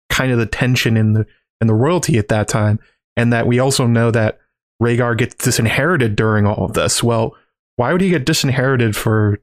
kind 0.08 0.32
of 0.32 0.38
the 0.38 0.46
tension 0.46 0.96
in 0.96 1.12
the 1.12 1.26
in 1.60 1.66
the 1.66 1.74
royalty 1.74 2.18
at 2.18 2.28
that 2.28 2.48
time, 2.48 2.78
and 3.16 3.32
that 3.32 3.46
we 3.46 3.58
also 3.58 3.86
know 3.86 4.10
that 4.10 4.38
Rhaegar 4.82 5.16
gets 5.16 5.34
disinherited 5.36 6.16
during 6.16 6.46
all 6.46 6.64
of 6.64 6.74
this. 6.74 7.02
Well, 7.02 7.36
why 7.76 7.92
would 7.92 8.00
he 8.00 8.10
get 8.10 8.26
disinherited 8.26 8.96
for 8.96 9.40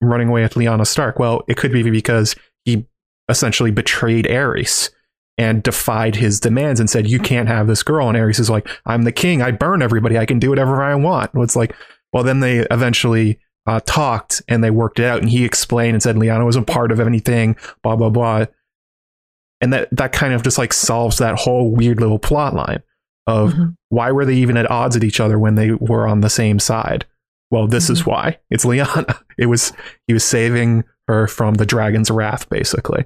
running 0.00 0.28
away 0.28 0.42
with 0.42 0.54
Lyanna 0.54 0.86
Stark? 0.86 1.18
Well, 1.18 1.42
it 1.48 1.56
could 1.56 1.72
be 1.72 1.88
because 1.88 2.34
he 2.64 2.86
essentially 3.28 3.70
betrayed 3.70 4.26
Aerys 4.26 4.90
and 5.38 5.62
defied 5.62 6.16
his 6.16 6.38
demands 6.40 6.78
and 6.78 6.90
said, 6.90 7.08
You 7.08 7.18
can't 7.18 7.48
have 7.48 7.66
this 7.66 7.82
girl. 7.82 8.08
And 8.08 8.16
Aerys 8.16 8.40
is 8.40 8.50
like, 8.50 8.68
I'm 8.86 9.02
the 9.02 9.12
king. 9.12 9.42
I 9.42 9.50
burn 9.50 9.82
everybody. 9.82 10.18
I 10.18 10.26
can 10.26 10.38
do 10.38 10.50
whatever 10.50 10.82
I 10.82 10.94
want. 10.94 11.32
And 11.34 11.42
it's 11.42 11.56
like, 11.56 11.74
well, 12.12 12.22
then 12.22 12.40
they 12.40 12.58
eventually 12.70 13.38
uh, 13.66 13.80
talked 13.86 14.42
and 14.48 14.62
they 14.62 14.70
worked 14.70 14.98
it 14.98 15.06
out. 15.06 15.20
And 15.20 15.30
he 15.30 15.44
explained 15.44 15.94
and 15.94 16.02
said, 16.02 16.16
Lyanna 16.16 16.44
wasn't 16.44 16.66
part 16.66 16.92
of 16.92 17.00
anything, 17.00 17.56
blah, 17.82 17.96
blah, 17.96 18.10
blah. 18.10 18.46
And 19.62 19.72
that, 19.72 19.88
that 19.92 20.12
kind 20.12 20.34
of 20.34 20.42
just 20.42 20.58
like 20.58 20.72
solves 20.72 21.18
that 21.18 21.36
whole 21.36 21.70
weird 21.70 22.00
little 22.00 22.18
plot 22.18 22.54
line 22.54 22.82
of 23.26 23.52
mm-hmm. 23.52 23.70
why 23.88 24.10
were 24.10 24.24
they 24.24 24.34
even 24.34 24.56
at 24.56 24.70
odds 24.70 24.96
with 24.96 25.04
each 25.04 25.20
other 25.20 25.38
when 25.38 25.54
they 25.54 25.70
were 25.70 26.06
on 26.06 26.20
the 26.20 26.28
same 26.28 26.58
side? 26.58 27.06
Well, 27.50 27.66
this 27.68 27.84
mm-hmm. 27.84 27.92
is 27.92 28.06
why. 28.06 28.38
It's 28.50 28.64
Lyanna. 28.64 29.18
It 29.38 29.46
was 29.46 29.72
he 30.06 30.12
was 30.12 30.24
saving 30.24 30.84
her 31.08 31.26
from 31.26 31.54
the 31.54 31.64
dragon's 31.64 32.10
wrath, 32.10 32.48
basically. 32.50 33.04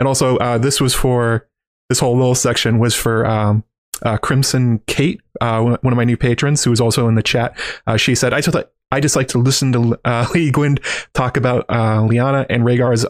And 0.00 0.08
also, 0.08 0.36
uh, 0.38 0.58
this 0.58 0.80
was 0.80 0.92
for 0.92 1.48
this 1.88 2.00
whole 2.00 2.16
little 2.16 2.34
section 2.34 2.80
was 2.80 2.94
for 2.94 3.24
um, 3.24 3.64
uh, 4.02 4.18
Crimson 4.18 4.80
Kate, 4.86 5.20
uh, 5.40 5.60
one 5.62 5.92
of 5.92 5.96
my 5.96 6.04
new 6.04 6.16
patrons, 6.16 6.64
who 6.64 6.70
was 6.70 6.80
also 6.80 7.06
in 7.06 7.14
the 7.14 7.22
chat. 7.22 7.56
Uh, 7.86 7.96
she 7.96 8.14
said, 8.16 8.34
"I 8.34 8.40
just 8.40 8.56
I 8.92 9.00
just 9.00 9.16
like 9.16 9.28
to 9.28 9.38
listen 9.38 9.72
to 9.72 9.98
uh, 10.04 10.26
Lady 10.34 10.50
Gwyn 10.50 10.78
talk 11.14 11.38
about 11.38 11.64
uh, 11.70 12.00
Lyanna 12.00 12.44
and 12.50 12.62
Rhaegar's 12.62 13.06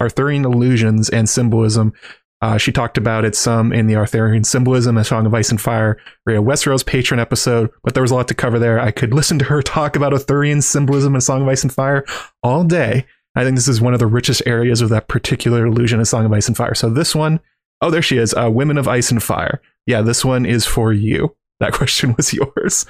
Arthurian 0.00 0.44
illusions 0.44 1.10
and 1.10 1.28
symbolism. 1.28 1.92
Uh, 2.40 2.56
she 2.56 2.72
talked 2.72 2.96
about 2.96 3.24
it 3.24 3.34
some 3.34 3.72
in 3.72 3.88
the 3.88 3.96
Arthurian 3.96 4.44
symbolism, 4.44 4.96
A 4.96 5.04
Song 5.04 5.26
of 5.26 5.34
Ice 5.34 5.50
and 5.50 5.60
Fire, 5.60 5.98
Rhea 6.24 6.40
Westeros 6.40 6.86
patron 6.86 7.20
episode, 7.20 7.68
but 7.82 7.94
there 7.94 8.02
was 8.02 8.10
a 8.12 8.14
lot 8.14 8.28
to 8.28 8.34
cover 8.34 8.58
there. 8.58 8.80
I 8.80 8.90
could 8.90 9.12
listen 9.12 9.38
to 9.40 9.44
her 9.46 9.60
talk 9.62 9.96
about 9.96 10.14
Arthurian 10.14 10.62
symbolism 10.62 11.14
and 11.14 11.22
Song 11.22 11.42
of 11.42 11.48
Ice 11.48 11.62
and 11.62 11.72
Fire 11.72 12.04
all 12.42 12.64
day. 12.64 13.04
I 13.34 13.44
think 13.44 13.56
this 13.56 13.68
is 13.68 13.80
one 13.80 13.92
of 13.92 14.00
the 14.00 14.06
richest 14.06 14.42
areas 14.46 14.80
of 14.80 14.88
that 14.88 15.08
particular 15.08 15.66
illusion, 15.66 16.00
A 16.00 16.06
Song 16.06 16.24
of 16.24 16.32
Ice 16.32 16.48
and 16.48 16.56
Fire. 16.56 16.74
So 16.74 16.88
this 16.88 17.14
one, 17.14 17.40
oh, 17.82 17.90
there 17.90 18.02
she 18.02 18.16
is, 18.16 18.34
uh, 18.34 18.50
Women 18.50 18.78
of 18.78 18.88
Ice 18.88 19.10
and 19.10 19.22
Fire. 19.22 19.60
Yeah, 19.86 20.00
this 20.00 20.24
one 20.24 20.46
is 20.46 20.64
for 20.64 20.92
you. 20.92 21.36
That 21.60 21.72
question 21.74 22.14
was 22.16 22.32
yours. 22.32 22.86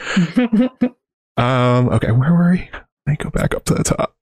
Um, 1.39 1.89
okay, 1.91 2.11
where 2.11 2.34
were 2.34 2.51
we? 2.51 2.68
Let 2.72 2.82
me 3.07 3.16
go 3.16 3.30
back 3.30 3.55
up 3.55 3.64
to 3.66 3.74
the 3.74 3.84
top. 3.84 4.14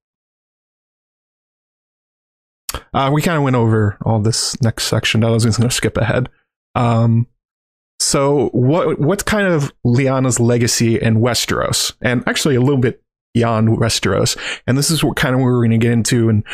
Uh, 2.92 3.10
we 3.12 3.22
kind 3.22 3.36
of 3.36 3.42
went 3.42 3.56
over 3.56 3.96
all 4.04 4.20
this 4.20 4.60
next 4.62 4.84
section. 4.84 5.24
I 5.24 5.30
was 5.30 5.42
just 5.42 5.58
going 5.58 5.68
to 5.68 5.74
skip 5.74 5.96
ahead. 5.96 6.28
Um, 6.74 7.26
so 7.98 8.50
what 8.50 9.00
what's 9.00 9.22
kind 9.22 9.46
of 9.46 9.72
Lyanna's 9.84 10.38
legacy 10.38 11.00
in 11.00 11.16
Westeros, 11.16 11.94
and 12.02 12.22
actually 12.28 12.54
a 12.54 12.60
little 12.60 12.80
bit 12.80 13.02
beyond 13.32 13.68
Westeros, 13.68 14.36
and 14.66 14.76
this 14.76 14.90
is 14.90 15.02
what 15.02 15.16
kind 15.16 15.34
of 15.34 15.40
we're 15.40 15.58
going 15.60 15.70
to 15.70 15.78
get 15.78 15.92
into. 15.92 16.28
And 16.28 16.44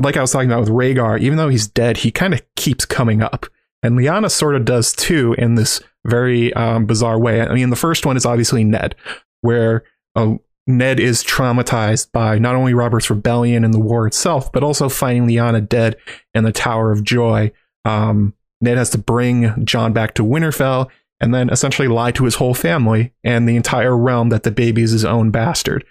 like 0.00 0.16
I 0.16 0.20
was 0.20 0.32
talking 0.32 0.50
about 0.50 0.60
with 0.60 0.70
Rhaegar, 0.70 1.20
even 1.20 1.38
though 1.38 1.48
he's 1.48 1.66
dead, 1.66 1.98
he 1.98 2.10
kind 2.10 2.34
of 2.34 2.42
keeps 2.56 2.84
coming 2.84 3.22
up, 3.22 3.46
and 3.82 3.98
Lyanna 3.98 4.30
sort 4.30 4.56
of 4.56 4.66
does 4.66 4.92
too 4.92 5.34
in 5.38 5.54
this 5.54 5.80
very 6.04 6.52
um, 6.54 6.84
bizarre 6.84 7.18
way. 7.18 7.40
I 7.40 7.54
mean, 7.54 7.70
the 7.70 7.76
first 7.76 8.04
one 8.04 8.16
is 8.18 8.26
obviously 8.26 8.64
Ned, 8.64 8.94
where 9.40 9.84
uh, 10.16 10.34
Ned 10.66 11.00
is 11.00 11.24
traumatized 11.24 12.12
by 12.12 12.38
not 12.38 12.54
only 12.54 12.74
Robert's 12.74 13.10
rebellion 13.10 13.64
and 13.64 13.74
the 13.74 13.80
war 13.80 14.06
itself, 14.06 14.52
but 14.52 14.62
also 14.62 14.88
finding 14.88 15.26
Lyanna 15.26 15.66
dead 15.66 15.96
in 16.34 16.44
the 16.44 16.52
Tower 16.52 16.92
of 16.92 17.02
Joy. 17.02 17.52
Um, 17.84 18.34
Ned 18.60 18.78
has 18.78 18.90
to 18.90 18.98
bring 18.98 19.64
Jon 19.64 19.92
back 19.92 20.14
to 20.14 20.22
Winterfell 20.22 20.88
and 21.20 21.34
then 21.34 21.50
essentially 21.50 21.88
lie 21.88 22.12
to 22.12 22.24
his 22.24 22.36
whole 22.36 22.54
family 22.54 23.12
and 23.24 23.48
the 23.48 23.56
entire 23.56 23.96
realm 23.96 24.28
that 24.30 24.42
the 24.42 24.50
baby 24.50 24.82
is 24.82 24.92
his 24.92 25.04
own 25.04 25.30
bastard. 25.30 25.84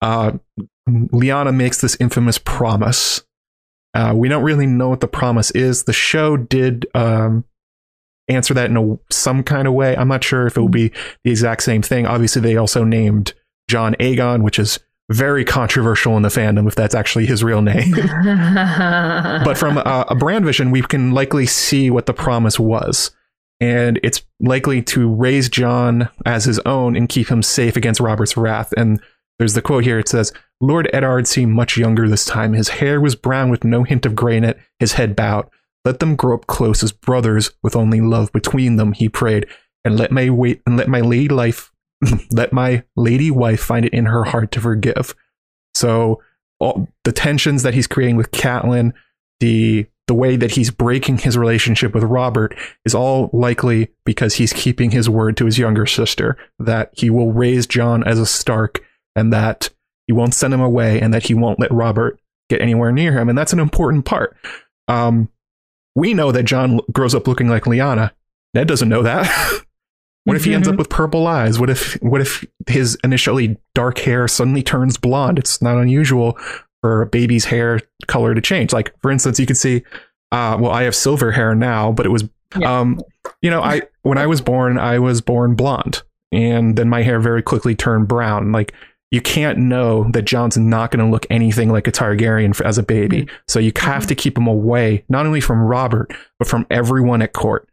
Uh, 0.00 0.32
Lyanna 0.88 1.54
makes 1.54 1.80
this 1.80 1.96
infamous 2.00 2.38
promise. 2.38 3.22
Uh, 3.92 4.12
we 4.14 4.28
don't 4.28 4.44
really 4.44 4.66
know 4.66 4.88
what 4.88 5.00
the 5.00 5.08
promise 5.08 5.50
is. 5.50 5.84
The 5.84 5.92
show 5.92 6.36
did 6.36 6.86
um, 6.94 7.44
answer 8.28 8.54
that 8.54 8.70
in 8.70 8.76
a, 8.76 8.98
some 9.12 9.42
kind 9.42 9.66
of 9.66 9.74
way. 9.74 9.96
I'm 9.96 10.08
not 10.08 10.24
sure 10.24 10.46
if 10.46 10.56
it 10.56 10.60
will 10.60 10.68
be 10.68 10.92
the 11.24 11.30
exact 11.30 11.62
same 11.62 11.82
thing. 11.82 12.06
Obviously, 12.06 12.40
they 12.40 12.56
also 12.56 12.84
named 12.84 13.34
Jon 13.70 13.94
Aegon, 14.00 14.42
which 14.42 14.58
is 14.58 14.80
very 15.10 15.44
controversial 15.44 16.16
in 16.16 16.22
the 16.22 16.28
fandom 16.28 16.66
if 16.66 16.74
that's 16.74 16.94
actually 16.94 17.26
his 17.26 17.42
real 17.42 17.62
name. 17.62 17.92
but 18.24 19.56
from 19.56 19.78
a, 19.78 20.06
a 20.08 20.14
Bran 20.14 20.44
vision, 20.44 20.70
we 20.70 20.82
can 20.82 21.12
likely 21.12 21.46
see 21.46 21.90
what 21.90 22.06
the 22.06 22.12
promise 22.12 22.58
was. 22.58 23.12
And 23.60 24.00
it's 24.02 24.22
likely 24.40 24.82
to 24.82 25.12
raise 25.12 25.48
Jon 25.48 26.08
as 26.26 26.44
his 26.44 26.58
own 26.60 26.96
and 26.96 27.08
keep 27.08 27.28
him 27.28 27.42
safe 27.42 27.76
against 27.76 28.00
Robert's 28.00 28.36
wrath. 28.36 28.72
And 28.76 29.00
there's 29.38 29.54
the 29.54 29.62
quote 29.62 29.84
here 29.84 29.98
it 29.98 30.08
says, 30.08 30.32
Lord 30.60 30.88
Eddard 30.92 31.26
seemed 31.26 31.52
much 31.52 31.76
younger 31.76 32.08
this 32.08 32.24
time. 32.24 32.52
His 32.52 32.68
hair 32.68 33.00
was 33.00 33.14
brown 33.14 33.50
with 33.50 33.64
no 33.64 33.84
hint 33.84 34.06
of 34.06 34.16
gray 34.16 34.36
in 34.36 34.44
it, 34.44 34.58
his 34.78 34.94
head 34.94 35.14
bowed. 35.14 35.48
Let 35.84 36.00
them 36.00 36.16
grow 36.16 36.34
up 36.34 36.46
close 36.46 36.82
as 36.82 36.92
brothers 36.92 37.52
with 37.62 37.76
only 37.76 38.00
love 38.00 38.32
between 38.32 38.76
them, 38.76 38.92
he 38.92 39.08
prayed, 39.08 39.46
and 39.84 39.96
let 39.98 40.12
my 40.12 40.28
wait 40.28 40.60
and 40.66 40.76
let 40.76 40.88
my 40.88 41.00
lady 41.00 41.28
life 41.28 41.70
let 42.30 42.52
my 42.52 42.82
lady 42.96 43.30
wife 43.30 43.60
find 43.60 43.84
it 43.84 43.92
in 43.92 44.06
her 44.06 44.24
heart 44.24 44.52
to 44.52 44.60
forgive. 44.60 45.14
So 45.74 46.22
all 46.58 46.88
the 47.04 47.12
tensions 47.12 47.62
that 47.62 47.74
he's 47.74 47.86
creating 47.86 48.16
with 48.16 48.30
Catelyn, 48.30 48.92
the 49.40 49.86
the 50.06 50.14
way 50.14 50.34
that 50.34 50.50
he's 50.50 50.72
breaking 50.72 51.18
his 51.18 51.38
relationship 51.38 51.94
with 51.94 52.02
Robert 52.02 52.56
is 52.84 52.96
all 52.96 53.30
likely 53.32 53.90
because 54.04 54.34
he's 54.34 54.52
keeping 54.52 54.90
his 54.90 55.08
word 55.08 55.36
to 55.36 55.44
his 55.44 55.56
younger 55.56 55.86
sister 55.86 56.36
that 56.58 56.90
he 56.92 57.10
will 57.10 57.32
raise 57.32 57.64
Jon 57.64 58.02
as 58.02 58.18
a 58.18 58.26
Stark 58.26 58.84
and 59.14 59.32
that 59.32 59.70
he 60.08 60.12
won't 60.12 60.34
send 60.34 60.52
him 60.52 60.60
away 60.60 61.00
and 61.00 61.14
that 61.14 61.22
he 61.22 61.34
won't 61.34 61.60
let 61.60 61.70
Robert 61.70 62.18
get 62.48 62.60
anywhere 62.60 62.90
near 62.90 63.16
him. 63.16 63.28
And 63.28 63.38
that's 63.38 63.52
an 63.52 63.60
important 63.60 64.04
part. 64.04 64.36
Um, 64.88 65.28
we 65.94 66.12
know 66.12 66.32
that 66.32 66.42
Jon 66.42 66.80
grows 66.92 67.14
up 67.14 67.28
looking 67.28 67.48
like 67.48 67.62
Lyanna. 67.62 68.10
Ned 68.52 68.66
doesn't 68.66 68.88
know 68.88 69.04
that. 69.04 69.62
What 70.24 70.36
if 70.36 70.44
he 70.44 70.54
ends 70.54 70.68
up 70.68 70.72
mm-hmm. 70.72 70.78
with 70.78 70.90
purple 70.90 71.26
eyes? 71.26 71.58
What 71.58 71.70
if 71.70 71.94
what 72.02 72.20
if 72.20 72.44
his 72.68 72.96
initially 73.02 73.56
dark 73.74 73.98
hair 73.98 74.28
suddenly 74.28 74.62
turns 74.62 74.96
blonde? 74.96 75.38
It's 75.38 75.62
not 75.62 75.78
unusual 75.78 76.38
for 76.82 77.02
a 77.02 77.06
baby's 77.06 77.46
hair 77.46 77.80
color 78.06 78.34
to 78.34 78.40
change. 78.40 78.72
Like 78.72 78.94
for 79.00 79.10
instance, 79.10 79.40
you 79.40 79.46
could 79.46 79.56
see 79.56 79.82
uh, 80.32 80.56
well, 80.60 80.70
I 80.70 80.84
have 80.84 80.94
silver 80.94 81.32
hair 81.32 81.54
now, 81.54 81.90
but 81.90 82.06
it 82.06 82.10
was 82.10 82.24
yeah. 82.56 82.80
um, 82.80 83.00
you 83.42 83.50
know, 83.50 83.62
I 83.62 83.82
when 84.02 84.18
I 84.18 84.26
was 84.26 84.40
born, 84.40 84.78
I 84.78 84.98
was 84.98 85.20
born 85.20 85.54
blonde. 85.54 86.02
And 86.32 86.76
then 86.76 86.88
my 86.88 87.02
hair 87.02 87.18
very 87.18 87.42
quickly 87.42 87.74
turned 87.74 88.06
brown. 88.06 88.52
Like 88.52 88.72
you 89.10 89.20
can't 89.20 89.58
know 89.58 90.08
that 90.12 90.22
Jon's 90.22 90.56
not 90.56 90.92
going 90.92 91.04
to 91.04 91.10
look 91.10 91.26
anything 91.30 91.70
like 91.70 91.88
a 91.88 91.92
Targaryen 91.92 92.58
as 92.60 92.78
a 92.78 92.82
baby. 92.82 93.22
Mm-hmm. 93.22 93.36
So 93.48 93.58
you 93.58 93.72
have 93.76 94.02
mm-hmm. 94.02 94.08
to 94.08 94.14
keep 94.14 94.38
him 94.38 94.46
away, 94.46 95.04
not 95.08 95.26
only 95.26 95.40
from 95.40 95.60
Robert, 95.60 96.12
but 96.38 96.46
from 96.46 96.66
everyone 96.70 97.22
at 97.22 97.32
court 97.32 97.68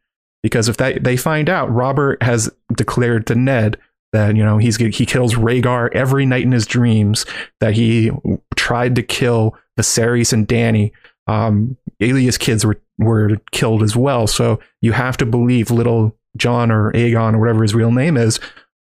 because 0.47 0.69
if 0.69 0.77
that 0.77 1.03
they 1.03 1.17
find 1.17 1.49
out 1.49 1.69
Robert 1.73 2.23
has 2.23 2.49
declared 2.77 3.27
to 3.27 3.35
Ned 3.35 3.77
that 4.13 4.37
you 4.37 4.43
know 4.45 4.57
he's 4.57 4.77
he 4.77 5.05
kills 5.05 5.35
Rhaegar 5.35 5.93
every 5.93 6.25
night 6.25 6.43
in 6.43 6.53
his 6.53 6.65
dreams 6.65 7.25
that 7.59 7.73
he 7.73 8.11
tried 8.55 8.95
to 8.95 9.03
kill 9.03 9.57
Viserys 9.77 10.31
and 10.31 10.47
Dany. 10.47 10.91
um 11.27 11.75
Elia's 11.99 12.37
kids 12.37 12.65
were 12.65 12.79
were 12.97 13.35
killed 13.51 13.83
as 13.83 13.95
well 13.95 14.25
so 14.25 14.59
you 14.81 14.93
have 14.93 15.17
to 15.17 15.25
believe 15.25 15.69
little 15.69 16.15
Jon 16.37 16.71
or 16.71 16.93
Aegon 16.93 17.33
or 17.33 17.39
whatever 17.39 17.63
his 17.63 17.75
real 17.75 17.91
name 17.91 18.15
is 18.15 18.39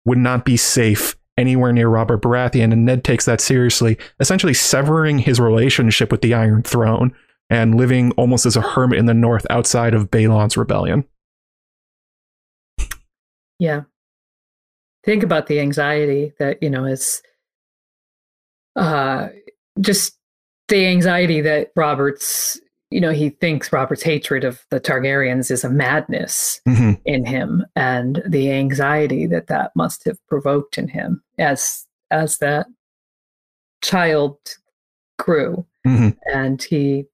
would 0.05 0.17
not 0.17 0.43
be 0.43 0.57
safe 0.57 1.15
anywhere 1.37 1.71
near 1.71 1.87
Robert 1.87 2.21
Baratheon 2.21 2.73
and 2.73 2.85
Ned 2.85 3.05
takes 3.05 3.23
that 3.23 3.39
seriously 3.39 3.97
essentially 4.19 4.53
severing 4.53 5.19
his 5.19 5.39
relationship 5.39 6.11
with 6.11 6.21
the 6.21 6.33
Iron 6.33 6.61
Throne 6.61 7.15
and 7.49 7.75
living 7.75 8.11
almost 8.11 8.45
as 8.45 8.57
a 8.57 8.61
hermit 8.61 8.99
in 8.99 9.05
the 9.05 9.13
north 9.13 9.47
outside 9.49 9.93
of 9.93 10.11
Balon's 10.11 10.57
rebellion 10.57 11.05
yeah. 13.63 13.83
Think 15.05 15.23
about 15.23 15.47
the 15.47 15.61
anxiety 15.61 16.33
that, 16.37 16.61
you 16.61 16.69
know, 16.69 16.83
is 16.83 17.23
uh, 18.75 19.29
just 19.79 20.17
the 20.67 20.85
anxiety 20.85 21.39
that 21.39 21.71
Robert's, 21.77 22.59
you 22.91 22.99
know, 22.99 23.11
he 23.11 23.29
thinks 23.29 23.71
Robert's 23.71 24.03
hatred 24.03 24.43
of 24.43 24.65
the 24.69 24.81
Targaryens 24.81 25.49
is 25.49 25.63
a 25.63 25.69
madness 25.69 26.59
mm-hmm. 26.67 27.01
in 27.05 27.25
him 27.25 27.65
and 27.73 28.21
the 28.27 28.51
anxiety 28.51 29.27
that 29.27 29.47
that 29.47 29.71
must 29.77 30.03
have 30.03 30.17
provoked 30.27 30.77
in 30.77 30.89
him 30.89 31.23
as 31.37 31.87
as 32.11 32.39
that 32.39 32.67
child 33.81 34.37
grew. 35.17 35.65
Mhm. 35.87 36.17
And 36.33 36.61
he 36.61 37.05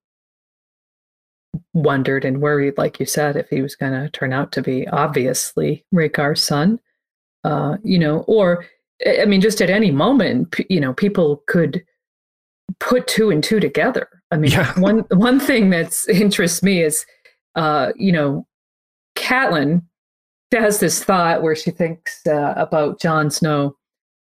wondered 1.74 2.24
and 2.24 2.40
worried, 2.40 2.76
like 2.78 2.98
you 2.98 3.06
said, 3.06 3.36
if 3.36 3.48
he 3.48 3.62
was 3.62 3.76
going 3.76 3.92
to 3.92 4.08
turn 4.10 4.32
out 4.32 4.52
to 4.52 4.62
be 4.62 4.88
obviously 4.88 5.84
Rhaegar's 5.94 6.42
son. 6.42 6.80
Uh, 7.44 7.76
you 7.82 7.98
know, 7.98 8.18
or 8.26 8.66
I 9.06 9.24
mean, 9.24 9.40
just 9.40 9.62
at 9.62 9.70
any 9.70 9.90
moment, 9.90 10.56
you 10.68 10.80
know, 10.80 10.92
people 10.92 11.42
could 11.46 11.82
put 12.80 13.06
two 13.06 13.30
and 13.30 13.42
two 13.42 13.60
together. 13.60 14.08
I 14.30 14.36
mean, 14.36 14.50
Yeah. 14.50 14.78
one 14.78 15.00
one 15.10 15.40
thing 15.40 15.70
that's 15.70 16.08
interests 16.08 16.62
me 16.62 16.82
is, 16.82 17.06
uh, 17.54 17.92
you 17.96 18.12
know, 18.12 18.46
Catelyn 19.16 19.82
has 20.52 20.80
this 20.80 21.02
thought 21.02 21.42
where 21.42 21.56
she 21.56 21.70
thinks 21.70 22.26
uh, 22.26 22.54
about 22.56 23.00
Jon 23.00 23.30
Snow, 23.30 23.76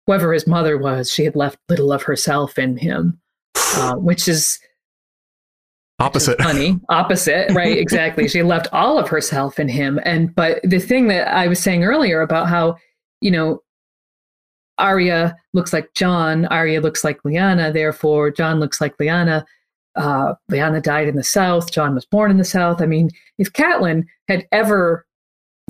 whoever 0.06 0.32
his 0.32 0.47
mother 0.47 0.78
was, 0.78 1.12
she 1.12 1.24
had 1.24 1.36
left 1.36 1.59
little 1.69 1.93
of 1.93 2.02
herself 2.02 2.59
in 2.59 2.77
him, 2.77 3.20
uh, 3.77 3.97
which 3.97 4.27
is 4.28 4.59
Opposite. 6.02 6.40
funny 6.42 6.78
opposite 6.88 7.50
right 7.52 7.78
exactly 7.86 8.26
she 8.28 8.42
left 8.42 8.68
all 8.72 8.98
of 8.98 9.08
herself 9.08 9.58
in 9.60 9.68
him 9.68 10.00
and 10.04 10.34
but 10.34 10.60
the 10.64 10.78
thing 10.78 11.08
that 11.08 11.28
i 11.28 11.46
was 11.46 11.58
saying 11.60 11.84
earlier 11.84 12.20
about 12.20 12.48
how 12.48 12.76
you 13.20 13.30
know 13.30 13.60
Arya 14.78 15.36
looks 15.52 15.72
like 15.72 15.92
Jon, 15.94 16.46
Arya 16.46 16.80
looks 16.80 17.04
like 17.04 17.22
Lyanna, 17.22 17.72
therefore 17.72 18.30
Jon 18.30 18.58
looks 18.58 18.80
like 18.80 18.96
Lyanna. 18.96 19.44
Uh, 19.94 20.34
Lyanna 20.50 20.82
died 20.82 21.08
in 21.08 21.14
the 21.16 21.22
South, 21.22 21.70
Jon 21.70 21.94
was 21.94 22.06
born 22.06 22.30
in 22.30 22.38
the 22.38 22.44
South. 22.44 22.80
I 22.80 22.86
mean, 22.86 23.10
if 23.38 23.52
Catelyn 23.52 24.04
had 24.28 24.46
ever 24.50 25.06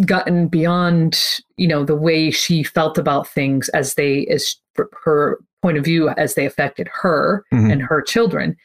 gotten 0.06 0.46
beyond, 0.48 1.20
you 1.56 1.66
know, 1.66 1.84
the 1.84 1.96
way 1.96 2.30
she 2.30 2.62
felt 2.62 2.96
about 2.96 3.28
things 3.28 3.68
as 3.70 3.94
they, 3.94 4.24
as 4.28 4.56
her 5.04 5.38
point 5.60 5.76
of 5.76 5.84
view, 5.84 6.08
as 6.10 6.34
they 6.34 6.46
affected 6.46 6.88
her 6.92 7.44
Mhm. 7.52 7.72
and 7.72 7.82
her 7.82 8.00
children, 8.00 8.56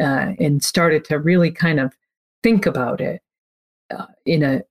uh, 0.00 0.32
and 0.38 0.62
started 0.62 1.04
to 1.06 1.18
really 1.18 1.50
kind 1.50 1.80
of 1.80 1.92
think 2.42 2.66
about 2.66 3.00
it 3.00 3.22
uh, 3.90 4.06
in 4.26 4.42
a, 4.42 4.62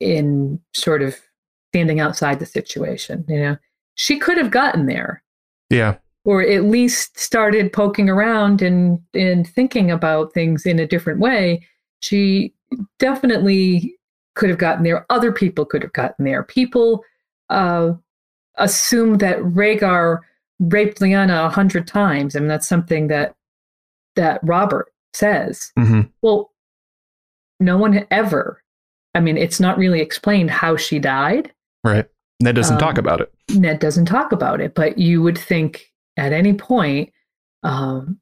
in 0.00 0.60
sort 0.74 1.02
of 1.02 1.16
standing 1.72 2.00
outside 2.00 2.38
the 2.38 2.46
situation, 2.46 3.24
you 3.28 3.38
know, 3.40 3.56
she 3.94 4.18
could 4.18 4.38
have 4.38 4.50
gotten 4.50 4.86
there. 4.86 5.22
Yeah. 5.70 5.96
or 6.24 6.42
at 6.42 6.64
least 6.64 7.18
started 7.18 7.72
poking 7.72 8.08
around 8.08 8.62
and 8.62 9.00
and 9.14 9.46
thinking 9.48 9.90
about 9.92 10.32
things 10.32 10.66
in 10.66 10.78
a 10.78 10.86
different 10.86 11.20
way. 11.20 11.64
She 12.00 12.52
definitely 12.98 13.96
could 14.34 14.50
have 14.50 14.58
gotten 14.58 14.82
there. 14.84 15.06
Other 15.08 15.32
people 15.32 15.64
could 15.64 15.82
have 15.82 15.92
gotten 15.92 16.24
there. 16.24 16.42
People 16.42 17.04
uh 17.48 17.92
assume 18.56 19.18
that 19.18 19.38
Rhaegar 19.38 20.18
raped 20.58 21.00
Lyanna 21.00 21.46
a 21.46 21.50
hundred 21.50 21.86
times. 21.86 22.34
I 22.34 22.40
mean 22.40 22.48
that's 22.48 22.68
something 22.68 23.06
that 23.08 23.35
that 24.16 24.40
Robert 24.42 24.92
says 25.14 25.70
hmm 25.78 26.02
well 26.22 26.50
no 27.60 27.78
one 27.78 28.06
ever 28.10 28.62
I 29.14 29.20
mean 29.20 29.36
it's 29.38 29.60
not 29.60 29.78
really 29.78 30.00
explained 30.00 30.50
how 30.50 30.76
she 30.76 30.98
died 30.98 31.52
Right. 31.84 32.06
Ned 32.40 32.56
doesn't 32.56 32.74
Um, 32.74 32.80
talk 32.80 32.98
about 32.98 33.20
it. 33.20 33.32
Ned 33.54 33.78
doesn't 33.78 34.06
talk 34.06 34.32
about 34.32 34.60
it, 34.60 34.74
but 34.74 34.98
you 34.98 35.22
would 35.22 35.38
think 35.38 35.90
at 36.18 36.32
any 36.32 36.52
point, 36.52 37.12
um, 37.62 38.18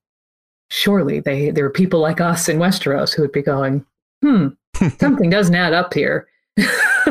surely 0.71 1.19
they 1.19 1.51
there 1.51 1.65
are 1.65 1.71
people 1.71 1.99
like 2.01 2.21
us 2.21 2.49
in 2.49 2.59
Westeros 2.59 3.15
who 3.15 3.23
would 3.23 3.33
be 3.33 3.43
going, 3.43 3.85
hmm, 4.23 4.49
something 5.01 5.31
doesn't 5.31 5.55
add 5.55 5.73
up 5.73 5.95
here. 5.95 6.29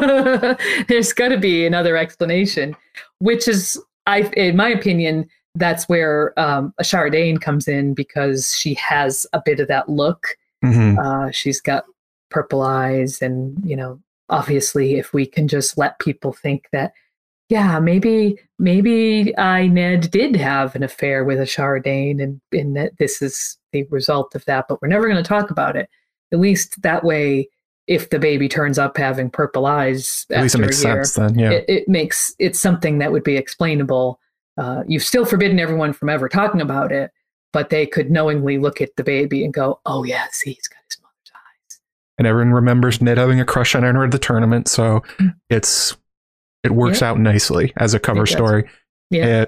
There's 0.88 1.14
got 1.14 1.30
to 1.30 1.38
be 1.38 1.66
another 1.66 1.98
explanation, 1.98 2.76
which 3.20 3.48
is, 3.48 3.82
I, 4.06 4.22
in 4.38 4.56
my 4.56 4.70
opinion, 4.70 5.28
that's 5.56 5.88
where 5.88 6.38
um, 6.40 6.74
Ashara 6.82 7.12
Dayne 7.12 7.38
comes 7.38 7.68
in 7.68 7.94
because 7.94 8.56
she 8.56 8.74
has 8.76 9.28
a 9.34 9.42
bit 9.44 9.60
of 9.60 9.68
that 9.68 9.90
look. 9.90 10.38
hmm 10.64 10.98
Uh, 11.00 11.32
she's 11.32 11.62
got 11.62 11.86
purple 12.30 12.62
eyes, 12.62 13.22
and 13.22 13.58
you 13.64 13.76
know, 13.76 14.00
obviously, 14.30 14.96
if 14.96 15.14
we 15.14 15.26
can 15.26 15.48
just 15.48 15.78
let 15.78 16.00
people 16.00 16.34
think 16.34 16.68
that, 16.72 16.94
yeah, 17.50 17.80
maybe 17.80 18.40
maybe 18.58 19.38
I 19.38 19.68
Ned 19.68 20.10
did 20.10 20.36
have 20.36 20.76
an 20.76 20.84
affair 20.84 21.24
with 21.24 21.40
Ashara 21.40 21.84
Dayne, 21.84 22.20
and 22.20 22.42
and 22.52 22.76
that 22.76 22.98
this 22.98 23.22
is 23.22 23.58
the 23.72 23.84
result 23.92 24.36
of 24.36 24.46
that, 24.46 24.66
but 24.68 24.82
we're 24.82 24.88
never 24.88 25.08
going 25.08 25.22
to 25.22 25.28
talk 25.28 25.52
about 25.52 25.76
it. 25.76 25.90
At 26.32 26.40
least 26.40 26.82
that 26.82 27.04
way, 27.04 27.48
if 27.86 28.10
the 28.10 28.18
baby 28.20 28.48
turns 28.48 28.80
up 28.80 28.98
having 28.98 29.30
purple 29.30 29.66
eyes, 29.66 30.26
At 30.32 30.44
least 30.44 30.56
it 30.56 30.60
makes 30.60 30.84
year, 30.84 31.04
sense 31.04 31.14
then. 31.14 31.38
Yeah. 31.38 31.52
it, 31.52 31.66
it 31.68 31.88
makes 31.88 32.34
it's 32.40 32.60
something 32.60 32.98
that 33.00 33.12
would 33.12 33.24
be 33.24 33.38
explainable. 33.38 34.20
Uh, 34.58 34.84
you've 34.88 35.04
still 35.04 35.26
forbidden 35.26 35.60
everyone 35.60 35.94
from 35.94 36.10
ever 36.10 36.30
talking 36.30 36.62
about 36.62 36.92
it, 36.92 37.12
but 37.52 37.70
they 37.70 37.86
could 37.86 38.12
knowingly 38.12 38.58
look 38.58 38.82
at 38.82 38.96
the 38.98 39.04
baby 39.04 39.44
and 39.44 39.54
go, 39.54 39.80
"Oh 39.86 40.04
yeah, 40.04 40.28
see, 40.32 40.52
he's 40.54 40.68
got 40.68 40.80
his 40.90 40.98
mother's 41.02 41.32
eyes." 41.34 41.80
and 42.18 42.28
everyone 42.28 42.54
remembers 42.54 43.02
Ned 43.02 43.18
having 43.18 43.40
a 43.40 43.46
crush 43.46 43.74
on 43.76 43.84
her 43.84 44.04
at 44.04 44.12
the 44.12 44.20
tournament, 44.20 44.68
so 44.68 45.02
Mm. 45.20 45.36
it's 45.50 45.98
it 46.64 46.72
works 46.72 47.02
Yeah. 47.02 47.10
out 47.10 47.20
nicely 47.20 47.74
as 47.78 47.94
a 47.94 48.00
cover 48.00 48.26
story. 48.26 48.70
Yeah. 49.10 49.42
Uh, 49.42 49.46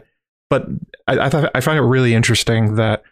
but 0.50 0.68
I, 1.08 1.20
I 1.20 1.30
thought 1.30 1.50
I 1.56 1.62
find 1.62 1.78
it 1.78 1.82
really 1.84 2.14
interesting 2.14 2.76
that 2.76 3.04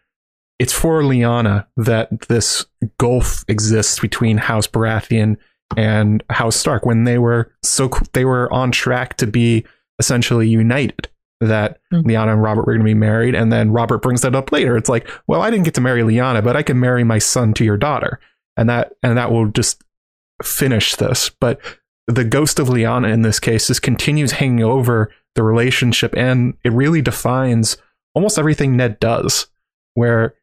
it's 0.59 0.73
for 0.73 1.01
Lyanna 1.01 1.65
that 1.77 2.21
this 2.27 2.65
gulf 2.99 3.43
exists 3.47 3.99
between 3.99 4.37
House 4.37 4.67
Baratheon 4.67 5.37
and 5.77 6.23
House 6.29 6.55
Stark 6.55 6.85
when 6.85 7.05
they 7.05 7.17
were 7.17 7.51
so 7.63 7.89
they 8.13 8.25
were 8.25 8.51
on 8.53 8.71
track 8.71 9.17
to 9.17 9.27
be 9.27 9.65
essentially 9.99 10.47
united. 10.49 11.07
That 11.47 11.79
Mhm. 11.91 12.03
Lyanna 12.03 12.33
and 12.33 12.41
Robert 12.41 12.65
were 12.65 12.73
going 12.73 12.79
to 12.79 12.85
be 12.85 12.93
married, 12.93 13.35
and 13.35 13.51
then 13.51 13.71
Robert 13.71 14.01
brings 14.01 14.21
that 14.21 14.35
up 14.35 14.51
later. 14.51 14.75
It's 14.77 14.89
like, 14.89 15.09
well, 15.27 15.41
I 15.41 15.49
didn't 15.49 15.65
get 15.65 15.73
to 15.75 15.81
marry 15.81 16.01
Lyanna, 16.01 16.43
but 16.43 16.55
I 16.55 16.63
can 16.63 16.79
marry 16.79 17.03
my 17.03 17.19
son 17.19 17.53
to 17.55 17.63
your 17.63 17.77
daughter, 17.77 18.19
and 18.57 18.69
that 18.69 18.93
and 19.03 19.17
that 19.17 19.31
will 19.31 19.47
just 19.47 19.83
finish 20.43 20.95
this. 20.95 21.29
But 21.29 21.59
the 22.07 22.23
ghost 22.23 22.59
of 22.59 22.67
Lyanna 22.67 23.11
in 23.11 23.21
this 23.21 23.39
case 23.39 23.67
just 23.67 23.81
continues 23.81 24.33
hanging 24.33 24.63
over 24.63 25.11
the 25.35 25.43
relationship, 25.43 26.13
and 26.15 26.55
it 26.63 26.71
really 26.71 27.01
defines 27.01 27.77
almost 28.13 28.37
everything 28.37 28.75
Ned 28.77 28.99
does, 28.99 29.47
where 29.95 30.35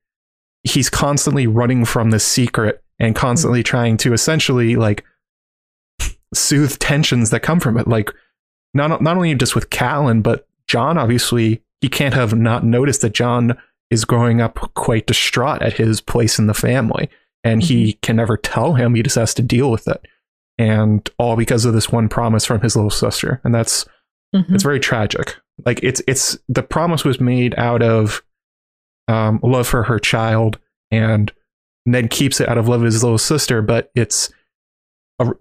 he's 0.64 0.90
constantly 0.90 1.46
running 1.46 1.84
from 1.84 2.10
this 2.10 2.26
secret 2.26 2.82
and 2.98 3.14
constantly 3.14 3.62
trying 3.62 3.96
to 3.96 4.12
essentially 4.12 4.76
like 4.76 5.04
soothe 6.34 6.78
tensions 6.78 7.30
that 7.30 7.40
come 7.40 7.60
from 7.60 7.78
it. 7.78 7.88
Like 7.88 8.12
not 8.74 9.00
not 9.02 9.16
only 9.16 9.34
just 9.34 9.54
with 9.54 9.70
Catelyn, 9.70 10.22
but 10.22 10.46
Jon. 10.70 10.96
Obviously, 10.96 11.62
he 11.80 11.88
can't 11.88 12.14
have 12.14 12.34
not 12.34 12.64
noticed 12.64 13.00
that 13.02 13.12
Jon 13.12 13.56
is 13.90 14.04
growing 14.04 14.40
up 14.40 14.54
quite 14.74 15.06
distraught 15.06 15.62
at 15.62 15.72
his 15.72 16.00
place 16.00 16.38
in 16.38 16.46
the 16.46 16.54
family, 16.54 17.08
and 17.42 17.60
he 17.62 17.94
can 18.02 18.16
never 18.16 18.36
tell 18.36 18.74
him. 18.74 18.94
He 18.94 19.02
just 19.02 19.16
has 19.16 19.34
to 19.34 19.42
deal 19.42 19.70
with 19.70 19.88
it, 19.88 20.06
and 20.58 21.08
all 21.18 21.34
because 21.36 21.64
of 21.64 21.74
this 21.74 21.90
one 21.90 22.08
promise 22.08 22.44
from 22.46 22.60
his 22.60 22.76
little 22.76 22.90
sister, 22.90 23.40
and 23.44 23.52
that's 23.54 23.84
Mhm. 24.34 24.54
it's 24.54 24.62
very 24.62 24.78
tragic. 24.78 25.36
Like 25.66 25.80
it's 25.82 26.00
it's 26.06 26.38
the 26.48 26.62
promise 26.62 27.04
was 27.04 27.20
made 27.20 27.52
out 27.58 27.82
of 27.82 28.22
um, 29.08 29.40
love 29.42 29.66
for 29.66 29.82
her 29.82 29.98
child, 29.98 30.58
and 30.92 31.32
Ned 31.84 32.10
keeps 32.10 32.40
it 32.40 32.48
out 32.48 32.58
of 32.58 32.68
love 32.68 32.82
of 32.82 32.84
his 32.84 33.02
little 33.02 33.18
sister. 33.18 33.60
But 33.60 33.90
it's 33.96 34.30
a, 35.18 35.32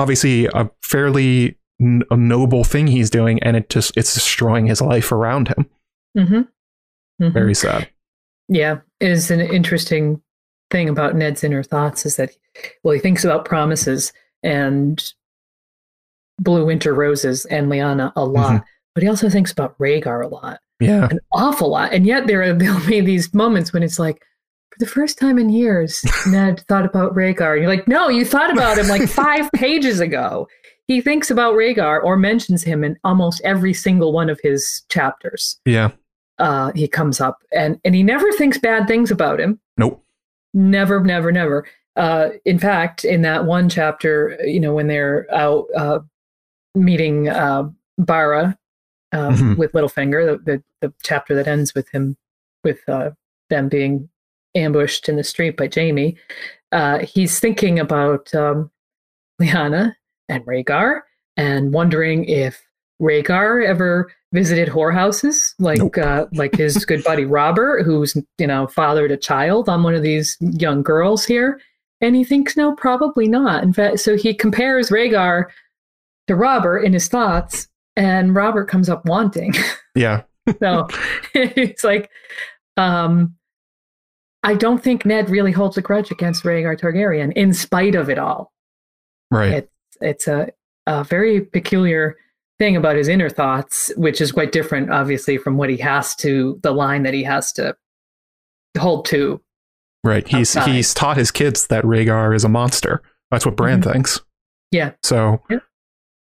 obviously 0.00 0.46
a 0.46 0.68
fairly 0.82 1.56
n- 1.80 2.02
a 2.10 2.16
noble 2.16 2.64
thing 2.64 2.86
he's 2.86 3.10
doing, 3.10 3.42
and 3.42 3.56
it 3.56 3.68
just 3.70 3.96
it's 3.96 4.14
destroying 4.14 4.66
his 4.66 4.80
life 4.80 5.12
around 5.12 5.48
him. 5.48 5.66
Mhm. 6.16 6.48
Mhm. 7.20 7.32
Very 7.32 7.54
sad. 7.54 7.88
Yeah, 8.48 8.78
it 9.00 9.10
is 9.10 9.30
an 9.30 9.40
interesting 9.40 10.20
thing 10.70 10.88
about 10.88 11.14
Ned's 11.16 11.44
inner 11.44 11.62
thoughts 11.62 12.04
is 12.04 12.16
that, 12.16 12.30
well, 12.82 12.94
he 12.94 13.00
thinks 13.00 13.24
about 13.24 13.44
promises 13.44 14.12
and 14.42 15.02
Blue 16.40 16.64
Winter 16.66 16.92
Roses 16.94 17.44
and 17.46 17.70
Lyanna 17.70 18.12
a 18.16 18.24
lot, 18.24 18.64
but 18.94 19.02
he 19.02 19.08
also 19.08 19.28
thinks 19.28 19.52
about 19.52 19.78
Rhaegar 19.78 20.24
a 20.24 20.28
lot, 20.28 20.58
Yeah, 20.80 21.08
an 21.10 21.20
awful 21.32 21.68
lot. 21.70 21.92
And 21.92 22.06
yet 22.06 22.26
there 22.26 22.42
are 22.42 22.52
there'll 22.58 22.86
be 22.86 23.00
these 23.00 23.32
moments 23.32 23.72
when 23.72 23.82
it's 23.82 23.98
like, 23.98 24.18
for 24.72 24.78
the 24.80 24.86
first 24.90 25.18
time 25.18 25.38
in 25.38 25.48
years, 25.48 26.04
Ned 26.26 26.60
thought 26.68 26.84
about 26.84 27.14
Rhaegar. 27.14 27.52
And 27.52 27.62
you're 27.62 27.70
like, 27.72 27.86
no, 27.88 28.08
you 28.08 28.24
thought 28.24 28.52
about 28.52 28.78
him 28.78 28.88
like 28.88 29.08
five 29.08 29.50
pages 29.54 30.00
ago. 30.00 30.48
He 30.86 31.00
thinks 31.00 31.30
about 31.30 31.54
Rhaegar 31.54 32.02
or 32.04 32.16
mentions 32.16 32.62
him 32.62 32.84
in 32.84 32.98
almost 33.04 33.40
every 33.42 33.72
single 33.72 34.12
one 34.12 34.28
of 34.28 34.38
his 34.42 34.82
chapters 34.90 35.58
yeah. 35.64 35.90
uh, 36.38 36.72
he 36.74 36.86
comes 36.88 37.20
up 37.20 37.42
and 37.52 37.80
and 37.84 37.94
he 37.94 38.02
never 38.02 38.30
thinks 38.32 38.58
bad 38.58 38.86
things 38.86 39.10
about 39.10 39.40
him 39.40 39.58
Nope. 39.78 40.04
never 40.52 41.00
never 41.00 41.32
never 41.32 41.66
uh, 41.96 42.30
in 42.44 42.58
fact 42.58 43.04
in 43.04 43.22
that 43.22 43.44
one 43.46 43.68
chapter 43.68 44.38
you 44.44 44.60
know 44.60 44.74
when 44.74 44.88
they're 44.88 45.26
out 45.34 45.66
uh, 45.76 46.00
meeting 46.74 47.28
uh, 47.28 47.68
Barra 47.98 48.58
uh, 49.12 49.30
Mhm. 49.30 49.56
with 49.56 49.72
littlefinger 49.72 50.26
the, 50.44 50.52
the 50.52 50.62
the 50.80 50.92
chapter 51.02 51.34
that 51.34 51.46
ends 51.48 51.74
with 51.74 51.88
him 51.90 52.16
with 52.64 52.80
uh, 52.88 53.10
them 53.48 53.68
being 53.68 54.08
ambushed 54.54 55.08
in 55.08 55.16
the 55.16 55.24
street 55.24 55.56
by 55.56 55.68
Jaime 55.74 56.16
uh, 56.72 56.98
he's 56.98 57.38
thinking 57.40 57.78
about 57.78 58.34
um, 58.34 58.70
Lyanna 59.40 59.94
and 60.28 60.44
Rhaegar 60.46 61.00
and 61.36 61.72
wondering 61.72 62.24
if 62.26 62.62
Rhaegar 63.02 63.66
ever 63.66 64.10
visited 64.32 64.68
whorehouses 64.68 65.54
like 65.58 65.78
Nope. 65.78 65.98
uh, 65.98 66.26
like 66.32 66.54
his 66.56 66.84
good 66.84 67.02
buddy 67.04 67.24
Robert, 67.24 67.84
who's 67.84 68.16
you 68.38 68.46
know 68.46 68.66
fathered 68.66 69.10
a 69.10 69.16
child 69.16 69.68
on 69.68 69.82
one 69.82 69.94
of 69.94 70.02
these 70.02 70.36
young 70.40 70.82
girls 70.82 71.24
here? 71.24 71.60
And 72.00 72.14
he 72.16 72.24
thinks 72.24 72.56
no, 72.56 72.74
probably 72.74 73.28
not. 73.28 73.62
In 73.62 73.72
fact, 73.72 74.00
so 74.00 74.16
he 74.16 74.34
compares 74.34 74.90
Rhaegar 74.90 75.46
to 76.26 76.34
Robert 76.36 76.78
in 76.80 76.92
his 76.92 77.08
thoughts, 77.08 77.68
and 77.96 78.34
Robert 78.34 78.66
comes 78.68 78.88
up 78.88 79.04
wanting. 79.06 79.54
Yeah. 79.96 80.22
so 80.58 80.88
it's 81.34 81.84
like, 81.84 82.10
um, 82.76 83.36
I 84.42 84.54
don't 84.54 84.82
think 84.82 85.06
Ned 85.06 85.30
really 85.30 85.52
holds 85.52 85.78
a 85.78 85.82
grudge 85.82 86.10
against 86.10 86.42
Rhaegar 86.42 86.76
Targaryen, 86.80 87.32
in 87.34 87.54
spite 87.54 87.94
of 87.94 88.10
it 88.10 88.18
all 88.18 88.52
Right. 89.30 89.52
it's 89.52 89.70
it's 90.04 90.28
a, 90.28 90.48
a 90.86 91.04
very 91.04 91.40
peculiar 91.40 92.16
thing 92.58 92.76
about 92.76 92.96
his 92.96 93.08
inner 93.08 93.28
thoughts, 93.28 93.90
which 93.96 94.20
is 94.20 94.30
quite 94.32 94.52
different, 94.52 94.90
obviously, 94.90 95.36
from 95.38 95.56
what 95.56 95.70
he 95.70 95.76
has 95.78 96.14
to 96.16 96.60
the 96.62 96.72
line 96.72 97.02
that 97.02 97.14
he 97.14 97.24
has 97.24 97.52
to 97.54 97.76
hold 98.78 99.06
to. 99.06 99.40
Right. 100.04 100.26
He's 100.28 100.54
outside. 100.56 100.72
he's 100.72 100.92
taught 100.94 101.16
his 101.16 101.30
kids 101.30 101.66
that 101.68 101.84
Rhaegar 101.84 102.34
is 102.36 102.44
a 102.44 102.48
monster. 102.48 103.02
That's 103.30 103.46
what 103.46 103.56
Bran 103.56 103.80
Mhm. 103.82 103.92
thinks. 103.92 104.20
Yeah. 104.70 104.92
So 105.02 105.42
Yeah. 105.48 105.60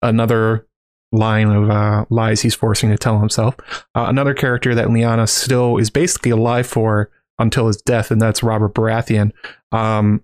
another 0.02 0.66
line 1.10 1.48
of 1.48 1.70
uh, 1.70 2.04
lies 2.10 2.40
he's 2.42 2.54
forcing 2.54 2.90
to 2.90 2.96
tell 2.98 3.18
himself. 3.18 3.54
Uh, 3.94 4.06
another 4.08 4.34
character 4.34 4.74
that 4.74 4.88
Lyanna 4.88 5.28
still 5.28 5.76
is 5.78 5.90
basically 5.90 6.30
alive 6.30 6.66
for 6.66 7.10
until 7.38 7.66
his 7.66 7.76
death, 7.78 8.10
and 8.10 8.20
that's 8.20 8.42
Robert 8.42 8.74
Baratheon. 8.74 9.32
Um, 9.72 10.22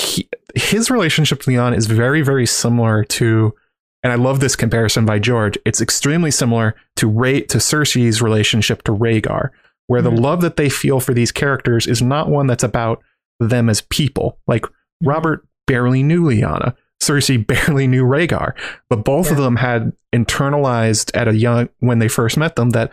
he, 0.00 0.28
his 0.54 0.90
relationship 0.90 1.40
to 1.42 1.50
Lyanna 1.50 1.76
is 1.76 1.86
very, 1.86 2.22
very 2.22 2.46
similar 2.46 3.04
to, 3.04 3.54
and 4.02 4.12
I 4.12 4.16
love 4.16 4.40
this 4.40 4.56
comparison 4.56 5.04
by 5.04 5.18
George. 5.18 5.58
It's 5.64 5.80
extremely 5.80 6.30
similar 6.30 6.74
to 6.96 7.08
Ray 7.08 7.40
to 7.42 7.58
Cersei's 7.58 8.22
relationship 8.22 8.82
to 8.84 8.92
Rhaegar, 8.92 9.50
where 9.86 10.02
the 10.02 10.10
Mhm. 10.10 10.20
love 10.20 10.40
that 10.42 10.56
they 10.56 10.68
feel 10.68 11.00
for 11.00 11.14
these 11.14 11.32
characters 11.32 11.86
is 11.86 12.00
not 12.02 12.28
one 12.28 12.46
that's 12.46 12.62
about 12.64 13.02
them 13.40 13.68
as 13.68 13.80
people. 13.82 14.38
Like 14.46 14.64
Robert 15.02 15.46
barely 15.66 16.02
knew 16.02 16.22
Lyanna. 16.24 16.74
Cersei 17.02 17.44
barely 17.46 17.86
knew 17.86 18.04
Rhaegar, 18.04 18.52
but 18.90 19.04
both 19.04 19.30
of 19.30 19.36
them 19.36 19.56
had 19.56 19.92
internalized 20.14 21.10
at 21.16 21.28
a 21.28 21.36
young 21.36 21.68
when 21.80 21.98
they 21.98 22.08
first 22.08 22.36
met 22.36 22.56
them 22.56 22.70
that 22.70 22.90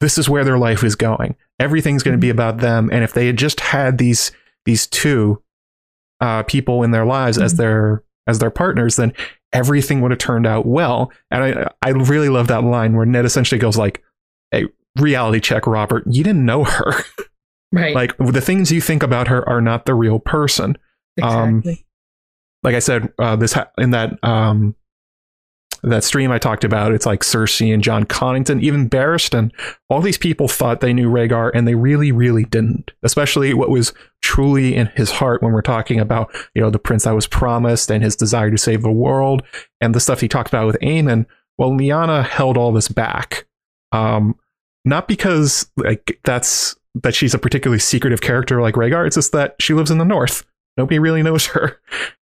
this 0.00 0.16
is 0.18 0.28
where 0.28 0.44
their 0.44 0.58
life 0.58 0.84
is 0.84 0.94
going. 0.94 1.34
Everything's 1.60 2.02
going 2.04 2.16
to 2.16 2.20
be 2.20 2.28
Mhm. 2.28 2.32
about 2.32 2.58
them, 2.58 2.88
and 2.92 3.02
if 3.02 3.12
they 3.12 3.26
had 3.26 3.36
just 3.36 3.60
had 3.60 3.98
these 3.98 4.30
these 4.64 4.86
two 4.86 5.40
uh, 6.20 6.42
people 6.44 6.82
in 6.82 6.90
their 6.90 7.04
lives 7.06 7.38
as 7.38 7.54
Mhm. 7.54 7.56
their 7.58 8.02
as 8.26 8.38
their 8.40 8.50
partners, 8.50 8.96
then 8.96 9.12
everything 9.52 10.00
would 10.02 10.10
have 10.10 10.18
turned 10.18 10.46
out 10.46 10.66
well. 10.66 11.10
And 11.30 11.42
I 11.42 11.70
I 11.82 11.90
really 11.90 12.28
love 12.28 12.48
that 12.48 12.64
line 12.64 12.94
where 12.94 13.06
Ned 13.06 13.24
essentially 13.24 13.58
goes 13.58 13.76
like, 13.78 14.02
"Hey, 14.50 14.66
reality 14.98 15.40
check, 15.40 15.66
Robert. 15.66 16.04
You 16.06 16.22
didn't 16.24 16.44
know 16.44 16.64
her. 16.64 16.92
Right. 17.70 17.94
like 17.94 18.16
the 18.16 18.40
things 18.40 18.72
you 18.72 18.80
think 18.80 19.02
about 19.02 19.28
her 19.28 19.46
are 19.46 19.60
not 19.60 19.84
the 19.84 19.94
real 19.94 20.18
person." 20.18 20.76
um, 21.22 21.58
exactly. 21.58 21.84
like 22.62 22.74
I 22.74 22.78
said, 22.78 23.12
uh, 23.18 23.36
this 23.36 23.52
ha- 23.52 23.68
in 23.76 23.90
that 23.90 24.18
um, 24.24 24.74
that 25.82 26.02
stream 26.02 26.32
I 26.32 26.38
talked 26.38 26.64
about, 26.64 26.92
it's 26.92 27.06
like 27.06 27.20
Cersei 27.20 27.72
and 27.72 27.82
Jon 27.82 28.04
Connington, 28.04 28.60
even 28.62 28.88
Barristan. 28.90 29.52
All 29.88 30.00
these 30.00 30.18
people 30.18 30.48
thought 30.48 30.80
they 30.80 30.92
knew 30.92 31.08
Rhaegar, 31.10 31.50
and 31.54 31.68
they 31.68 31.74
really, 31.76 32.10
really 32.10 32.44
didn't. 32.44 32.90
Especially 33.02 33.54
what 33.54 33.70
was 33.70 33.92
truly 34.28 34.74
in 34.74 34.86
his 34.94 35.10
heart 35.10 35.42
when 35.42 35.52
we're 35.52 35.62
talking 35.62 35.98
about, 35.98 36.30
you 36.54 36.60
know, 36.60 36.68
the 36.68 36.78
prince 36.78 37.04
that 37.04 37.14
was 37.14 37.26
promised 37.26 37.90
and 37.90 38.04
his 38.04 38.14
desire 38.14 38.50
to 38.50 38.58
save 38.58 38.82
the 38.82 38.90
world, 38.92 39.42
and 39.80 39.94
the 39.94 40.00
stuff 40.00 40.20
he 40.20 40.28
talked 40.28 40.48
about 40.50 40.66
with 40.66 40.76
Aemon. 40.82 41.24
Well, 41.56 41.70
Lyanna 41.70 42.24
held 42.26 42.58
all 42.58 42.70
this 42.70 42.88
back, 42.88 43.46
um, 43.92 44.34
not 44.84 45.08
because 45.08 45.70
like 45.78 46.20
that's 46.24 46.76
that 47.02 47.14
she's 47.14 47.32
a 47.34 47.38
particularly 47.38 47.78
secretive 47.78 48.20
character 48.20 48.60
like 48.60 48.74
Rhaegar. 48.74 49.06
It's 49.06 49.16
just 49.16 49.32
that 49.32 49.56
she 49.60 49.72
lives 49.72 49.90
in 49.90 49.98
the 49.98 50.04
north. 50.04 50.44
Nobody 50.76 50.98
really 50.98 51.22
knows 51.22 51.46
her. 51.46 51.80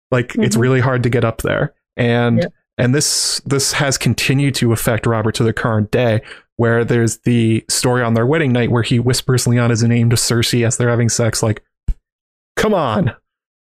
Like 0.09 0.35
it's 0.35 0.55
Mhm. 0.55 0.61
really 0.61 0.79
hard 0.79 1.03
to 1.03 1.09
get 1.09 1.25
up 1.25 1.41
there, 1.41 1.73
and 1.97 2.37
Yep. 2.43 2.53
and 2.77 2.95
this 2.95 3.41
this 3.45 3.73
has 3.73 3.97
continued 3.97 4.55
to 4.55 4.71
affect 4.71 5.05
Robert 5.05 5.35
to 5.35 5.43
the 5.43 5.51
current 5.51 5.91
day. 5.91 6.21
Where 6.55 6.85
there's 6.85 7.17
the 7.25 7.65
story 7.69 8.01
on 8.03 8.13
their 8.13 8.25
wedding 8.25 8.53
night 8.53 8.71
where 8.71 8.83
he 8.83 8.99
whispers 8.99 9.43
Lyanna's 9.45 9.83
name 9.83 10.09
to 10.09 10.15
Cersei 10.15 10.65
as 10.65 10.77
they're 10.77 10.89
having 10.89 11.09
sex. 11.09 11.43
Like, 11.43 11.61
come 12.57 12.73
on, 12.73 13.15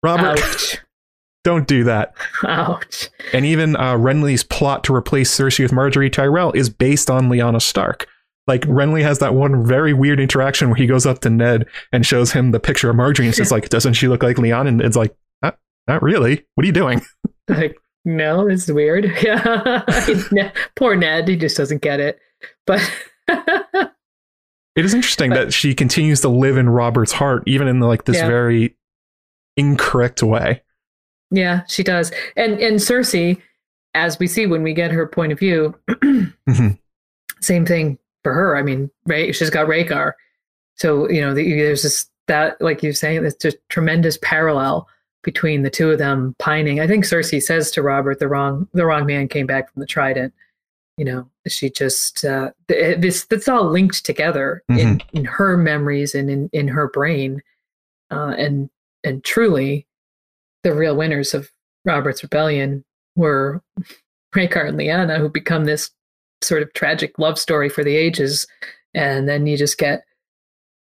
Robert, 0.02 0.40
Ouch. 0.40 0.78
don't 1.44 1.68
do 1.68 1.84
that. 1.84 2.14
Ouch. 2.46 3.10
And 3.34 3.44
even 3.44 3.76
uh, 3.76 3.94
Renly's 3.94 4.42
plot 4.42 4.82
to 4.84 4.94
replace 4.94 5.30
Cersei 5.36 5.60
with 5.60 5.72
Margaery 5.72 6.10
Tyrell 6.10 6.52
is 6.52 6.70
based 6.70 7.10
on 7.10 7.28
Lyanna 7.28 7.60
Stark. 7.60 8.06
Like 8.46 8.62
Renly 8.62 9.02
has 9.02 9.18
that 9.20 9.34
one 9.34 9.64
very 9.66 9.92
weird 9.94 10.20
interaction 10.20 10.68
where 10.68 10.76
he 10.76 10.86
goes 10.86 11.06
up 11.06 11.20
to 11.20 11.30
Ned 11.30 11.66
and 11.92 12.04
shows 12.04 12.32
him 12.32 12.50
the 12.50 12.60
picture 12.60 12.90
of 12.90 12.96
Marjorie 12.96 13.26
and 13.26 13.34
says, 13.34 13.50
like, 13.52 13.68
doesn't 13.68 13.94
she 13.94 14.08
look 14.08 14.22
like 14.22 14.36
Lyanna? 14.36 14.68
And 14.68 14.80
it's 14.82 14.96
like, 14.96 15.14
not, 15.42 15.58
not 15.88 16.02
really. 16.02 16.44
What 16.54 16.64
are 16.64 16.66
you 16.66 16.72
doing? 16.72 17.02
Like, 17.46 17.76
no, 18.06 18.48
this 18.48 18.64
is 18.64 18.72
weird. 18.72 19.04
Yeah. 19.22 19.82
Poor 20.76 20.96
Ned. 20.96 21.28
He 21.28 21.36
just 21.36 21.58
doesn't 21.58 21.82
get 21.82 22.00
it. 22.00 22.18
But 22.66 22.80
It 24.76 24.84
is 24.84 24.94
interesting 24.94 25.30
But- 25.30 25.36
that 25.46 25.52
she 25.52 25.74
continues 25.74 26.20
to 26.22 26.28
live 26.28 26.56
in 26.56 26.68
Robert's 26.68 27.12
heart, 27.12 27.42
even 27.46 27.68
in 27.68 27.80
like 27.80 28.04
this 28.04 28.16
Yeah. 28.16 28.26
very 28.28 28.76
incorrect 29.56 30.22
way. 30.22 30.62
yeah, 31.30 31.62
she 31.68 31.82
does. 31.82 32.12
And 32.36 32.58
and 32.60 32.76
Cersei, 32.78 33.40
as 33.94 34.18
we 34.18 34.26
see 34.26 34.46
when 34.46 34.62
we 34.62 34.72
get 34.74 34.90
her 34.90 35.06
point 35.06 35.32
of 35.32 35.38
view, 35.38 35.74
Mhm. 36.48 36.78
same 37.40 37.64
thing 37.66 37.98
for 38.22 38.32
her. 38.32 38.56
I 38.56 38.62
mean, 38.62 38.90
right? 39.06 39.34
She's 39.34 39.50
got 39.50 39.66
Rhaegar. 39.66 40.12
So, 40.76 41.08
you 41.08 41.20
know, 41.20 41.34
the, 41.34 41.56
there's 41.56 41.82
this, 41.82 42.06
that, 42.26 42.60
like 42.60 42.82
you're 42.82 42.92
saying, 42.94 43.20
there's 43.22 43.36
just 43.36 43.58
tremendous 43.68 44.18
parallel 44.22 44.88
between 45.22 45.62
the 45.62 45.70
two 45.70 45.90
of 45.90 45.98
them 45.98 46.34
pining. 46.38 46.80
I 46.80 46.86
think 46.86 47.04
Cersei 47.04 47.40
says 47.42 47.70
to 47.72 47.82
Robert, 47.82 48.18
the 48.18 48.28
wrong, 48.28 48.66
the 48.72 48.84
wrong 48.86 49.06
man 49.06 49.28
came 49.28 49.46
back 49.46 49.72
from 49.72 49.80
the 49.80 49.86
Trident. 49.86 50.32
You 50.96 51.04
know, 51.04 51.30
she 51.46 51.70
just, 51.70 52.24
uh, 52.24 52.50
this, 52.68 53.24
that's 53.26 53.48
all 53.48 53.68
linked 53.70 54.04
together 54.04 54.62
in, 54.68 55.00
in 55.12 55.24
her 55.24 55.56
memories 55.56 56.14
and 56.14 56.30
in, 56.30 56.48
in 56.52 56.68
her 56.68 56.88
brain. 56.88 57.42
Uh, 58.10 58.34
and, 58.38 58.70
and 59.04 59.24
truly 59.24 59.86
the 60.62 60.74
real 60.74 60.96
winners 60.96 61.34
of 61.34 61.50
Robert's 61.84 62.22
rebellion 62.22 62.84
were 63.16 63.62
Rhaegar 64.34 64.68
and 64.68 64.78
Lyanna, 64.78 65.18
who 65.18 65.28
become 65.28 65.64
this 65.64 65.90
sort 66.42 66.62
of 66.62 66.72
tragic 66.72 67.18
love 67.18 67.38
story 67.38 67.68
for 67.68 67.84
the 67.84 67.96
ages. 67.96 68.46
And 68.94 69.28
then 69.28 69.46
you 69.46 69.56
just 69.56 69.78
get 69.78 70.04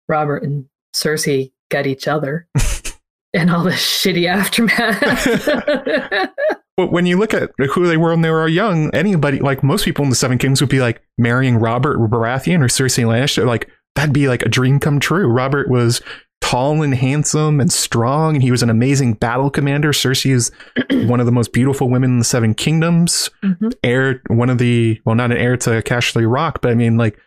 Robert 0.08 0.42
and 0.42 0.66
Cersei 0.94 1.52
get 1.70 1.86
each 1.86 2.08
other 2.08 2.46
and 3.34 3.50
all 3.50 3.64
this 3.64 3.80
shitty 3.80 4.26
aftermath. 4.26 6.30
But 6.76 6.90
when 6.90 7.06
you 7.06 7.18
look 7.18 7.32
at 7.32 7.52
who 7.72 7.86
they 7.86 7.96
were 7.96 8.10
when 8.10 8.22
they 8.22 8.30
were 8.30 8.48
young, 8.48 8.92
anybody, 8.92 9.38
like 9.38 9.62
most 9.62 9.84
people 9.84 10.02
in 10.02 10.10
the 10.10 10.16
Seven 10.16 10.38
Kings, 10.38 10.60
would 10.60 10.70
be 10.70 10.80
like 10.80 11.02
marrying 11.16 11.56
Robert 11.56 11.98
Baratheon 11.98 12.60
or 12.60 12.66
Cersei 12.66 13.04
Lannister. 13.04 13.46
Like 13.46 13.70
that'd 13.94 14.12
be 14.12 14.26
like 14.26 14.42
a 14.42 14.48
dream 14.48 14.80
come 14.80 14.98
true. 14.98 15.28
Robert 15.28 15.70
was 15.70 16.02
tall 16.44 16.82
and 16.82 16.94
handsome 16.94 17.58
and 17.60 17.72
strong, 17.72 18.34
and 18.36 18.42
he 18.42 18.50
was 18.50 18.62
an 18.62 18.68
amazing 18.70 19.14
battle 19.14 19.48
commander. 19.50 19.92
Cersei 19.92 20.30
is 20.32 20.52
one 21.08 21.18
of 21.20 21.26
the 21.26 21.32
most 21.32 21.52
beautiful 21.52 21.88
women 21.88 22.10
in 22.10 22.18
the 22.18 22.24
Seven 22.24 22.52
Kingdoms. 22.54 23.30
Mhm. 23.42 23.72
Heir, 23.82 24.20
one 24.28 24.50
of 24.50 24.58
the 24.58 25.00
well, 25.04 25.14
not 25.14 25.30
an 25.32 25.38
heir 25.38 25.56
to 25.56 25.82
Casterly 25.82 26.30
Rock, 26.30 26.60
but 26.60 26.70
I 26.70 26.74
mean 26.74 26.96
like 26.96 27.18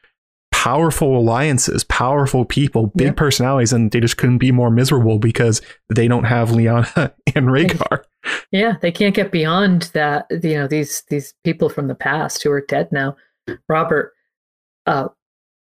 powerful 0.51 1.17
alliances, 1.17 1.83
powerful 1.83 2.45
people, 2.45 2.87
big 2.95 3.07
Yeah. 3.07 3.13
personalities, 3.13 3.73
and 3.73 3.91
they 3.91 3.99
just 3.99 4.17
couldn't 4.17 4.37
be 4.39 4.51
more 4.51 4.69
miserable 4.71 5.17
because 5.19 5.61
they 5.93 6.07
don't 6.07 6.23
have 6.25 6.49
Lyanna 6.49 7.13
and 7.35 7.47
Rhaegar. 7.47 8.03
Yeah, 8.51 8.73
they 8.81 8.91
can't 8.91 9.15
get 9.15 9.31
beyond 9.31 9.83
that. 9.93 10.27
You 10.29 10.55
know, 10.59 10.67
these 10.67 11.03
these 11.09 11.33
people 11.43 11.69
from 11.69 11.87
the 11.87 11.95
past 11.95 12.43
who 12.43 12.51
are 12.51 12.61
dead 12.61 12.89
now. 12.91 13.15
Robert 13.69 14.13
uh, 14.85 15.07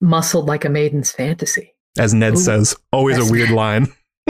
muscled 0.01 0.47
like 0.47 0.65
a 0.65 0.69
maiden's 0.69 1.11
fantasy. 1.11 1.74
As 1.97 2.13
Ned 2.13 2.33
Ooh, 2.33 2.37
says. 2.37 2.75
Always 2.91 3.17
a 3.17 3.31
weird 3.31 3.51
line. 3.51 3.87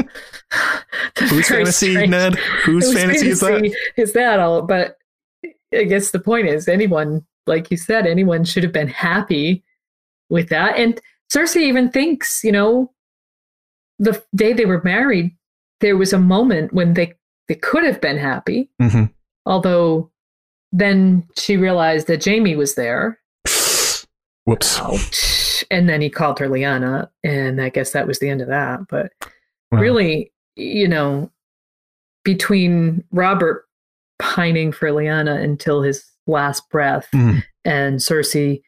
Whose 1.29 1.47
fantasy, 1.47 1.91
strange. 1.91 2.09
Ned? 2.09 2.35
Whose 2.35 2.85
Whose 2.85 2.93
fantasy 2.93 3.29
is 3.29 3.39
that? 3.39 3.75
Is 3.97 4.13
that 4.13 4.39
all? 4.39 4.61
But 4.61 4.97
I 5.73 5.83
guess 5.83 6.11
the 6.11 6.19
point 6.19 6.47
is, 6.47 6.67
anyone, 6.67 7.25
like 7.47 7.71
you 7.71 7.77
said, 7.77 8.05
anyone 8.05 8.43
should 8.43 8.63
have 8.63 8.73
been 8.73 8.87
happy 8.87 9.63
with 10.29 10.49
that. 10.49 10.77
And 10.77 10.99
Cersei 11.31 11.61
even 11.61 11.89
thinks, 11.89 12.43
you 12.43 12.51
know, 12.51 12.91
the 13.99 14.21
day 14.35 14.53
they 14.53 14.65
were 14.65 14.81
married, 14.83 15.35
there 15.79 15.97
was 15.97 16.13
a 16.13 16.19
moment 16.19 16.73
when 16.73 16.93
they 16.93 17.13
they 17.47 17.55
could 17.55 17.83
have 17.83 18.01
been 18.01 18.17
happy, 18.17 18.69
hmm 18.79 19.05
although 19.47 20.09
then 20.71 21.23
she 21.37 21.55
realized 21.55 22.07
that 22.07 22.25
Jaime 22.25 22.55
was 22.55 22.75
there. 22.75 23.19
Whoops. 24.45 24.79
Ouch. 24.79 25.44
And 25.71 25.87
then 25.89 26.01
he 26.01 26.09
called 26.09 26.39
her 26.39 26.47
Lyanna, 26.49 27.09
and 27.23 27.61
I 27.61 27.69
guess 27.69 27.91
that 27.91 28.07
was 28.07 28.19
the 28.19 28.29
end 28.29 28.41
of 28.41 28.47
that. 28.47 28.81
But 28.89 29.11
Wow. 29.71 29.79
really, 29.79 30.31
you 30.55 30.87
know, 30.87 31.31
between 32.23 33.03
Robert 33.11 33.65
pining 34.19 34.71
for 34.71 34.89
Lyanna 34.89 35.41
until 35.43 35.81
his 35.81 36.05
last 36.27 36.69
breath 36.69 37.07
Mm. 37.13 37.43
and 37.65 37.99
Cersei 37.99 38.61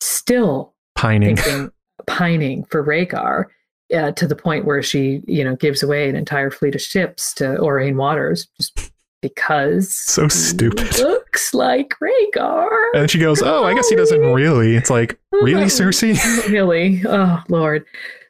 still 0.00 0.74
Pining. 0.96 1.36
thinking, 1.36 1.70
pining 2.06 2.64
for 2.64 2.84
Rhaegar. 2.84 3.46
Uh, 3.92 4.12
to 4.12 4.24
the 4.28 4.36
point 4.36 4.64
where 4.64 4.84
she, 4.84 5.20
you 5.26 5.42
know, 5.42 5.56
gives 5.56 5.82
away 5.82 6.08
an 6.08 6.14
entire 6.14 6.48
fleet 6.48 6.76
of 6.76 6.80
ships 6.80 7.34
to 7.34 7.56
Aurane 7.60 7.96
Waters 7.96 8.46
just 8.56 8.89
because 9.22 9.92
So 9.92 10.28
stupid. 10.28 10.94
he 10.94 11.02
looks 11.02 11.52
like 11.54 11.94
Rhaegar. 12.00 12.70
And 12.94 13.10
she 13.10 13.18
goes, 13.18 13.42
"Oh, 13.42 13.64
I 13.64 13.74
guess 13.74 13.88
he 13.88 13.96
doesn't 13.96 14.20
really." 14.20 14.76
It's 14.76 14.90
like, 14.90 15.18
really, 15.32 15.64
Cersei? 15.66 16.16
really? 16.48 17.02
Oh 17.06 17.42
Lord. 17.48 17.84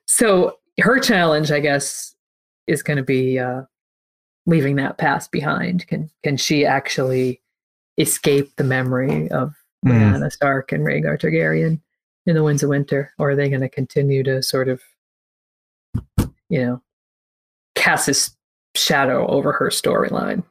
So 0.07 0.59
her 0.81 0.99
challenge, 0.99 1.51
I 1.53 1.61
guess, 1.61 2.15
is 2.67 2.83
going 2.83 2.97
to 2.97 3.03
be 3.03 3.39
uh, 3.39 3.63
leaving 4.47 4.77
that 4.77 4.99
past 4.99 5.31
behind. 5.33 5.87
Can 5.87 6.11
can 6.25 6.37
she 6.37 6.65
actually 6.67 7.41
escape 7.99 8.55
the 8.57 8.65
memory 8.65 9.31
of 9.31 9.55
Mm. 9.87 9.93
Lyanna 9.93 10.31
Stark 10.31 10.73
and 10.73 10.85
Rhaegar 10.85 11.19
Targaryen 11.19 11.81
in 12.27 12.35
the 12.35 12.43
Winds 12.45 12.63
of 12.63 12.69
Winter, 12.69 13.15
or 13.19 13.31
are 13.31 13.35
they 13.35 13.49
going 13.49 13.63
to 13.63 13.69
continue 13.71 14.23
to 14.25 14.43
sort 14.43 14.69
of, 14.69 14.83
you 16.51 16.61
know, 16.63 16.83
cast 17.75 18.05
this 18.05 18.37
shadow 18.75 19.27
over 19.29 19.53
her 19.53 19.69
storyline? 19.71 20.45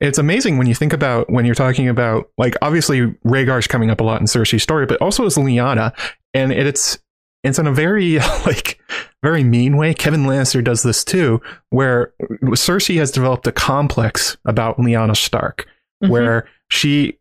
It's 0.00 0.18
amazing 0.18 0.58
when 0.58 0.66
you 0.68 0.74
think 0.74 0.92
about 0.92 1.28
when 1.30 1.44
you're 1.44 1.54
talking 1.54 1.88
about 1.88 2.30
like 2.38 2.54
obviously 2.62 3.00
Rhaegar's 3.26 3.66
coming 3.66 3.90
up 3.90 4.00
a 4.00 4.04
lot 4.04 4.20
in 4.20 4.26
Cersei's 4.26 4.62
story, 4.62 4.86
but 4.86 5.00
also 5.02 5.26
as 5.26 5.34
Lyanna, 5.36 5.92
and 6.34 6.52
it's 6.52 6.98
it's 7.44 7.58
in 7.58 7.66
a 7.66 7.72
very 7.72 8.18
like 8.46 8.80
very 9.22 9.42
mean 9.42 9.76
way. 9.76 9.94
Kevan 9.94 10.24
Lannister 10.24 10.62
does 10.62 10.82
this 10.84 11.04
too, 11.04 11.40
where 11.70 12.12
Cersei 12.42 12.96
has 12.98 13.10
developed 13.10 13.46
a 13.46 13.52
complex 13.52 14.36
about 14.44 14.76
Lyanna 14.78 15.16
Stark, 15.16 15.66
Mhm. 16.04 16.10
where 16.10 16.48
she 16.70 17.18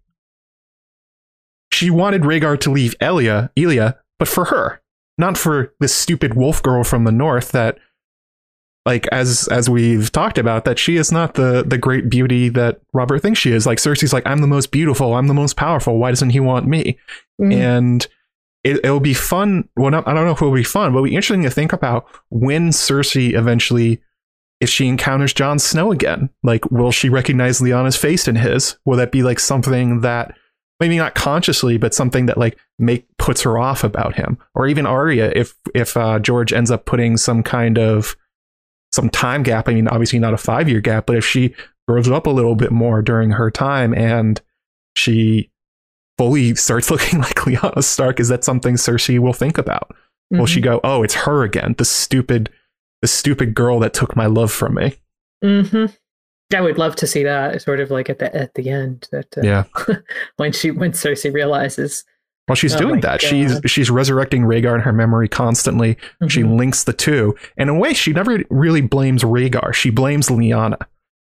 she 1.71 1.89
wanted 1.89 2.21
Rhaegar 2.21 2.59
to 2.61 2.71
leave 2.71 2.95
Elia, 3.01 3.51
Elia, 3.57 3.97
but 4.19 4.27
for 4.27 4.45
her, 4.45 4.81
not 5.17 5.37
for 5.37 5.73
this 5.79 5.93
stupid 5.93 6.35
wolf 6.35 6.61
girl 6.63 6.83
from 6.83 7.03
the 7.03 7.11
north 7.11 7.51
that 7.51 7.77
like 8.87 9.05
as 9.11 9.49
as 9.49 9.69
we've 9.69 10.09
talked 10.13 10.37
about 10.37 10.63
that 10.63 10.79
she 10.79 10.95
is 10.95 11.11
not 11.11 11.33
the 11.33 11.61
the 11.67 11.77
great 11.77 12.09
beauty 12.09 12.47
that 12.47 12.79
Robert 12.93 13.19
thinks 13.21 13.37
she 13.37 13.51
is. 13.51 13.65
Like 13.65 13.79
Cersei's 13.79 14.13
like 14.13 14.25
I'm 14.25 14.39
the 14.39 14.47
most 14.47 14.71
beautiful, 14.71 15.13
I'm 15.13 15.27
the 15.27 15.33
most 15.33 15.57
powerful. 15.57 15.97
Why 15.97 16.09
doesn't 16.09 16.29
he 16.29 16.39
want 16.39 16.67
me? 16.67 16.97
Mhm. 17.39 17.53
And 17.53 18.07
it, 18.63 18.77
it'll 18.85 19.01
be 19.01 19.13
fun. 19.13 19.67
Well, 19.75 19.91
not, 19.91 20.07
I 20.07 20.13
don't 20.13 20.23
know 20.25 20.31
if 20.31 20.41
it'll 20.41 20.53
be 20.53 20.63
fun, 20.63 20.91
but 20.91 20.99
it'll 20.99 21.09
be 21.09 21.15
interesting 21.15 21.43
to 21.43 21.49
think 21.49 21.73
about 21.73 22.05
when 22.29 22.69
Cersei 22.69 23.33
eventually, 23.33 24.01
if 24.61 24.69
she 24.69 24.87
encounters 24.87 25.33
Jon 25.33 25.59
Snow 25.59 25.91
again, 25.91 26.29
like 26.41 26.71
will 26.71 26.91
she 26.91 27.09
recognize 27.09 27.59
Lyanna's 27.59 27.97
face 27.97 28.25
in 28.25 28.37
his? 28.37 28.77
Will 28.85 28.95
that 28.97 29.11
be 29.11 29.21
like 29.21 29.41
something 29.41 29.99
that 29.99 30.33
maybe 30.79 30.95
not 30.95 31.13
consciously, 31.13 31.77
but 31.77 31.93
something 31.93 32.27
that 32.27 32.37
like 32.37 32.57
make 32.79 33.05
puts 33.17 33.41
her 33.41 33.57
off 33.57 33.83
about 33.83 34.15
him, 34.15 34.37
or 34.55 34.65
even 34.65 34.85
Arya 34.85 35.33
if 35.35 35.55
if 35.75 35.97
uh, 35.97 36.19
George 36.19 36.53
ends 36.53 36.71
up 36.71 36.85
putting 36.85 37.17
some 37.17 37.43
kind 37.43 37.77
of 37.77 38.15
some 38.97 39.09
time 39.09 39.43
gap. 39.43 39.69
I 39.69 39.73
mean, 39.73 39.87
obviously 39.87 40.19
not 40.19 40.33
a 40.33 40.37
five 40.37 40.67
year 40.67 40.81
gap, 40.81 41.05
but 41.05 41.15
if 41.15 41.25
she 41.25 41.55
grows 41.87 42.09
up 42.09 42.27
a 42.27 42.31
little 42.31 42.55
bit 42.55 42.71
more 42.73 43.01
during 43.01 43.31
her 43.31 43.49
time 43.49 43.93
and 43.93 44.41
she 44.97 45.49
fully 46.17 46.55
starts 46.55 46.91
looking 46.91 47.19
like 47.19 47.35
Lyanna 47.35 47.81
Stark, 47.83 48.19
is 48.19 48.27
that 48.27 48.43
something 48.43 48.75
Cersei 48.75 49.19
will 49.19 49.31
think 49.33 49.57
about? 49.57 49.95
Will 50.31 50.45
she 50.45 50.59
Mhm. 50.59 50.63
go, 50.65 50.79
"Oh, 50.83 51.03
it's 51.03 51.13
her 51.13 51.43
again, 51.43 51.75
the 51.77 51.85
stupid, 51.85 52.49
the 53.01 53.07
stupid 53.07 53.55
girl 53.55 53.79
that 53.79 53.93
took 53.93 54.15
my 54.17 54.25
love 54.25 54.51
from 54.51 54.73
me"? 54.75 54.95
Mhm. 55.41 55.95
I 56.53 56.61
would 56.61 56.77
love 56.77 56.95
to 56.97 57.07
see 57.07 57.23
that 57.23 57.61
sort 57.61 57.79
of 57.79 57.91
like 57.91 58.09
at 58.09 58.19
the 58.19 58.33
at 58.35 58.53
the 58.55 58.69
end 58.69 59.07
that 59.13 59.37
uh, 59.37 59.41
Yeah. 59.43 59.63
when 60.37 60.51
she 60.51 60.71
when 60.71 60.91
Cersei 60.91 61.31
realizes 61.33 62.03
Well, 62.47 62.55
she's 62.55 62.75
Oh 62.75 62.79
doing 62.79 63.01
that. 63.01 63.21
She's 63.21 63.55
God. 63.59 63.69
she's 63.69 63.89
resurrecting 63.91 64.43
Rhaegar 64.43 64.73
in 64.75 64.81
her 64.81 64.93
memory 64.93 65.27
constantly. 65.27 65.97
She 66.29 66.43
Mhm. 66.43 66.57
links 66.57 66.83
the 66.85 66.93
two, 66.93 67.35
and 67.57 67.69
in 67.69 67.75
a 67.75 67.79
way, 67.79 67.93
she 67.93 68.13
never 68.13 68.39
really 68.49 68.79
blames 68.81 69.23
Rhaegar. 69.23 69.73
She 69.73 69.89
blames 69.89 70.29
Lyanna 70.29 70.77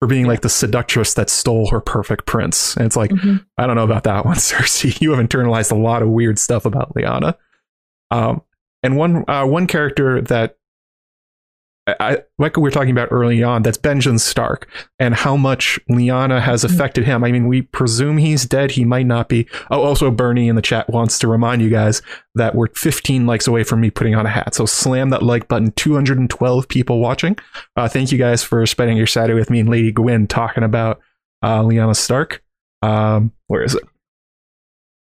for 0.00 0.06
being 0.06 0.26
like 0.26 0.42
the 0.42 0.48
seductress 0.50 1.14
that 1.14 1.30
stole 1.30 1.70
her 1.70 1.80
perfect 1.80 2.26
prince. 2.26 2.76
And 2.76 2.84
it's 2.84 2.94
like, 2.94 3.10
Mhm. 3.10 3.42
I 3.56 3.66
don't 3.66 3.74
know 3.76 3.84
about 3.84 4.04
that 4.04 4.26
one, 4.26 4.36
Cersei. 4.36 5.00
You 5.00 5.12
have 5.12 5.26
internalized 5.26 5.72
a 5.72 5.76
lot 5.76 6.02
of 6.02 6.08
weird 6.10 6.38
stuff 6.38 6.66
about 6.66 6.94
Lyanna. 6.94 7.34
Um, 8.10 8.42
and 8.82 8.96
one 8.98 9.24
uh, 9.28 9.44
one 9.46 9.66
character 9.66 10.20
that 10.20 10.57
I, 12.00 12.18
like 12.38 12.56
we 12.56 12.62
were 12.62 12.70
talking 12.70 12.90
about 12.90 13.08
early 13.10 13.42
on, 13.42 13.62
that's 13.62 13.78
Benjen 13.78 14.18
Stark, 14.20 14.68
and 14.98 15.14
how 15.14 15.36
much 15.36 15.78
Lyanna 15.90 16.40
has 16.40 16.64
Mm-hmm. 16.64 16.74
affected 16.74 17.04
him. 17.04 17.24
I 17.24 17.32
mean, 17.32 17.46
we 17.46 17.62
presume 17.62 18.18
he's 18.18 18.44
dead. 18.44 18.72
He 18.72 18.84
might 18.84 19.06
not 19.06 19.28
be. 19.28 19.46
Oh, 19.70 19.82
also 19.82 20.10
Bernie 20.10 20.48
in 20.48 20.56
the 20.56 20.62
chat 20.62 20.88
wants 20.90 21.18
to 21.20 21.28
remind 21.28 21.62
you 21.62 21.70
guys 21.70 22.02
that 22.34 22.54
we're 22.54 22.68
15 22.74 23.26
likes 23.26 23.46
away 23.46 23.64
from 23.64 23.80
me 23.80 23.90
putting 23.90 24.14
on 24.14 24.26
a 24.26 24.30
hat. 24.30 24.54
So 24.54 24.66
slam 24.66 25.10
that 25.10 25.22
like 25.22 25.48
button. 25.48 25.72
212 25.72 26.68
people 26.68 27.00
watching. 27.00 27.36
Uh, 27.76 27.88
thank 27.88 28.10
you 28.12 28.18
guys 28.18 28.42
for 28.42 28.64
spending 28.66 28.96
your 28.96 29.06
Saturday 29.06 29.38
with 29.38 29.50
me 29.50 29.60
and 29.60 29.68
Lady 29.68 29.92
Gwyn 29.92 30.26
talking 30.26 30.64
about 30.64 31.00
uh, 31.42 31.62
Lyanna 31.62 31.94
Stark. 31.96 32.42
Um, 32.82 33.32
where 33.46 33.62
is 33.62 33.74
it? 33.74 33.82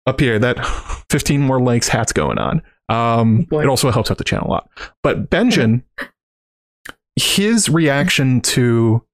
Up 0.07 0.21
here. 0.21 0.39
That 0.39 0.65
15 1.11 1.41
more 1.41 1.61
likes. 1.61 1.89
Hats 1.89 2.13
going 2.13 2.39
on. 2.39 2.63
Um, 2.91 3.47
it 3.51 3.67
also 3.67 3.91
helps 3.91 4.11
out 4.11 4.19
the 4.19 4.25
channel 4.25 4.49
a 4.49 4.51
lot. 4.51 4.71
But 5.03 5.31
Benjen, 5.31 5.83
his 7.17 7.69
reaction 7.69 8.41
to 8.41 9.05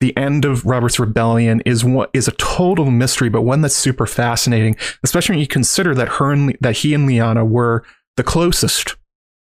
the 0.00 0.16
end 0.16 0.44
of 0.44 0.64
Robert's 0.64 0.98
rebellion 0.98 1.60
is 1.66 1.84
what 1.84 2.10
is 2.14 2.26
a 2.26 2.32
total 2.32 2.90
mystery, 2.90 3.28
but 3.28 3.42
one 3.42 3.60
that's 3.60 3.76
super 3.76 4.06
fascinating, 4.06 4.76
especially 5.02 5.34
when 5.34 5.40
you 5.40 5.46
consider 5.46 5.94
that 5.94 6.08
her 6.08 6.32
and 6.32 6.56
that 6.60 6.78
he 6.78 6.94
and 6.94 7.08
Lyanna 7.08 7.46
were 7.46 7.84
the 8.16 8.22
closest 8.22 8.96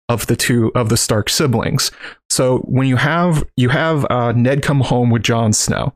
of 0.08 0.28
the 0.28 0.36
two 0.36 0.72
of 0.76 0.90
the 0.90 0.98
Stark 0.98 1.30
siblings. 1.30 1.92
So 2.30 2.60
when 2.60 2.88
you 2.88 2.98
have 2.98 3.44
you 3.58 3.70
have 3.70 4.06
uh, 4.12 4.34
Ned 4.34 4.62
come 4.62 4.82
home 4.82 5.10
with 5.10 5.24
Jon 5.24 5.52
Snow, 5.52 5.94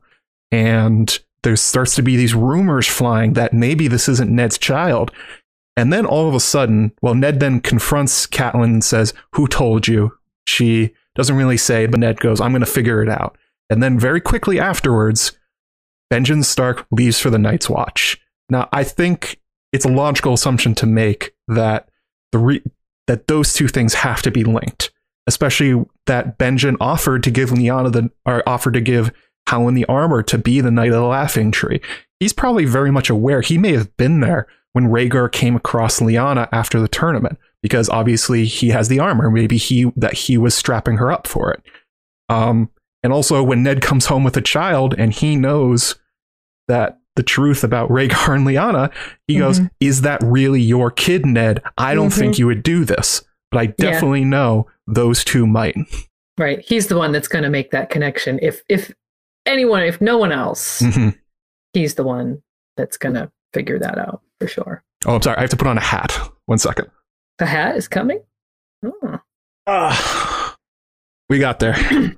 and 0.50 1.16
there 1.42 1.56
starts 1.56 1.94
to 1.94 2.02
be 2.02 2.16
these 2.16 2.34
rumors 2.34 2.88
flying 2.88 3.34
that 3.34 3.54
maybe 3.54 3.86
this 3.86 4.08
isn't 4.08 4.34
Ned's 4.34 4.58
child, 4.58 5.12
and 5.76 5.92
then 5.92 6.04
all 6.04 6.28
of 6.28 6.34
a 6.34 6.40
sudden, 6.40 6.90
well, 7.00 7.14
Ned 7.14 7.38
then 7.38 7.60
confronts 7.60 8.26
Catelyn 8.26 8.64
and 8.64 8.84
says, 8.84 9.14
"Who 9.34 9.46
told 9.46 9.86
you?" 9.86 10.18
She 10.44 10.92
doesn't 11.14 11.36
really 11.36 11.56
say, 11.56 11.86
but 11.86 12.00
Ned 12.00 12.20
goes, 12.20 12.40
"I'm 12.40 12.52
going 12.52 12.60
to 12.60 12.66
figure 12.66 13.02
it 13.02 13.08
out." 13.08 13.36
And 13.68 13.82
then 13.82 13.98
very 13.98 14.20
quickly 14.20 14.58
afterwards, 14.58 15.38
Benjen 16.12 16.44
Stark 16.44 16.86
leaves 16.90 17.20
for 17.20 17.30
the 17.30 17.38
Night's 17.38 17.70
Watch. 17.70 18.20
Now, 18.48 18.68
I 18.72 18.84
think 18.84 19.40
it's 19.72 19.84
a 19.84 19.90
logical 19.90 20.34
assumption 20.34 20.74
to 20.76 20.86
make 20.86 21.34
that 21.48 21.88
the 22.32 22.38
re- 22.38 22.62
that 23.06 23.28
those 23.28 23.52
two 23.52 23.68
things 23.68 23.94
have 23.94 24.22
to 24.22 24.30
be 24.30 24.44
linked, 24.44 24.90
especially 25.26 25.84
that 26.06 26.38
Benjen 26.38 26.76
offered 26.80 27.22
to 27.24 27.30
give 27.30 27.50
Lyanna 27.50 27.92
the 27.92 28.10
or 28.26 28.48
offered 28.48 28.74
to 28.74 28.80
give 28.80 29.12
Howland 29.46 29.76
the 29.76 29.86
armor 29.86 30.22
to 30.22 30.38
be 30.38 30.60
the 30.60 30.70
Knight 30.70 30.88
of 30.88 30.94
the 30.94 31.02
Laughing 31.02 31.50
Tree. 31.50 31.80
He's 32.18 32.32
probably 32.32 32.64
very 32.66 32.90
much 32.90 33.10
aware. 33.10 33.40
He 33.40 33.58
may 33.58 33.72
have 33.72 33.96
been 33.96 34.20
there 34.20 34.46
when 34.72 34.88
Rhaegar 34.88 35.32
came 35.32 35.56
across 35.56 36.00
Lyanna 36.00 36.48
after 36.52 36.80
the 36.80 36.88
tournament, 36.88 37.38
because 37.62 37.88
obviously 37.88 38.44
he 38.46 38.68
has 38.68 38.88
the 38.88 38.98
armor. 39.00 39.30
Maybe 39.30 39.56
he 39.56 39.90
that 39.96 40.14
he 40.14 40.38
was 40.38 40.54
strapping 40.54 40.96
her 40.96 41.10
up 41.12 41.26
for 41.26 41.50
it. 41.52 41.62
Um, 42.28 42.70
and 43.02 43.12
also 43.12 43.42
when 43.42 43.62
Ned 43.62 43.82
comes 43.82 44.06
home 44.06 44.24
with 44.24 44.36
a 44.36 44.40
child 44.42 44.94
and 44.98 45.12
he 45.12 45.36
knows 45.36 45.96
that 46.68 46.98
the 47.16 47.22
truth 47.22 47.64
about 47.64 47.90
Rhaegar 47.90 48.36
and 48.36 48.46
Lyanna, 48.46 48.92
he 49.26 49.38
goes, 49.38 49.60
Mhm. 49.60 49.70
"Is 49.80 50.02
that 50.02 50.22
really 50.22 50.60
your 50.62 50.90
kid, 50.90 51.26
Ned? 51.26 51.62
I 51.76 51.94
don't 51.94 52.10
think 52.12 52.38
you 52.38 52.46
would 52.46 52.62
do 52.62 52.84
this, 52.84 53.22
but 53.50 53.58
I 53.58 53.62
Yeah. 53.62 53.72
definitely 53.76 54.24
know 54.24 54.66
those 54.86 55.24
two 55.24 55.46
might." 55.46 55.76
right 56.38 56.60
he's 56.60 56.86
the 56.86 56.96
one 56.96 57.12
that's 57.12 57.28
going 57.28 57.44
to 57.44 57.50
make 57.50 57.70
that 57.70 57.90
connection 57.90 58.38
if 58.40 58.62
if 58.68 58.94
anyone 59.44 59.82
if 59.82 60.00
no 60.00 60.16
one 60.16 60.32
else 60.32 60.80
Mhm. 60.80 61.14
he's 61.74 61.96
the 61.96 62.04
one 62.04 62.40
that's 62.78 62.96
going 62.96 63.14
to 63.14 63.30
figure 63.52 63.78
that 63.78 63.98
out 63.98 64.22
for 64.40 64.46
sure 64.46 64.82
Oh, 65.04 65.16
I'm 65.16 65.22
sorry. 65.22 65.36
I 65.36 65.40
have 65.42 65.50
to 65.50 65.56
put 65.56 65.66
on 65.66 65.76
a 65.76 65.82
hat. 65.82 66.12
One 66.46 66.58
second. 66.58 66.88
The 67.40 67.46
hat 67.46 67.74
is 67.74 67.88
coming 67.88 68.20
oh. 68.84 69.18
Ah, 69.66 70.56
we 71.30 71.38
got 71.38 71.58
there. 71.58 71.74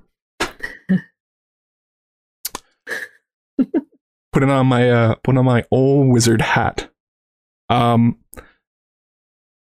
Putting 4.32 4.50
on 4.50 4.66
my 4.66 4.90
uh, 4.90 5.14
putting 5.22 5.38
on 5.38 5.44
my 5.44 5.64
old 5.70 6.08
wizard 6.08 6.40
hat. 6.40 6.90
Um, 7.68 8.18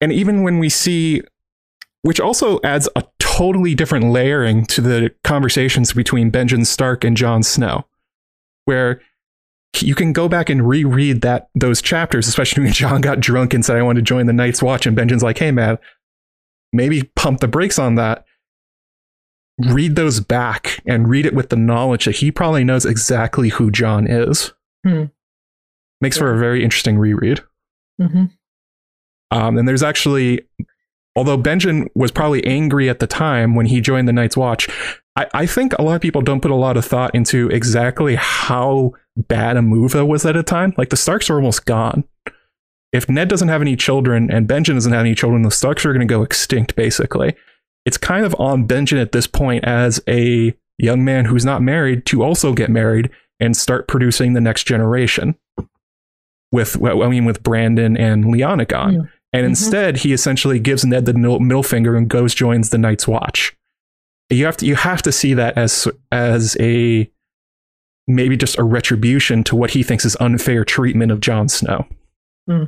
and 0.01 0.11
even 0.11 0.41
when 0.41 0.57
we 0.57 0.69
see, 0.69 1.21
which 2.01 2.19
also 2.19 2.59
adds 2.63 2.89
a 2.95 3.03
totally 3.19 3.75
different 3.75 4.05
layering 4.05 4.65
to 4.67 4.81
the 4.81 5.13
conversations 5.23 5.93
between 5.93 6.31
Benjen 6.31 6.65
Stark 6.65 7.03
and 7.03 7.15
Jon 7.15 7.43
Snow, 7.43 7.85
where 8.65 9.01
you 9.81 9.95
can 9.95 10.13
go 10.13 10.29
back 10.29 10.49
and 10.49 10.67
reread 10.67 11.21
that 11.21 11.49
those 11.55 11.81
chapters, 11.81 12.27
especially 12.27 12.63
when 12.65 12.73
Jon 12.73 13.01
got 13.01 13.19
drunk 13.19 13.53
and 13.53 13.65
said, 13.65 13.77
"I 13.77 13.81
want 13.81 13.95
to 13.97 14.01
join 14.01 14.25
the 14.27 14.33
Night's 14.33 14.61
Watch," 14.61 14.85
and 14.85 14.97
Benjen's 14.97 15.23
like, 15.23 15.37
"Hey, 15.37 15.51
man, 15.51 15.77
maybe 16.71 17.03
pump 17.15 17.39
the 17.39 17.47
brakes 17.47 17.79
on 17.79 17.95
that." 17.95 18.25
Read 19.59 19.95
those 19.95 20.19
back 20.19 20.81
and 20.87 21.07
read 21.07 21.27
it 21.27 21.35
with 21.35 21.49
the 21.49 21.55
knowledge 21.55 22.05
that 22.05 22.15
he 22.15 22.31
probably 22.31 22.63
knows 22.63 22.85
exactly 22.85 23.49
who 23.49 23.69
Jon 23.69 24.07
is. 24.07 24.51
Hmm. 24.83 25.05
Makes 26.01 26.17
for 26.17 26.33
a 26.33 26.39
very 26.39 26.63
interesting 26.63 26.97
reread. 26.97 27.41
hmm 28.01 28.25
Um, 29.29 29.57
and 29.57 29.67
there's 29.67 29.83
actually, 29.83 30.41
although 31.15 31.37
Benjen 31.37 31.87
was 31.93 32.11
probably 32.11 32.43
angry 32.47 32.89
at 32.89 32.99
the 32.99 33.05
time 33.07 33.53
when 33.53 33.67
he 33.67 33.79
joined 33.79 34.07
the 34.07 34.13
Night's 34.13 34.35
Watch, 34.35 34.67
I, 35.15 35.27
I 35.35 35.45
think 35.45 35.73
a 35.73 35.83
lot 35.83 35.95
of 35.95 36.01
people 36.01 36.23
don't 36.23 36.41
put 36.41 36.51
a 36.51 36.55
lot 36.55 36.75
of 36.75 36.83
thought 36.83 37.13
into 37.13 37.47
exactly 37.49 38.15
how 38.15 38.93
bad 39.15 39.57
a 39.57 39.61
move 39.61 39.91
that 39.91 40.06
was 40.06 40.26
at 40.26 40.35
a 40.35 40.44
time. 40.44 40.73
Like 40.77 40.90
the 40.90 40.98
Starks 40.98 41.30
are 41.30 41.35
almost 41.35 41.65
gone. 41.65 42.03
If 42.91 43.10
Ned 43.10 43.27
doesn't 43.27 43.48
have 43.48 43.61
any 43.61 43.76
children 43.76 44.30
and 44.31 44.48
Benjen 44.48 44.73
doesn't 44.76 44.91
have 44.91 45.02
any 45.02 45.15
children, 45.15 45.41
the 45.41 45.52
Starks 45.52 45.85
are 45.85 45.94
going 45.94 46.07
to 46.07 46.11
go 46.11 46.22
extinct, 46.23 46.76
basically. 46.76 47.35
It's 47.85 47.98
kind 47.98 48.26
of 48.26 48.35
on 48.40 48.68
Benjen 48.68 49.02
at 49.02 49.11
this 49.11 49.27
point 49.27 49.65
as 49.65 50.02
a 50.07 50.53
young 50.77 51.03
man 51.03 51.26
who's 51.26 51.45
not 51.45 51.61
married 51.61 52.06
to 52.07 52.23
also 52.23 52.53
get 52.53 52.69
married 52.69 53.10
and 53.40 53.57
start 53.57 53.88
producing 53.88 54.34
the 54.34 54.41
next 54.41 54.64
generation. 54.65 55.35
With, 56.52 56.81
I 56.84 56.94
mean, 57.10 57.26
with 57.26 57.41
Brandon 57.41 57.98
and 57.98 58.26
Lyanna 58.26 58.68
gone. 58.68 58.94
Yeah. 58.94 59.02
And 59.34 59.44
Mhm. 59.45 59.49
instead, 59.49 59.98
he 59.98 60.14
essentially 60.14 60.60
gives 60.60 60.85
Ned 60.85 61.06
the 61.06 61.14
middle, 61.15 61.40
middle 61.40 61.64
finger 61.64 61.95
and 61.95 62.07
goes 62.07 62.35
joins 62.35 62.69
the 62.69 62.77
Night's 62.77 63.07
Watch. 63.07 63.56
You 64.30 64.45
have 64.45 64.57
to 64.57 64.65
you 64.65 64.76
have 64.76 65.02
to 65.03 65.11
see 65.11 65.34
that 65.34 65.57
as 65.57 65.88
as 66.11 66.56
a 66.60 67.10
maybe 68.07 68.38
just 68.38 68.57
a 68.57 68.63
retribution 68.63 69.43
to 69.45 69.55
what 69.55 69.71
he 69.71 69.84
thinks 69.84 70.05
is 70.05 70.17
unfair 70.19 70.65
treatment 70.65 71.11
of 71.11 71.19
Jon 71.19 71.47
Snow. 71.47 71.85
Hmm. 72.47 72.65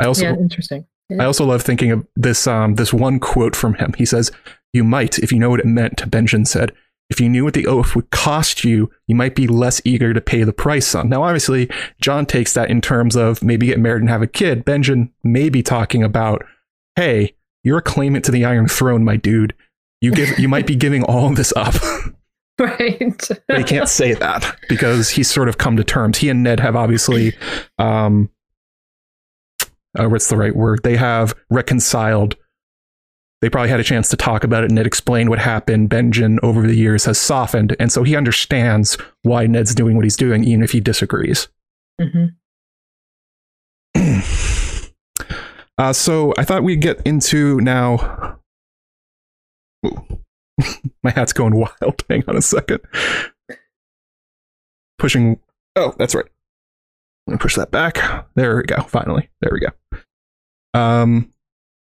I 0.00 0.06
also 0.06 0.24
yeah, 0.24 0.34
interesting. 0.34 0.86
I 1.18 1.24
also 1.24 1.44
love 1.44 1.62
thinking 1.62 1.90
of 1.90 2.06
this 2.16 2.46
um, 2.46 2.74
this 2.74 2.92
one 2.92 3.18
quote 3.18 3.56
from 3.56 3.74
him. 3.74 3.94
He 3.96 4.04
says, 4.04 4.30
"You 4.72 4.84
might, 4.84 5.18
if 5.18 5.32
you 5.32 5.38
know 5.38 5.50
what 5.50 5.60
it 5.60 5.66
meant." 5.66 6.08
Benjen 6.10 6.46
said, 6.46 6.72
"If 7.08 7.20
you 7.20 7.28
knew 7.28 7.44
what 7.44 7.54
the 7.54 7.66
oath 7.66 7.96
would 7.96 8.10
cost 8.10 8.62
you, 8.62 8.90
you 9.06 9.14
might 9.14 9.34
be 9.34 9.46
less 9.46 9.80
eager 9.84 10.12
to 10.12 10.20
pay 10.20 10.44
the 10.44 10.52
price 10.52 10.94
on." 10.94 11.08
Now, 11.08 11.22
obviously, 11.22 11.70
Jon 12.00 12.26
takes 12.26 12.52
that 12.52 12.70
in 12.70 12.80
terms 12.80 13.16
of 13.16 13.42
maybe 13.42 13.66
get 13.66 13.80
married 13.80 14.02
and 14.02 14.10
have 14.10 14.22
a 14.22 14.26
kid. 14.26 14.64
Benjen 14.64 15.10
may 15.24 15.48
be 15.48 15.62
talking 15.62 16.02
about, 16.02 16.44
"Hey, 16.94 17.34
you're 17.64 17.78
a 17.78 17.82
claimant 17.82 18.24
to 18.26 18.30
the 18.30 18.44
Iron 18.44 18.68
Throne, 18.68 19.02
my 19.02 19.16
dude. 19.16 19.54
You 20.00 20.12
give, 20.12 20.38
you 20.38 20.48
might 20.48 20.66
be 20.66 20.76
giving 20.76 21.02
all 21.04 21.30
of 21.30 21.36
this 21.36 21.52
up." 21.56 21.74
right. 22.60 23.28
but 23.46 23.58
he 23.58 23.64
can't 23.64 23.88
say 23.88 24.14
that 24.14 24.56
because 24.68 25.10
he's 25.10 25.30
sort 25.30 25.48
of 25.48 25.58
come 25.58 25.76
to 25.76 25.84
terms. 25.84 26.18
He 26.18 26.28
and 26.28 26.42
Ned 26.42 26.58
have 26.60 26.74
obviously, 26.74 27.34
um, 27.78 28.30
uh, 29.98 30.08
what's 30.08 30.28
the 30.28 30.36
right 30.36 30.54
word? 30.54 30.80
They 30.82 30.96
have 30.96 31.34
reconciled. 31.50 32.36
They 33.40 33.48
probably 33.48 33.70
had 33.70 33.78
a 33.78 33.84
chance 33.84 34.08
to 34.08 34.16
talk 34.16 34.42
about 34.42 34.64
it. 34.64 34.66
and 34.66 34.74
Ned 34.74 34.86
explained 34.86 35.30
what 35.30 35.38
happened. 35.38 35.88
Benjen, 35.90 36.38
over 36.42 36.66
the 36.66 36.74
years, 36.74 37.04
has 37.04 37.18
softened, 37.18 37.76
and 37.78 37.92
so 37.92 38.02
he 38.02 38.16
understands 38.16 38.98
why 39.22 39.46
Ned's 39.46 39.74
doing 39.74 39.94
what 39.94 40.04
he's 40.04 40.16
doing, 40.16 40.42
even 40.42 40.64
if 40.64 40.72
he 40.72 40.80
disagrees. 40.80 41.46
hmm 42.00 42.26
uh, 45.78 45.92
so 45.92 46.34
I 46.36 46.44
thought 46.44 46.64
we'd 46.64 46.80
get 46.80 47.00
into 47.06 47.60
now. 47.60 48.38
Ooh. 49.86 50.17
My 51.02 51.10
hat's 51.10 51.32
going 51.32 51.54
wild. 51.54 52.02
Hang 52.10 52.24
on 52.28 52.36
a 52.36 52.42
second. 52.42 52.80
Pushing. 54.98 55.38
Oh, 55.76 55.94
that's 55.98 56.14
right. 56.14 56.26
Let 57.26 57.34
me 57.34 57.38
push 57.38 57.56
that 57.56 57.70
back. 57.70 58.26
There 58.34 58.56
we 58.56 58.62
go. 58.64 58.82
Finally. 58.82 59.30
There 59.40 59.50
we 59.52 59.60
go. 59.60 60.78
Um, 60.78 61.32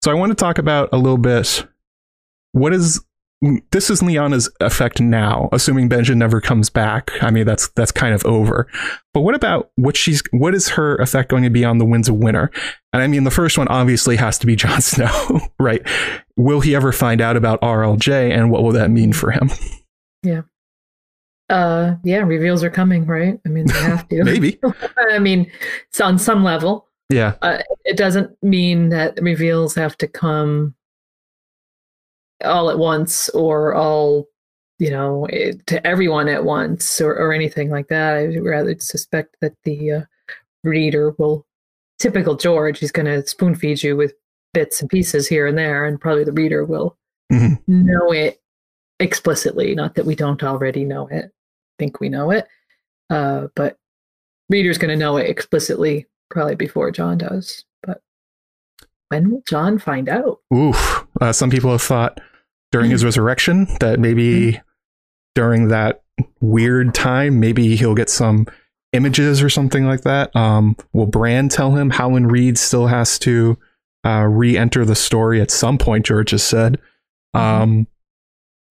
so 0.04 0.12
I 0.12 0.16
want 0.16 0.32
to 0.32 0.36
talk 0.36 0.58
about 0.58 0.90
a 0.92 0.98
little 0.98 1.18
bit. 1.18 1.66
What 2.54 2.74
is 2.74 3.04
this 3.72 3.90
is 3.90 4.02
Lyanna's 4.02 4.50
effect 4.62 5.02
now, 5.02 5.50
assuming 5.52 5.90
Benjen 5.90 6.16
never 6.18 6.40
comes 6.40 6.70
back. 6.70 7.12
I 7.22 7.30
mean, 7.30 7.46
that's 7.46 7.70
that's 7.76 7.92
kind 7.92 8.14
of 8.14 8.26
over. 8.26 8.68
But 9.14 9.22
what 9.22 9.36
about 9.36 9.72
what 9.76 9.98
she's 9.98 10.22
what 10.32 10.56
is 10.56 10.70
her 10.70 10.96
effect 10.98 11.30
going 11.30 11.44
to 11.44 11.50
be 11.50 11.66
on 11.66 11.78
the 11.78 11.86
Winds 11.86 12.08
of 12.08 12.16
Winter? 12.16 12.52
And 12.94 13.02
I 13.04 13.08
mean, 13.08 13.24
the 13.26 13.32
first 13.32 13.58
one 13.58 13.68
obviously 13.68 14.16
has 14.16 14.38
to 14.40 14.46
be 14.48 14.56
Jon 14.56 14.82
Snow, 14.82 15.42
right? 15.60 15.82
Will 16.38 16.62
he 16.62 16.74
ever 16.76 16.92
find 16.92 17.20
out 17.22 17.36
about 17.36 17.60
RLJ, 17.62 18.32
and 18.32 18.50
what 18.50 18.64
will 18.64 18.72
that 18.72 18.90
mean 18.92 19.14
for 19.14 19.32
him? 19.32 19.50
Yeah. 20.24 20.42
Uh, 21.50 21.96
yeah, 22.04 22.20
reveals 22.20 22.64
are 22.64 22.70
coming, 22.70 23.06
right? 23.06 23.40
I 23.46 23.50
mean, 23.50 23.68
they 23.68 23.74
have 23.82 24.08
to. 24.08 24.24
Maybe, 24.26 24.58
I 25.12 25.20
mean, 25.20 25.52
it's 25.90 26.00
on 26.00 26.18
some 26.18 26.44
level. 26.44 26.88
yeah, 27.10 27.34
Uh, 27.42 27.60
it 27.84 27.98
doesn't 27.98 28.32
mean 28.42 28.90
that 28.90 29.22
reveals 29.22 29.76
have 29.76 29.98
to 29.98 30.08
come 30.08 30.74
all 32.44 32.70
at 32.70 32.78
once 32.80 33.30
or 33.30 33.74
all, 33.74 34.28
you 34.80 34.90
know, 34.92 35.28
to 35.68 35.86
everyone 35.88 36.28
at 36.28 36.44
once 36.46 37.00
or, 37.02 37.14
or 37.16 37.34
anything 37.34 37.70
like 37.70 37.88
that. 37.90 38.18
I 38.18 38.38
rather 38.40 38.76
suspect 38.80 39.38
that 39.42 39.54
the 39.64 39.92
uh, 39.92 40.02
reader 40.64 41.12
will, 41.18 41.46
typical 42.00 42.36
George, 42.36 42.80
he's 42.80 42.92
going 42.92 43.06
to 43.06 43.26
spoon 43.28 43.56
feed 43.56 43.84
you 43.84 43.96
with 43.96 44.14
bits 44.54 44.82
and 44.82 44.90
pieces 44.90 45.28
here 45.28 45.48
and 45.48 45.58
there, 45.58 45.86
and 45.86 46.00
probably 46.00 46.24
the 46.24 46.32
reader 46.32 46.64
will 46.66 46.98
Mhm. 47.32 47.60
know 47.68 48.12
it 48.12 48.40
explicitly. 49.00 49.74
Not 49.74 49.96
that 49.96 50.06
we 50.06 50.16
don't 50.16 50.44
already 50.44 50.86
know 50.86 51.08
it, 51.08 51.32
think 51.80 52.00
we 52.00 52.10
know 52.10 52.30
it, 52.32 52.48
uh, 53.10 53.48
but 53.56 53.78
reader's 54.50 54.78
going 54.78 54.92
to 54.92 54.96
know 55.04 55.18
it 55.18 55.30
explicitly 55.30 56.06
probably 56.30 56.56
before 56.56 56.92
Jon 56.92 57.18
does. 57.18 57.66
But 57.82 58.02
when 59.10 59.32
will 59.32 59.44
Jon 59.48 59.80
find 59.80 60.08
out? 60.10 60.42
Oof. 60.54 61.08
Uh, 61.20 61.32
some 61.34 61.50
people 61.50 61.72
have 61.72 61.82
thought 61.82 62.20
during 62.74 62.90
his 62.90 63.06
resurrection 63.06 63.68
that 63.80 64.00
maybe 64.00 64.60
during 65.36 65.68
that 65.68 66.02
weird 66.42 66.96
time, 66.96 67.40
maybe 67.40 67.76
he'll 67.76 67.94
get 67.94 68.10
some 68.10 68.48
images 68.94 69.44
or 69.44 69.50
something 69.50 69.86
like 69.86 70.02
that. 70.02 70.36
Um, 70.36 70.76
will 70.92 71.06
Bran 71.06 71.50
tell 71.50 71.76
him 71.76 71.92
Howland 71.92 72.32
Reed 72.32 72.58
still 72.58 72.88
has 72.88 73.20
to 73.20 73.60
uh, 74.04 74.26
re-enter 74.28 74.86
the 74.86 74.96
story 74.96 75.40
at 75.40 75.52
some 75.52 75.78
point? 75.78 76.08
George 76.08 76.32
has 76.32 76.42
said. 76.42 76.80
Um, 77.36 77.86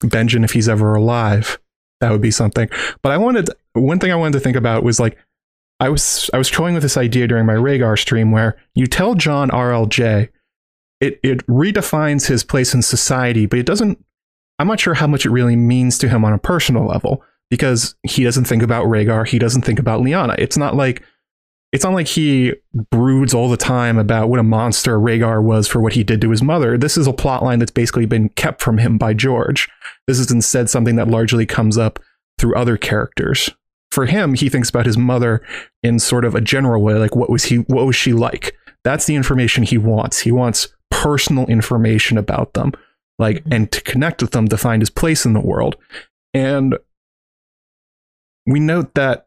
Benjen, 0.03 0.43
if 0.43 0.51
he's 0.51 0.69
ever 0.69 0.97
alive, 0.97 1.61
that 2.01 2.11
would 2.11 2.21
be 2.21 2.33
something. 2.33 2.69
But 3.03 3.13
I 3.13 3.19
wanted 3.19 3.51
one 3.75 4.01
thing 4.01 4.11
I 4.11 4.17
wanted 4.17 4.33
to 4.33 4.41
think 4.41 4.57
about 4.57 4.83
was 4.83 4.99
like 4.99 5.17
I 5.79 5.89
was 5.89 6.29
I 6.35 6.39
was 6.39 6.51
toying 6.51 6.75
with 6.75 6.83
this 6.83 6.97
idea 6.97 7.29
during 7.29 7.47
my 7.47 7.55
Rhaegar 7.55 7.97
stream 7.97 8.33
where 8.33 8.57
you 8.75 8.89
tell 8.89 9.15
Jon 9.15 9.51
RLJ 9.51 10.29
it 11.03 11.21
it 11.23 11.47
redefines 11.47 12.27
his 12.27 12.45
place 12.45 12.73
in 12.73 12.83
society, 12.83 13.47
but 13.47 13.59
it 13.59 13.67
doesn't. 13.67 14.03
I'm 14.59 14.69
not 14.69 14.81
sure 14.81 14.95
how 14.95 15.09
much 15.09 15.27
it 15.27 15.31
really 15.31 15.57
means 15.57 15.99
to 15.99 16.09
him 16.09 16.25
on 16.25 16.33
a 16.33 16.39
personal 16.39 16.87
level 16.87 17.25
because 17.51 17.97
he 18.05 18.23
doesn't 18.23 18.45
think 18.45 18.63
about 18.63 18.87
Rhaegar. 18.87 19.27
He 19.27 19.39
doesn't 19.39 19.63
think 19.63 19.79
about 19.79 20.01
Lyanna. 20.01 20.37
It's 20.39 20.57
not 20.57 20.77
like 20.77 21.03
it's 21.73 21.85
not 21.85 21.95
like 21.95 22.07
he 22.07 22.53
broods 22.91 23.35
all 23.35 23.49
the 23.49 23.57
time 23.57 23.99
about 23.99 24.29
what 24.29 24.39
a 24.39 24.45
monster 24.45 24.99
Rhaegar 24.99 25.43
was 25.43 25.67
for 25.67 25.81
what 25.81 25.95
he 25.95 26.05
did 26.05 26.21
to 26.21 26.31
his 26.31 26.43
mother. 26.43 26.79
This 26.79 26.97
is 26.97 27.07
a 27.07 27.13
plot 27.13 27.43
line 27.43 27.59
that's 27.59 27.73
basically 27.73 28.07
been 28.07 28.29
kept 28.31 28.63
from 28.63 28.79
him 28.79 28.99
by 28.99 29.15
George. 29.15 29.69
This 30.07 30.19
is 30.19 30.31
instead 30.31 30.71
something 30.71 30.97
that 30.97 31.09
largely 31.09 31.47
comes 31.47 31.79
up 31.79 31.99
through 32.39 32.55
other 32.55 32.77
characters. 32.77 33.51
For 33.91 34.07
him, 34.07 34.35
he 34.35 34.49
thinks 34.49 34.71
about 34.71 34.87
his 34.87 34.97
mother 34.97 35.43
in 35.83 35.99
sort 35.99 36.25
of 36.25 36.35
a 36.35 36.41
general 36.41 36.83
way, 36.83 36.95
like 36.95 37.17
what 37.17 37.31
was 37.31 37.47
he 37.47 37.57
what 37.57 37.87
was 37.87 37.97
she 37.97 38.13
like? 38.13 38.57
That's 38.85 39.07
the 39.07 39.15
information 39.15 39.63
he 39.63 39.79
wants. 39.79 40.21
He 40.21 40.33
wants 40.33 40.69
personal 41.03 41.47
information 41.47 42.17
about 42.17 42.55
them, 42.55 42.73
like 43.19 43.43
and 43.51 43.71
to 43.73 43.81
connect 43.83 44.23
with 44.23 44.31
them 44.31 44.47
to 44.49 44.57
find 44.57 44.81
his 44.83 44.91
place 44.91 45.27
in 45.27 45.33
the 45.33 45.41
world. 45.41 45.77
And 46.33 46.79
we 48.47 48.61
note 48.61 48.95
that 48.95 49.27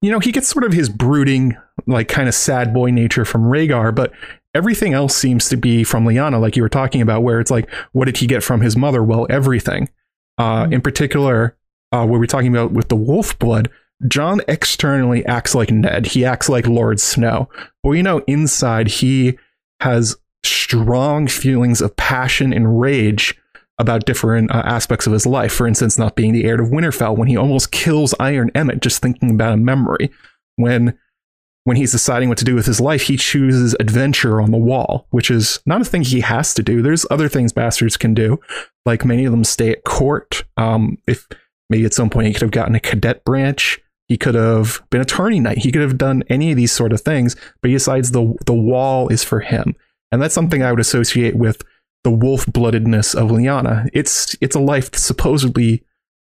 you 0.00 0.10
know, 0.10 0.18
he 0.18 0.32
gets 0.32 0.48
sort 0.48 0.64
of 0.64 0.72
his 0.72 0.88
brooding, 0.88 1.56
like 1.86 2.08
kind 2.08 2.28
of 2.28 2.34
sad 2.34 2.74
boy 2.74 2.90
nature 2.90 3.24
from 3.24 3.44
Rhaegar, 3.44 3.94
but 3.94 4.12
everything 4.52 4.94
else 4.94 5.14
seems 5.14 5.48
to 5.48 5.56
be 5.56 5.84
from 5.84 6.04
Lyanna, 6.04 6.40
like 6.40 6.56
you 6.56 6.62
were 6.62 6.68
talking 6.68 7.00
about, 7.00 7.22
where 7.22 7.38
it's 7.38 7.52
like, 7.52 7.70
what 7.92 8.06
did 8.06 8.16
he 8.16 8.26
get 8.26 8.42
from 8.42 8.62
his 8.62 8.76
mother? 8.76 9.00
Well, 9.02 9.28
everything. 9.30 9.88
Uh, 10.38 10.64
Mhm. 10.64 10.72
In 10.74 10.80
particular, 10.80 11.56
uh, 11.92 12.04
what 12.04 12.18
we're 12.18 12.26
talking 12.26 12.48
about 12.48 12.72
with 12.72 12.88
the 12.88 12.96
wolf 12.96 13.38
blood, 13.38 13.70
Jon 14.08 14.40
externally 14.48 15.24
acts 15.26 15.54
like 15.54 15.70
Ned. 15.70 16.06
He 16.06 16.24
acts 16.24 16.48
like 16.48 16.66
Lord 16.66 16.98
Snow. 16.98 17.48
But 17.84 17.92
you 17.92 18.02
know 18.02 18.24
inside 18.26 18.88
he 18.88 19.38
has 19.78 20.16
strong 20.44 21.26
feelings 21.28 21.80
of 21.80 21.96
passion 21.96 22.52
and 22.52 22.80
rage 22.80 23.36
about 23.78 24.06
different 24.06 24.50
uh, 24.50 24.62
aspects 24.64 25.06
of 25.06 25.12
his 25.12 25.26
life. 25.26 25.52
For 25.52 25.66
instance, 25.66 25.98
not 25.98 26.14
being 26.14 26.32
the 26.32 26.44
heir 26.44 26.56
to 26.56 26.62
Winterfell 26.62 27.16
when 27.16 27.28
he 27.28 27.36
almost 27.36 27.72
kills 27.72 28.14
Iron 28.20 28.50
Emmett 28.54 28.80
just 28.80 29.02
thinking 29.02 29.30
about 29.30 29.54
a 29.54 29.56
memory. 29.56 30.10
When 30.56 30.98
when 31.64 31.76
he's 31.76 31.92
deciding 31.92 32.28
what 32.28 32.38
to 32.38 32.44
do 32.44 32.56
with 32.56 32.66
his 32.66 32.80
life, 32.80 33.02
he 33.02 33.16
chooses 33.16 33.76
adventure 33.78 34.40
on 34.40 34.50
the 34.50 34.56
wall, 34.56 35.06
which 35.10 35.30
is 35.30 35.60
not 35.64 35.80
a 35.80 35.84
thing 35.84 36.02
he 36.02 36.20
has 36.20 36.54
to 36.54 36.62
do. 36.62 36.82
There's 36.82 37.06
other 37.08 37.28
things 37.28 37.52
bastards 37.52 37.96
can 37.96 38.14
do, 38.14 38.40
like 38.84 39.04
many 39.04 39.24
of 39.24 39.30
them 39.30 39.44
stay 39.44 39.70
at 39.70 39.84
court. 39.84 40.42
Um, 40.56 40.98
if 41.06 41.28
maybe 41.70 41.84
at 41.84 41.94
some 41.94 42.10
point 42.10 42.26
he 42.26 42.32
could 42.32 42.42
have 42.42 42.50
gotten 42.50 42.74
a 42.74 42.80
cadet 42.80 43.24
branch, 43.24 43.80
he 44.08 44.16
could 44.16 44.34
have 44.34 44.82
been 44.90 45.00
a 45.00 45.06
tourney 45.06 45.38
knight. 45.38 45.58
He 45.58 45.70
could 45.70 45.82
have 45.82 45.96
done 45.96 46.24
any 46.28 46.50
of 46.50 46.56
these 46.56 46.72
sort 46.72 46.92
of 46.92 47.00
things, 47.00 47.36
but 47.60 47.68
he 47.68 47.76
decides 47.76 48.10
the 48.10 48.34
the 48.44 48.54
wall 48.54 49.08
is 49.08 49.22
for 49.22 49.40
him, 49.40 49.76
and 50.12 50.20
that's 50.20 50.34
something 50.34 50.62
I 50.62 50.70
would 50.70 50.80
associate 50.80 51.34
with 51.34 51.62
the 52.04 52.10
wolf 52.10 52.46
bloodedness 52.46 53.14
of 53.14 53.30
Lyanna. 53.30 53.88
It's 53.92 54.36
it's 54.40 54.54
a 54.54 54.60
life 54.60 54.94
supposedly 54.94 55.82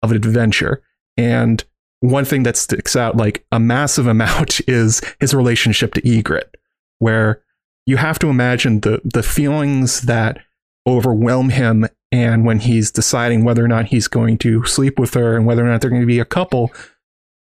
of 0.03 0.11
an 0.11 0.16
adventure, 0.16 0.82
and 1.16 1.62
one 2.01 2.24
thing 2.24 2.43
that 2.43 2.57
sticks 2.57 2.97
out 2.97 3.16
like 3.16 3.44
a 3.53 3.61
massive 3.61 4.07
amount 4.16 4.61
is 4.66 5.01
his 5.20 5.35
relationship 5.35 5.94
to 5.94 6.03
Ygritte, 6.03 6.55
where 6.98 7.43
you 7.85 7.98
have 7.98 8.19
to 8.20 8.28
imagine 8.28 8.81
the 8.81 9.01
the 9.05 9.23
feelings 9.23 10.03
that 10.03 10.40
overwhelm 10.89 11.51
him 11.51 11.86
and 12.12 12.44
when 12.44 12.61
he's 12.61 12.90
deciding 12.93 13.44
whether 13.44 13.65
or 13.65 13.69
not 13.69 13.86
he's 13.86 14.07
going 14.07 14.39
to 14.39 14.65
sleep 14.65 14.98
with 14.98 15.15
her 15.15 15.36
and 15.36 15.44
whether 15.44 15.65
or 15.65 15.69
not 15.69 15.81
they're 15.81 15.90
going 15.90 16.03
to 16.03 16.07
be 16.07 16.20
a 16.20 16.24
couple 16.24 16.73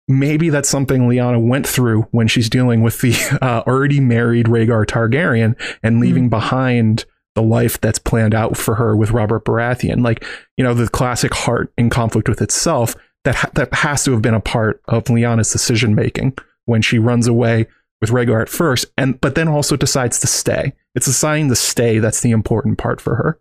maybe 0.09 0.49
that's 0.49 0.67
something 0.67 1.03
Lyanna 1.03 1.41
went 1.41 1.67
through 1.67 2.01
when 2.11 2.27
she's 2.27 2.49
dealing 2.49 2.81
with 2.81 2.99
the 2.99 3.13
uh, 3.41 3.61
already 3.65 3.99
married 3.99 4.47
Rhaegar 4.47 4.85
Targaryen 4.85 5.55
and 5.83 6.01
leaving 6.01 6.27
mm. 6.27 6.31
behind 6.31 7.05
the 7.35 7.43
life 7.43 7.79
that's 7.79 7.99
planned 7.99 8.33
out 8.33 8.57
for 8.57 8.75
her 8.75 8.95
with 8.95 9.11
Robert 9.11 9.45
Baratheon. 9.45 10.03
Like, 10.03 10.25
you 10.57 10.63
know, 10.63 10.73
the 10.73 10.89
classic 10.89 11.33
heart 11.33 11.71
in 11.77 11.89
conflict 11.89 12.27
with 12.27 12.41
itself 12.41 12.95
that 13.23 13.35
ha- 13.35 13.51
that 13.53 13.73
has 13.73 14.03
to 14.05 14.11
have 14.11 14.21
been 14.21 14.33
a 14.33 14.41
part 14.41 14.81
of 14.87 15.05
Lyanna's 15.05 15.51
decision 15.51 15.93
making 15.95 16.37
when 16.65 16.81
she 16.81 16.99
runs 16.99 17.27
away 17.27 17.67
with 18.01 18.09
Rhaegar 18.09 18.41
at 18.41 18.49
first, 18.49 18.85
and 18.97 19.19
but 19.21 19.35
then 19.35 19.47
also 19.47 19.75
decides 19.75 20.19
to 20.21 20.27
stay. 20.27 20.73
It's 20.95 21.05
deciding 21.05 21.49
to 21.49 21.55
stay 21.55 21.99
that's 21.99 22.21
the 22.21 22.31
important 22.31 22.77
part 22.77 22.99
for 22.99 23.15
her. 23.15 23.39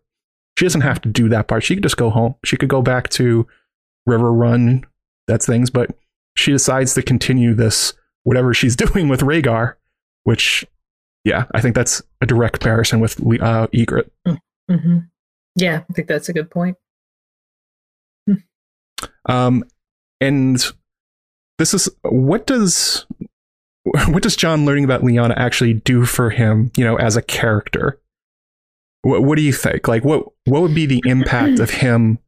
She 0.58 0.64
doesn't 0.64 0.80
have 0.80 1.00
to 1.02 1.08
do 1.08 1.28
that 1.28 1.46
part. 1.46 1.62
She 1.62 1.74
could 1.74 1.84
just 1.84 1.96
go 1.96 2.10
home. 2.10 2.34
She 2.44 2.56
could 2.56 2.68
go 2.68 2.82
back 2.82 3.08
to 3.10 3.46
Riverrun, 4.08 4.84
That's 5.28 5.46
things, 5.46 5.70
but 5.70 5.90
she 6.38 6.52
decides 6.52 6.94
to 6.94 7.02
continue 7.02 7.52
this 7.52 7.94
whatever 8.22 8.54
she's 8.54 8.76
doing 8.84 9.08
with 9.08 9.20
Rhaegar, 9.20 9.74
which, 10.22 10.64
yeah, 11.24 11.46
I 11.52 11.60
think 11.60 11.74
that's 11.74 12.00
a 12.20 12.26
direct 12.26 12.60
comparison 12.60 13.00
with 13.00 13.20
uh, 13.20 13.66
Ygritte. 13.74 14.10
Mm-hmm. 14.26 14.98
Yeah, 15.56 15.82
I 15.90 15.92
think 15.92 16.06
that's 16.06 16.28
a 16.28 16.32
good 16.32 16.48
point. 16.48 16.76
Hmm. 18.28 18.34
Um, 19.26 19.64
and 20.20 20.64
this 21.58 21.74
is 21.74 21.88
what 22.02 22.46
does 22.46 23.04
what 24.08 24.22
does 24.22 24.36
Jon 24.36 24.64
learning 24.64 24.84
about 24.84 25.02
Lyanna 25.02 25.36
actually 25.36 25.74
do 25.74 26.04
for 26.04 26.30
him? 26.30 26.70
You 26.76 26.84
know, 26.84 26.96
as 26.96 27.16
a 27.16 27.22
character. 27.22 27.98
What, 29.02 29.24
what 29.24 29.36
do 29.36 29.42
you 29.42 29.52
think? 29.52 29.88
Like, 29.88 30.04
what 30.04 30.26
what 30.44 30.62
would 30.62 30.74
be 30.74 30.86
the 30.86 31.02
impact 31.04 31.58
of 31.58 31.70
him 31.70 32.18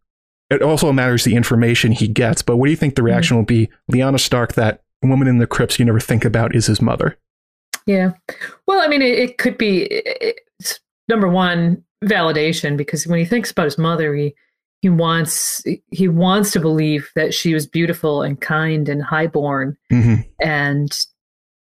it 0.50 0.62
also 0.62 0.92
matters 0.92 1.24
the 1.24 1.36
information 1.36 1.92
he 1.92 2.08
gets. 2.08 2.42
But 2.42 2.56
what 2.56 2.66
do 2.66 2.70
you 2.70 2.76
think 2.76 2.96
the 2.96 3.02
reaction 3.02 3.34
mm-hmm. 3.34 3.40
will 3.40 3.46
be? 3.46 3.70
Lyanna 3.90 4.20
Stark, 4.20 4.54
that 4.54 4.82
woman 5.02 5.28
in 5.28 5.38
the 5.38 5.46
crypts 5.46 5.78
you 5.78 5.84
never 5.84 6.00
think 6.00 6.24
about, 6.24 6.54
is 6.54 6.66
his 6.66 6.82
mother. 6.82 7.16
Yeah. 7.86 8.12
Well, 8.66 8.80
I 8.80 8.88
mean, 8.88 9.02
it, 9.02 9.18
it 9.18 9.38
could 9.38 9.56
be 9.56 10.02
number 11.08 11.28
one 11.28 11.82
validation 12.04 12.76
because 12.76 13.06
when 13.06 13.18
he 13.18 13.24
thinks 13.24 13.50
about 13.50 13.64
his 13.64 13.78
mother, 13.78 14.14
he 14.14 14.34
he 14.82 14.88
wants 14.88 15.62
he 15.90 16.08
wants 16.08 16.52
to 16.52 16.60
believe 16.60 17.10
that 17.14 17.34
she 17.34 17.52
was 17.52 17.66
beautiful 17.66 18.22
and 18.22 18.40
kind 18.40 18.88
and 18.88 19.02
highborn, 19.02 19.76
mm-hmm. 19.92 20.22
and 20.40 21.06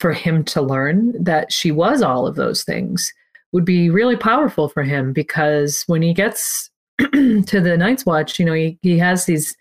for 0.01 0.13
him 0.13 0.45
to 0.45 0.63
learn 0.63 1.13
that 1.23 1.53
she 1.53 1.71
was 1.71 2.03
all 2.03 2.27
of 2.27 2.35
those 2.35 2.65
things 2.65 3.13
would 3.53 3.65
be 3.65 3.89
really 3.89 4.17
powerful 4.17 4.69
for 4.69 4.83
him 4.83 5.13
because 5.13 5.85
when 5.87 6.03
he 6.03 6.13
gets 6.13 6.71
to 6.99 7.61
the 7.61 7.77
Night's 7.77 8.07
Watch, 8.07 8.39
you 8.39 8.45
know, 8.45 8.53
he, 8.53 8.79
he 8.83 8.99
has 8.99 9.27
these, 9.27 9.57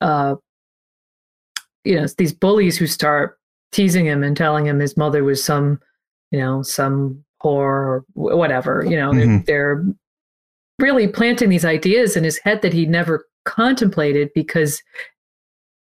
uh, 0.00 0.36
you 1.84 1.96
know, 1.96 2.06
these 2.16 2.32
bullies 2.32 2.76
who 2.76 2.86
start 2.86 3.38
teasing 3.72 4.06
him 4.06 4.22
and 4.22 4.36
telling 4.36 4.66
him 4.66 4.78
his 4.78 4.96
mother 4.96 5.24
was 5.24 5.42
some, 5.42 5.80
you 6.30 6.38
know, 6.38 6.62
some 6.62 7.24
whore 7.42 7.54
or 7.54 8.04
whatever. 8.14 8.84
You 8.88 8.96
know, 8.96 9.10
mm-hmm. 9.10 9.44
they're, 9.44 9.76
they're 9.78 9.84
really 10.78 11.08
planting 11.08 11.48
these 11.48 11.64
ideas 11.64 12.16
in 12.16 12.24
his 12.24 12.38
head 12.38 12.62
that 12.62 12.72
he 12.72 12.86
never 12.86 13.26
contemplated 13.44 14.30
because, 14.34 14.82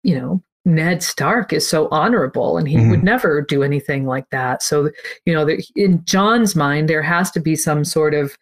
you 0.03 0.19
know, 0.19 0.43
Ned 0.63 1.01
Stark 1.01 1.53
is 1.53 1.67
so 1.67 1.87
honorable 1.89 2.57
and 2.57 2.67
he 2.67 2.75
mm-hmm. 2.75 2.91
would 2.91 3.03
never 3.03 3.41
do 3.41 3.63
anything 3.63 4.05
like 4.05 4.29
that. 4.29 4.61
So, 4.61 4.91
you 5.25 5.33
know, 5.33 5.49
in 5.75 6.03
Jon's 6.05 6.55
mind, 6.55 6.87
there 6.87 7.01
has 7.01 7.31
to 7.31 7.39
be 7.39 7.55
some 7.55 7.83
sort 7.83 8.13
of 8.13 8.37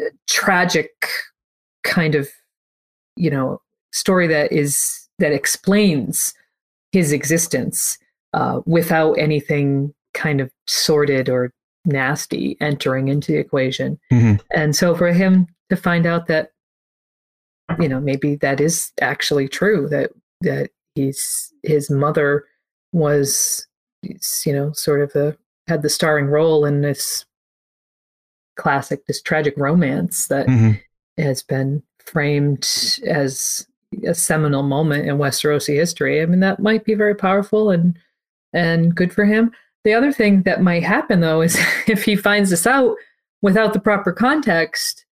uh, 0.00 0.10
tragic 0.26 0.90
kind 1.86 2.14
of 2.14 2.28
you 3.16 3.30
know 3.30 3.60
story 3.92 4.26
that 4.26 4.52
is 4.52 5.08
that 5.18 5.32
explains 5.32 6.34
his 6.92 7.12
existence 7.12 7.98
uh, 8.34 8.60
without 8.66 9.14
anything 9.14 9.94
kind 10.12 10.40
of 10.40 10.50
sordid 10.66 11.28
or 11.28 11.50
nasty 11.84 12.56
entering 12.60 13.08
into 13.08 13.32
the 13.32 13.38
equation. 13.38 13.98
Mm-hmm. 14.12 14.34
And 14.54 14.74
so 14.74 14.94
for 14.94 15.12
him 15.12 15.46
to 15.70 15.76
find 15.76 16.04
out 16.04 16.26
that 16.26 16.50
you 17.80 17.88
know 17.88 18.00
maybe 18.00 18.36
that 18.36 18.60
is 18.60 18.92
actually 19.00 19.48
true 19.48 19.88
that 19.88 20.10
that 20.42 20.70
he's 20.94 21.52
his 21.62 21.90
mother 21.90 22.44
was 22.92 23.66
you 24.02 24.52
know 24.52 24.72
sort 24.72 25.00
of 25.00 25.14
a 25.16 25.36
had 25.68 25.82
the 25.82 25.88
starring 25.88 26.26
role 26.26 26.64
in 26.64 26.82
this 26.82 27.24
classic 28.56 29.04
this 29.06 29.20
tragic 29.20 29.54
romance 29.56 30.28
that 30.28 30.46
mm-hmm 30.46 30.72
has 31.18 31.42
been 31.42 31.82
framed 31.98 32.68
as 33.06 33.66
a 34.06 34.14
seminal 34.14 34.62
moment 34.62 35.08
in 35.08 35.18
Westerosi 35.18 35.74
history. 35.74 36.22
I 36.22 36.26
mean, 36.26 36.40
that 36.40 36.60
might 36.60 36.84
be 36.84 36.94
very 36.94 37.14
powerful 37.14 37.70
and 37.70 37.98
and 38.52 38.94
good 38.94 39.12
for 39.12 39.24
him. 39.24 39.52
The 39.84 39.94
other 39.94 40.12
thing 40.12 40.42
that 40.42 40.62
might 40.62 40.82
happen 40.82 41.20
though 41.20 41.42
is 41.42 41.58
if 41.86 42.04
he 42.04 42.16
finds 42.16 42.50
this 42.50 42.66
out 42.66 42.96
without 43.42 43.72
the 43.72 43.80
proper 43.80 44.12
context, 44.12 45.04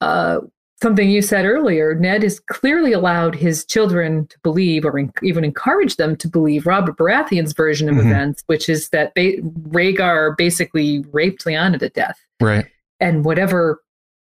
uh, 0.00 0.40
something 0.82 1.10
you 1.10 1.22
said 1.22 1.44
earlier, 1.44 1.94
Ned 1.94 2.22
has 2.22 2.40
clearly 2.40 2.92
allowed 2.92 3.34
his 3.34 3.64
children 3.64 4.26
to 4.28 4.38
believe, 4.40 4.84
or 4.84 4.98
in, 4.98 5.12
even 5.22 5.44
encourage 5.44 5.96
them 5.96 6.16
to 6.16 6.28
believe, 6.28 6.66
Robert 6.66 6.96
Baratheon's 6.96 7.52
version 7.52 7.88
of 7.88 7.96
mm-hmm. 7.96 8.08
events, 8.08 8.44
which 8.46 8.68
is 8.68 8.90
that 8.90 9.14
ba- 9.14 9.42
Rhaegar 9.70 10.36
basically 10.36 11.04
raped 11.12 11.44
Lyanna 11.44 11.78
to 11.80 11.88
death. 11.88 12.18
Right. 12.40 12.66
And 13.00 13.24
whatever 13.24 13.82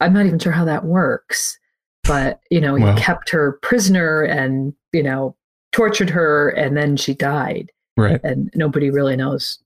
I'm 0.04 0.14
not 0.14 0.26
even 0.26 0.40
sure 0.40 0.52
how 0.52 0.66
that 0.66 0.86
works, 0.86 1.58
but 2.04 2.42
you 2.50 2.62
know, 2.62 2.76
he 2.76 2.84
well. 2.84 2.98
kept 2.98 3.30
her 3.30 3.54
prisoner 3.62 4.24
and 4.24 4.74
you 4.92 5.04
know 5.04 5.36
tortured 5.72 6.10
her, 6.10 6.50
and 6.50 6.76
then 6.78 6.98
she 6.98 7.14
died. 7.14 7.72
Right. 7.96 8.20
And 8.24 8.52
nobody 8.56 8.90
really 8.90 9.16
knows 9.16 9.60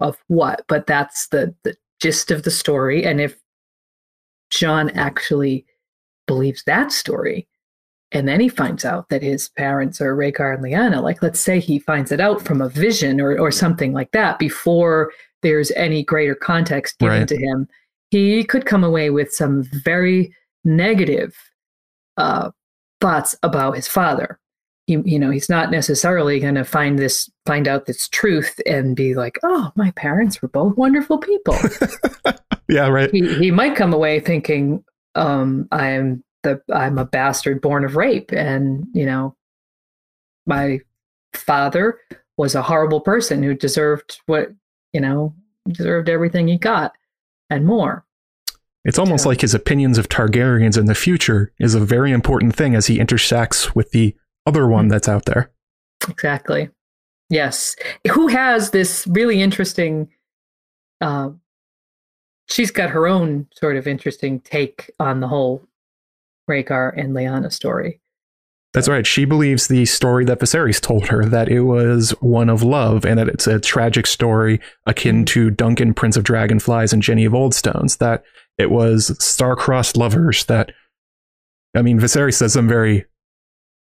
of 0.00 0.16
what, 0.28 0.64
but 0.68 0.86
that's 0.86 1.28
the 1.28 1.54
the 1.64 1.76
gist 2.00 2.30
of 2.30 2.42
the 2.42 2.50
story. 2.50 3.04
And 3.04 3.20
if 3.20 3.36
Jon 4.50 4.90
actually 4.90 5.64
believes 6.26 6.62
that 6.64 6.92
story, 6.92 7.48
and 8.12 8.28
then 8.28 8.40
he 8.40 8.48
finds 8.48 8.84
out 8.84 9.08
that 9.08 9.22
his 9.22 9.48
parents 9.48 10.00
are 10.00 10.14
Rhaegar 10.14 10.54
and 10.54 10.62
Lyanna. 10.62 11.02
Like, 11.02 11.22
let's 11.22 11.40
say 11.40 11.58
he 11.58 11.78
finds 11.78 12.12
it 12.12 12.20
out 12.20 12.42
from 12.42 12.60
a 12.60 12.68
vision 12.68 13.20
or, 13.20 13.38
or 13.38 13.50
something 13.50 13.92
like 13.92 14.12
that 14.12 14.38
before 14.38 15.12
there's 15.40 15.70
any 15.72 16.04
greater 16.04 16.34
context 16.34 16.98
given 16.98 17.20
right. 17.20 17.28
to 17.28 17.36
him 17.36 17.68
he 18.12 18.44
could 18.44 18.66
come 18.66 18.84
away 18.84 19.08
with 19.08 19.32
some 19.32 19.62
very 19.62 20.34
negative 20.64 21.34
uh, 22.18 22.50
thoughts 23.00 23.34
about 23.42 23.74
his 23.74 23.88
father. 23.88 24.38
He, 24.86 24.98
you 25.06 25.18
know, 25.18 25.30
he's 25.30 25.48
not 25.48 25.70
necessarily 25.70 26.38
going 26.38 26.56
to 26.56 26.64
find 26.64 26.98
this, 26.98 27.30
find 27.46 27.66
out 27.66 27.86
this 27.86 28.08
truth 28.08 28.60
and 28.66 28.94
be 28.94 29.14
like, 29.14 29.38
"Oh, 29.42 29.72
my 29.76 29.92
parents 29.92 30.42
were 30.42 30.48
both 30.48 30.76
wonderful 30.76 31.18
people." 31.18 31.56
yeah, 32.68 32.88
right. 32.88 33.10
He, 33.10 33.34
he 33.36 33.50
might 33.50 33.76
come 33.76 33.94
away 33.94 34.20
thinking, 34.20 34.84
um, 35.14 35.66
"I'm 35.72 36.22
the, 36.42 36.60
I'm 36.70 36.98
a 36.98 37.06
bastard 37.06 37.62
born 37.62 37.82
of 37.82 37.96
rape," 37.96 38.30
and 38.30 38.84
you 38.92 39.06
know, 39.06 39.34
my 40.46 40.80
father 41.32 41.98
was 42.36 42.54
a 42.54 42.62
horrible 42.62 43.00
person 43.00 43.42
who 43.42 43.54
deserved 43.54 44.20
what 44.26 44.50
you 44.92 45.00
know 45.00 45.34
deserved 45.68 46.10
everything 46.10 46.48
he 46.48 46.58
got 46.58 46.92
and 47.52 47.66
more. 47.66 48.04
It's 48.84 48.98
almost 48.98 49.24
yeah. 49.24 49.28
like 49.28 49.40
his 49.42 49.54
opinions 49.54 49.98
of 49.98 50.08
Targaryens 50.08 50.76
in 50.76 50.86
the 50.86 50.94
future 50.94 51.52
is 51.60 51.74
a 51.74 51.80
very 51.80 52.10
important 52.10 52.56
thing 52.56 52.74
as 52.74 52.86
he 52.86 52.98
intersects 52.98 53.74
with 53.74 53.90
the 53.92 54.16
other 54.46 54.66
one 54.66 54.88
that's 54.88 55.08
out 55.08 55.24
there. 55.26 55.50
Exactly. 56.08 56.68
Yes. 57.30 57.76
Who 58.10 58.26
has 58.26 58.70
this 58.70 59.06
really 59.06 59.40
interesting 59.40 60.08
uh, 61.00 61.30
she's 62.52 62.70
got 62.70 62.90
her 62.90 63.06
own 63.06 63.46
sort 63.54 63.76
of 63.76 63.86
interesting 63.86 64.40
take 64.40 64.90
on 65.00 65.20
the 65.20 65.28
whole 65.28 65.66
Rhaegar 66.48 66.92
and 66.96 67.14
Lyanna 67.14 67.52
story. 67.52 68.00
That's 68.72 68.88
right. 68.88 69.06
She 69.06 69.26
believes 69.26 69.68
the 69.68 69.84
story 69.84 70.24
that 70.24 70.40
Viserys 70.40 70.80
told 70.80 71.08
her 71.08 71.26
that 71.26 71.48
it 71.48 71.62
was 71.62 72.10
one 72.20 72.48
of 72.48 72.62
love 72.62 73.04
and 73.04 73.18
that 73.18 73.28
it's 73.28 73.46
a 73.46 73.60
tragic 73.60 74.06
story 74.06 74.60
akin 74.86 75.16
mm-hmm. 75.16 75.24
to 75.24 75.50
Duncan, 75.50 75.92
Prince 75.92 76.16
of 76.16 76.24
Dragonflies, 76.24 76.92
and 76.92 77.02
Jenny 77.02 77.26
of 77.26 77.34
Oldstones. 77.34 77.98
That 77.98 78.24
it 78.56 78.70
was 78.70 79.14
star-crossed 79.22 79.96
lovers. 79.96 80.46
That 80.46 80.72
I 81.76 81.82
mean, 81.82 82.00
Viserys 82.00 82.34
says 82.34 82.54
some 82.54 82.66
very 82.66 83.04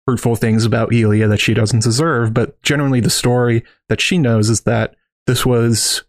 hurtful 0.08 0.36
things 0.36 0.66
about 0.66 0.92
Elia 0.92 1.28
that 1.28 1.40
she 1.40 1.54
doesn't 1.54 1.84
deserve, 1.84 2.34
but 2.34 2.60
generally 2.64 3.00
the 3.00 3.12
story 3.12 3.64
that 3.90 4.02
she 4.02 4.18
knows 4.18 4.50
is 4.50 4.62
that 4.62 4.96
this 5.28 5.46
was 5.46 6.04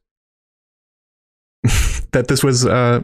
that 2.12 2.28
this 2.28 2.42
was 2.42 2.64
uh, 2.64 3.02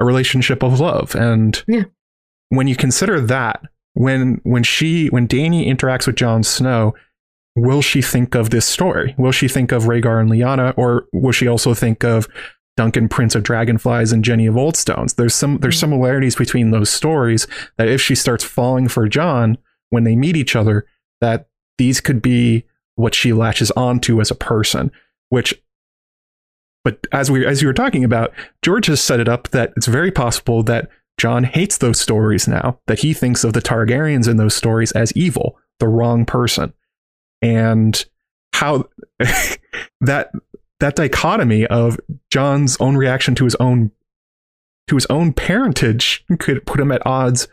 a 0.00 0.04
relationship 0.04 0.62
of 0.62 0.80
love, 0.80 1.14
and 1.14 1.62
yeah. 1.68 1.84
when 2.48 2.66
you 2.66 2.74
consider 2.74 3.20
that 3.20 3.62
when 3.94 4.40
when 4.44 4.62
she 4.62 5.08
when 5.08 5.26
Dany 5.28 5.66
interacts 5.66 6.06
with 6.06 6.16
Jon 6.16 6.42
Snow, 6.42 6.94
will 7.56 7.82
she 7.82 8.02
think 8.02 8.34
of 8.34 8.50
this 8.50 8.66
story? 8.66 9.14
Will 9.18 9.32
she 9.32 9.48
think 9.48 9.72
of 9.72 9.84
Rhaegar 9.84 10.20
and 10.20 10.30
Lyanna, 10.30 10.72
or 10.76 11.06
will 11.12 11.32
she 11.32 11.48
also 11.48 11.74
think 11.74 12.04
of 12.04 12.28
Duncan, 12.76 13.08
Prince 13.08 13.34
of 13.34 13.42
Dragonflies, 13.42 14.12
and 14.12 14.24
Jenny 14.24 14.46
of 14.46 14.54
Oldstones? 14.54 15.16
There's 15.16 15.34
some 15.34 15.58
there's 15.58 15.76
Mm. 15.76 15.80
similarities 15.80 16.36
between 16.36 16.70
those 16.70 16.90
stories 16.90 17.46
that 17.78 17.88
if 17.88 18.00
she 18.00 18.14
starts 18.14 18.44
falling 18.44 18.88
for 18.88 19.08
Jon 19.08 19.58
when 19.90 20.04
they 20.04 20.14
meet 20.16 20.36
each 20.36 20.54
other, 20.54 20.86
that 21.20 21.48
these 21.78 22.00
could 22.00 22.22
be 22.22 22.64
what 22.94 23.14
she 23.14 23.32
latches 23.32 23.70
onto 23.72 24.20
as 24.20 24.30
a 24.30 24.34
person. 24.34 24.90
Which, 25.30 25.54
but 26.84 27.06
as 27.12 27.30
we 27.30 27.44
as 27.44 27.60
you 27.60 27.68
were 27.68 27.74
talking 27.74 28.04
about, 28.04 28.32
George 28.62 28.86
has 28.86 29.00
set 29.02 29.20
it 29.20 29.28
up 29.28 29.48
that 29.48 29.72
it's 29.76 29.86
very 29.86 30.10
possible 30.10 30.62
that 30.62 30.88
Jon 31.20 31.44
hates 31.44 31.76
those 31.76 32.00
stories 32.00 32.48
now. 32.48 32.80
That 32.86 33.00
he 33.00 33.12
thinks 33.12 33.44
of 33.44 33.52
the 33.52 33.60
Targaryens 33.60 34.26
in 34.26 34.38
those 34.38 34.54
stories 34.54 34.90
as 34.92 35.12
evil, 35.12 35.58
the 35.78 35.86
wrong 35.86 36.24
person, 36.24 36.72
and 37.42 38.02
how 38.54 38.88
that 40.00 40.32
that 40.80 40.96
dichotomy 40.96 41.66
of 41.66 42.00
Jon's 42.30 42.78
own 42.80 42.96
reaction 42.96 43.34
to 43.34 43.44
his 43.44 43.54
own 43.56 43.90
to 44.88 44.94
his 44.94 45.04
own 45.06 45.34
parentage 45.34 46.24
could 46.38 46.64
put 46.64 46.80
him 46.80 46.90
at 46.90 47.06
odds 47.06 47.48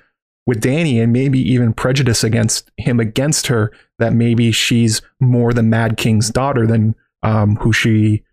with 0.45 0.61
Dany 0.61 1.03
and 1.03 1.11
maybe 1.11 1.39
even 1.39 1.73
prejudice 1.73 2.23
against 2.23 2.71
him 2.77 3.01
against 3.01 3.47
her 3.47 3.73
that 3.99 4.13
maybe 4.13 4.53
she's 4.53 5.01
more 5.19 5.51
the 5.51 5.61
Mad 5.61 5.97
King's 5.97 6.29
daughter 6.29 6.65
than 6.65 6.95
um, 7.21 7.57
who 7.57 7.73
she 7.73 8.23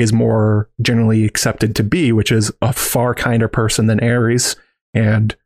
is 0.00 0.12
more 0.12 0.68
generally 0.80 1.24
accepted 1.24 1.76
to 1.76 1.82
be, 1.84 2.12
which 2.12 2.32
is 2.32 2.50
a 2.62 2.72
far 2.72 3.14
kinder 3.14 3.48
person 3.48 3.86
than 3.86 4.00
Aerys 4.00 4.56
and 4.94 5.36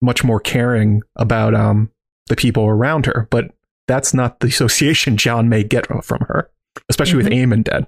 much 0.00 0.22
more 0.22 0.38
caring 0.40 1.02
about 1.16 1.54
um, 1.54 1.90
the 2.28 2.36
people 2.36 2.64
around 2.66 3.06
her. 3.06 3.26
But 3.30 3.50
that's 3.86 4.14
not 4.14 4.40
the 4.40 4.48
association 4.48 5.16
Jon 5.24 5.48
may 5.48 5.64
get 5.64 5.86
from 6.04 6.20
her, 6.28 6.50
especially 6.88 7.16
with 7.16 7.26
Aemon 7.32 7.64
dead. 7.64 7.86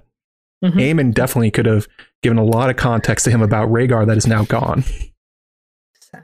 Mhm. 0.63 0.73
Aemon 0.73 1.13
definitely 1.13 1.49
could 1.51 1.65
have 1.65 1.87
given 2.21 2.37
a 2.37 2.43
lot 2.43 2.69
of 2.69 2.75
context 2.75 3.25
to 3.25 3.31
him 3.31 3.41
about 3.41 3.69
Rhaegar 3.69 4.05
that 4.07 4.17
is 4.17 4.27
now 4.27 4.43
gone. 4.43 4.83
Sad. 5.99 6.23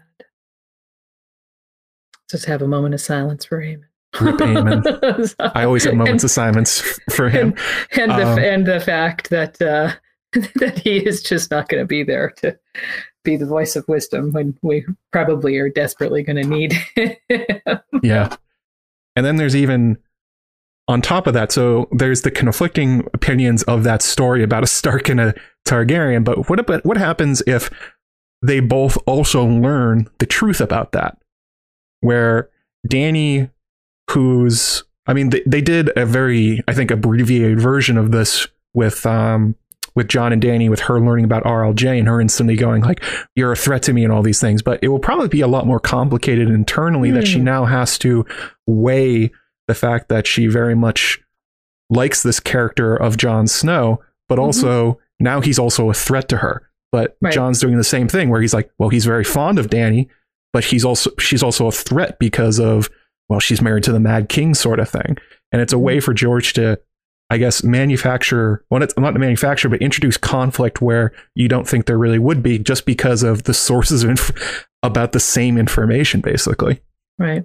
Just 2.30 2.46
have 2.46 2.62
a 2.62 2.68
moment 2.68 2.94
of 2.94 3.02
silence 3.02 3.46
for 3.46 3.60
Aemon. 3.62 3.86
Rip. 4.22 4.42
I 5.56 5.64
always 5.64 5.84
have 5.86 5.96
moments 5.96 6.24
of 6.24 6.32
silence 6.32 6.82
for 7.10 7.30
him. 7.30 7.56
and 7.92 8.12
the 8.12 8.28
Um, 8.28 8.40
and 8.40 8.66
the 8.66 8.80
fact 8.80 9.30
that 9.30 9.62
uh, 9.62 9.94
that 10.56 10.80
he 10.80 10.98
is 10.98 11.22
just 11.24 11.52
not 11.52 11.70
going 11.70 11.82
to 11.84 11.88
be 11.88 12.04
there 12.04 12.32
to 12.38 12.58
be 13.24 13.36
the 13.36 13.46
voice 13.46 13.76
of 13.76 13.88
wisdom 13.88 14.32
when 14.32 14.58
we 14.62 14.86
probably 15.12 15.58
are 15.58 15.70
desperately 15.70 16.24
going 16.24 16.42
to 16.42 16.48
need. 16.48 16.74
him. 16.74 17.80
Yeah. 18.02 18.36
And 19.16 19.26
then 19.26 19.38
there's 19.38 19.56
even 19.56 19.98
on 20.88 21.02
top 21.02 21.28
of 21.28 21.34
that, 21.34 21.52
so 21.52 21.90
there's 21.92 22.22
the 22.22 22.32
conflicting 22.32 23.08
opinions 23.14 23.64
of 23.64 23.84
that 23.84 24.02
story 24.02 24.42
about 24.42 24.64
a 24.64 24.68
Stark 24.68 25.10
and 25.10 25.20
a 25.20 25.34
Targaryen. 25.68 26.24
But 26.24 26.50
what 26.50 26.60
about 26.60 26.86
what 26.86 26.98
happens 26.98 27.44
if 27.46 27.70
they 28.42 28.60
both 28.62 28.98
also 29.06 29.46
learn 29.46 30.08
the 30.20 30.26
truth 30.26 30.62
about 30.62 30.94
that? 30.94 31.18
Where 32.00 32.50
Dany, 32.88 33.50
who's 34.12 34.84
I 35.10 35.14
mean, 35.14 35.30
they, 35.30 35.42
they 35.46 35.62
did 35.62 35.90
a 35.98 36.06
very, 36.06 36.62
I 36.68 36.74
think, 36.74 36.92
abbreviated 36.92 37.62
version 37.62 37.98
of 37.98 38.12
this 38.12 38.46
with 38.74 39.06
um 39.06 39.56
with 39.96 40.10
Jon 40.10 40.32
and 40.32 40.42
Dany, 40.42 40.70
with 40.70 40.82
her 40.82 41.00
learning 41.00 41.26
about 41.26 41.44
RLJ 41.44 41.98
and 41.98 42.08
her 42.08 42.22
instantly 42.22 42.56
going 42.56 42.84
like, 42.84 43.04
"You're 43.36 43.52
a 43.52 43.56
threat 43.56 43.82
to 43.84 43.94
me" 43.94 44.04
and 44.04 44.14
all 44.14 44.22
these 44.22 44.40
things. 44.42 44.62
But 44.62 44.80
it 44.84 44.90
will 44.90 45.00
probably 45.00 45.28
be 45.30 45.42
a 45.42 45.48
lot 45.48 45.66
more 45.66 45.80
complicated 45.80 46.50
internally 46.50 47.10
that 47.12 47.28
she 47.28 47.40
Hmm. 47.40 47.46
now 47.46 47.66
has 47.66 47.98
to 48.00 48.26
weigh 48.68 49.32
the 49.68 49.74
fact 49.74 50.10
that 50.10 50.28
she 50.28 50.48
very 50.48 50.76
much 50.76 51.20
likes 51.90 52.22
this 52.22 52.40
character 52.40 52.96
of 52.96 53.18
Jon 53.18 53.48
Snow, 53.48 54.02
but 54.30 54.38
Mhm. 54.38 54.44
also 54.44 55.00
now 55.20 55.42
he's 55.42 55.58
also 55.58 55.90
a 55.90 55.94
threat 55.94 56.28
to 56.30 56.38
her. 56.38 56.64
But 56.92 57.18
Right. 57.22 57.34
Jon's 57.34 57.60
doing 57.60 57.78
the 57.78 57.84
same 57.84 58.08
thing 58.08 58.30
where 58.30 58.42
he's 58.42 58.54
like, 58.54 58.70
well, 58.78 58.90
he's 58.90 59.06
very 59.06 59.24
fond 59.24 59.58
of 59.58 59.68
Dany, 59.70 60.08
but 60.54 60.66
he's 60.66 60.86
also 60.86 61.12
she's 61.20 61.42
also 61.44 61.68
a 61.68 61.72
threat 61.72 62.20
because 62.20 62.60
of 62.60 62.90
well, 63.30 63.40
she's 63.40 63.62
married 63.62 63.84
to 63.86 63.92
the 63.92 64.00
Mad 64.00 64.30
King 64.30 64.54
sort 64.54 64.80
of 64.80 64.90
thing. 64.90 65.18
And 65.52 65.62
it's 65.62 65.74
a 65.74 65.80
way 65.80 66.00
for 66.00 66.14
George 66.14 66.54
to 66.54 66.80
I 67.30 67.38
guess 67.38 67.62
manufacture 67.62 68.64
well 68.70 68.82
it's 68.82 68.98
not 68.98 69.12
to 69.12 69.20
manufacture, 69.20 69.68
but 69.70 69.82
introduce 69.82 70.18
conflict 70.18 70.82
where 70.82 71.14
you 71.36 71.48
don't 71.48 71.68
think 71.68 71.86
there 71.86 71.98
really 71.98 72.20
would 72.20 72.42
be 72.42 72.58
just 72.58 72.86
because 72.86 73.24
of 73.24 73.44
the 73.44 73.54
sources 73.68 74.04
of 74.04 74.12
inf- 74.12 74.68
about 74.84 75.12
the 75.12 75.20
same 75.20 75.58
information, 75.58 76.22
basically. 76.22 76.82
Right. 77.18 77.44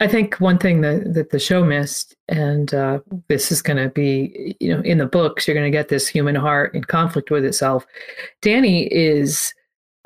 I 0.00 0.08
think 0.08 0.36
one 0.36 0.58
thing 0.58 0.80
that, 0.80 1.14
that 1.14 1.30
the 1.30 1.38
show 1.38 1.62
missed, 1.64 2.16
and 2.28 2.72
uh, 2.72 3.00
this 3.28 3.52
is 3.52 3.60
going 3.60 3.76
to 3.76 3.90
be, 3.90 4.56
you 4.58 4.74
know, 4.74 4.80
in 4.82 4.98
the 4.98 5.06
books, 5.06 5.46
you're 5.46 5.54
going 5.54 5.70
to 5.70 5.76
get 5.76 5.88
this 5.88 6.08
human 6.08 6.34
heart 6.34 6.74
in 6.74 6.82
conflict 6.82 7.30
with 7.30 7.44
itself. 7.44 7.86
Dany 8.42 8.88
is 8.90 9.52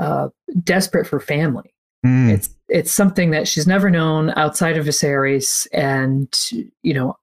uh, 0.00 0.28
desperate 0.64 1.06
for 1.06 1.20
family. 1.20 1.72
Mm, 2.04 2.30
It's 2.30 2.48
it's 2.70 2.92
something 2.92 3.30
that 3.32 3.48
she's 3.48 3.66
never 3.66 3.90
known 3.90 4.30
outside 4.36 4.76
of 4.76 4.86
Viserys, 4.86 5.66
and 5.72 6.32
you 6.82 6.94
know, 6.94 7.16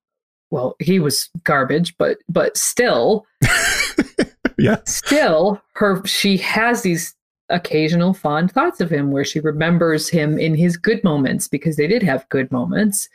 well, 0.52 0.76
he 0.80 1.00
was 1.00 1.30
garbage, 1.44 1.98
but 1.98 2.18
but 2.30 2.56
still, 2.58 3.26
yeah. 4.58 4.78
still 4.86 5.62
her 5.76 6.04
she 6.06 6.38
has 6.38 6.82
these 6.82 7.16
occasional 7.50 8.14
fond 8.14 8.52
thoughts 8.52 8.82
of 8.82 8.90
him 8.90 9.12
where 9.12 9.24
she 9.24 9.40
remembers 9.40 10.10
him 10.10 10.38
in 10.38 10.54
his 10.54 10.76
good 10.76 11.02
moments 11.04 11.48
because 11.48 11.78
they 11.78 11.88
did 11.88 12.04
have 12.04 12.28
good 12.28 12.52
moments 12.52 13.08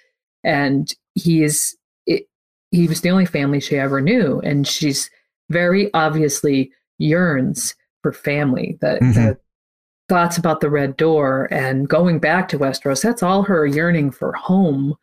and 0.42 0.94
he 1.14 1.42
is 1.42 1.76
it, 2.06 2.26
he 2.70 2.86
was 2.88 3.02
the 3.02 3.10
only 3.10 3.26
family 3.26 3.60
she 3.60 3.76
ever 3.76 4.00
knew 4.00 4.40
and 4.40 4.66
she's 4.66 5.10
very 5.50 5.92
obviously 5.92 6.72
yearns 6.96 7.74
for 8.02 8.10
family 8.10 8.78
the, 8.80 8.98
Mhm. 9.02 9.14
the 9.14 9.38
thoughts 10.12 10.36
about 10.36 10.60
the 10.60 10.68
red 10.68 10.94
door 10.98 11.48
and 11.51 11.89
going 11.89 12.18
back 12.18 12.47
to 12.47 12.59
westeros 12.59 13.02
that's 13.02 13.22
all 13.22 13.43
her 13.43 13.64
yearning 13.64 14.10
for 14.10 14.34
home 14.34 14.94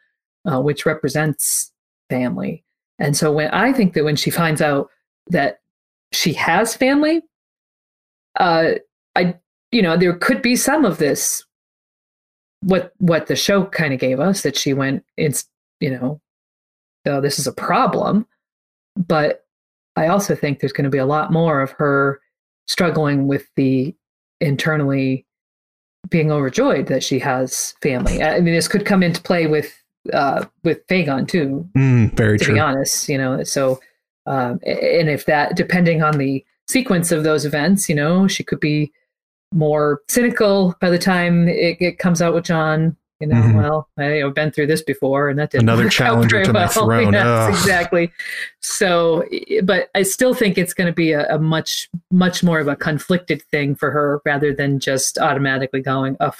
uh, 0.46 0.62
which 0.62 0.86
represents 0.86 1.72
family. 2.12 2.64
And 3.00 3.18
so 3.18 3.32
when 3.32 3.50
i 3.50 3.74
think 3.74 3.94
that 3.94 4.04
when 4.04 4.16
she 4.16 4.30
finds 4.30 4.62
out 4.62 4.90
that 5.28 5.62
she 6.12 6.34
has 6.34 6.76
family 6.76 7.24
uh 8.40 8.74
i 9.16 9.36
you 9.72 9.82
know 9.82 9.98
there 9.98 10.14
could 10.14 10.44
be 10.44 10.56
some 10.56 10.86
of 10.86 11.00
this 11.00 11.44
what 12.62 12.94
what 13.00 13.26
the 13.26 13.36
show 13.36 13.66
kind 13.66 13.94
of 13.96 14.00
gave 14.00 14.20
us 14.20 14.44
that 14.44 14.56
she 14.56 14.74
went 14.74 15.04
it's 15.18 15.50
you 15.80 15.90
know 15.90 16.22
oh, 17.08 17.22
this 17.22 17.40
is 17.40 17.48
a 17.48 17.52
problem. 17.52 18.28
But 18.96 19.44
i 19.96 20.06
also 20.06 20.36
think 20.36 20.60
there's 20.60 20.74
going 20.74 20.92
to 20.92 20.98
be 20.98 21.00
a 21.00 21.14
lot 21.18 21.32
more 21.32 21.62
of 21.62 21.72
her 21.72 22.22
struggling 22.68 23.28
with 23.28 23.48
the 23.56 23.96
internally 24.42 25.26
being 26.10 26.32
overjoyed 26.32 26.88
that 26.88 27.04
she 27.04 27.20
has 27.20 27.74
family 27.82 28.24
i 28.24 28.40
mean 28.40 28.54
this 28.54 28.68
could 28.68 28.86
come 28.86 29.04
into 29.04 29.22
play 29.22 29.48
with 29.48 29.74
uh 30.14 30.46
with 30.64 30.86
fAegon 30.88 31.28
too 31.28 31.68
Mm, 31.78 32.16
very 32.16 32.38
to 32.40 32.46
true. 32.46 32.54
be 32.56 32.60
honest 32.60 33.10
you 33.10 33.18
know 33.18 33.44
so 33.44 33.80
um 34.26 34.60
and 34.66 35.10
if 35.10 35.26
that 35.26 35.56
depending 35.56 36.02
on 36.02 36.18
the 36.18 36.44
sequence 36.68 37.12
of 37.12 37.24
those 37.24 37.46
events 37.46 37.90
you 37.90 37.96
know 37.96 38.28
she 38.28 38.44
could 38.44 38.60
be 38.60 38.92
more 39.54 40.02
cynical 40.08 40.76
by 40.80 40.90
the 40.90 41.00
time 41.00 41.48
it, 41.48 41.78
it 41.82 42.00
comes 42.00 42.22
out 42.22 42.34
with 42.34 42.46
Jon 42.46 42.96
you 43.20 43.28
know 43.28 43.36
Mhm. 43.36 43.56
well 43.56 43.90
I, 43.98 44.24
i've 44.24 44.34
been 44.34 44.50
through 44.52 44.68
this 44.68 44.82
before 44.82 45.30
and 45.30 45.38
that 45.40 45.52
didn't 45.52 45.64
Another 45.64 45.86
out 45.88 45.92
challenger 45.92 46.38
very 46.44 46.48
my 46.54 46.60
well. 46.62 46.70
throne. 46.70 47.14
Yes, 47.14 47.60
exactly 47.60 48.12
so 48.62 49.26
but 49.64 49.90
i 49.96 50.04
still 50.04 50.34
think 50.34 50.58
it's 50.58 50.74
going 50.74 50.88
to 50.88 50.94
be 50.94 51.12
a, 51.12 51.28
a 51.36 51.38
much 51.40 51.90
much 52.12 52.44
more 52.44 52.60
of 52.60 52.68
a 52.68 52.76
conflicted 52.76 53.42
thing 53.52 53.76
for 53.76 53.92
her 53.92 54.22
rather 54.26 54.54
than 54.54 54.80
just 54.80 55.18
automatically 55.18 55.82
going 55.82 56.16
oh 56.20 56.32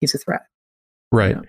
he's 0.00 0.14
a 0.14 0.18
threat 0.18 0.42
Right. 1.10 1.36
Yeah. 1.36 1.42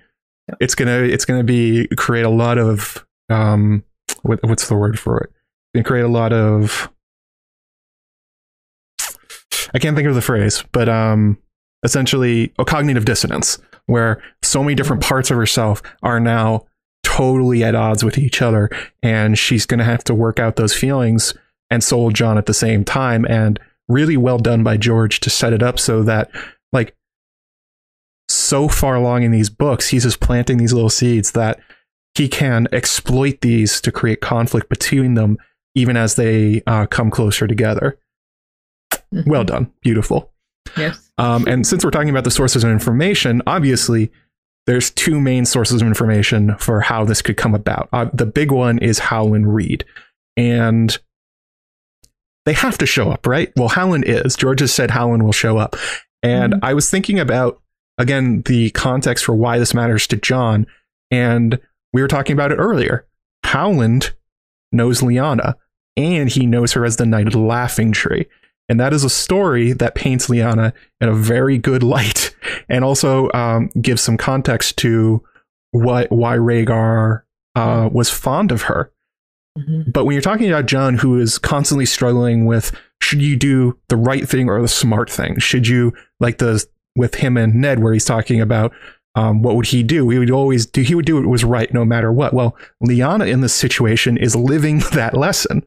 Yeah. 0.47 0.55
It's 0.61 0.73
gonna 0.73 1.01
it's 1.01 1.25
gonna 1.25 1.43
be 1.43 1.87
create 1.97 2.25
a 2.25 2.29
lot 2.29 2.57
of 2.57 3.05
um 3.29 3.83
what, 4.23 4.39
what's 4.43 4.67
the 4.69 4.75
word 4.75 4.97
for 4.97 5.19
it? 5.19 5.31
It's 5.73 5.85
create 5.87 6.03
a 6.03 6.07
lot 6.07 6.31
of 6.33 6.89
I 9.73 9.79
can't 9.79 9.95
think 9.95 10.07
of 10.07 10.15
the 10.15 10.21
phrase, 10.21 10.63
but 10.71 10.89
um 10.89 11.37
essentially 11.83 12.51
a 12.57 12.65
cognitive 12.65 13.05
dissonance 13.05 13.57
where 13.89 14.21
so 14.41 14.63
many 14.63 14.75
different 14.75 15.03
parts 15.03 15.31
of 15.31 15.37
herself 15.37 15.81
are 16.03 16.19
now 16.19 16.65
totally 17.03 17.63
at 17.63 17.75
odds 17.75 18.03
with 18.03 18.17
each 18.17 18.41
other 18.41 18.69
and 19.01 19.37
she's 19.37 19.65
gonna 19.65 19.83
have 19.83 20.03
to 20.03 20.13
work 20.13 20.39
out 20.39 20.55
those 20.55 20.75
feelings 20.75 21.33
and 21.69 21.83
so 21.83 21.97
will 21.97 22.09
Jon 22.11 22.37
at 22.37 22.45
the 22.45 22.53
same 22.53 22.83
time 22.83 23.25
and 23.25 23.59
really 23.87 24.17
well 24.17 24.37
done 24.37 24.63
by 24.63 24.77
George 24.77 25.19
to 25.21 25.29
set 25.29 25.53
it 25.53 25.63
up 25.63 25.79
so 25.79 26.03
that 26.03 26.29
like 26.71 26.95
so 28.27 28.67
far 28.67 28.95
along 28.95 29.23
in 29.23 29.31
these 29.31 29.49
books, 29.49 29.89
he's 29.89 30.03
just 30.03 30.19
planting 30.19 30.57
these 30.57 30.73
little 30.73 30.89
seeds 30.89 31.31
that 31.31 31.59
he 32.15 32.27
can 32.27 32.67
exploit 32.71 33.41
these 33.41 33.81
to 33.81 33.91
create 33.91 34.21
conflict 34.21 34.69
between 34.69 35.15
them, 35.15 35.37
even 35.75 35.97
as 35.97 36.15
they 36.15 36.61
uh, 36.67 36.85
come 36.85 37.09
closer 37.09 37.47
together. 37.47 37.97
Well 39.25 39.43
done, 39.43 39.71
beautiful. 39.81 40.31
yes 40.77 41.08
Um, 41.19 41.45
and 41.47 41.67
since 41.67 41.83
we're 41.83 41.91
talking 41.91 42.09
about 42.09 42.23
the 42.23 42.31
sources 42.31 42.63
of 42.63 42.71
information, 42.71 43.41
obviously 43.45 44.09
there's 44.65 44.89
two 44.89 45.19
main 45.19 45.45
sources 45.45 45.81
of 45.81 45.87
information 45.87 46.55
for 46.57 46.79
how 46.79 47.03
this 47.03 47.21
could 47.21 47.35
come 47.35 47.53
about. 47.53 47.89
Uh, 47.91 48.09
the 48.13 48.25
big 48.25 48.51
one 48.51 48.79
is 48.79 48.99
Howland 48.99 49.53
Reed, 49.53 49.83
and 50.37 50.97
they 52.45 52.53
have 52.53 52.77
to 52.77 52.85
show 52.85 53.11
up, 53.11 53.27
right? 53.27 53.51
Well, 53.57 53.67
Howland 53.67 54.05
is. 54.05 54.37
George 54.37 54.61
has 54.61 54.73
said 54.73 54.91
Howland 54.91 55.23
will 55.23 55.33
show 55.33 55.57
up, 55.57 55.75
and 56.23 56.53
mm-hmm. 56.53 56.65
I 56.65 56.73
was 56.73 56.89
thinking 56.89 57.19
about 57.19 57.61
again 57.97 58.41
the 58.43 58.69
context 58.69 59.25
for 59.25 59.35
why 59.35 59.59
this 59.59 59.73
matters 59.73 60.07
to 60.07 60.15
Jon, 60.15 60.67
and 61.11 61.59
we 61.91 62.01
were 62.01 62.07
talking 62.07 62.33
about 62.33 62.53
it 62.53 62.59
earlier. 62.59 63.05
Howland 63.43 64.13
knows 64.71 65.01
Lyanna, 65.01 65.55
and 65.97 66.29
he 66.29 66.45
knows 66.45 66.71
her 66.73 66.85
as 66.85 66.95
the 66.95 67.05
Knight 67.05 67.27
of 67.27 67.33
the 67.33 67.39
Laughing 67.39 67.91
Tree. 67.91 68.25
And 68.69 68.79
that 68.79 68.93
is 68.93 69.03
a 69.03 69.09
story 69.09 69.73
that 69.73 69.95
paints 69.95 70.27
Lyanna 70.27 70.73
in 71.01 71.09
a 71.09 71.13
very 71.13 71.57
good 71.57 71.83
light 71.83 72.35
and 72.69 72.83
also 72.83 73.29
um, 73.33 73.69
gives 73.81 74.01
some 74.01 74.17
context 74.17 74.77
to 74.77 75.23
what 75.71 76.11
why 76.11 76.37
Rhaegar 76.37 77.23
uh, 77.55 77.89
was 77.91 78.09
fond 78.09 78.51
of 78.51 78.63
her. 78.63 78.91
Mm-hmm. 79.57 79.91
But 79.91 80.05
when 80.05 80.13
you're 80.13 80.21
talking 80.21 80.49
about 80.49 80.67
Jon, 80.67 80.95
who 80.95 81.19
is 81.19 81.37
constantly 81.37 81.85
struggling 81.85 82.45
with 82.45 82.71
should 83.01 83.21
you 83.21 83.35
do 83.35 83.77
the 83.89 83.97
right 83.97 84.27
thing 84.27 84.49
or 84.49 84.61
the 84.61 84.67
smart 84.67 85.09
thing? 85.09 85.39
Should 85.39 85.67
you 85.67 85.93
like 86.19 86.37
the 86.37 86.63
with 86.95 87.15
him 87.15 87.37
and 87.37 87.55
Ned, 87.55 87.81
where 87.81 87.93
he's 87.93 88.05
talking 88.05 88.41
about 88.41 88.73
um, 89.15 89.41
what 89.41 89.55
would 89.55 89.67
he 89.67 89.83
do? 89.83 90.09
He 90.09 90.19
would 90.19 90.31
always 90.31 90.65
do. 90.65 90.81
He 90.81 90.95
would 90.95 91.05
do 91.05 91.15
what 91.15 91.25
was 91.25 91.43
right 91.43 91.73
no 91.73 91.83
matter 91.83 92.11
what. 92.11 92.33
Well, 92.33 92.55
Lyanna 92.85 93.29
in 93.29 93.41
this 93.41 93.53
situation 93.53 94.17
is 94.17 94.35
living 94.35 94.79
that 94.93 95.15
lesson. 95.15 95.65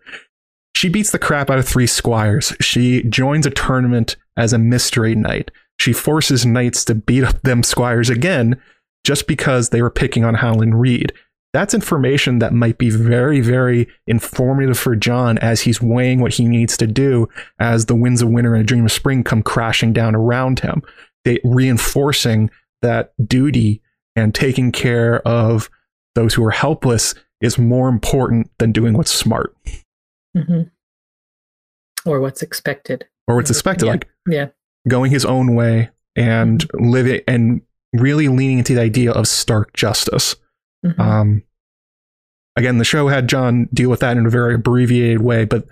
She 0.83 0.89
beats 0.89 1.13
the 1.13 1.19
crap 1.21 1.49
out 1.49 1.61
of 1.61 1.69
three 1.69 1.87
squires. 1.87 2.53
She 2.61 3.05
joins 3.05 3.47
a 3.47 3.51
tournament 3.51 4.17
as 4.37 4.53
a 4.53 4.59
mystery 4.59 5.15
knight. 5.15 5.53
She 5.79 5.93
forces 5.93 6.45
knights 6.45 6.85
to 6.87 6.97
beat 6.97 7.23
up 7.23 7.41
them 7.43 7.63
squires 7.63 8.11
again 8.11 8.61
just 9.05 9.29
because 9.29 9.69
they 9.69 9.81
were 9.81 9.93
picking 9.93 10.25
on 10.25 10.35
Howland 10.35 10.81
Reed. 10.81 11.13
That's 11.53 11.73
information 11.73 12.41
that 12.41 12.53
might 12.53 12.79
be 12.79 12.91
very, 12.91 13.41
very 13.41 13.87
informative 14.09 14.77
for 14.77 14.97
Jon 14.97 15.39
as 15.39 15.61
he's 15.61 15.81
weighing 15.81 16.21
what 16.21 16.35
he 16.35 16.47
needs 16.47 16.77
to 16.79 16.89
do 16.89 17.29
as 17.61 17.87
the 17.87 17.95
winds 17.95 18.21
of 18.21 18.31
winter 18.31 18.53
and 18.53 18.65
a 18.65 18.67
dream 18.67 18.85
of 18.85 18.91
spring 18.91 19.23
come 19.23 19.45
crashing 19.45 19.93
down 19.93 20.17
around 20.17 20.59
him. 20.59 20.83
They 21.25 21.39
reinforcing 21.45 22.51
that 22.81 23.13
duty 23.25 23.83
and 24.17 24.35
taking 24.35 24.73
care 24.73 25.21
of 25.21 25.71
those 26.17 26.35
who 26.35 26.45
are 26.45 26.51
helpless 26.51 27.15
is 27.41 27.57
more 27.57 27.89
important 27.89 28.51
than 28.59 28.73
doing 28.73 28.95
what's 28.95 29.13
smart 29.13 29.55
mm-hmm. 30.37 30.63
or 32.09 32.21
what's 32.21 32.43
expected 32.43 33.07
or 33.27 33.37
what's 33.37 33.51
expected 33.51 33.87
yeah. 33.87 33.93
like 33.93 34.09
yeah 34.29 34.47
going 34.89 35.11
his 35.11 35.25
own 35.25 35.55
way 35.55 35.91
and 36.17 36.67
mm-hmm. 36.69 36.91
living 36.91 37.21
and 37.27 37.61
really 37.93 38.29
leaning 38.29 38.59
into 38.59 38.75
the 38.75 38.81
idea 38.81 39.13
of 39.13 39.29
stark 39.29 39.73
justice 39.73 40.37
mm-hmm. 40.85 41.01
um 41.01 41.43
again 42.57 42.79
the 42.79 42.85
show 42.85 43.09
had 43.09 43.29
Jon 43.29 43.69
deal 43.73 43.91
with 43.91 44.01
that 44.01 44.17
in 44.17 44.27
a 44.27 44.31
very 44.31 44.55
abbreviated 44.55 45.21
way 45.21 45.45
but 45.45 45.67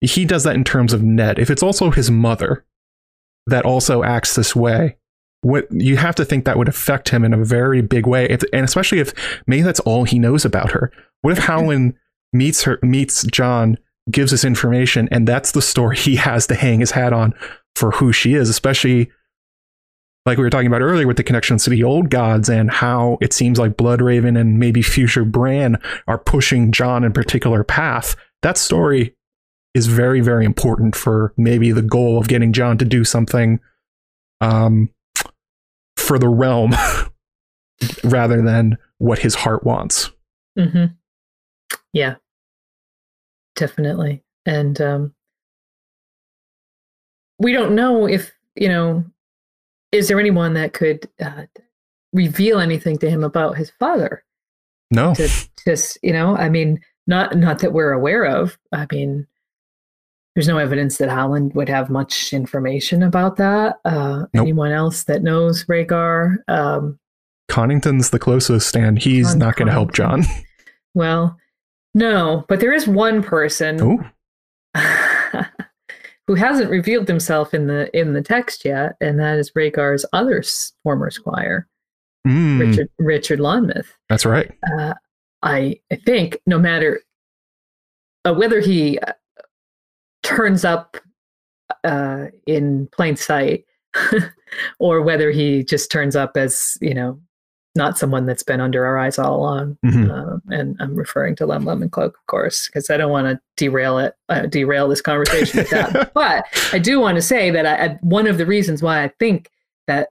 he 0.00 0.24
does 0.24 0.44
that 0.44 0.54
in 0.54 0.64
terms 0.64 0.92
of 0.92 1.02
ned 1.02 1.38
if 1.38 1.50
it's 1.50 1.62
also 1.62 1.90
his 1.90 2.10
mother 2.10 2.64
that 3.46 3.64
also 3.64 4.02
acts 4.02 4.34
this 4.34 4.54
way 4.54 4.96
what 5.42 5.68
you 5.70 5.96
have 5.96 6.16
to 6.16 6.24
think 6.24 6.44
that 6.44 6.58
would 6.58 6.68
affect 6.68 7.10
him 7.10 7.24
in 7.24 7.32
a 7.32 7.44
very 7.44 7.80
big 7.80 8.06
way 8.06 8.26
if, 8.28 8.42
and 8.52 8.64
especially 8.64 8.98
if 8.98 9.12
maybe 9.46 9.62
that's 9.62 9.80
all 9.80 10.04
he 10.04 10.18
knows 10.18 10.44
about 10.44 10.72
her 10.72 10.90
what 11.22 11.36
if 11.36 11.44
howland 11.44 11.94
meets 12.32 12.62
her 12.62 12.78
meets 12.82 13.24
Jon 13.24 13.78
gives 14.10 14.32
us 14.32 14.44
information, 14.44 15.08
and 15.10 15.26
that's 15.26 15.52
the 15.52 15.62
story 15.62 15.96
he 15.98 16.16
has 16.16 16.46
to 16.48 16.54
hang 16.54 16.80
his 16.80 16.92
hat 16.92 17.12
on 17.12 17.34
for 17.76 17.92
who 17.92 18.12
she 18.12 18.34
is, 18.34 18.48
especially 18.48 19.10
like 20.26 20.36
we 20.36 20.44
were 20.44 20.50
talking 20.50 20.66
about 20.66 20.82
earlier 20.82 21.06
with 21.06 21.16
the 21.16 21.24
connections 21.24 21.64
to 21.64 21.70
the 21.70 21.82
old 21.82 22.10
gods 22.10 22.50
and 22.50 22.70
how 22.70 23.16
it 23.20 23.32
seems 23.32 23.58
like 23.58 23.76
Bloodraven 23.76 24.38
and 24.38 24.58
maybe 24.58 24.82
future 24.82 25.24
Bran 25.24 25.80
are 26.06 26.18
pushing 26.18 26.70
Jon 26.70 27.02
in 27.02 27.12
particular 27.12 27.64
path. 27.64 28.14
That 28.42 28.58
story 28.58 29.16
is 29.74 29.86
very, 29.86 30.20
very 30.20 30.44
important 30.44 30.94
for 30.94 31.32
maybe 31.36 31.72
the 31.72 31.82
goal 31.82 32.18
of 32.18 32.28
getting 32.28 32.52
Jon 32.52 32.76
to 32.78 32.84
do 32.84 33.04
something 33.04 33.60
um, 34.40 34.90
for 35.96 36.18
the 36.18 36.28
realm 36.28 36.74
rather 38.04 38.42
than 38.42 38.76
what 38.98 39.20
his 39.20 39.34
heart 39.34 39.64
wants. 39.64 40.10
Mm-hmm. 40.58 40.86
Yeah, 41.92 42.16
definitely. 43.58 44.22
And 44.46 44.80
um, 44.80 45.14
we 47.38 47.52
don't 47.52 47.74
know 47.74 48.06
if, 48.06 48.32
you 48.54 48.68
know, 48.68 49.04
is 49.92 50.08
there 50.08 50.20
anyone 50.20 50.54
that 50.54 50.72
could 50.72 51.08
uh, 51.20 51.44
reveal 52.12 52.60
anything 52.60 52.98
to 52.98 53.10
him 53.10 53.24
about 53.24 53.56
his 53.56 53.70
father? 53.78 54.24
No. 54.90 55.14
To 55.14 55.28
just, 55.64 55.98
you 56.02 56.12
know, 56.12 56.36
I 56.36 56.48
mean, 56.48 56.80
not 57.06 57.36
not 57.36 57.58
that 57.60 57.72
we're 57.72 57.92
aware 57.92 58.24
of. 58.24 58.58
I 58.72 58.86
mean, 58.92 59.26
there's 60.34 60.48
no 60.48 60.58
evidence 60.58 60.98
that 60.98 61.08
Howland 61.08 61.54
would 61.54 61.68
have 61.68 61.90
much 61.90 62.32
information 62.32 63.02
about 63.02 63.36
that. 63.36 63.76
Uh, 63.84 64.26
nope. 64.32 64.42
Anyone 64.42 64.72
else 64.72 65.04
that 65.04 65.22
knows 65.22 65.64
Rhaegar? 65.64 66.36
Um, 66.48 66.98
Connington's 67.48 68.10
the 68.10 68.18
closest, 68.18 68.76
and 68.76 68.98
he's 68.98 69.34
not 69.34 69.56
going 69.56 69.66
to 69.66 69.72
help 69.72 69.92
Jon. 69.92 70.24
Well, 70.94 71.36
no, 71.94 72.44
but 72.48 72.60
there 72.60 72.72
is 72.72 72.86
one 72.86 73.22
person 73.22 73.78
who 73.78 74.00
hasn't 76.34 76.70
revealed 76.70 77.08
himself 77.08 77.54
in 77.54 77.66
the 77.66 77.96
in 77.98 78.12
the 78.12 78.22
text 78.22 78.64
yet, 78.64 78.96
and 79.00 79.18
that 79.18 79.38
is 79.38 79.50
Rhaegar's 79.52 80.04
other 80.12 80.42
former 80.82 81.10
squire, 81.10 81.66
mm. 82.26 82.60
Richard 82.60 82.88
Richard 82.98 83.40
Lonmouth. 83.40 83.88
That's 84.08 84.26
right. 84.26 84.50
Uh, 84.72 84.94
I 85.42 85.80
I 85.90 85.96
think 85.96 86.38
no 86.46 86.58
matter 86.58 87.00
uh, 88.24 88.34
whether 88.34 88.60
he 88.60 88.98
uh, 88.98 89.12
turns 90.22 90.64
up 90.64 90.96
uh, 91.84 92.26
in 92.46 92.88
plain 92.92 93.16
sight 93.16 93.64
or 94.78 95.02
whether 95.02 95.30
he 95.30 95.64
just 95.64 95.90
turns 95.90 96.16
up 96.16 96.36
as 96.36 96.76
you 96.80 96.94
know 96.94 97.20
not 97.78 97.96
someone 97.96 98.26
that's 98.26 98.42
been 98.42 98.60
under 98.60 98.84
our 98.84 98.98
eyes 98.98 99.18
all 99.18 99.36
along. 99.36 99.78
Mm-hmm. 99.86 100.10
Uh, 100.10 100.54
and 100.54 100.76
I'm 100.80 100.94
referring 100.94 101.34
to 101.36 101.46
Lem 101.46 101.64
Lemon 101.64 101.88
Cloak, 101.88 102.14
of 102.14 102.26
course, 102.26 102.66
because 102.66 102.90
I 102.90 102.98
don't 102.98 103.10
want 103.10 103.28
to 103.28 103.40
derail 103.56 103.98
it, 103.98 104.14
uh, 104.28 104.42
derail 104.42 104.88
this 104.88 105.00
conversation 105.00 105.60
with 105.60 105.70
that. 105.70 106.12
but 106.14 106.44
I 106.72 106.78
do 106.78 107.00
want 107.00 107.16
to 107.16 107.22
say 107.22 107.50
that 107.50 107.64
I, 107.64 107.86
I, 107.86 107.98
one 108.02 108.26
of 108.26 108.36
the 108.36 108.44
reasons 108.44 108.82
why 108.82 109.02
I 109.02 109.08
think 109.18 109.50
that 109.86 110.10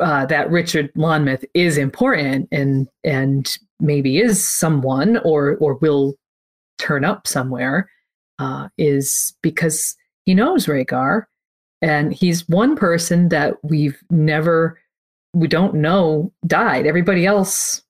uh, 0.00 0.24
that 0.26 0.50
Richard 0.50 0.92
Lonmouth 0.94 1.44
is 1.54 1.76
important 1.76 2.48
and 2.50 2.88
and 3.04 3.56
maybe 3.78 4.18
is 4.18 4.44
someone 4.44 5.18
or 5.18 5.56
or 5.56 5.74
will 5.74 6.14
turn 6.78 7.04
up 7.04 7.26
somewhere 7.26 7.90
uh, 8.38 8.68
is 8.78 9.34
because 9.42 9.96
he 10.24 10.34
knows 10.34 10.66
Rhaegar, 10.66 11.26
and 11.82 12.12
he's 12.12 12.48
one 12.48 12.76
person 12.76 13.28
that 13.28 13.56
we've 13.62 13.98
never 14.10 14.78
we 15.34 15.48
don't 15.48 15.74
know 15.74 16.32
died. 16.46 16.86
Everybody 16.86 17.26
else, 17.26 17.82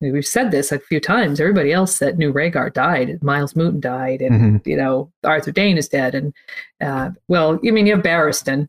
we've 0.00 0.26
said 0.26 0.50
this 0.50 0.72
a 0.72 0.78
few 0.78 1.00
times. 1.00 1.40
Everybody 1.40 1.72
else 1.72 1.98
that 1.98 2.18
knew 2.18 2.32
Rhaegar 2.32 2.72
died. 2.72 3.22
Myles 3.22 3.54
Mooton 3.54 3.80
died, 3.80 4.20
and 4.20 4.40
mm-hmm. 4.40 4.68
you 4.68 4.76
know 4.76 5.10
Arthur 5.24 5.52
Dayne 5.52 5.78
is 5.78 5.88
dead. 5.88 6.14
And 6.14 6.34
uh, 6.82 7.10
well, 7.28 7.58
you 7.62 7.72
mean 7.72 7.86
you 7.86 7.94
have 7.94 8.04
Barristan. 8.04 8.68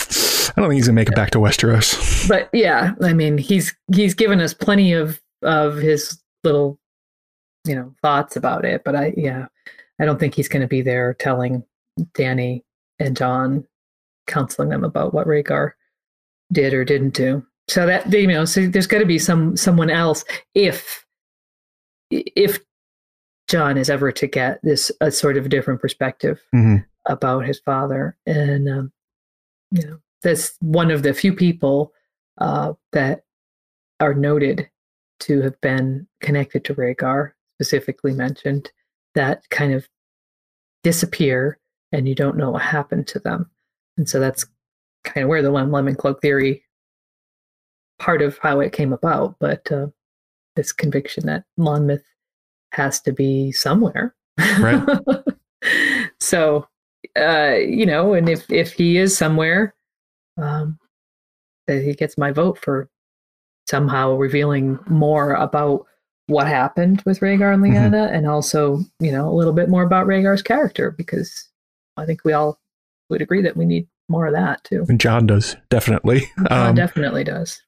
I 0.00 0.60
don't 0.60 0.68
think 0.68 0.78
he's 0.78 0.86
gonna 0.86 0.96
make 0.96 1.08
it 1.08 1.14
back 1.14 1.30
to 1.30 1.38
Westeros. 1.38 2.28
But 2.28 2.50
yeah, 2.52 2.94
I 3.02 3.12
mean 3.12 3.38
he's 3.38 3.74
he's 3.94 4.14
given 4.14 4.40
us 4.40 4.54
plenty 4.54 4.92
of 4.92 5.20
of 5.42 5.76
his 5.76 6.20
little 6.44 6.78
you 7.66 7.74
know 7.74 7.94
thoughts 8.02 8.36
about 8.36 8.64
it. 8.64 8.82
But 8.84 8.94
I 8.94 9.14
yeah, 9.16 9.46
I 9.98 10.04
don't 10.04 10.20
think 10.20 10.34
he's 10.34 10.48
gonna 10.48 10.68
be 10.68 10.82
there 10.82 11.14
telling 11.14 11.64
Dany 12.14 12.62
and 12.98 13.16
Jon, 13.16 13.66
counseling 14.26 14.68
them 14.68 14.84
about 14.84 15.14
what 15.14 15.26
Rhaegar 15.26 15.72
did 16.52 16.74
or 16.74 16.84
didn't 16.84 17.14
do. 17.14 17.44
So 17.68 17.86
that 17.86 18.12
you 18.12 18.26
know, 18.26 18.44
so 18.44 18.66
there's 18.66 18.86
got 18.86 18.98
to 18.98 19.06
be 19.06 19.18
some 19.18 19.56
someone 19.56 19.90
else 19.90 20.24
if 20.54 21.06
if 22.10 22.58
Jon 23.48 23.76
is 23.76 23.90
ever 23.90 24.10
to 24.12 24.26
get 24.26 24.60
this 24.62 24.90
a 25.00 25.10
sort 25.10 25.36
of 25.36 25.48
different 25.48 25.80
perspective 25.80 26.40
mm-hmm. 26.54 26.76
about 27.06 27.46
his 27.46 27.60
father, 27.60 28.16
and 28.26 28.68
um, 28.68 28.92
you 29.70 29.86
know, 29.86 29.98
that's 30.22 30.56
one 30.60 30.90
of 30.90 31.02
the 31.02 31.14
few 31.14 31.32
people 31.32 31.92
uh, 32.38 32.72
that 32.92 33.24
are 34.00 34.14
noted 34.14 34.68
to 35.20 35.42
have 35.42 35.60
been 35.60 36.06
connected 36.20 36.64
to 36.64 36.74
Rhaegar, 36.74 37.32
specifically 37.56 38.12
mentioned, 38.12 38.70
that 39.14 39.48
kind 39.50 39.74
of 39.74 39.86
disappear 40.82 41.58
and 41.92 42.08
you 42.08 42.14
don't 42.14 42.36
know 42.36 42.50
what 42.50 42.62
happened 42.62 43.06
to 43.08 43.18
them. 43.18 43.50
And 43.96 44.08
so 44.08 44.18
that's 44.18 44.46
kind 45.12 45.24
of 45.24 45.28
where 45.28 45.42
the 45.42 45.50
lemon 45.50 45.94
cloak 45.94 46.20
theory 46.22 46.62
part 47.98 48.22
of 48.22 48.38
how 48.38 48.60
it 48.60 48.72
came 48.72 48.92
about, 48.92 49.36
but 49.38 49.70
uh, 49.70 49.88
this 50.56 50.72
conviction 50.72 51.26
that 51.26 51.44
Lonmouth 51.58 52.02
has 52.72 53.00
to 53.02 53.12
be 53.12 53.52
somewhere. 53.52 54.14
Right. 54.58 54.82
so, 56.20 56.66
uh, 57.16 57.56
you 57.58 57.84
know, 57.86 58.14
and 58.14 58.28
if 58.28 58.50
if 58.50 58.72
he 58.72 58.96
is 58.96 59.16
somewhere, 59.16 59.74
um, 60.38 60.78
that 61.66 61.82
he 61.82 61.94
gets 61.94 62.16
my 62.16 62.32
vote 62.32 62.58
for 62.58 62.88
somehow 63.68 64.14
revealing 64.14 64.78
more 64.88 65.34
about 65.34 65.86
what 66.26 66.46
happened 66.46 67.02
with 67.04 67.20
Rhaegar 67.20 67.52
and 67.52 67.62
Mhm. 67.62 67.74
Lyanna, 67.74 68.10
and 68.12 68.26
also 68.26 68.80
you 69.00 69.12
know 69.12 69.28
a 69.28 69.34
little 69.34 69.52
bit 69.52 69.68
more 69.68 69.82
about 69.82 70.06
Rhaegar's 70.06 70.42
character 70.42 70.90
because 70.90 71.48
I 71.96 72.06
think 72.06 72.24
we 72.24 72.32
all 72.32 72.58
would 73.10 73.20
agree 73.20 73.42
that 73.42 73.56
we 73.56 73.66
need 73.66 73.88
more 74.10 74.26
of 74.26 74.34
that 74.34 74.62
too. 74.64 74.84
And 74.88 75.00
Jon 75.00 75.26
does 75.26 75.56
definitely. 75.70 76.26
Jon 76.48 76.68
Um, 76.68 76.74
definitely 76.74 77.24
does. 77.24 77.62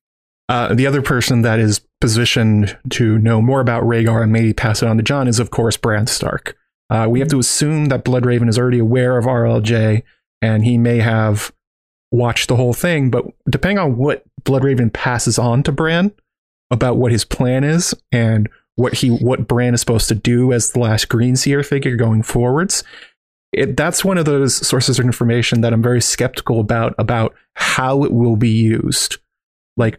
Uh, 0.49 0.75
the 0.75 0.87
other 0.87 1.01
person 1.01 1.43
that 1.43 1.59
is 1.59 1.81
positioned 2.01 2.77
to 2.91 3.19
know 3.19 3.41
more 3.41 3.61
about 3.61 3.85
Rhaegar 3.85 4.23
and 4.23 4.33
maybe 4.33 4.53
pass 4.53 4.83
it 4.83 4.89
on 4.89 4.97
to 4.99 5.03
Jon 5.03 5.29
is, 5.29 5.39
of 5.39 5.51
course, 5.51 5.77
Bran 5.77 6.07
Stark. 6.09 6.57
Uh, 6.91 7.07
we 7.09 7.21
have 7.21 7.29
to 7.29 7.39
assume 7.39 7.87
that 7.87 8.05
Bloodraven 8.05 8.49
is 8.49 8.59
already 8.59 8.81
aware 8.81 9.17
of 9.17 9.25
RLJ 9.25 10.03
and 10.43 10.65
he 10.65 10.77
may 10.77 10.99
have 10.99 11.53
watched 12.11 12.49
the 12.49 12.57
whole 12.57 12.75
thing, 12.75 13.11
but 13.11 13.25
depending 13.49 13.79
on 13.79 13.97
what 13.97 14.25
Bloodraven 14.45 14.93
passes 14.93 15.39
on 15.39 15.63
to 15.63 15.73
Bran 15.73 16.13
about 16.71 16.97
what 16.97 17.13
his 17.13 17.25
plan 17.25 17.65
is 17.65 17.95
and 18.11 18.49
what 18.75 18.95
he 18.95 19.09
what 19.09 19.47
Bran 19.47 19.75
is 19.75 19.81
supposed 19.81 20.09
to 20.09 20.15
do 20.15 20.53
as 20.53 20.73
the 20.73 20.81
last 20.81 21.09
Green 21.09 21.37
Seer 21.37 21.63
figure 21.63 21.97
going 21.97 22.23
forwards, 22.23 22.85
it, 23.53 23.77
that's 23.77 24.05
one 24.05 24.19
of 24.19 24.25
those 24.25 24.55
sources 24.55 24.99
of 24.99 25.05
information 25.05 25.61
that 25.61 25.73
I'm 25.73 25.83
very 25.83 26.01
skeptical 26.01 26.61
about 26.61 26.95
about 26.99 27.35
how 27.55 28.05
it 28.05 28.13
will 28.13 28.37
be 28.37 28.51
used. 28.51 29.19
Like 29.77 29.99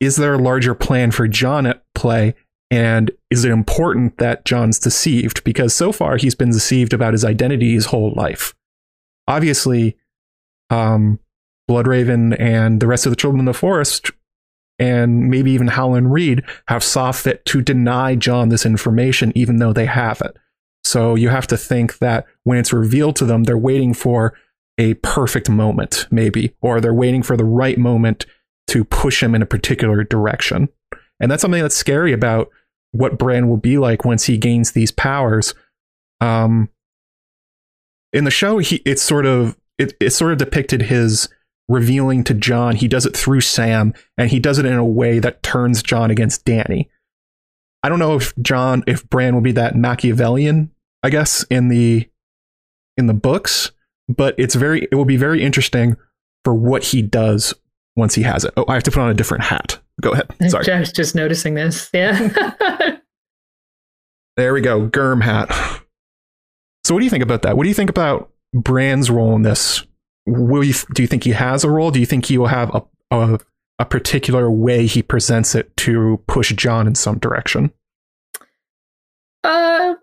is 0.00 0.16
there 0.16 0.34
a 0.34 0.38
larger 0.38 0.74
plan 0.74 1.10
for 1.10 1.26
Jon 1.26 1.66
at 1.66 1.82
play? 1.94 2.34
And 2.70 3.10
is 3.30 3.44
it 3.44 3.50
important 3.50 4.18
that 4.18 4.44
Jon's 4.44 4.78
deceived? 4.78 5.42
Because 5.42 5.74
so 5.74 5.90
far 5.90 6.16
he's 6.16 6.34
been 6.34 6.50
deceived 6.50 6.92
about 6.92 7.14
his 7.14 7.24
identity 7.24 7.72
his 7.72 7.86
whole 7.86 8.12
life. 8.14 8.54
Obviously, 9.26 9.96
um, 10.70 11.18
Bloodraven 11.68 12.38
and 12.38 12.80
the 12.80 12.86
rest 12.86 13.06
of 13.06 13.10
the 13.10 13.16
children 13.16 13.40
in 13.40 13.44
the 13.46 13.54
forest, 13.54 14.10
and 14.78 15.28
maybe 15.30 15.50
even 15.50 15.68
Howland 15.68 16.12
Reed, 16.12 16.42
have 16.68 16.84
saw 16.84 17.10
fit 17.12 17.44
to 17.46 17.60
deny 17.60 18.14
Jon 18.14 18.48
this 18.48 18.64
information, 18.64 19.32
even 19.34 19.56
though 19.56 19.72
they 19.72 19.86
have 19.86 20.20
it. 20.20 20.36
So 20.88 21.16
you 21.16 21.28
have 21.28 21.46
to 21.48 21.58
think 21.58 21.98
that 21.98 22.24
when 22.44 22.56
it's 22.56 22.72
revealed 22.72 23.14
to 23.16 23.26
them, 23.26 23.44
they're 23.44 23.58
waiting 23.58 23.92
for 23.92 24.32
a 24.78 24.94
perfect 24.94 25.50
moment, 25.50 26.06
maybe, 26.10 26.54
or 26.62 26.80
they're 26.80 26.94
waiting 26.94 27.22
for 27.22 27.36
the 27.36 27.44
right 27.44 27.76
moment 27.76 28.24
to 28.68 28.84
push 28.84 29.22
him 29.22 29.34
in 29.34 29.42
a 29.42 29.46
particular 29.46 30.02
direction. 30.02 30.70
And 31.20 31.30
that's 31.30 31.42
something 31.42 31.60
that's 31.60 31.76
scary 31.76 32.14
about 32.14 32.48
what 32.92 33.18
Bran 33.18 33.50
will 33.50 33.58
be 33.58 33.76
like 33.76 34.06
once 34.06 34.24
he 34.24 34.38
gains 34.38 34.72
these 34.72 34.90
powers. 34.90 35.52
Um, 36.22 36.70
in 38.14 38.24
the 38.24 38.30
show, 38.30 38.56
he 38.56 38.76
it's 38.86 39.02
sort 39.02 39.26
of 39.26 39.58
it, 39.76 39.92
it's 40.00 40.16
sort 40.16 40.32
of 40.32 40.38
depicted 40.38 40.80
his 40.80 41.28
revealing 41.68 42.24
to 42.24 42.32
Jon. 42.32 42.76
He 42.76 42.88
does 42.88 43.04
it 43.04 43.14
through 43.14 43.42
Sam, 43.42 43.92
and 44.16 44.30
he 44.30 44.40
does 44.40 44.58
it 44.58 44.64
in 44.64 44.72
a 44.72 44.86
way 44.86 45.18
that 45.18 45.42
turns 45.42 45.82
Jon 45.82 46.10
against 46.10 46.46
Dany. 46.46 46.88
I 47.82 47.90
don't 47.90 47.98
know 47.98 48.16
if 48.16 48.34
Jon, 48.40 48.84
if 48.86 49.06
Bran 49.10 49.34
will 49.34 49.42
be 49.42 49.52
that 49.52 49.76
Machiavellian, 49.76 50.70
I 51.02 51.10
guess, 51.10 51.44
in 51.50 51.68
the 51.68 52.08
in 52.96 53.06
the 53.06 53.14
books, 53.14 53.72
but 54.08 54.34
it's 54.38 54.54
very 54.54 54.88
it 54.90 54.94
will 54.94 55.04
be 55.04 55.16
very 55.16 55.42
interesting 55.42 55.96
for 56.44 56.54
what 56.54 56.84
he 56.84 57.02
does 57.02 57.54
once 57.96 58.14
he 58.14 58.22
has 58.22 58.44
it. 58.44 58.52
Oh, 58.56 58.64
I 58.68 58.74
have 58.74 58.82
to 58.84 58.90
put 58.90 59.00
on 59.00 59.10
a 59.10 59.14
different 59.14 59.44
hat. 59.44 59.78
Go 60.00 60.12
ahead. 60.12 60.28
Sorry. 60.48 60.70
I 60.72 60.80
was 60.80 60.92
just 60.92 61.14
noticing 61.14 61.54
this. 61.54 61.90
Yeah. 61.92 62.96
There 64.38 64.54
we 64.54 64.60
go. 64.60 64.86
Germ 64.86 65.20
hat. 65.20 65.48
So 66.84 66.94
what 66.94 67.00
do 67.00 67.04
you 67.04 67.10
think 67.10 67.24
about 67.24 67.42
that? 67.42 67.56
What 67.56 67.64
do 67.64 67.68
you 67.68 67.74
think 67.74 67.90
about 67.90 68.30
Bran's 68.54 69.10
role 69.10 69.34
in 69.34 69.42
this? 69.42 69.84
Will 70.26 70.62
you 70.62 70.74
do 70.94 71.02
you 71.02 71.08
think 71.08 71.24
he 71.24 71.32
has 71.32 71.64
a 71.64 71.70
role? 71.70 71.90
Do 71.90 71.98
you 71.98 72.06
think 72.06 72.26
he 72.26 72.38
will 72.38 72.46
have 72.46 72.72
a 72.72 72.82
a, 73.10 73.40
a 73.80 73.84
particular 73.84 74.48
way 74.48 74.86
he 74.86 75.02
presents 75.02 75.56
it 75.56 75.76
to 75.78 76.22
push 76.28 76.54
Jon 76.54 76.86
in 76.86 76.94
some 76.94 77.18
direction? 77.18 77.72
Uh, 79.42 79.94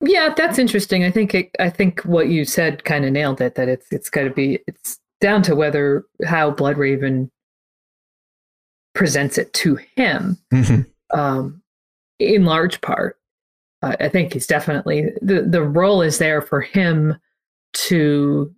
yeah, 0.00 0.32
that's 0.36 0.58
interesting. 0.58 1.04
I 1.04 1.10
think 1.10 1.34
it, 1.34 1.50
I 1.58 1.70
think 1.70 2.00
what 2.02 2.28
you 2.28 2.44
said 2.44 2.84
kind 2.84 3.04
of 3.04 3.12
nailed 3.12 3.40
it. 3.40 3.54
That 3.54 3.68
it's 3.68 3.86
it's 3.90 4.10
got 4.10 4.24
to 4.24 4.30
be 4.30 4.60
it's 4.66 4.98
down 5.20 5.42
to 5.42 5.54
whether 5.54 6.04
how 6.24 6.52
Bloodraven 6.52 7.30
presents 8.94 9.38
it 9.38 9.52
to 9.54 9.76
him. 9.96 10.38
Mhm. 10.52 10.86
Um, 11.12 11.62
in 12.18 12.44
large 12.44 12.80
part, 12.80 13.18
uh, 13.82 13.96
I 14.00 14.08
think 14.08 14.32
he's 14.32 14.46
definitely 14.46 15.10
the 15.22 15.42
the 15.42 15.62
role 15.62 16.02
is 16.02 16.18
there 16.18 16.42
for 16.42 16.60
him 16.60 17.16
to 17.72 18.54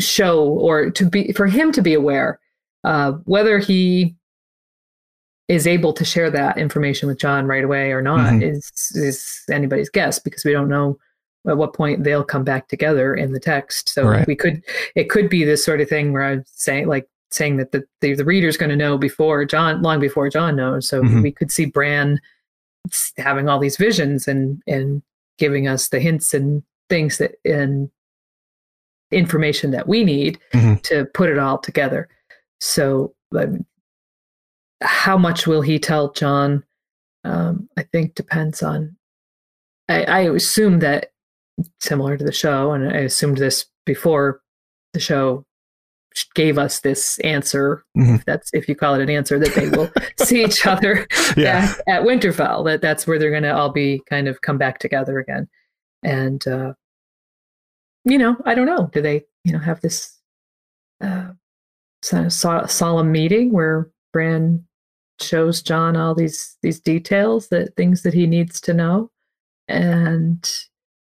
show 0.00 0.44
or 0.44 0.90
to 0.90 1.04
be 1.04 1.32
for 1.32 1.46
him 1.46 1.70
to 1.72 1.82
be 1.82 1.94
aware 1.94 2.40
uh, 2.84 3.12
whether 3.24 3.58
he 3.58 4.16
is 5.52 5.66
able 5.66 5.92
to 5.92 6.04
share 6.04 6.30
that 6.30 6.56
information 6.56 7.06
with 7.08 7.18
Jon 7.18 7.46
right 7.46 7.62
away 7.64 7.92
or 7.92 8.00
not 8.00 8.32
Mhm. 8.32 8.42
is 8.42 8.70
is 8.94 9.42
anybody's 9.50 9.90
guess 9.90 10.18
because 10.18 10.44
we 10.44 10.52
don't 10.52 10.68
know 10.68 10.98
at 11.46 11.56
what 11.56 11.74
point 11.74 12.04
they'll 12.04 12.24
come 12.24 12.44
back 12.44 12.68
together 12.68 13.14
in 13.14 13.32
the 13.32 13.40
text. 13.40 13.88
So 13.90 14.04
Right. 14.08 14.26
we 14.26 14.34
could 14.34 14.62
it 14.94 15.10
could 15.10 15.28
be 15.28 15.44
this 15.44 15.64
sort 15.64 15.80
of 15.82 15.88
thing 15.88 16.12
where 16.12 16.22
I'm 16.24 16.44
saying 16.46 16.86
like 16.88 17.06
saying 17.30 17.58
that 17.58 17.72
the 17.72 17.84
the, 18.00 18.14
the 18.14 18.24
reader's 18.24 18.56
going 18.56 18.70
to 18.70 18.76
know 18.76 18.96
before 18.96 19.44
Jon 19.44 19.82
long 19.82 20.00
before 20.00 20.28
Jon 20.30 20.56
knows. 20.56 20.88
So 20.88 21.02
Mhm. 21.02 21.22
we 21.22 21.32
could 21.32 21.50
see 21.52 21.66
Bran 21.66 22.18
having 23.18 23.48
all 23.48 23.58
these 23.58 23.76
visions 23.76 24.26
and 24.26 24.62
and 24.66 25.02
giving 25.38 25.68
us 25.68 25.88
the 25.88 26.00
hints 26.00 26.32
and 26.32 26.62
things 26.88 27.18
that 27.18 27.34
and 27.44 27.90
information 29.10 29.70
that 29.72 29.86
we 29.86 30.04
need 30.04 30.38
Mhm. 30.54 30.80
to 30.82 31.04
put 31.12 31.28
it 31.28 31.38
all 31.38 31.58
together. 31.58 32.08
So, 32.60 33.12
how 34.82 35.16
much 35.18 35.46
will 35.46 35.62
he 35.62 35.78
tell 35.78 36.12
Jon? 36.12 36.64
Um, 37.24 37.68
I 37.76 37.82
think 37.84 38.14
depends 38.14 38.62
on. 38.62 38.96
I, 39.88 40.04
I 40.04 40.20
assume 40.20 40.80
that 40.80 41.12
similar 41.80 42.16
to 42.16 42.24
the 42.24 42.32
show, 42.32 42.72
and 42.72 42.88
I 42.88 42.98
assumed 43.00 43.38
this 43.38 43.66
before 43.86 44.40
the 44.92 45.00
show 45.00 45.44
gave 46.34 46.58
us 46.58 46.80
this 46.80 47.18
answer. 47.20 47.84
Mhm. 47.96 48.16
If 48.16 48.24
that's 48.24 48.50
if 48.52 48.68
you 48.68 48.74
call 48.74 48.94
it 48.94 49.02
an 49.02 49.10
answer, 49.10 49.38
that 49.38 49.54
they 49.54 49.68
will 49.68 49.90
see 50.26 50.44
each 50.44 50.66
other 50.66 51.06
Yeah. 51.36 51.74
at, 51.86 52.00
at 52.00 52.02
Winterfell. 52.06 52.64
That 52.64 52.80
that's 52.82 53.06
where 53.06 53.18
they're 53.18 53.30
going 53.30 53.42
to 53.44 53.54
all 53.56 53.70
be 53.72 54.02
kind 54.08 54.28
of 54.28 54.40
come 54.40 54.58
back 54.58 54.78
together 54.78 55.18
again, 55.18 55.48
and 56.02 56.46
uh, 56.48 56.74
you 58.04 58.18
know, 58.18 58.36
I 58.44 58.54
don't 58.54 58.66
know. 58.66 58.90
Do 58.92 59.00
they 59.00 59.24
you 59.44 59.52
know 59.52 59.58
have 59.60 59.80
this 59.80 60.18
uh, 61.00 61.32
sort 62.02 62.26
of 62.26 62.32
so- 62.32 62.66
solemn 62.66 63.12
meeting 63.12 63.52
where 63.52 63.88
Bran 64.12 64.64
shows 65.22 65.62
Jon 65.62 65.96
all 65.96 66.14
these 66.14 66.56
these 66.62 66.80
details 66.80 67.48
that 67.48 67.74
things 67.76 68.02
that 68.02 68.14
he 68.14 68.26
needs 68.26 68.60
to 68.62 68.74
know, 68.74 69.10
and 69.68 70.50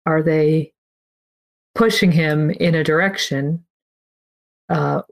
are 0.07 0.23
they 0.23 0.73
pushing 1.75 2.13
him 2.13 2.51
in 2.51 2.75
a 2.75 2.85
direction? 2.85 3.65
Uh, 4.69 5.03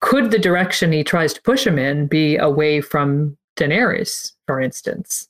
could 0.00 0.30
the 0.30 0.38
direction 0.38 0.92
he 0.92 1.02
tries 1.04 1.32
to 1.34 1.42
push 1.42 1.66
him 1.66 1.78
in 1.78 2.06
be 2.06 2.36
away 2.36 2.80
from 2.80 3.36
Daenerys, 3.56 4.32
for 4.46 4.60
instance? 4.60 5.28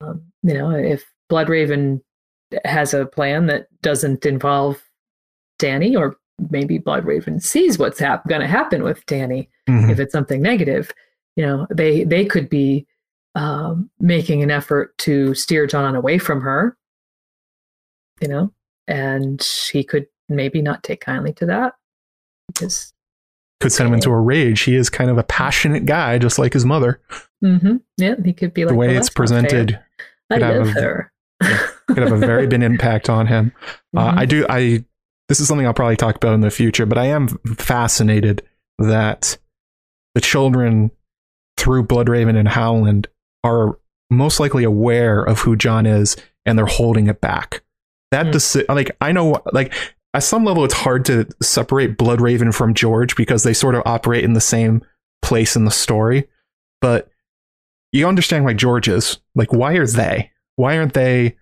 Um, 0.00 0.22
you 0.42 0.54
know, 0.54 0.70
if 0.70 1.04
Bloodraven 1.30 2.00
has 2.64 2.94
a 2.94 3.06
plan 3.06 3.46
that 3.46 3.66
doesn't 3.82 4.24
involve 4.26 4.82
Dany, 5.60 5.96
or 5.98 6.16
maybe 6.50 6.78
Bloodraven 6.78 7.42
sees 7.42 7.78
what's 7.78 7.98
hap- 7.98 8.26
going 8.28 8.40
to 8.40 8.46
happen 8.46 8.82
with 8.82 9.04
Dany 9.06 9.48
Mhm. 9.68 9.90
if 9.90 9.98
it's 10.00 10.12
something 10.12 10.42
negative, 10.42 10.92
you 11.36 11.44
know, 11.44 11.66
they 11.74 12.04
they 12.04 12.24
could 12.24 12.48
be 12.48 12.86
um, 13.34 13.90
making 13.98 14.42
an 14.42 14.50
effort 14.50 14.96
to 14.98 15.34
steer 15.34 15.66
Jon 15.66 15.96
away 15.96 16.18
from 16.18 16.40
her, 16.42 16.76
you 18.20 18.28
know, 18.28 18.52
and 18.86 19.42
he 19.72 19.82
could 19.84 20.06
maybe 20.28 20.62
not 20.62 20.82
take 20.82 21.00
kindly 21.00 21.32
to 21.34 21.46
that 21.46 21.74
because 22.48 22.92
Could 23.60 23.72
send 23.72 23.88
him 23.88 23.94
into 23.94 24.10
a 24.10 24.20
rage. 24.20 24.60
He 24.62 24.76
is 24.76 24.88
kind 24.90 25.10
of 25.10 25.18
a 25.18 25.24
passionate 25.24 25.84
guy, 25.86 26.18
just 26.18 26.38
like 26.38 26.52
his 26.52 26.64
mother. 26.64 27.00
mm-hmm. 27.44 27.76
yeah, 27.96 28.14
he 28.24 28.32
could 28.32 28.54
be 28.54 28.64
like 28.64 28.72
the 28.72 28.76
way 28.76 28.88
"Well, 28.88 28.96
it's 28.98 29.08
that's 29.08 29.30
not 29.30 29.40
fair. 29.40 29.48
presented 29.48 29.80
I 30.30 30.38
love 30.38 30.68
a- 30.68 30.80
her. 30.80 31.12
could 31.88 31.98
have 31.98 32.12
a 32.12 32.16
very 32.16 32.46
big 32.46 32.62
impact 32.62 33.10
on 33.10 33.26
him. 33.26 33.52
Uh, 33.96 34.12
Mhm. 34.12 34.18
I 34.18 34.24
do. 34.26 34.46
I 34.48 34.84
this 35.28 35.40
is 35.40 35.48
something 35.48 35.66
I'll 35.66 35.74
probably 35.74 35.96
talk 35.96 36.16
about 36.16 36.34
in 36.34 36.40
the 36.40 36.50
future, 36.50 36.86
but 36.86 36.98
I 36.98 37.06
am 37.06 37.28
fascinated 37.56 38.42
that 38.78 39.36
the 40.14 40.20
children 40.20 40.90
through 41.64 41.84
Bloodraven 41.86 42.36
and 42.36 42.46
Howland 42.48 43.08
are 43.42 43.78
most 44.10 44.38
likely 44.38 44.64
aware 44.64 45.22
of 45.22 45.40
who 45.40 45.56
Jon 45.56 45.86
is, 45.86 46.14
and 46.44 46.58
they're 46.58 46.66
holding 46.66 47.06
it 47.08 47.22
back. 47.22 47.62
That 48.10 48.26
Hmm. 48.26 48.32
deci- 48.32 48.68
like 48.68 48.94
I 49.00 49.12
know, 49.12 49.42
like 49.52 49.72
at 50.12 50.22
some 50.22 50.44
level, 50.44 50.62
it's 50.64 50.74
hard 50.74 51.06
to 51.06 51.26
separate 51.42 51.96
Bloodraven 51.96 52.54
from 52.54 52.74
George 52.74 53.16
because 53.16 53.42
they 53.44 53.54
sort 53.54 53.74
of 53.74 53.82
operate 53.86 54.24
in 54.24 54.34
the 54.34 54.40
same 54.42 54.82
place 55.22 55.56
in 55.56 55.64
the 55.64 55.70
story, 55.70 56.28
but 56.82 57.08
you 57.92 58.06
understand 58.06 58.44
why 58.44 58.52
George 58.52 58.88
is 58.88 59.18
like. 59.34 59.52
Why 59.52 59.72
are 59.74 59.86
they? 59.86 60.30
Why 60.56 60.76
aren't 60.76 60.92
they 60.94 61.36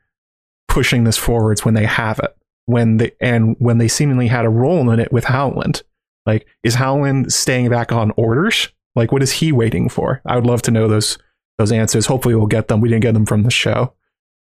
pushing 0.68 1.04
this 1.04 1.18
forwards 1.18 1.64
when 1.64 1.74
they 1.74 1.84
have 1.86 2.18
it? 2.20 2.34
When 2.66 2.98
they 2.98 3.10
and 3.20 3.56
when 3.58 3.78
they 3.78 3.88
seemingly 3.88 4.28
had 4.28 4.44
a 4.44 4.50
role 4.50 4.88
in 4.90 5.00
it 5.00 5.12
with 5.12 5.24
Howland. 5.24 5.82
Like, 6.26 6.46
is 6.62 6.76
Howland 6.76 7.32
staying 7.32 7.68
back 7.70 7.90
on 7.90 8.12
orders? 8.16 8.68
Like, 8.94 9.12
what 9.12 9.22
is 9.22 9.32
he 9.32 9.52
waiting 9.52 9.88
for? 9.88 10.20
I 10.26 10.36
would 10.36 10.46
love 10.46 10.62
to 10.62 10.70
know 10.70 10.88
those 10.88 11.18
those 11.58 11.72
answers. 11.72 12.06
Hopefully, 12.06 12.34
we'll 12.34 12.46
get 12.46 12.68
them. 12.68 12.80
We 12.80 12.88
didn't 12.88 13.02
get 13.02 13.14
them 13.14 13.26
from 13.26 13.42
the 13.42 13.50
show. 13.50 13.94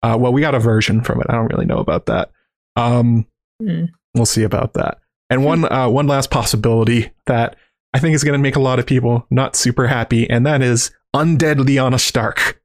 Uh, 0.03 0.18
well, 0.20 0.32
we 0.34 0.41
got 0.41 0.56
a 0.56 0.60
version 0.60 1.02
from 1.02 1.20
it. 1.22 1.28
I 1.30 1.34
don't 1.34 1.48
really 1.52 1.66
know 1.66 1.80
about 1.80 2.06
that. 2.07 2.32
Um, 2.76 3.28
Hmm. 3.62 3.86
we'll 4.14 4.26
see 4.26 4.44
about 4.44 4.74
that. 4.74 4.99
And 5.30 5.44
one 5.45 5.72
uh, 5.72 5.88
one 5.90 6.07
last 6.07 6.30
possibility 6.30 7.12
that 7.26 7.56
I 7.94 7.99
think 7.99 8.14
is 8.16 8.24
going 8.24 8.38
to 8.38 8.44
make 8.44 8.57
a 8.57 8.62
lot 8.62 8.80
of 8.80 8.86
people 8.86 9.26
not 9.30 9.56
super 9.56 9.88
happy, 9.88 10.30
and 10.30 10.45
that 10.45 10.62
is 10.62 10.91
undead 11.16 11.56
Lyanna 11.60 11.99
Stark. 11.99 12.62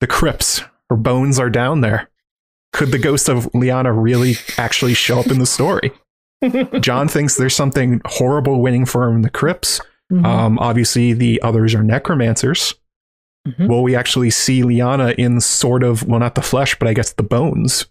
The 0.00 0.06
crypts, 0.06 0.62
her 0.90 0.96
bones 0.96 1.38
are 1.38 1.50
down 1.50 1.82
there. 1.82 2.08
Could 2.72 2.90
the 2.90 2.98
ghost 2.98 3.28
of 3.28 3.44
Lyanna 3.52 3.92
really 3.94 4.36
actually 4.56 4.94
show 4.94 5.20
up 5.20 5.26
in 5.26 5.38
the 5.38 5.46
story? 5.46 5.92
Jon 6.80 7.06
thinks 7.06 7.36
there's 7.36 7.54
something 7.54 8.00
horrible 8.06 8.60
waiting 8.62 8.86
for 8.86 9.04
him 9.06 9.16
in 9.16 9.22
the 9.22 9.30
crypts. 9.30 9.80
Mhm. 10.12 10.24
Um, 10.26 10.58
obviously, 10.58 11.12
the 11.14 11.40
others 11.42 11.74
are 11.74 11.82
necromancers. 11.82 12.74
Mhm. 13.48 13.68
Will 13.68 13.82
we 13.82 13.96
actually 13.96 14.30
see 14.30 14.62
Lyanna 14.62 15.14
in 15.16 15.40
sort 15.40 15.82
of, 15.82 16.06
well, 16.06 16.20
not 16.20 16.34
the 16.34 16.42
flesh, 16.42 16.78
but 16.78 16.86
I 16.86 16.94
guess 16.94 17.12
the 17.14 17.22
bones? 17.22 17.86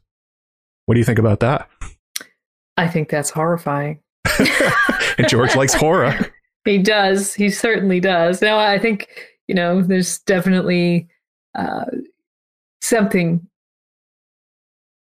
What 0.85 0.93
do 0.95 0.99
you 0.99 1.05
think 1.05 1.19
about 1.19 1.39
that? 1.41 1.67
I 2.77 2.87
think 2.87 3.09
that's 3.09 3.29
horrifying. 3.31 3.99
and 5.17 5.27
George 5.27 5.55
likes 5.55 5.73
horror. 5.73 6.13
He 6.63 6.77
does. 6.77 7.33
He 7.33 7.49
certainly 7.49 7.99
does. 7.99 8.39
Now, 8.39 8.59
I 8.59 8.77
think, 8.77 9.07
you 9.47 9.55
know, 9.55 9.81
there's 9.81 10.19
definitely 10.19 11.07
uh, 11.57 11.85
something 12.83 13.41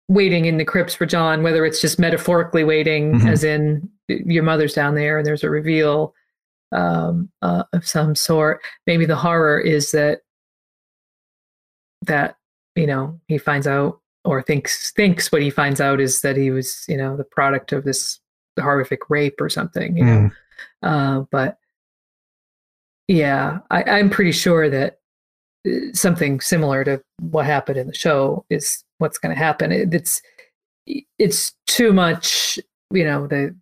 waiting 0.08 0.46
in 0.46 0.56
the 0.56 0.64
crypts 0.64 0.94
for 0.94 1.04
Jon, 1.04 1.42
whether 1.42 1.66
it's 1.66 1.82
just 1.82 1.98
metaphorically 1.98 2.64
waiting, 2.64 3.14
Mhm. 3.20 3.30
as 3.30 3.44
in 3.44 3.90
your 4.08 4.42
mother's 4.42 4.72
down 4.72 4.94
there 4.94 5.18
and 5.18 5.26
there's 5.26 5.44
a 5.44 5.50
reveal 5.50 6.14
um, 6.72 7.30
uh, 7.42 7.64
of 7.72 7.86
some 7.86 8.14
sort. 8.14 8.60
Maybe 8.86 9.06
the 9.06 9.16
horror 9.16 9.58
is 9.60 9.90
that 9.92 10.20
that 12.02 12.36
you 12.76 12.86
know 12.86 13.18
he 13.28 13.38
finds 13.38 13.66
out 13.66 14.00
or 14.24 14.42
thinks 14.42 14.90
thinks 14.92 15.30
what 15.32 15.42
he 15.42 15.50
finds 15.50 15.80
out 15.80 16.00
is 16.00 16.20
that 16.22 16.36
he 16.36 16.50
was 16.50 16.84
you 16.88 16.96
know 16.96 17.16
the 17.16 17.24
product 17.24 17.72
of 17.72 17.84
this 17.84 18.20
horrific 18.60 19.08
rape 19.10 19.40
or 19.40 19.48
something. 19.48 19.96
You 19.96 20.04
know, 20.04 20.10
Mm. 20.12 20.32
uh, 20.82 21.24
but 21.30 21.58
yeah, 23.08 23.58
I, 23.70 23.82
I'm 23.84 24.10
pretty 24.10 24.32
sure 24.32 24.70
that 24.70 24.98
uh, 25.66 25.92
something 25.92 26.40
similar 26.40 26.84
to 26.84 27.02
what 27.20 27.46
happened 27.46 27.78
in 27.78 27.86
the 27.86 27.94
show 27.94 28.44
is 28.50 28.84
what's 28.98 29.18
going 29.18 29.34
to 29.34 29.38
happen. 29.38 29.72
It, 29.72 29.92
it's 29.92 30.22
it's 31.18 31.52
too 31.66 31.92
much, 31.92 32.58
you 32.92 33.04
know, 33.04 33.26
the 33.26 33.54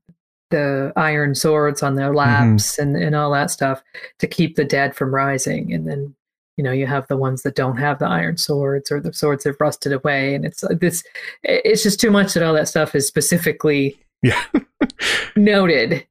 the 0.53 0.93
iron 0.95 1.35
swords 1.35 1.83
on 1.83 1.97
their 1.97 2.15
laps 2.15 2.79
and 2.79 2.95
and 2.97 3.17
all 3.17 3.33
that 3.33 3.51
stuff 3.51 3.83
to 4.21 4.29
keep 4.29 4.55
the 4.55 4.65
dead 4.65 4.95
from 4.95 5.13
rising, 5.13 5.73
and 5.73 5.89
then 5.89 6.15
you 6.57 6.63
know 6.63 6.71
you 6.71 6.87
have 6.87 7.09
the 7.09 7.17
ones 7.17 7.43
that 7.43 7.57
don't 7.57 7.79
have 7.79 7.99
the 7.99 8.07
iron 8.07 8.37
swords 8.37 8.93
or 8.93 9.01
the 9.01 9.13
swords 9.13 9.43
have 9.43 9.57
rusted 9.59 9.93
away, 9.93 10.35
and 10.37 10.45
it's 10.45 10.63
this 10.79 11.03
it's 11.43 11.83
just 11.83 11.99
too 11.99 12.11
much 12.13 12.35
that 12.35 12.45
all 12.45 12.55
that 12.55 12.69
stuff 12.69 12.95
is 12.95 13.07
specifically 13.07 13.99
Yeah. 14.23 14.41
noted. 15.37 16.07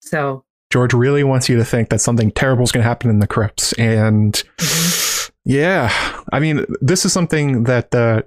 So 0.00 0.44
George 0.70 0.92
really 0.94 1.24
wants 1.24 1.48
you 1.48 1.56
to 1.56 1.64
think 1.64 1.88
that 1.90 2.00
something 2.00 2.30
terrible 2.30 2.62
is 2.64 2.72
going 2.72 2.82
to 2.82 2.88
happen 2.88 3.08
in 3.10 3.20
the 3.20 3.26
crypts. 3.26 3.72
And 3.74 4.34
Mm-hmm. 4.58 5.32
yeah, 5.44 6.22
I 6.32 6.40
mean, 6.40 6.66
this 6.82 7.04
is 7.06 7.12
something 7.12 7.64
that 7.64 7.94
uh, 7.94 8.22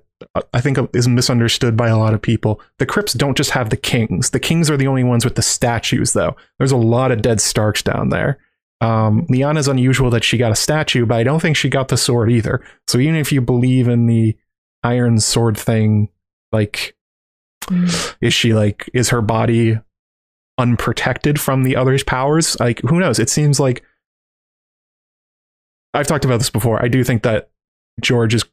I 0.54 0.62
think 0.62 0.78
is 0.94 1.08
misunderstood 1.08 1.76
by 1.78 1.88
a 1.90 1.98
lot 1.98 2.14
of 2.14 2.22
people. 2.22 2.62
The 2.80 2.86
crypts 2.86 3.14
don't 3.14 3.38
just 3.38 3.52
have 3.52 3.70
the 3.70 3.78
kings, 3.78 4.30
the 4.32 4.40
kings 4.40 4.70
are 4.70 4.78
the 4.78 4.88
only 4.88 5.04
ones 5.04 5.24
with 5.26 5.36
the 5.36 5.42
statues, 5.42 6.14
though. 6.14 6.36
There's 6.58 6.72
a 6.72 6.78
lot 6.78 7.12
of 7.12 7.22
dead 7.22 7.42
Starks 7.42 7.82
down 7.84 8.10
there. 8.10 8.38
Um, 8.82 9.28
Lyanna's 9.28 9.68
unusual 9.68 10.10
that 10.10 10.24
she 10.24 10.38
got 10.38 10.52
a 10.52 10.56
statue, 10.56 11.06
but 11.06 11.18
I 11.18 11.24
don't 11.24 11.40
think 11.40 11.56
she 11.56 11.70
got 11.70 11.90
the 11.90 11.98
sword 11.98 12.32
either. 12.32 12.64
So 12.88 12.98
even 12.98 13.16
if 13.16 13.32
you 13.32 13.40
believe 13.42 13.88
in 13.88 14.08
the 14.08 14.36
iron 14.84 15.20
sword 15.20 15.58
thing, 15.58 16.10
like, 16.52 16.96
Mm. 17.66 18.16
is 18.22 18.34
she 18.34 18.56
like, 18.56 18.90
is 18.92 19.10
her 19.10 19.22
body 19.22 19.80
unprotected 20.58 21.40
from 21.40 21.62
the 21.62 21.76
other's 21.76 22.04
powers? 22.04 22.60
Like, 22.60 22.82
who 22.82 23.00
knows? 23.00 23.20
It 23.20 23.30
seems 23.30 23.60
like 23.60 23.84
I've 25.94 26.08
talked 26.08 26.26
about 26.26 26.38
this 26.38 26.50
before. 26.50 26.84
I 26.84 26.88
do 26.88 27.04
think 27.04 27.24
that 27.24 27.50
George 28.02 28.34
is. 28.34 28.46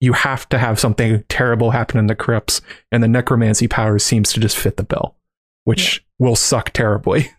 You 0.00 0.14
have 0.14 0.48
to 0.48 0.58
have 0.58 0.80
something 0.80 1.24
terrible 1.28 1.72
happen 1.72 1.98
in 1.98 2.06
the 2.06 2.14
crypts, 2.14 2.62
and 2.90 3.02
the 3.02 3.08
necromancy 3.08 3.68
powers 3.68 4.02
seems 4.02 4.32
to 4.32 4.40
just 4.40 4.56
fit 4.56 4.76
the 4.78 4.82
bill, 4.82 5.14
which 5.64 6.04
will 6.18 6.36
suck 6.36 6.70
terribly. 6.70 7.30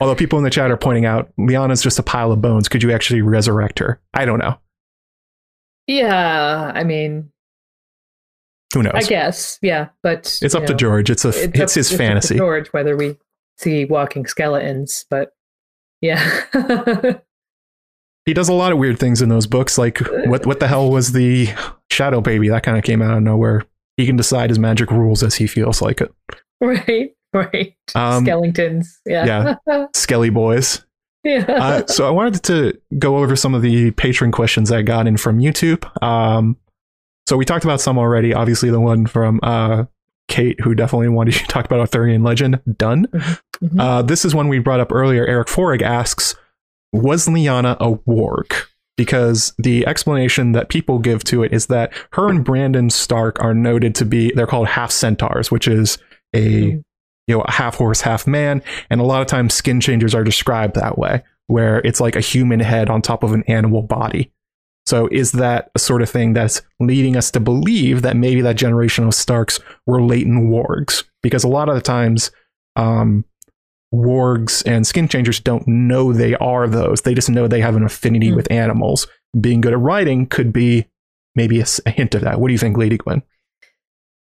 Although 0.00 0.14
people 0.16 0.38
in 0.38 0.44
the 0.44 0.50
chat 0.50 0.70
are 0.70 0.76
pointing 0.76 1.06
out 1.06 1.32
Lyanna's 1.38 1.82
just 1.82 1.98
a 1.98 2.02
pile 2.02 2.32
of 2.32 2.42
bones. 2.42 2.68
Could 2.68 2.82
you 2.82 2.92
actually 2.92 3.22
resurrect 3.22 3.78
her? 3.78 4.00
I 4.12 4.24
don't 4.24 4.38
know. 4.38 4.58
Yeah, 5.86 6.72
I 6.74 6.84
mean, 6.84 7.30
Who 8.74 8.82
knows? 8.82 8.92
I 8.94 9.02
guess, 9.02 9.58
yeah, 9.62 9.88
but 10.02 10.38
it's 10.42 10.54
up 10.54 10.66
to 10.66 10.74
George. 10.74 11.10
It's 11.10 11.24
a 11.24 11.28
it's, 11.28 11.60
up- 11.60 11.70
his 11.70 11.88
up 11.88 11.92
to 11.92 11.98
fantasy. 11.98 12.36
George, 12.36 12.68
whether 12.72 12.96
we 12.96 13.16
see 13.58 13.84
walking 13.84 14.26
skeletons, 14.26 15.04
but 15.08 15.32
yeah, 16.00 16.42
He 18.26 18.32
does 18.32 18.48
a 18.48 18.54
lot 18.54 18.72
of 18.72 18.78
weird 18.78 18.98
things 18.98 19.20
in 19.20 19.28
those 19.28 19.46
books. 19.46 19.76
Like 19.76 20.00
uh, 20.00 20.22
what 20.26 20.46
what 20.46 20.58
the 20.60 20.66
hell 20.66 20.90
was 20.90 21.12
the 21.12 21.48
Shadow 21.94 22.20
Baby? 22.20 22.48
That 22.48 22.62
kind 22.62 22.76
of 22.76 22.84
came 22.84 23.00
out 23.00 23.16
of 23.16 23.22
nowhere. 23.22 23.64
He 23.96 24.06
can 24.06 24.16
decide 24.16 24.50
his 24.50 24.58
magic 24.58 24.90
rules 24.90 25.22
as 25.22 25.36
he 25.36 25.46
feels 25.46 25.80
like 25.80 26.00
it. 26.00 26.12
right, 26.60 27.14
right. 27.32 27.74
Um, 27.94 28.24
Skeletons, 28.24 29.00
yeah, 29.06 29.56
yeah, 29.66 29.86
Skelly 29.94 30.30
boys. 30.30 30.84
Uh, 31.26 31.86
so 31.86 32.06
I 32.06 32.10
wanted 32.10 32.42
to 32.44 32.78
go 32.98 33.16
over 33.18 33.34
some 33.36 33.54
of 33.54 33.62
the 33.62 33.92
patron 33.92 34.30
questions 34.30 34.70
I 34.70 34.82
got 34.82 35.06
in 35.06 35.16
from 35.16 35.38
YouTube. 35.38 35.84
Um, 36.02 36.58
so 37.26 37.38
we 37.38 37.46
talked 37.46 37.64
about 37.64 37.80
some 37.80 37.96
already. 37.98 38.34
Obviously, 38.34 38.68
the 38.68 38.80
one 38.80 39.06
from 39.06 39.40
uh, 39.42 39.84
Kate, 40.28 40.60
who 40.60 40.74
definitely 40.74 41.08
wanted 41.08 41.34
to 41.36 41.46
talk 41.46 41.64
about 41.64 41.80
Arthurian 41.80 42.22
legend. 42.22 42.60
Done. 42.76 43.06
Mhm. 43.62 43.80
Uh, 43.80 44.02
this 44.02 44.24
is 44.26 44.34
one 44.34 44.48
we 44.48 44.58
brought 44.58 44.80
up 44.80 44.92
earlier. 44.92 45.24
Eric 45.26 45.48
Forig 45.48 45.80
asks, 45.80 46.34
"Was 46.92 47.26
Lyanna 47.26 47.76
a 47.80 47.96
warg?" 48.06 48.52
Because 48.96 49.52
the 49.58 49.86
explanation 49.86 50.52
that 50.52 50.68
people 50.68 50.98
give 51.00 51.24
to 51.24 51.42
it 51.42 51.52
is 51.52 51.66
that 51.66 51.92
her 52.12 52.28
and 52.28 52.44
Brandon 52.44 52.90
Stark 52.90 53.42
are 53.42 53.54
noted 53.54 53.94
to 53.96 54.04
be 54.04 54.32
they're 54.34 54.46
called 54.46 54.68
half 54.68 54.90
centaurs, 54.92 55.50
which 55.50 55.66
is 55.66 55.98
a 56.32 56.40
Mhm. 56.62 56.82
you 57.26 57.34
know 57.36 57.40
a 57.42 57.50
half 57.50 57.76
horse, 57.76 58.02
half 58.02 58.26
man, 58.26 58.62
and 58.90 59.00
a 59.00 59.04
lot 59.04 59.20
of 59.20 59.26
times 59.26 59.54
skin 59.54 59.80
changers 59.80 60.14
are 60.14 60.22
described 60.22 60.74
that 60.76 60.96
way, 60.96 61.22
where 61.48 61.78
it's 61.84 62.00
like 62.00 62.14
a 62.14 62.20
human 62.20 62.60
head 62.60 62.88
on 62.88 63.02
top 63.02 63.22
of 63.24 63.32
an 63.32 63.42
animal 63.48 63.82
body. 63.82 64.30
So 64.86 65.08
is 65.10 65.32
that 65.32 65.70
a 65.74 65.78
sort 65.78 66.02
of 66.02 66.10
thing 66.10 66.34
that's 66.34 66.60
leading 66.78 67.16
us 67.16 67.30
to 67.32 67.40
believe 67.40 68.02
that 68.02 68.16
maybe 68.16 68.42
that 68.42 68.56
generation 68.56 69.04
of 69.04 69.14
Starks 69.14 69.58
were 69.86 70.02
latent 70.02 70.50
wargs? 70.50 71.04
Because 71.22 71.42
a 71.42 71.48
lot 71.48 71.68
of 71.70 71.74
the 71.74 71.80
times, 71.80 72.30
um, 72.76 73.24
wargs 73.94 74.62
and 74.66 74.86
skin 74.86 75.06
changers 75.08 75.38
don't 75.40 75.66
know 75.68 76.12
they 76.12 76.34
are 76.36 76.66
those. 76.68 77.02
They 77.02 77.14
just 77.14 77.30
know 77.30 77.46
they 77.46 77.60
have 77.60 77.76
an 77.76 77.84
affinity 77.84 78.30
Hmm. 78.30 78.36
with 78.36 78.50
animals. 78.50 79.06
Being 79.40 79.60
good 79.60 79.72
at 79.72 79.78
riding 79.78 80.26
could 80.26 80.52
be 80.52 80.86
maybe 81.34 81.60
a 81.60 81.90
hint 81.90 82.14
of 82.14 82.22
that. 82.22 82.40
What 82.40 82.48
do 82.48 82.52
you 82.52 82.58
think, 82.58 82.76
Lady 82.76 82.96
Gwyn? 82.98 83.22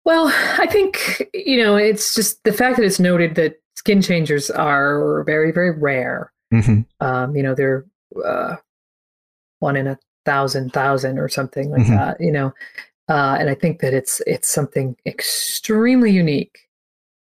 Well, 0.05 0.29
I 0.59 0.67
think 0.67 1.23
you 1.35 1.63
know 1.63 1.77
it's 1.77 2.15
just 2.15 2.43
the 2.45 2.53
fact 2.53 2.77
that 2.77 2.85
it's 2.85 3.01
noted 3.01 3.35
that 3.35 3.57
skin 3.77 4.01
changers 4.03 4.51
are 4.51 5.23
very, 5.25 5.53
very 5.53 5.71
rare. 5.71 6.33
hmm 6.51 6.81
Um, 7.01 7.37
you 7.37 7.43
know, 7.43 7.55
they're 7.55 7.85
uh, 8.25 8.57
one 9.61 9.77
in 9.77 9.87
a 9.87 9.99
thousand, 10.25 10.73
thousand 10.73 11.19
or 11.19 11.29
something 11.29 11.71
like 11.71 11.83
Mhm. 11.83 11.89
that. 11.91 12.21
You 12.21 12.33
know, 12.33 12.55
uh, 13.09 13.37
and 13.39 13.49
I 13.51 13.55
think 13.55 13.81
that 13.81 13.93
it's 13.95 14.21
it's 14.27 14.49
something 14.49 14.97
extremely 15.07 16.11
unique 16.11 16.59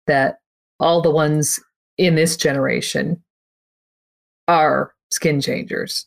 that 0.06 0.38
all 0.80 1.02
the 1.02 1.10
ones 1.10 1.60
in 1.98 2.14
this 2.14 2.36
generation 2.36 3.22
are 4.46 4.94
skin 5.10 5.40
changers. 5.40 6.06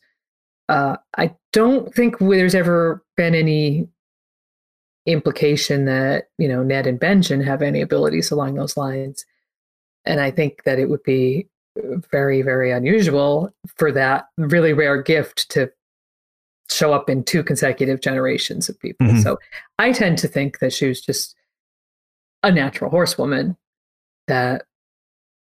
Uh, 0.68 0.96
I 1.16 1.34
don't 1.52 1.94
think 1.94 2.18
there's 2.18 2.54
ever 2.54 3.04
been 3.16 3.34
any 3.34 3.88
implication 5.06 5.84
that 5.84 6.28
you 6.38 6.48
know 6.48 6.62
Ned 6.62 6.86
and 6.86 6.98
Benjen 6.98 7.44
have 7.44 7.62
any 7.62 7.80
abilities 7.80 8.30
along 8.30 8.54
those 8.54 8.76
lines, 8.76 9.24
and 10.04 10.20
I 10.20 10.30
think 10.30 10.64
that 10.64 10.78
it 10.78 10.88
would 10.88 11.02
be 11.02 11.48
very, 12.10 12.42
very 12.42 12.70
unusual 12.70 13.54
for 13.76 13.92
that 13.92 14.28
really 14.36 14.72
rare 14.72 15.00
gift 15.02 15.50
to 15.50 15.70
show 16.70 16.92
up 16.92 17.08
in 17.10 17.24
two 17.24 17.42
consecutive 17.42 18.00
generations 18.00 18.68
of 18.68 18.78
people. 18.80 19.06
Mhm. 19.06 19.22
So 19.22 19.38
I 19.78 19.92
tend 19.92 20.18
to 20.18 20.28
think 20.28 20.58
that 20.58 20.72
she 20.72 20.88
was 20.88 21.00
just 21.00 21.34
a 22.42 22.50
natural 22.50 22.90
horsewoman 22.90 23.56
that, 24.26 24.66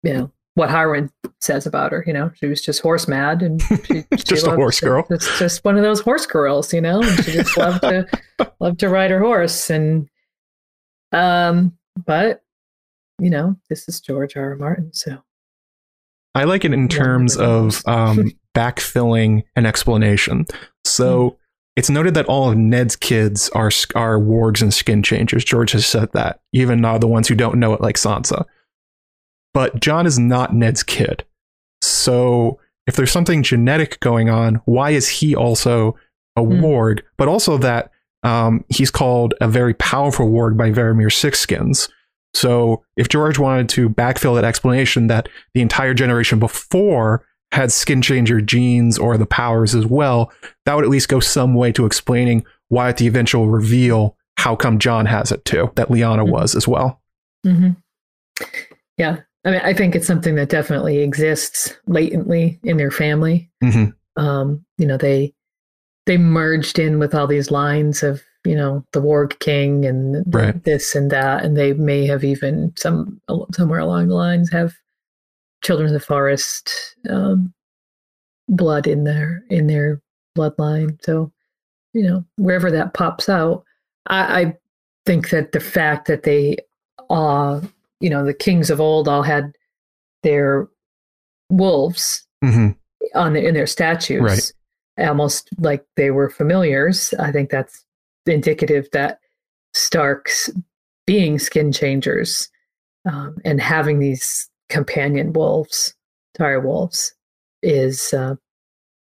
you 0.03 0.13
know, 0.13 0.33
what 0.55 0.69
Harwin 0.69 1.11
says 1.41 1.67
about 1.67 1.93
her, 1.93 2.05
you 2.07 2.13
know, 2.13 2.31
she 2.35 2.47
was 2.47 2.61
just 2.61 2.81
horse 2.81 3.07
mad 3.07 3.43
and 3.43 3.63
she, 3.85 4.05
she 4.11 4.17
Just 4.17 4.47
a 4.47 4.55
horse 4.55 4.81
girl. 4.81 5.07
It's 5.11 5.39
just 5.39 5.65
one 5.65 5.77
of 5.77 5.83
those 5.83 6.01
horse 6.01 6.27
girls, 6.27 6.73
you 6.73 6.81
know, 6.81 7.03
and 7.03 7.25
she 7.25 7.33
just 7.33 7.57
loved 7.57 7.83
to 7.83 8.07
loved 8.61 8.81
to 8.81 8.89
ride 8.89 9.11
her 9.11 9.21
horse. 9.21 9.71
And 9.71 10.09
um, 11.13 11.77
but 12.05 12.43
you 13.19 13.31
know, 13.31 13.57
this 13.69 13.89
is 13.89 14.01
George 14.01 14.37
R. 14.37 14.51
R. 14.51 14.57
Martin, 14.57 14.93
so 14.93 15.23
I 16.35 16.45
like 16.45 16.65
it 16.65 16.73
in 16.73 16.89
terms 16.89 17.37
of 17.37 17.83
um, 17.87 18.33
backfilling 18.55 19.45
an 19.57 19.67
explanation. 19.67 20.47
So 20.85 21.37
it's 21.77 21.91
noted 21.91 22.15
that 22.15 22.27
all 22.27 22.51
of 22.51 22.57
Ned's 22.57 22.97
kids 22.97 23.49
are 23.51 23.71
are 23.95 24.19
wargs 24.19 24.63
and 24.63 24.73
skin 24.73 25.03
changers. 25.03 25.45
George 25.45 25.73
has 25.73 25.87
said 25.87 26.13
that, 26.13 26.41
even 26.53 26.85
uh, 26.85 26.99
the 26.99 27.07
ones 27.07 27.29
who 27.29 27.35
don't 27.35 27.59
know 27.59 27.73
it, 27.75 27.81
like 27.81 27.97
Sansa. 27.97 28.45
But 29.55 29.81
Jon 29.81 30.07
is 30.07 30.19
not 30.19 30.55
Ned's 30.55 30.83
kid. 30.83 31.25
So 31.83 32.59
if 32.87 32.97
there's 32.97 33.13
something 33.13 33.43
genetic 33.43 34.01
going 34.01 34.29
on, 34.29 34.57
why 34.65 34.91
is 34.91 35.09
he 35.09 35.35
also 35.35 35.97
a 36.37 36.43
Hmm. 36.43 36.63
warg? 36.65 37.01
But 37.17 37.29
also 37.29 37.59
that 37.59 37.91
um, 38.23 38.65
he's 38.69 38.91
called 38.91 39.33
a 39.41 39.49
very 39.49 39.73
powerful 39.75 40.29
warg 40.31 40.57
by 40.57 40.71
Varamir 40.71 41.09
Sixskins. 41.11 41.89
So 42.35 42.85
if 42.97 43.09
George 43.09 43.39
wanted 43.39 43.69
to 43.71 43.89
backfill 43.89 44.35
that 44.35 44.45
explanation 44.45 45.07
that 45.07 45.29
the 45.55 45.63
entire 45.63 45.95
generation 45.95 46.39
before 46.39 47.25
had 47.51 47.73
skin 47.73 48.03
changer 48.03 48.41
genes 48.41 48.99
or 48.99 49.17
the 49.17 49.27
powers 49.27 49.75
as 49.75 49.87
well, 49.87 50.31
that 50.67 50.75
would 50.75 50.85
at 50.85 50.91
least 50.91 51.09
go 51.09 51.19
some 51.19 51.55
way 51.55 51.73
to 51.73 51.87
explaining 51.87 52.45
why 52.69 52.91
at 52.91 52.99
the 52.99 53.07
eventual 53.09 53.49
reveal, 53.49 54.17
how 54.37 54.55
come 54.55 54.79
Jon 54.79 55.07
has 55.07 55.33
it 55.33 55.45
too, 55.45 55.73
that 55.75 55.89
Lyanna 55.89 56.25
Mhm. 56.25 56.31
was 56.31 56.55
as 56.55 56.69
well. 56.69 57.01
hmm 57.43 57.71
Yeah. 58.99 59.21
I 59.45 59.51
mean, 59.51 59.61
I 59.63 59.73
think 59.73 59.95
it's 59.95 60.07
something 60.07 60.35
that 60.35 60.51
definitely 60.51 60.99
exists 60.99 61.77
latently 61.87 62.61
in 62.63 62.77
their 62.77 62.91
family. 62.91 63.51
hmm 63.63 63.87
Um, 64.17 64.65
you 64.79 64.87
know, 64.87 64.97
they 64.97 65.33
they 66.07 66.19
merged 66.19 66.79
in 66.79 66.99
with 66.99 67.15
all 67.15 67.27
these 67.27 67.51
lines 67.51 68.03
of 68.03 68.23
you 68.45 68.55
know 68.55 68.85
the 68.93 69.01
Warg 69.01 69.39
King 69.39 69.85
and 69.85 70.25
Right. 70.35 70.63
this 70.65 70.95
and 70.95 71.11
that, 71.11 71.45
and 71.45 71.57
they 71.57 71.73
may 71.73 72.07
have 72.07 72.25
even 72.25 72.73
some 72.77 73.21
somewhere 73.55 73.81
along 73.81 74.09
the 74.09 74.15
lines 74.15 74.51
have 74.51 74.75
children 75.63 75.87
of 75.87 75.93
the 75.93 76.01
forest 76.01 76.97
um, 77.09 77.53
blood 78.49 78.87
in 78.87 79.05
their 79.05 79.43
in 79.51 79.67
their 79.67 80.01
bloodline. 80.37 81.03
So 81.03 81.33
you 81.95 82.03
know 82.03 82.25
wherever 82.37 82.71
that 82.71 82.95
pops 82.95 83.29
out, 83.29 83.65
I, 84.07 84.41
I 84.41 84.57
think 85.07 85.31
that 85.31 85.53
the 85.53 85.61
fact 85.61 86.09
that 86.09 86.25
they 86.25 86.57
uh 87.09 87.61
you 88.01 88.11
know 88.11 88.25
the 88.25 88.35
kings 88.35 88.71
of 88.71 88.81
old 88.81 89.09
all 89.09 89.23
had 89.23 89.53
their 90.23 90.69
wolves 91.51 92.27
hmm 92.43 92.69
on 93.15 93.33
the, 93.33 93.45
in 93.47 93.55
their 93.55 93.67
statues 93.67 94.21
Right. 94.99 95.09
almost 95.09 95.49
like 95.59 95.85
they 95.97 96.11
were 96.11 96.29
familiars 96.31 97.15
i 97.19 97.33
think 97.33 97.51
that's 97.51 97.85
indicative 98.27 98.89
that 98.93 99.19
starks 99.75 100.51
being 101.07 101.39
skin 101.39 101.73
changers 101.73 102.49
um, 103.11 103.37
and 103.45 103.61
having 103.61 103.99
these 103.99 104.49
companion 104.69 105.33
wolves 105.33 105.95
dire 106.35 106.61
wolves 106.61 107.15
is 107.63 108.13
uh, 108.15 108.35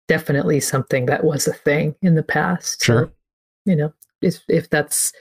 definitely 0.09 0.61
something 0.61 1.07
that 1.07 1.25
was 1.25 1.47
a 1.47 1.53
thing 1.53 1.95
in 2.03 2.15
the 2.17 2.23
past 2.23 2.85
Sure. 2.85 3.05
so, 3.07 3.11
you 3.65 3.77
know 3.77 3.93
if 4.21 4.41
if 4.49 4.69
that's 4.69 5.13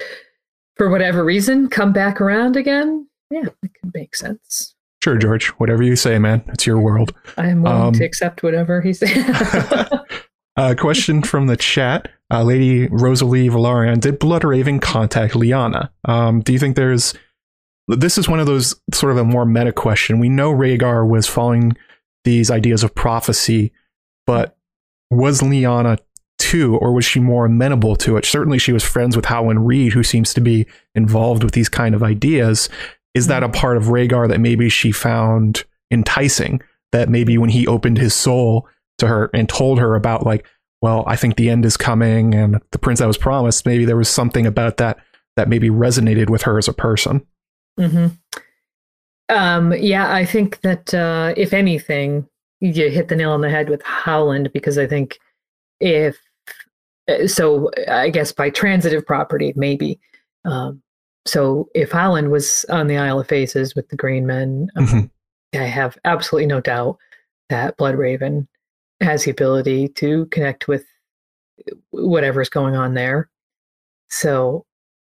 for 0.76 0.90
whatever 0.90 1.24
reason 1.24 1.70
come 1.70 1.94
back 1.94 2.20
around 2.20 2.58
again 2.58 3.08
yeah 3.30 3.46
it 3.64 3.72
could 3.82 3.94
make 3.94 4.16
sense 4.16 4.76
Sure, 5.04 5.20
George. 5.20 5.50
Whatever 5.60 5.84
you 5.84 5.96
say, 5.96 6.18
man. 6.18 6.44
It's 6.48 6.66
your 6.66 6.80
world. 6.80 7.14
i 7.38 7.48
am 7.48 7.62
willing 7.62 7.80
Um, 7.80 7.94
to 7.94 8.04
accept 8.04 8.42
whatever 8.42 8.82
he 8.82 8.92
says 8.92 9.12
uh, 10.58 10.74
question 10.80 11.22
from 11.22 11.46
the 11.46 11.56
chat. 11.56 12.10
Uh, 12.34 12.42
Lady 12.42 12.88
Rosalie 12.88 13.48
Valarian, 13.48 14.00
did 14.00 14.20
Bloodraven 14.20 14.82
contact 14.82 15.36
Lyanna? 15.36 15.92
Um, 16.06 16.42
do 16.42 16.54
you 16.54 16.58
think 16.58 16.76
there's. 16.76 17.14
This 17.88 18.18
is 18.18 18.28
one 18.28 18.40
of 18.40 18.48
those 18.48 18.74
sort 18.96 19.12
of 19.12 19.20
a 19.20 19.24
more 19.24 19.46
meta 19.46 19.72
question. 19.72 20.18
We 20.18 20.28
know 20.28 20.52
Rhaegar 20.52 21.08
was 21.08 21.28
following 21.28 21.78
these 22.24 22.50
ideas 22.50 22.84
of 22.84 22.96
prophecy, 22.96 23.72
but 24.26 24.58
was 25.12 25.42
Lyanna 25.42 26.00
too, 26.40 26.78
or 26.78 26.94
was 26.94 27.06
she 27.06 27.20
more 27.20 27.46
amenable 27.46 27.96
to 27.98 28.18
it? 28.18 28.26
Certainly, 28.26 28.58
she 28.58 28.74
was 28.74 28.84
friends 28.84 29.16
with 29.16 29.26
Howland 29.26 29.68
Reed, 29.68 29.94
who 29.94 30.02
seems 30.02 30.34
to 30.34 30.42
be 30.42 30.66
involved 30.96 31.44
with 31.44 31.54
these 31.54 31.70
kind 31.70 31.94
of 31.94 32.02
ideas. 32.02 32.70
Is 33.16 33.28
that 33.28 33.44
a 33.44 33.50
part 33.50 33.78
of 33.78 33.86
Rhaegar 33.86 34.28
that 34.30 34.40
maybe 34.40 34.70
she 34.70 34.92
found 34.92 35.64
enticing? 35.90 36.62
That 36.92 37.10
maybe 37.10 37.38
when 37.38 37.50
he 37.50 37.66
opened 37.66 37.98
his 37.98 38.14
soul 38.14 38.68
to 39.00 39.08
her 39.08 39.30
and 39.34 39.50
told 39.50 39.80
her 39.80 39.96
about 39.96 40.26
like, 40.26 40.46
well, 40.82 41.04
I 41.08 41.16
think 41.16 41.36
the 41.36 41.50
end 41.50 41.66
is 41.66 41.78
coming 41.78 42.36
and 42.36 42.62
the 42.72 42.80
prince 42.80 43.02
I 43.02 43.08
was 43.08 43.18
promised, 43.18 43.66
maybe 43.66 43.86
there 43.86 43.98
was 43.98 44.10
something 44.10 44.46
about 44.46 44.78
that 44.78 44.98
that 45.36 45.50
maybe 45.50 45.70
resonated 45.70 46.30
with 46.30 46.44
her 46.44 46.58
as 46.58 46.68
a 46.68 46.74
person. 46.74 47.26
hmm 47.78 48.08
Um, 49.30 49.74
yeah, 49.74 50.14
I 50.14 50.26
think 50.26 50.62
that 50.62 50.94
uh, 50.94 51.34
if 51.36 51.54
anything, 51.54 52.28
you 52.62 52.90
hit 52.90 53.08
the 53.08 53.16
nail 53.16 53.32
on 53.32 53.42
the 53.42 53.50
head 53.50 53.70
with 53.70 53.82
Howland 53.84 54.52
because 54.54 54.78
I 54.78 54.88
think 54.88 55.20
if 55.80 56.18
uh, 57.08 57.28
so, 57.28 57.70
I 57.88 58.10
guess 58.10 58.32
by 58.32 58.50
transitive 58.50 59.06
property, 59.06 59.54
maybe. 59.56 60.00
Um, 60.46 60.82
so 61.26 61.70
if 61.74 61.92
Howland 61.92 62.32
was 62.32 62.66
on 62.70 62.88
the 62.88 62.98
Isle 62.98 63.20
of 63.20 63.28
Faces 63.28 63.76
with 63.76 63.90
the 63.90 63.96
Green 63.96 64.26
Men, 64.26 64.70
um, 64.76 64.86
Mhm. 64.86 65.12
I 65.56 65.66
have 65.66 65.98
absolutely 66.06 66.48
no 66.48 66.62
doubt 66.62 66.98
that 67.50 67.78
Blood 67.78 67.96
Raven 67.96 68.48
has 69.02 69.24
the 69.24 69.32
ability 69.32 69.88
to 69.90 70.26
connect 70.28 70.68
with 70.68 70.86
whatever's 71.92 72.50
going 72.50 72.76
on 72.76 72.94
there. 72.94 73.30
So, 74.10 74.66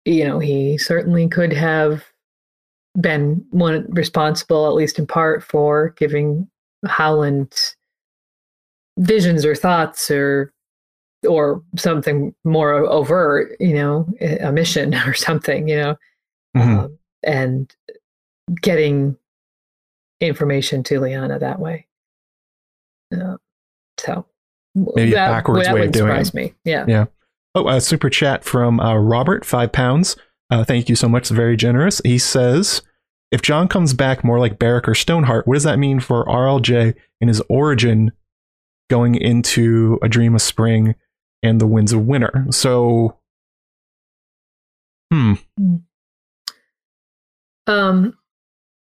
you 0.05 0.25
know, 0.25 0.39
he 0.39 0.77
certainly 0.77 1.27
could 1.27 1.53
have 1.53 2.05
been 2.99 3.45
one 3.51 3.85
responsible, 3.91 4.67
at 4.67 4.73
least 4.73 4.99
in 4.99 5.05
part, 5.05 5.43
for 5.43 5.89
giving 5.97 6.49
Howland 6.85 7.53
visions 8.97 9.45
or 9.45 9.55
thoughts 9.55 10.09
or 10.09 10.51
or 11.27 11.61
something 11.75 12.33
more 12.43 12.73
overt, 12.85 13.55
you 13.59 13.73
know, 13.73 14.07
a 14.21 14.51
mission 14.51 14.93
or 15.07 15.13
something, 15.13 15.67
you 15.67 15.75
know, 15.77 15.95
Mhm. 16.55 16.79
um, 16.85 16.97
and 17.23 17.75
getting 18.61 19.17
information 20.21 20.83
to 20.83 20.99
Lyanna 20.99 21.39
that 21.39 21.59
way. 21.59 21.85
Uh, 23.13 23.37
so 23.99 24.25
Maybe 24.75 25.11
a 25.13 25.15
backwards 25.15 25.65
that 25.67 25.73
way 25.75 25.85
of 25.85 25.91
doing 25.91 26.07
surprise 26.09 26.29
it. 26.29 26.33
me. 26.35 26.53
Yeah. 26.63 26.85
Yeah. 26.87 27.05
Oh, 27.55 27.67
a 27.67 27.81
super 27.81 28.09
chat 28.09 28.43
from 28.43 28.79
uh, 28.79 28.95
Robert, 28.97 29.43
five 29.45 29.71
pounds. 29.71 30.15
Uh, 30.51 30.63
thank 30.63 30.89
you 30.89 30.95
so 30.95 31.09
much. 31.09 31.29
Very 31.29 31.57
generous. 31.57 31.99
He 32.03 32.17
says, 32.17 32.81
if 33.31 33.41
Jon 33.41 33.67
comes 33.67 33.93
back 33.93 34.23
more 34.23 34.39
like 34.39 34.57
Beric 34.59 34.87
or 34.87 34.95
Stoneheart, 34.95 35.47
what 35.47 35.55
does 35.55 35.63
that 35.63 35.79
mean 35.79 35.99
for 35.99 36.25
RLJ 36.25 36.95
in 37.21 37.27
his 37.27 37.41
origin 37.49 38.11
going 38.89 39.15
into 39.15 39.99
A 40.01 40.09
Dream 40.09 40.33
of 40.35 40.41
Spring 40.41 40.95
and 41.43 41.59
The 41.59 41.67
Winds 41.67 41.93
of 41.93 42.05
Winter? 42.05 42.45
So, 42.51 43.17
hmm. 45.11 45.33
Um, 47.67 48.17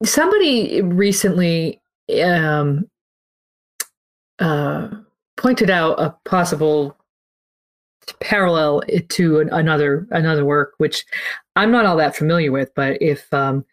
somebody 0.03 0.81
recently 0.81 1.81
um, 2.21 2.89
uh, 4.39 4.89
pointed 5.37 5.69
out 5.69 5.99
a 5.99 6.15
possible 6.25 6.97
parallel 8.19 8.83
to 9.09 9.39
another 9.39 10.07
another 10.11 10.45
work, 10.45 10.73
which 10.77 11.05
I'm 11.55 11.71
not 11.71 11.85
all 11.85 11.97
that 11.97 12.15
familiar 12.15 12.51
with. 12.51 12.69
But 12.75 13.01
if 13.01 13.33
um, 13.33 13.65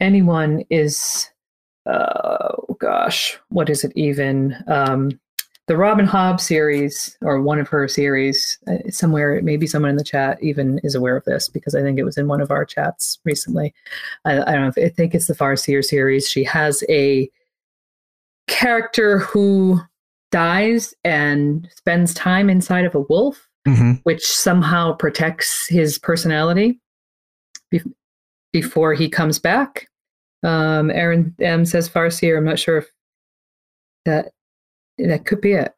anyone 0.00 0.64
is, 0.70 1.30
uh, 1.86 2.54
oh 2.68 2.76
gosh, 2.80 3.38
what 3.48 3.70
is 3.70 3.84
it 3.84 3.92
even? 3.94 4.56
Um, 4.66 5.10
the 5.70 5.76
Robin 5.76 6.04
Hobb 6.04 6.40
series, 6.40 7.16
or 7.22 7.40
one 7.40 7.60
of 7.60 7.68
her 7.68 7.86
series, 7.86 8.58
uh, 8.66 8.90
somewhere, 8.90 9.40
maybe 9.40 9.68
someone 9.68 9.92
in 9.92 9.96
the 9.96 10.02
chat 10.02 10.36
even 10.42 10.80
is 10.82 10.96
aware 10.96 11.16
of 11.16 11.24
this 11.26 11.48
because 11.48 11.76
I 11.76 11.80
think 11.80 11.96
it 11.96 12.02
was 12.02 12.18
in 12.18 12.26
one 12.26 12.40
of 12.40 12.50
our 12.50 12.64
chats 12.64 13.20
recently. 13.22 13.72
I, 14.24 14.40
I 14.40 14.50
don't 14.50 14.62
know 14.62 14.72
if 14.76 14.84
I 14.84 14.88
think 14.88 15.14
it's 15.14 15.28
the 15.28 15.34
Farseer 15.34 15.84
series. 15.84 16.28
She 16.28 16.42
has 16.42 16.82
a 16.88 17.30
character 18.48 19.20
who 19.20 19.78
dies 20.32 20.92
and 21.04 21.68
spends 21.76 22.14
time 22.14 22.50
inside 22.50 22.84
of 22.84 22.96
a 22.96 23.02
wolf, 23.02 23.48
hmm 23.64 23.92
which 24.02 24.26
somehow 24.26 24.94
protects 24.94 25.68
his 25.68 26.00
personality 26.00 26.80
be- 27.70 27.80
before 28.52 28.92
he 28.92 29.08
comes 29.08 29.38
back. 29.38 29.86
Um, 30.42 30.90
Aaron 30.90 31.32
M 31.38 31.64
says 31.64 31.88
Farseer. 31.88 32.36
I'm 32.36 32.44
not 32.44 32.58
sure 32.58 32.78
if 32.78 32.90
that 34.04 34.32
that 35.06 35.26
could 35.26 35.40
be 35.40 35.52
it. 35.52 35.74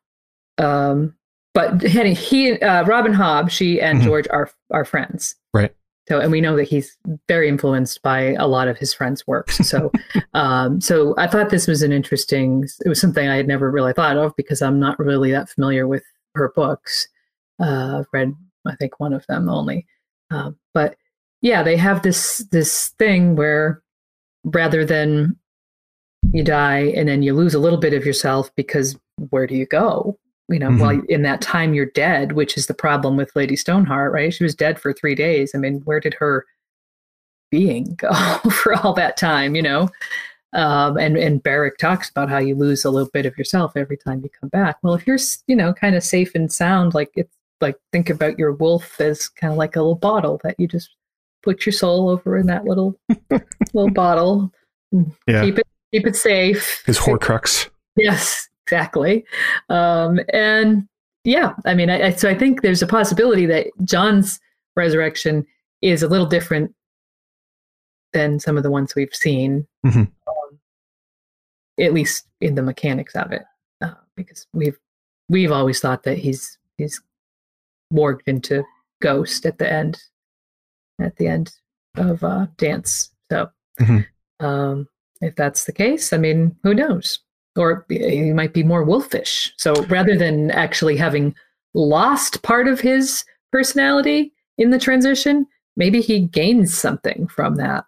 Um, 0.58 1.14
but 1.54 1.82
he, 1.82 2.14
he 2.14 2.52
uh, 2.60 2.84
Robin 2.84 3.12
Hobb, 3.12 3.50
she 3.50 3.80
and 3.80 4.00
Mhm. 4.00 4.04
George 4.04 4.26
are 4.30 4.50
are 4.70 4.84
friends. 4.84 5.34
Right. 5.52 5.74
So, 6.08 6.18
and 6.18 6.32
we 6.32 6.40
know 6.40 6.56
that 6.56 6.64
he's 6.68 6.96
very 7.28 7.48
influenced 7.48 8.02
by 8.02 8.32
a 8.34 8.46
lot 8.48 8.66
of 8.68 8.76
his 8.76 8.92
friends' 8.92 9.24
works. 9.26 9.58
So, 9.58 9.92
um, 10.34 10.80
so 10.80 11.14
I 11.16 11.26
thought 11.28 11.50
this 11.50 11.68
was 11.68 11.82
an 11.82 11.92
interesting. 11.92 12.64
It 12.84 12.88
was 12.88 13.00
something 13.00 13.28
I 13.28 13.36
had 13.36 13.46
never 13.46 13.70
really 13.70 13.92
thought 13.92 14.16
of 14.16 14.34
because 14.36 14.62
I'm 14.62 14.80
not 14.80 14.98
really 14.98 15.30
that 15.30 15.48
familiar 15.48 15.86
with 15.86 16.02
her 16.34 16.52
books. 16.56 17.06
Uh, 17.60 17.98
I've 18.00 18.06
read, 18.12 18.34
I 18.66 18.74
think, 18.76 18.98
one 18.98 19.12
of 19.12 19.24
them 19.28 19.48
only. 19.48 19.86
Um, 20.30 20.56
but 20.74 20.96
yeah, 21.42 21.62
they 21.62 21.76
have 21.76 22.02
this 22.02 22.38
this 22.50 22.88
thing 22.98 23.36
where 23.36 23.82
rather 24.44 24.84
than 24.84 25.36
you 26.32 26.42
die 26.42 26.92
and 26.96 27.08
then 27.08 27.22
you 27.22 27.34
lose 27.34 27.54
a 27.54 27.58
little 27.60 27.78
bit 27.78 27.92
of 27.94 28.04
yourself 28.06 28.50
because 28.56 28.96
where 29.30 29.46
do 29.46 29.54
you 29.56 29.66
go? 29.66 30.18
You 30.48 30.58
know, 30.58 30.70
Mhm. 30.70 30.80
while 30.80 31.00
in 31.08 31.22
that 31.22 31.40
time 31.40 31.72
you're 31.74 31.86
dead, 31.86 32.32
which 32.32 32.56
is 32.56 32.66
the 32.66 32.74
problem 32.74 33.16
with 33.16 33.34
Lady 33.36 33.56
Stoneheart, 33.56 34.12
right? 34.12 34.32
She 34.34 34.44
was 34.44 34.54
dead 34.54 34.78
for 34.78 34.92
three 34.92 35.14
days. 35.14 35.52
I 35.54 35.58
mean, 35.58 35.80
where 35.84 36.00
did 36.00 36.14
her 36.14 36.44
being 37.50 37.94
go 37.96 38.10
for 38.50 38.74
all 38.74 38.92
that 38.94 39.16
time? 39.16 39.54
You 39.54 39.62
know, 39.62 39.88
um, 40.52 40.96
and 40.98 41.16
and 41.16 41.42
Beric 41.42 41.78
talks 41.78 42.10
about 42.10 42.28
how 42.28 42.38
you 42.38 42.54
lose 42.54 42.84
a 42.84 42.90
little 42.90 43.10
bit 43.12 43.26
of 43.26 43.36
yourself 43.38 43.72
every 43.76 43.96
time 43.96 44.20
you 44.22 44.30
come 44.40 44.48
back. 44.48 44.76
Well, 44.82 44.94
if 44.94 45.06
you're 45.06 45.18
you 45.46 45.56
know 45.56 45.72
kind 45.72 45.94
of 45.96 46.02
safe 46.02 46.34
and 46.34 46.52
sound, 46.52 46.94
like 46.94 47.10
it's 47.14 47.34
like 47.60 47.76
think 47.92 48.10
about 48.10 48.38
your 48.38 48.52
wolf 48.52 49.00
as 49.00 49.28
kind 49.28 49.52
of 49.52 49.56
like 49.58 49.76
a 49.76 49.80
little 49.80 49.94
bottle 49.94 50.40
that 50.42 50.56
you 50.58 50.66
just 50.66 50.90
put 51.42 51.64
your 51.64 51.72
soul 51.72 52.08
over 52.08 52.36
in 52.36 52.46
that 52.48 52.64
little 52.64 52.98
little 53.72 53.90
bottle. 53.90 54.52
Yeah. 55.26 55.42
Keep 55.44 55.58
it 55.60 55.66
keep 55.92 56.06
it 56.06 56.16
safe. 56.16 56.82
His 56.84 56.98
Horcrux. 56.98 57.68
Yes, 57.96 58.48
exactly. 58.66 59.24
Um, 59.68 60.20
and 60.32 60.88
yeah, 61.24 61.54
I 61.64 61.74
mean, 61.74 61.90
I, 61.90 62.06
I, 62.06 62.10
so 62.10 62.28
I 62.28 62.34
think 62.36 62.62
there's 62.62 62.82
a 62.82 62.86
possibility 62.86 63.46
that 63.46 63.68
Jon's 63.84 64.40
resurrection 64.76 65.46
is 65.80 66.02
a 66.02 66.08
little 66.08 66.26
different 66.26 66.74
than 68.12 68.38
some 68.40 68.56
of 68.56 68.62
the 68.62 68.70
ones 68.70 68.94
we've 68.94 69.14
seen, 69.14 69.66
Mhm. 69.86 70.10
um, 70.26 70.60
at 71.80 71.92
least 71.94 72.26
in 72.40 72.54
the 72.54 72.62
mechanics 72.62 73.14
of 73.16 73.32
it, 73.32 73.42
uh, 73.80 73.94
because 74.16 74.46
we've 74.52 74.78
we've 75.28 75.52
always 75.52 75.80
thought 75.80 76.02
that 76.02 76.18
he's 76.18 76.58
he's 76.76 77.00
morphed 77.92 78.26
into 78.26 78.64
ghost 79.00 79.46
at 79.46 79.58
the 79.58 79.70
end, 79.70 80.02
at 81.00 81.16
the 81.16 81.26
end 81.26 81.52
of 81.96 82.22
uh, 82.24 82.46
dance. 82.58 83.10
So, 83.30 83.50
Mhm. 83.80 84.06
um, 84.40 84.88
if 85.20 85.34
that's 85.36 85.64
the 85.64 85.72
case, 85.72 86.12
I 86.12 86.18
mean, 86.18 86.56
who 86.62 86.74
knows? 86.74 87.20
Or 87.56 87.84
he 87.88 88.32
might 88.32 88.54
be 88.54 88.62
more 88.62 88.82
wolfish. 88.82 89.52
So 89.58 89.74
rather 89.84 90.16
than 90.16 90.50
actually 90.52 90.96
having 90.96 91.34
lost 91.74 92.42
part 92.42 92.66
of 92.66 92.80
his 92.80 93.24
personality 93.50 94.32
in 94.58 94.70
the 94.70 94.78
transition, 94.78 95.46
maybe 95.76 96.00
he 96.00 96.20
gains 96.20 96.74
something 96.76 97.26
from 97.28 97.56
that. 97.56 97.84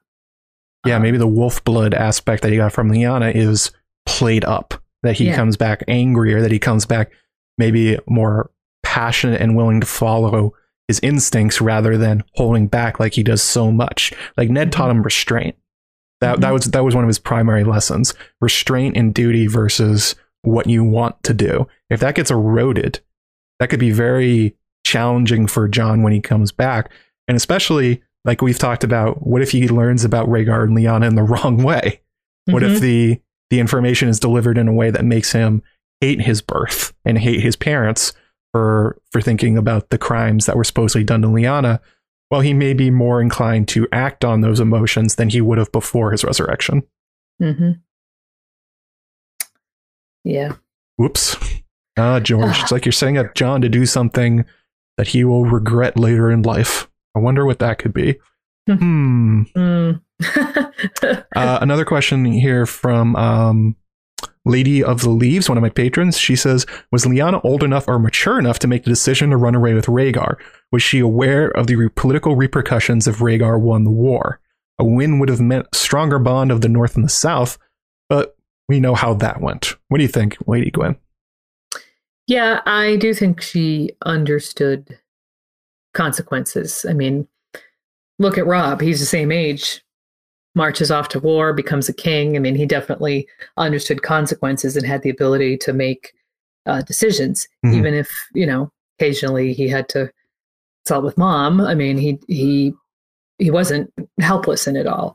Yeah, 0.87 0.97
Um, 0.97 1.03
maybe 1.03 1.17
the 1.17 1.27
wolf 1.27 1.65
blood 1.65 1.95
aspect 1.95 2.43
that 2.43 2.51
he 2.53 2.59
got 2.59 2.73
from 2.73 2.91
Lyanna 2.91 3.35
is 3.35 3.71
played 4.07 4.45
up. 4.45 4.75
That 5.03 5.17
he 5.17 5.27
Yeah. 5.27 5.37
comes 5.37 5.57
back 5.57 5.83
angrier, 5.89 6.41
that 6.43 6.51
he 6.53 6.59
comes 6.59 6.87
back 6.87 7.11
maybe 7.59 7.99
more 8.09 8.51
passionate 8.83 9.41
and 9.41 9.57
willing 9.57 9.81
to 9.81 9.87
follow 9.87 10.53
his 10.89 11.01
instincts 11.01 11.61
rather 11.61 11.97
than 11.97 12.23
holding 12.35 12.67
back 12.69 13.01
like 13.01 13.15
he 13.15 13.23
does 13.23 13.43
so 13.43 13.71
much. 13.73 14.13
Like 14.37 14.51
Ned 14.51 14.73
taught 14.73 14.91
him 14.91 15.03
restraint. 15.03 15.57
That 16.25 16.41
that 16.41 16.51
Mhm. 16.51 16.53
was 16.55 16.65
that 16.67 16.85
was 16.85 16.95
one 16.95 17.05
of 17.05 17.09
his 17.09 17.19
primary 17.19 17.65
lessons. 17.65 18.15
Restraint 18.41 18.97
and 18.97 19.13
duty 19.15 19.47
versus 19.47 20.15
what 20.43 20.67
you 20.69 20.85
want 20.85 21.23
to 21.25 21.33
do. 21.35 21.67
If 21.91 22.01
that 22.01 22.15
gets 22.15 22.31
eroded, 22.31 23.01
that 23.61 23.71
could 23.71 23.81
be 23.81 23.91
very 23.91 24.57
challenging 24.87 25.47
for 25.47 25.69
Jon 25.69 26.03
when 26.03 26.13
he 26.13 26.21
comes 26.21 26.53
back. 26.53 26.91
And 27.29 27.37
especially 27.37 28.03
like 28.25 28.43
we've 28.43 28.59
talked 28.59 28.85
about, 28.85 29.27
what 29.27 29.43
if 29.43 29.51
he 29.53 29.69
learns 29.69 30.05
about 30.05 30.29
Rhaegar 30.29 30.65
and 30.65 30.77
Lyanna 30.77 31.07
in 31.09 31.15
the 31.15 31.23
wrong 31.35 31.63
way? 31.63 32.01
What 32.47 32.63
Mhm. 32.63 32.75
if 32.75 32.81
the 32.81 33.21
the 33.51 33.61
information 33.61 34.09
is 34.09 34.19
delivered 34.19 34.59
in 34.59 34.69
a 34.69 34.73
way 34.73 34.91
that 34.91 35.05
makes 35.05 35.33
him 35.33 35.63
hate 36.01 36.23
his 36.23 36.43
birth 36.43 36.93
and 37.05 37.19
hate 37.19 37.41
his 37.41 37.57
parents 37.57 38.13
for 38.53 38.99
for 39.13 39.21
thinking 39.21 39.57
about 39.57 39.91
the 39.91 39.99
crimes 39.99 40.47
that 40.47 40.57
were 40.57 40.65
supposedly 40.65 41.05
done 41.05 41.23
to 41.23 41.29
Lyanna? 41.29 41.81
Well, 42.31 42.41
he 42.41 42.55
may 42.55 42.73
be 42.75 42.91
more 42.91 43.21
inclined 43.21 43.69
to 43.69 43.87
act 43.93 44.25
on 44.25 44.41
those 44.41 44.59
emotions 44.61 45.15
than 45.17 45.29
he 45.29 45.41
would 45.41 45.59
have 45.59 45.71
before 45.73 46.11
his 46.11 46.25
resurrection. 46.25 46.83
Mhm. 47.41 47.81
Yeah. 50.25 50.55
Whoops. 50.97 51.37
Ah, 51.97 52.19
George, 52.21 52.59
it's 52.61 52.73
like 52.73 52.85
you're 52.85 52.93
setting 52.93 53.19
up 53.19 53.35
Jon 53.35 53.61
to 53.61 53.69
do 53.69 53.87
something 53.87 54.45
that 54.97 55.09
he 55.09 55.23
will 55.25 55.45
regret 55.45 55.97
later 55.99 56.31
in 56.31 56.43
life. 56.43 56.89
I 57.15 57.21
wonder 57.21 57.45
what 57.47 57.59
that 57.61 57.79
could 57.79 57.93
be. 57.93 58.19
Hmm. 58.67 59.43
Mm. 59.55 60.01
Uh, 61.37 61.59
another 61.61 61.85
question 61.85 62.25
here 62.25 62.65
from 62.67 63.15
um, 63.17 63.77
Lady 64.45 64.83
of 64.83 65.01
the 65.01 65.11
Leaves, 65.11 65.49
one 65.49 65.59
of 65.59 65.63
my 65.63 65.71
patrons. 65.71 66.19
She 66.19 66.37
says, 66.37 66.67
"Was 66.93 67.05
Lyanna 67.05 67.41
old 67.45 67.63
enough 67.63 67.89
or 67.89 67.99
mature 67.99 68.39
enough 68.39 68.59
to 68.61 68.69
make 68.69 68.85
the 68.85 68.91
decision 68.91 69.31
to 69.31 69.37
run 69.37 69.55
away 69.55 69.75
with 69.75 69.87
Rhaegar? 69.87 70.37
Was 70.73 70.83
she 70.83 70.99
aware 70.99 71.49
of 71.49 71.67
the 71.67 71.77
re- 71.77 71.89
political 71.95 72.37
repercussions 72.37 73.07
if 73.07 73.19
Rhaegar 73.19 73.61
won 73.61 73.85
the 73.85 73.91
war? 73.91 74.41
A 74.79 74.85
win 74.85 75.19
would 75.19 75.29
have 75.29 75.41
meant 75.41 75.67
a 75.73 75.77
stronger 75.77 76.19
bond 76.19 76.51
of 76.51 76.61
the 76.61 76.69
North 76.69 76.97
and 76.97 77.05
the 77.05 77.09
South, 77.09 77.59
but 78.09 78.37
we 78.69 78.81
know 78.81 78.95
how 78.95 79.15
that 79.15 79.41
went. 79.41 79.77
What 79.89 79.99
do 79.99 80.03
you 80.03 80.09
think, 80.09 80.37
Lady 80.47 80.71
Gwyn? 80.71 80.97
Yeah, 82.27 82.61
I 82.65 82.97
do 82.97 83.13
think 83.13 83.41
she 83.41 83.91
understood 84.05 84.99
consequences. 85.93 86.87
I 86.89 86.95
mean, 86.95 87.29
look 88.19 88.39
at 88.39 88.47
Robb. 88.47 88.81
He's 88.81 89.01
the 89.01 89.07
same 89.07 89.31
age, 89.31 89.84
marches 90.55 90.91
off 90.91 91.09
to 91.11 91.19
war, 91.21 91.53
becomes 91.53 91.89
a 91.89 91.93
king. 91.93 92.37
I 92.37 92.39
mean, 92.39 92.55
he 92.55 92.67
definitely 92.67 93.27
understood 93.57 94.03
consequences 94.03 94.77
and 94.77 94.87
had 94.87 95.03
the 95.03 95.11
ability 95.11 95.57
to 95.59 95.73
make 95.73 96.13
uh, 96.67 96.81
decisions, 96.83 97.47
Mhm. 97.65 97.75
even 97.75 97.95
if, 97.95 98.09
you 98.35 98.47
know, 98.47 98.71
occasionally 98.99 99.53
he 99.53 99.69
had 99.69 99.89
to 99.91 100.11
consult 100.87 101.05
with 101.05 101.19
mom. 101.19 101.61
I 101.61 101.75
mean, 101.75 101.99
he, 101.99 102.19
he, 102.29 102.73
he 103.39 103.51
wasn't 103.51 103.93
helpless 104.21 104.67
in 104.67 104.75
it 104.77 104.87
all. 104.87 105.15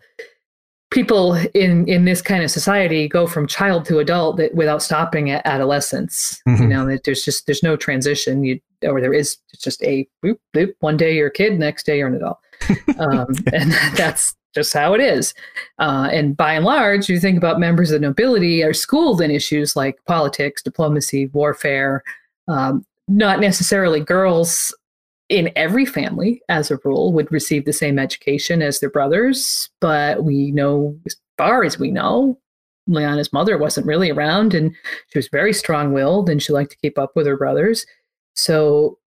People 0.91 1.35
in 1.53 1.87
in 1.87 2.05
this 2.05 2.19
kind 2.21 2.43
of 2.43 2.49
society 2.49 3.07
go 3.07 3.27
from 3.27 3.45
child 3.45 3.85
to 3.85 3.99
adult 3.99 4.37
that, 4.37 4.55
without 4.55 4.81
stopping 4.81 5.29
at 5.29 5.45
adolescence. 5.45 6.41
You 6.47 6.53
Mhm. 6.53 6.67
know, 6.69 6.85
that 6.87 7.03
there's 7.03 7.23
just 7.23 7.45
there's 7.45 7.61
no 7.61 7.75
transition. 7.77 8.43
You 8.43 8.59
or 8.83 8.99
there 8.99 9.13
is 9.13 9.37
it's 9.53 9.61
just 9.63 9.83
a 9.83 10.07
boop, 10.25 10.37
boop. 10.55 10.73
One 10.79 10.97
day 10.97 11.15
you're 11.15 11.27
a 11.27 11.31
kid, 11.31 11.59
next 11.59 11.85
day 11.85 11.99
you're 11.99 12.07
an 12.07 12.15
adult, 12.15 12.39
um, 12.99 13.27
and 13.53 13.71
that's 13.95 14.35
just 14.53 14.73
how 14.73 14.93
it 14.93 15.01
is. 15.01 15.33
Uh, 15.77 16.09
and 16.11 16.35
by 16.35 16.53
and 16.53 16.65
large, 16.65 17.09
you 17.09 17.19
think 17.19 17.37
about 17.37 17.59
members 17.59 17.91
of 17.91 18.01
the 18.01 18.07
nobility 18.07 18.63
are 18.63 18.73
schooled 18.73 19.21
in 19.21 19.31
issues 19.31 19.75
like 19.75 20.03
politics, 20.05 20.61
diplomacy, 20.61 21.27
warfare. 21.27 22.03
Um, 22.47 22.85
not 23.07 23.39
necessarily 23.39 23.99
girls 23.99 24.75
in 25.29 25.51
every 25.55 25.85
family, 25.85 26.41
as 26.49 26.71
a 26.71 26.79
rule, 26.83 27.13
would 27.13 27.31
receive 27.31 27.65
the 27.65 27.73
same 27.73 27.99
education 27.99 28.61
as 28.61 28.79
their 28.79 28.89
brothers. 28.89 29.69
But 29.79 30.23
we 30.23 30.51
know, 30.51 30.97
as 31.05 31.15
far 31.37 31.63
as 31.63 31.77
we 31.77 31.91
know, 31.91 32.39
Lyanna's 32.89 33.31
mother 33.31 33.57
wasn't 33.57 33.85
really 33.85 34.09
around 34.09 34.55
and 34.55 34.75
she 35.09 35.19
was 35.19 35.27
very 35.27 35.53
strong 35.53 35.93
willed 35.93 36.27
and 36.27 36.41
she 36.41 36.51
liked 36.51 36.71
to 36.71 36.77
keep 36.77 36.97
up 36.97 37.11
with 37.15 37.27
her 37.27 37.37
brothers. 37.37 37.85
So, 38.33 38.97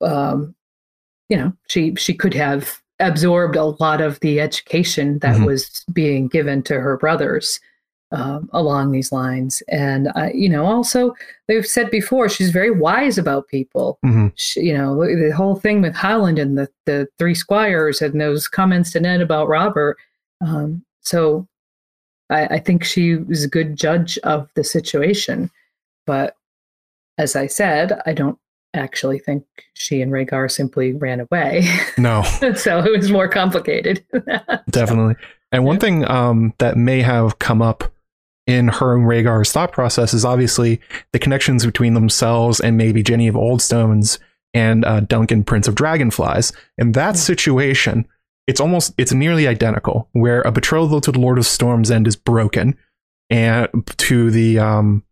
um, 0.00 0.56
you 1.28 1.36
know, 1.36 1.52
she, 1.68 1.94
she 1.94 2.14
could 2.14 2.34
have 2.34 2.81
absorbed 3.02 3.56
a 3.56 3.64
lot 3.64 4.00
of 4.00 4.18
the 4.20 4.40
education 4.40 5.18
that 5.20 5.36
Mhm. 5.36 5.46
was 5.46 5.84
being 5.92 6.28
given 6.28 6.62
to 6.64 6.80
her 6.80 6.96
brothers 6.96 7.60
um, 8.14 8.50
along 8.52 8.92
these 8.92 9.10
lines. 9.10 9.62
And, 9.68 10.08
uh, 10.14 10.28
you 10.34 10.46
know, 10.48 10.66
also, 10.66 11.14
they've 11.48 11.66
said 11.66 11.90
before, 11.90 12.28
she's 12.28 12.50
very 12.50 12.70
wise 12.70 13.16
about 13.16 13.48
people 13.48 13.98
hmm 14.02 14.28
sh- 14.34 14.56
you 14.56 14.76
know 14.76 14.96
the 15.02 15.30
whole 15.34 15.56
thing 15.56 15.80
with 15.80 15.94
Howland 15.94 16.38
and 16.38 16.58
the 16.58 16.68
the 16.84 17.08
three 17.18 17.34
squires 17.34 18.02
and 18.02 18.20
those 18.20 18.48
comments 18.48 18.90
to 18.92 19.00
Ned 19.00 19.22
about 19.22 19.48
Robert. 19.48 19.96
Um, 20.42 20.84
so 21.00 21.46
I, 22.28 22.46
I 22.56 22.58
think 22.58 22.84
she 22.84 23.16
was 23.16 23.44
a 23.44 23.48
good 23.48 23.76
judge 23.76 24.18
of 24.24 24.48
the 24.56 24.64
situation, 24.64 25.50
but 26.06 26.36
as 27.18 27.34
I 27.36 27.46
said, 27.46 28.00
I 28.06 28.12
don't 28.12 28.38
actually 28.74 29.18
think 29.18 29.44
she 29.74 30.00
and 30.02 30.10
Rhaegar 30.12 30.50
simply 30.50 30.92
ran 30.92 31.20
away. 31.20 31.68
No, 31.98 32.22
so 32.56 32.78
it 32.80 32.96
was 32.96 33.10
more 33.10 33.28
complicated. 33.28 34.04
definitely. 34.70 35.14
And 35.52 35.64
one 35.64 35.78
thing 35.78 36.08
um, 36.10 36.54
that 36.58 36.76
may 36.76 37.02
have 37.02 37.38
come 37.38 37.60
up 37.62 37.92
in 38.46 38.68
her 38.68 38.96
and 38.96 39.04
Rhaegar's 39.06 39.52
thought 39.52 39.72
process 39.72 40.14
is 40.14 40.24
obviously 40.24 40.80
the 41.12 41.18
connections 41.18 41.64
between 41.66 41.94
themselves 41.94 42.58
and 42.60 42.76
maybe 42.76 43.02
Jenny 43.02 43.28
of 43.28 43.34
Oldstones 43.36 44.18
and 44.54 44.84
uh, 44.84 45.00
Duncan, 45.00 45.44
Prince 45.44 45.68
of 45.68 45.74
Dragonflies. 45.74 46.52
In 46.78 46.92
that 46.92 47.14
Yeah. 47.14 47.20
situation, 47.20 48.06
it's 48.48 48.60
almost 48.60 48.94
it's 48.98 49.12
nearly 49.12 49.46
identical, 49.46 50.08
where 50.12 50.40
a 50.42 50.50
betrothal 50.50 51.00
to 51.02 51.12
the 51.12 51.20
Lord 51.20 51.38
of 51.38 51.46
Storm's 51.46 51.90
End 51.90 52.08
is 52.08 52.16
broken, 52.16 52.76
and 53.30 53.68
to 53.98 54.30
the 54.30 54.58
um, 54.58 55.04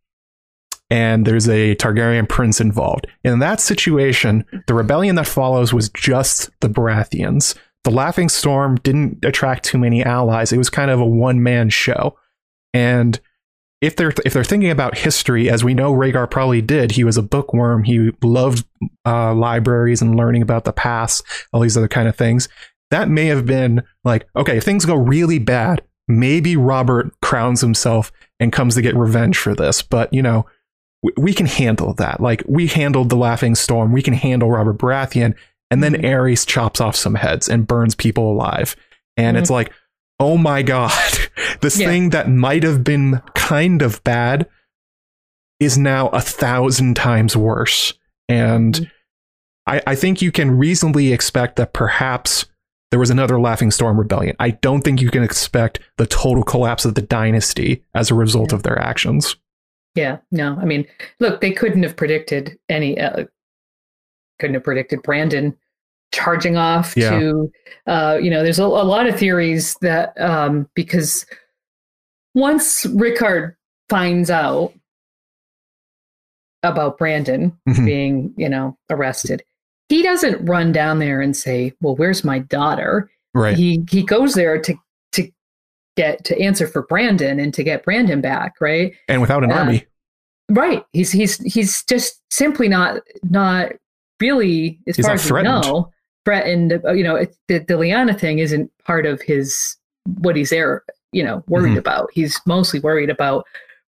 and 0.90 1.24
there's 1.24 1.48
a 1.48 1.76
Targaryen 1.76 2.28
prince 2.28 2.60
involved. 2.60 3.06
In 3.22 3.38
that 3.38 3.60
situation, 3.60 4.44
the 4.66 4.74
rebellion 4.74 5.14
that 5.16 5.26
follows 5.26 5.72
was 5.72 5.88
just 5.90 6.50
the 6.60 6.68
Baratheons. 6.68 7.56
The 7.84 7.90
Laughing 7.90 8.28
Storm 8.28 8.76
didn't 8.76 9.24
attract 9.24 9.64
too 9.64 9.78
many 9.78 10.04
allies. 10.04 10.52
It 10.52 10.58
was 10.58 10.68
kind 10.68 10.90
of 10.90 11.00
a 11.00 11.06
one 11.06 11.42
man 11.42 11.70
show. 11.70 12.18
And 12.74 13.18
if 13.80 13.96
they're 13.96 14.12
if 14.26 14.34
they're 14.34 14.44
thinking 14.44 14.70
about 14.70 14.98
history, 14.98 15.48
as 15.48 15.64
we 15.64 15.72
know, 15.72 15.92
Rhaegar 15.92 16.30
probably 16.30 16.60
did. 16.60 16.92
He 16.92 17.04
was 17.04 17.16
a 17.16 17.22
bookworm. 17.22 17.84
He 17.84 18.10
loved 18.22 18.66
uh, 19.06 19.32
libraries 19.34 20.02
and 20.02 20.16
learning 20.16 20.42
about 20.42 20.64
the 20.64 20.72
past, 20.72 21.24
all 21.52 21.60
these 21.60 21.76
other 21.76 21.88
kind 21.88 22.08
of 22.08 22.16
things. 22.16 22.48
That 22.90 23.08
may 23.08 23.26
have 23.26 23.46
been 23.46 23.82
like, 24.04 24.26
okay, 24.36 24.58
if 24.58 24.64
things 24.64 24.84
go 24.84 24.96
really 24.96 25.38
bad, 25.38 25.82
maybe 26.08 26.56
Robert 26.56 27.12
crowns 27.22 27.60
himself 27.60 28.12
and 28.38 28.52
comes 28.52 28.74
to 28.74 28.82
get 28.82 28.96
revenge 28.96 29.38
for 29.38 29.54
this. 29.54 29.80
But, 29.80 30.12
you 30.12 30.22
know, 30.22 30.46
we, 31.02 31.12
we 31.16 31.34
can 31.34 31.46
handle 31.46 31.94
that. 31.94 32.20
Like, 32.20 32.42
we 32.46 32.66
handled 32.66 33.08
the 33.08 33.16
Laughing 33.16 33.54
Storm. 33.54 33.92
We 33.92 34.02
can 34.02 34.14
handle 34.14 34.50
Robert 34.50 34.78
Baratheon. 34.78 35.34
And 35.70 35.82
then 35.82 35.94
Mhm. 35.94 36.04
Aerys 36.04 36.46
chops 36.46 36.80
off 36.80 36.96
some 36.96 37.14
heads 37.14 37.48
and 37.48 37.66
burns 37.66 37.94
people 37.94 38.32
alive. 38.32 38.74
And 39.16 39.36
it's 39.36 39.50
like, 39.50 39.72
oh 40.18 40.36
my 40.36 40.62
God, 40.62 40.92
this 41.60 41.78
Yeah. 41.78 41.86
thing 41.88 42.10
that 42.10 42.28
might 42.28 42.62
have 42.64 42.82
been 42.84 43.22
kind 43.34 43.80
of 43.82 44.02
bad 44.04 44.48
is 45.60 45.76
now 45.78 46.08
a 46.08 46.20
thousand 46.20 46.96
times 46.96 47.36
worse. 47.36 47.92
And 48.28 48.74
Mhm. 48.74 48.90
I, 49.66 49.82
I 49.88 49.94
think 49.94 50.20
you 50.22 50.32
can 50.32 50.50
reasonably 50.58 51.12
expect 51.12 51.56
that 51.56 51.72
perhaps 51.72 52.46
there 52.90 52.98
was 53.00 53.10
another 53.10 53.38
Laughing 53.38 53.70
Storm 53.70 53.98
rebellion. 53.98 54.34
I 54.40 54.50
don't 54.50 54.82
think 54.82 55.00
you 55.00 55.10
can 55.10 55.22
expect 55.22 55.78
the 55.96 56.06
total 56.06 56.42
collapse 56.42 56.84
of 56.84 56.94
the 56.94 57.02
dynasty 57.02 57.84
as 57.94 58.10
a 58.10 58.14
result 58.14 58.50
Yeah. 58.50 58.56
of 58.56 58.62
their 58.64 58.78
actions. 58.78 59.36
Yeah, 59.94 60.18
no, 60.30 60.56
I 60.60 60.64
mean, 60.64 60.86
look, 61.18 61.40
they 61.40 61.50
couldn't 61.52 61.82
have 61.82 61.96
predicted 61.96 62.58
any, 62.68 62.98
uh, 63.00 63.24
couldn't 64.38 64.54
have 64.54 64.64
predicted 64.64 65.02
Brandon 65.02 65.56
charging 66.12 66.56
off 66.56 66.94
Yeah. 66.96 67.18
to, 67.18 67.52
uh, 67.86 68.18
you 68.22 68.30
know, 68.30 68.42
there's 68.42 68.58
a, 68.58 68.64
a 68.64 68.66
lot 68.66 69.06
of 69.08 69.18
theories 69.18 69.76
that, 69.80 70.18
um, 70.20 70.68
because 70.74 71.26
once 72.34 72.86
Rickard 72.86 73.56
finds 73.88 74.30
out 74.30 74.72
about 76.62 76.98
Brandon 76.98 77.56
Mhm. 77.68 77.84
being, 77.86 78.34
you 78.36 78.48
know, 78.48 78.76
arrested, 78.90 79.42
he 79.88 80.02
doesn't 80.02 80.44
run 80.46 80.72
down 80.72 80.98
there 81.00 81.20
and 81.20 81.36
say, 81.36 81.72
well, 81.80 81.96
where's 81.96 82.22
my 82.24 82.38
daughter? 82.38 83.10
Right. 83.32 83.56
he 83.56 83.84
he 83.88 84.02
goes 84.02 84.34
there 84.34 84.60
to 84.60 84.74
get 86.00 86.24
to 86.24 86.38
answer 86.40 86.66
for 86.66 86.82
Brandon 86.82 87.38
and 87.38 87.52
to 87.54 87.62
get 87.62 87.84
Brandon 87.84 88.20
back, 88.20 88.54
right? 88.60 88.92
and 89.08 89.20
without 89.20 89.44
an 89.44 89.52
army. 89.52 89.86
Right. 90.50 90.84
He's 90.92 91.12
he's 91.12 91.36
he's 91.54 91.82
just 91.84 92.20
simply 92.30 92.68
not 92.68 93.02
not 93.22 93.72
really 94.20 94.80
as 94.88 94.96
He's 94.96 95.06
far 95.06 95.14
as 95.14 95.26
threatened. 95.26 95.64
we 95.64 95.70
know 95.70 95.90
threatened. 96.24 96.72
uh, 96.84 96.92
You 96.92 97.04
know, 97.04 97.16
it, 97.16 97.36
the 97.48 97.58
the 97.58 97.74
Lyanna 97.74 98.18
thing 98.18 98.38
isn't 98.40 98.70
part 98.84 99.06
of 99.06 99.20
his 99.22 99.76
what 100.20 100.36
he's 100.36 100.50
there. 100.50 100.82
You 101.12 101.24
know, 101.24 101.42
worried 101.48 101.74
Mhm. 101.74 101.78
about. 101.78 102.10
He's 102.12 102.40
mostly 102.46 102.80
worried 102.80 103.10
about 103.10 103.44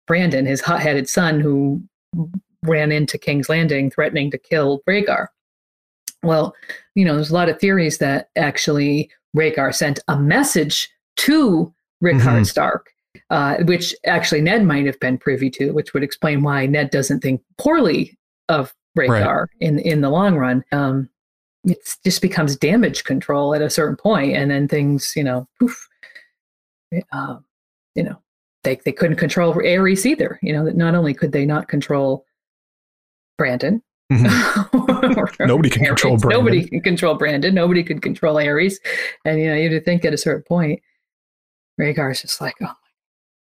Brandon, 0.07 0.45
his 0.45 0.61
hot-headed 0.61 1.07
son, 1.09 1.39
who 1.39 1.81
ran 2.63 2.91
into 2.91 3.17
King's 3.17 3.49
Landing, 3.49 3.89
threatening 3.91 4.29
to 4.31 4.38
kill 4.38 4.81
Rhaegar. 4.88 5.27
Well, 6.23 6.55
you 6.95 7.05
know, 7.05 7.15
there's 7.15 7.31
a 7.31 7.33
lot 7.33 7.49
of 7.49 7.59
theories 7.59 7.97
that 7.99 8.29
actually 8.35 9.09
Rhaegar 9.35 9.73
sent 9.73 9.99
a 10.07 10.17
message 10.19 10.89
to 11.17 11.73
Rickard 12.02 12.22
Mhm. 12.22 12.45
Stark, 12.45 12.88
uh, 13.30 13.57
which 13.64 13.95
actually 14.06 14.41
Ned 14.41 14.65
might 14.65 14.86
have 14.86 14.99
been 14.99 15.18
privy 15.18 15.49
to, 15.52 15.72
which 15.72 15.94
would 15.94 16.03
explain 16.03 16.41
why 16.44 16.65
Ned 16.65 16.90
doesn't 16.90 17.22
think 17.22 17.41
poorly 17.57 18.18
of 18.49 18.73
Rhaegar 18.98 19.48
in 19.60 19.80
in 19.80 20.02
the 20.02 20.10
long 20.10 20.36
run. 20.36 20.64
Um, 20.72 21.10
it 21.64 21.78
just 22.03 22.22
becomes 22.22 22.56
damage 22.57 23.03
control 23.03 23.53
at 23.53 23.61
a 23.61 23.69
certain 23.69 23.95
point, 23.95 24.36
and 24.36 24.49
then 24.52 24.68
things, 24.68 25.14
you 25.15 25.23
know, 25.23 25.48
poof, 25.60 25.88
uh, 27.14 27.38
you 27.95 28.03
know, 28.03 28.18
they 28.64 28.76
they 28.84 28.91
couldn't 28.91 29.18
control 29.18 29.53
Aerys 29.53 30.06
either. 30.06 30.40
You 30.41 30.53
know, 30.53 30.65
that 30.65 30.76
not 30.76 30.95
only 30.95 31.14
could 31.14 31.32
they 31.32 31.45
not 31.45 31.68
control 31.68 32.26
Brandon. 33.38 33.82
Mhm. 34.11 35.40
Nobody 35.48 35.69
can 35.69 35.84
Aerys, 35.84 35.88
control 35.88 36.18
Brandon. 36.18 36.40
Nobody 36.44 36.68
can 36.68 36.82
control 36.82 37.15
Brandon. 37.15 37.56
Nobody 37.56 37.82
could 37.82 38.02
control 38.02 38.36
Aerys. 38.36 38.76
And 39.23 39.40
you 39.40 39.48
know, 39.48 39.56
you 39.56 39.69
would 39.69 39.86
think 39.86 40.03
at 40.03 40.14
a 40.14 40.18
certain 40.18 40.44
point, 40.44 40.82
Rhaegar's 41.82 42.22
just 42.22 42.40
like, 42.41 42.56
oh 42.62 42.74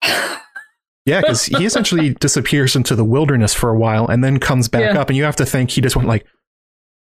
my 0.03 0.41
Yeah, 1.07 1.23
because 1.23 1.45
he 1.47 1.65
essentially 1.65 2.11
disappears 2.21 2.77
into 2.77 2.95
the 2.95 3.05
wilderness 3.05 3.55
for 3.55 3.71
a 3.71 3.79
while 3.79 4.07
and 4.07 4.23
then 4.23 4.39
comes 4.39 4.69
back 4.69 4.95
Yeah. 4.95 5.01
up, 5.01 5.09
and 5.09 5.17
you 5.17 5.25
have 5.25 5.37
to 5.37 5.47
think 5.47 5.71
he 5.71 5.81
just 5.81 5.97
went 5.97 6.07
like, 6.07 6.27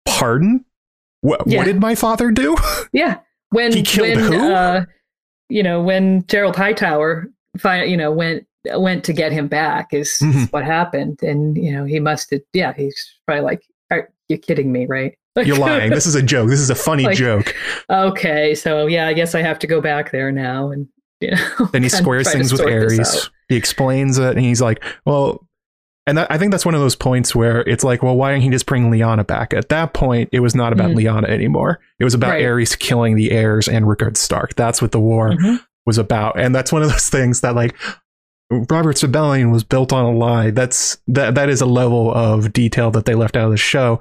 "Pardon? 0.07 0.65
What? 1.21 1.43
Yeah. 1.47 1.59
What 1.59 1.65
did 1.65 1.81
my 1.81 1.95
father 1.95 2.31
do?" 2.31 2.57
Yeah. 2.93 3.19
When 3.51 3.73
He 3.73 3.83
killed 3.83 4.17
when 4.17 4.33
who? 4.33 4.53
uh 4.53 4.85
you 5.49 5.63
know, 5.63 5.83
when 5.83 6.23
Gerold 6.25 6.55
Hightower 6.57 7.27
fi- 7.59 7.83
you 7.85 7.97
know, 7.97 8.11
went 8.13 8.47
went 8.75 9.05
to 9.05 9.13
get 9.13 9.33
him 9.33 9.49
back 9.49 9.93
is, 9.93 10.19
Mhm. 10.23 10.51
what 10.53 10.65
happened. 10.65 11.23
And 11.23 11.57
you 11.59 11.73
know, 11.73 11.85
he 11.85 11.99
must 12.01 12.31
have 12.31 12.41
yeah, 12.53 12.73
he's 12.73 13.15
probably 13.27 13.43
like, 13.45 13.63
Are 13.91 14.09
you 14.29 14.39
kidding 14.39 14.71
me, 14.73 14.87
right? 14.87 15.15
You're 15.37 15.59
lying. 15.59 15.91
This 15.91 16.07
is 16.07 16.15
a 16.15 16.23
joke. 16.23 16.49
This 16.49 16.61
is 16.61 16.71
a 16.71 16.75
funny 16.75 17.05
Like- 17.05 17.17
joke. 17.17 17.55
okay, 17.91 18.55
so 18.55 18.87
yeah, 18.87 19.07
I 19.09 19.13
guess 19.13 19.35
I 19.35 19.43
have 19.43 19.59
to 19.61 19.67
go 19.67 19.81
back 19.81 20.11
there 20.11 20.31
now 20.33 20.71
and 20.71 20.89
you 21.31 21.31
know 21.33 21.67
Then 21.73 21.83
he 21.83 21.89
squares 21.89 22.31
things 22.33 22.53
with 22.53 22.63
Aerys. 22.63 23.31
He 23.49 23.57
explains 23.57 24.19
it, 24.19 24.37
and 24.37 24.41
he's 24.45 24.61
like, 24.61 24.83
"Well." 25.05 25.47
And 26.07 26.17
that, 26.19 26.29
I 26.33 26.39
think 26.39 26.51
that's 26.51 26.65
one 26.65 26.75
of 26.75 26.81
those 26.81 26.97
points 26.97 27.37
where 27.37 27.61
it's 27.69 27.85
like, 27.85 28.03
well, 28.03 28.17
why 28.17 28.33
didn't 28.33 28.43
he 28.43 28.49
just 28.51 28.65
bring 28.67 28.91
Lyanna 28.91 29.25
back? 29.25 29.53
At 29.55 29.69
that 29.69 29.93
point, 29.93 30.31
it 30.33 30.41
was 30.41 30.55
not 30.57 30.73
about 30.73 30.91
Mhm. 30.91 30.97
Lyanna 31.05 31.29
anymore. 31.29 31.79
It 32.01 32.05
was 32.05 32.15
about 32.15 32.31
Right. 32.31 32.43
Aerys 32.45 32.77
killing 32.77 33.15
the 33.17 33.31
heirs 33.31 33.69
and 33.69 33.87
Rickard 33.87 34.17
Stark. 34.17 34.57
That's 34.57 34.81
what 34.83 34.91
the 34.93 34.99
war 34.99 35.33
Mhm. 35.33 35.61
was 35.87 35.99
about. 35.99 36.41
And 36.41 36.53
that's 36.55 36.73
one 36.73 36.83
of 36.83 36.89
those 36.91 37.09
things 37.11 37.43
that 37.43 37.55
like 37.55 37.77
Robert's 38.51 39.03
rebellion 39.03 39.51
was 39.53 39.63
built 39.63 39.93
on 39.93 40.05
a 40.05 40.11
lie. 40.11 40.51
That's 40.51 40.99
that 41.07 41.35
that 41.37 41.49
is 41.49 41.61
a 41.61 41.67
level 41.67 42.13
of 42.13 42.53
detail 42.53 42.91
that 42.93 43.05
they 43.05 43.15
left 43.15 43.37
out 43.37 43.45
of 43.45 43.51
the 43.53 43.57
show. 43.57 44.01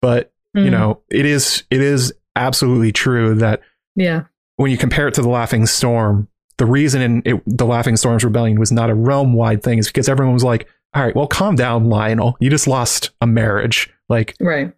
But, 0.00 0.32
you 0.54 0.66
Mhm. 0.66 0.70
know, 0.70 1.00
it 1.10 1.26
is 1.26 1.64
it 1.70 1.80
is 1.82 2.14
absolutely 2.36 2.92
true 2.92 3.34
that 3.34 3.60
yeah. 3.94 4.22
when 4.56 4.70
you 4.70 4.78
compare 4.78 5.08
it 5.08 5.14
to 5.14 5.22
the 5.22 5.28
Laughing 5.28 5.66
Storm, 5.66 6.28
the 6.62 6.66
reason 6.70 7.02
in 7.02 7.22
it, 7.24 7.42
the 7.44 7.66
Laughing 7.66 7.96
Storm's 7.96 8.22
rebellion 8.22 8.56
was 8.60 8.70
not 8.70 8.88
a 8.88 8.94
realm 8.94 9.32
wide 9.34 9.64
thing 9.64 9.78
is 9.78 9.88
because 9.88 10.08
everyone 10.08 10.32
was 10.32 10.44
like, 10.44 10.68
"All 10.94 11.02
right, 11.02 11.16
well, 11.16 11.26
calm 11.26 11.56
down, 11.56 11.86
Lyonel. 11.86 12.34
You 12.38 12.50
just 12.50 12.68
lost 12.68 13.10
a 13.20 13.26
marriage." 13.26 13.92
Like 14.08 14.36
Right. 14.38 14.72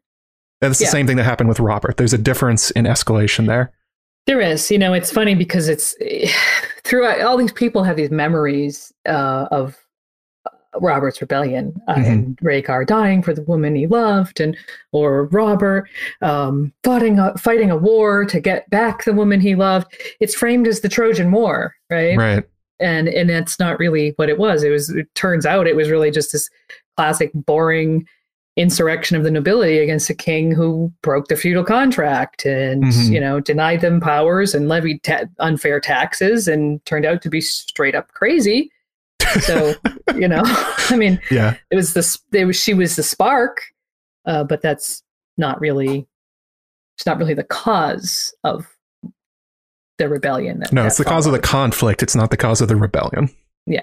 that's 0.62 0.78
the 0.78 0.86
Yeah. 0.86 0.90
same 0.92 1.06
thing 1.06 1.18
that 1.18 1.24
happened 1.24 1.50
with 1.50 1.60
Robert. 1.60 1.98
There's 1.98 2.14
a 2.14 2.18
difference 2.18 2.70
in 2.70 2.86
escalation 2.86 3.46
there. 3.46 3.70
There 4.26 4.40
is, 4.40 4.70
you 4.70 4.78
know, 4.78 4.94
it's 4.94 5.10
funny 5.10 5.34
because 5.34 5.68
it's 5.68 5.94
throughout 6.84 7.20
all 7.20 7.36
these 7.36 7.52
people 7.52 7.84
have 7.84 7.96
these 7.96 8.10
memories 8.10 8.92
uh, 9.06 9.48
of 9.50 9.76
Robert's 10.80 11.20
rebellion 11.20 11.80
uh, 11.88 11.94
Mhm. 11.94 12.06
and 12.06 12.36
Rhaegar 12.38 12.86
dying 12.86 13.22
for 13.22 13.32
the 13.32 13.42
woman 13.42 13.74
he 13.74 13.86
loved, 13.86 14.40
and 14.40 14.56
or 14.92 15.24
Robert 15.26 15.88
um, 16.22 16.72
fighting 16.82 17.18
a, 17.18 17.36
fighting 17.38 17.70
a 17.70 17.76
war 17.76 18.24
to 18.24 18.40
get 18.40 18.68
back 18.70 19.04
the 19.04 19.12
woman 19.12 19.40
he 19.40 19.54
loved. 19.54 19.92
It's 20.20 20.34
framed 20.34 20.66
as 20.66 20.80
the 20.80 20.88
Trojan 20.88 21.30
War, 21.32 21.74
right? 21.90 22.16
Right. 22.16 22.44
And 22.80 23.08
and 23.08 23.30
that's 23.30 23.58
not 23.60 23.78
really 23.78 24.12
what 24.16 24.28
it 24.28 24.38
was. 24.38 24.62
It 24.64 24.70
was. 24.70 24.90
It 24.90 25.12
turns 25.14 25.46
out 25.46 25.66
it 25.68 25.76
was 25.76 25.90
really 25.90 26.10
just 26.10 26.32
this 26.32 26.50
classic 26.96 27.30
boring 27.34 28.06
insurrection 28.56 29.16
of 29.16 29.24
the 29.24 29.30
nobility 29.32 29.78
against 29.78 30.08
a 30.10 30.14
king 30.14 30.52
who 30.52 30.92
broke 31.02 31.26
the 31.26 31.34
feudal 31.34 31.64
contract 31.64 32.44
and 32.46 32.84
Mhm. 32.84 33.10
you 33.12 33.18
know 33.20 33.40
denied 33.40 33.80
them 33.80 34.00
powers 34.00 34.54
and 34.54 34.68
levied 34.68 35.02
ta- 35.02 35.24
unfair 35.40 35.80
taxes 35.80 36.46
and 36.46 36.84
turned 36.86 37.04
out 37.04 37.20
to 37.22 37.28
be 37.28 37.40
straight 37.40 37.96
up 37.96 38.12
crazy 38.12 38.70
so 39.40 39.74
you 40.16 40.28
know 40.28 40.42
i 40.44 40.96
mean 40.96 41.20
Yeah. 41.30 41.56
it 41.70 41.76
was 41.76 41.94
this 41.94 42.18
it 42.32 42.44
was 42.44 42.56
she 42.60 42.74
was 42.74 42.96
the 42.96 43.02
spark 43.02 43.62
uh, 44.26 44.44
but 44.44 44.62
that's 44.62 45.02
not 45.36 45.60
really 45.60 46.06
it's 46.96 47.06
not 47.06 47.18
really 47.18 47.34
the 47.34 47.44
cause 47.44 48.32
of 48.44 48.66
the 49.98 50.08
rebellion 50.08 50.58
that, 50.60 50.72
No, 50.72 50.82
that 50.82 50.88
it's 50.88 50.98
the 50.98 51.04
cause 51.04 51.26
of 51.26 51.32
the 51.32 51.38
conflict. 51.38 52.02
It's 52.02 52.16
not 52.16 52.30
the 52.30 52.36
cause 52.36 52.60
of 52.60 52.66
the 52.68 52.74
rebellion. 52.76 53.30
Yeah. 53.66 53.82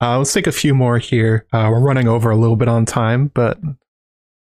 Uh, 0.00 0.18
let's 0.18 0.32
take 0.32 0.46
a 0.46 0.52
few 0.52 0.74
more 0.74 0.98
here. 0.98 1.46
Uh, 1.52 1.68
we're 1.70 1.80
running 1.80 2.08
over 2.08 2.30
a 2.30 2.36
little 2.36 2.56
bit 2.56 2.68
on 2.68 2.84
time, 2.86 3.30
but 3.34 3.58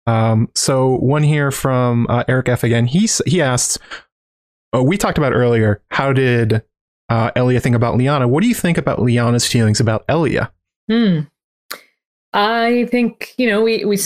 um, 0.05 0.49
so 0.55 0.95
one 0.95 1.23
here 1.23 1.49
from 1.51 2.07
uh, 2.09 2.23
Eric 2.27 2.49
F 2.49 2.63
again. 2.63 2.85
He 2.87 3.07
he 3.25 3.41
asks, 3.41 3.77
oh, 4.73 4.83
we 4.83 4.97
talked 4.97 5.17
about 5.17 5.33
earlier. 5.33 5.81
How 5.91 6.11
did 6.13 6.61
uh, 7.09 7.31
Elia 7.35 7.59
think 7.59 7.75
about 7.75 7.95
Lyanna? 7.95 8.29
What 8.29 8.41
do 8.41 8.47
you 8.49 8.55
think 8.55 8.77
about 8.77 8.99
Lyanna's 8.99 9.45
feelings 9.47 9.79
about 9.79 10.03
Elia? 10.07 10.51
Hmm. 10.89 11.21
I 12.33 12.87
think 12.91 13.33
you 13.37 13.47
know 13.47 13.61
we 13.63 13.85
we 13.85 13.97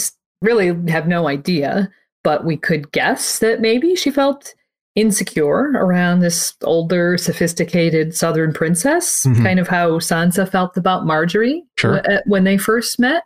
really 0.42 0.68
have 0.92 1.08
no 1.08 1.28
idea, 1.28 1.90
but 2.24 2.46
we 2.46 2.58
could 2.58 2.92
guess 2.92 3.40
that 3.40 3.62
maybe 3.62 3.96
she 3.96 4.12
felt 4.12 4.54
insecure 4.96 5.72
around 5.72 6.20
this 6.20 6.54
older, 6.64 7.18
sophisticated 7.18 8.16
Southern 8.16 8.54
princess, 8.54 9.26
Mhm. 9.26 9.44
kind 9.44 9.60
of 9.60 9.68
how 9.68 9.98
Sansa 9.98 10.48
felt 10.48 10.78
about 10.78 11.04
Margaery 11.06 11.62
Sure. 11.80 11.96
w- 11.98 12.18
uh, 12.18 12.22
when 12.28 12.44
they 12.44 12.58
first 12.58 13.00
met. 13.00 13.24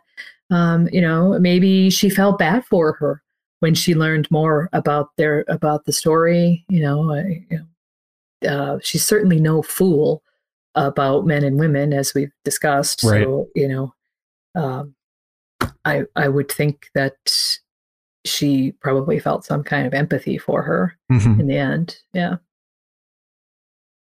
Um, 0.50 0.88
you 0.92 1.00
know, 1.02 1.38
maybe 1.38 1.90
she 1.90 2.08
felt 2.08 2.38
bad 2.38 2.64
for 2.64 2.94
her 2.94 3.22
when 3.60 3.74
she 3.74 3.94
learned 3.94 4.30
more 4.30 4.70
about 4.72 5.08
their 5.18 5.44
about 5.48 5.84
the 5.84 5.92
story. 5.92 6.64
You 6.70 6.80
know, 6.80 7.12
I, 7.12 7.44
you 7.50 7.58
know 7.58 7.64
uh, 8.46 8.78
she's 8.82 9.04
certainly 9.04 9.40
no 9.40 9.62
fool 9.62 10.22
about 10.74 11.26
men 11.26 11.44
and 11.44 11.58
women, 11.58 11.92
as 11.92 12.14
we've 12.14 12.32
discussed. 12.44 13.02
Right. 13.02 13.24
So, 13.24 13.48
you 13.54 13.68
know, 13.68 13.94
um, 14.54 14.94
I 15.84 16.04
I 16.14 16.28
would 16.28 16.50
think 16.50 16.88
that 16.94 17.16
she 18.24 18.72
probably 18.80 19.18
felt 19.18 19.44
some 19.44 19.62
kind 19.64 19.86
of 19.86 19.94
empathy 19.94 20.36
for 20.38 20.62
her 20.62 20.96
Mhm. 21.10 21.40
in 21.40 21.46
the 21.48 21.56
end. 21.56 21.98
Yeah. 22.12 22.36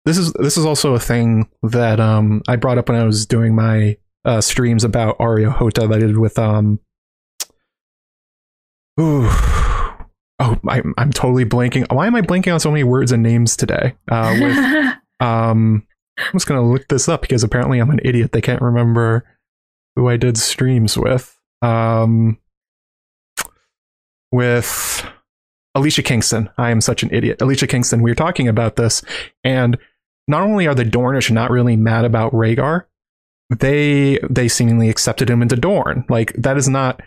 this 0.05 0.17
is 0.17 0.33
this 0.33 0.57
is 0.57 0.65
also 0.65 0.93
a 0.95 0.99
thing 0.99 1.49
that 1.63 1.99
um 1.99 2.41
I 2.47 2.55
brought 2.57 2.77
up 2.77 2.89
when 2.89 2.99
I 2.99 3.05
was 3.05 3.25
doing 3.25 3.55
my 3.55 3.97
uh, 4.25 4.41
streams 4.41 4.83
about 4.83 5.17
Areo 5.17 5.53
Hotah 5.53 5.87
that 5.89 5.95
I 5.95 5.99
did 5.99 6.17
with 6.17 6.37
um. 6.39 6.79
Ooh, 8.99 9.27
oh, 10.39 10.59
I'm 10.67 10.93
I'm 10.97 11.11
totally 11.11 11.45
blanking. 11.45 11.91
Why 11.93 12.07
am 12.07 12.15
I 12.15 12.21
blanking 12.21 12.53
on 12.53 12.59
so 12.59 12.71
many 12.71 12.83
words 12.83 13.11
and 13.11 13.23
names 13.23 13.55
today? 13.55 13.95
Uh, 14.09 14.37
with 14.41 14.57
um, 15.19 15.85
I'm 16.17 16.33
just 16.33 16.47
gonna 16.47 16.67
look 16.67 16.87
this 16.87 17.07
up 17.07 17.21
because 17.21 17.43
apparently 17.43 17.79
I'm 17.79 17.89
an 17.89 18.01
idiot. 18.03 18.31
They 18.31 18.41
can't 18.41 18.61
remember 18.61 19.25
who 19.95 20.09
I 20.09 20.17
did 20.17 20.37
streams 20.37 20.97
with. 20.97 21.37
Um, 21.61 22.37
with 24.31 25.05
Alicia 25.75 26.03
Kingston. 26.03 26.49
I 26.57 26.71
am 26.71 26.81
such 26.81 27.03
an 27.03 27.09
idiot. 27.13 27.41
Alicia 27.41 27.67
Kingston. 27.67 28.01
We 28.01 28.11
were 28.11 28.15
talking 28.15 28.47
about 28.47 28.75
this, 28.75 29.03
and 29.43 29.77
not 30.27 30.41
only 30.41 30.67
are 30.67 30.75
the 30.75 30.83
Dornish 30.83 31.29
not 31.31 31.51
really 31.51 31.75
mad 31.75 32.03
about 32.03 32.33
Rhaegar, 32.33 32.85
they 33.49 34.19
they 34.29 34.47
seemingly 34.47 34.89
accepted 34.89 35.29
him 35.29 35.41
into 35.41 35.55
Dorne. 35.55 36.05
Like 36.09 36.33
that 36.33 36.57
is 36.57 36.67
not. 36.67 37.01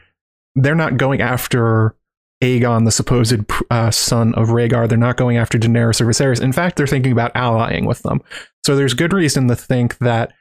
They're 0.54 0.74
not 0.74 0.96
going 0.96 1.20
after 1.20 1.95
Aegon, 2.42 2.84
the 2.84 2.92
supposed 2.92 3.40
uh, 3.70 3.90
son 3.90 4.34
of 4.34 4.48
Rhaegar. 4.48 4.88
They're 4.88 4.98
not 4.98 5.16
going 5.16 5.36
after 5.36 5.58
Daenerys 5.58 6.00
or 6.00 6.06
Viserys. 6.06 6.42
In 6.42 6.52
fact, 6.52 6.76
they're 6.76 6.86
thinking 6.86 7.12
about 7.12 7.32
allying 7.34 7.86
with 7.86 8.02
them. 8.02 8.20
So 8.64 8.76
there's 8.76 8.94
good 8.94 9.12
reason 9.12 9.48
to 9.48 9.56
think 9.56 9.98
that 9.98 10.32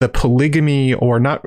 the 0.00 0.08
polygamy 0.08 0.94
or 0.94 1.20
not 1.20 1.46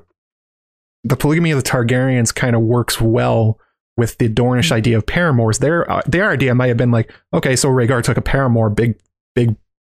the 1.04 1.16
polygamy 1.16 1.52
of 1.52 1.64
the 1.64 1.70
Targaryens 1.70 2.34
kind 2.34 2.56
of 2.56 2.62
works 2.62 3.00
well 3.00 3.60
with 3.96 4.18
the 4.18 4.30
Dornish 4.30 4.72
idea 4.72 4.98
of 4.98 5.06
paramours. 5.06 5.60
Their 5.60 5.90
uh, 5.90 6.02
their 6.06 6.30
idea 6.30 6.54
might 6.54 6.68
have 6.68 6.78
been 6.78 6.92
like, 6.92 7.12
okay, 7.34 7.56
so 7.56 7.70
Rhaegar 7.70 8.04
took 8.04 8.18
a 8.18 8.22
paramour, 8.22 8.70
big 8.70 9.00
big 9.36 9.56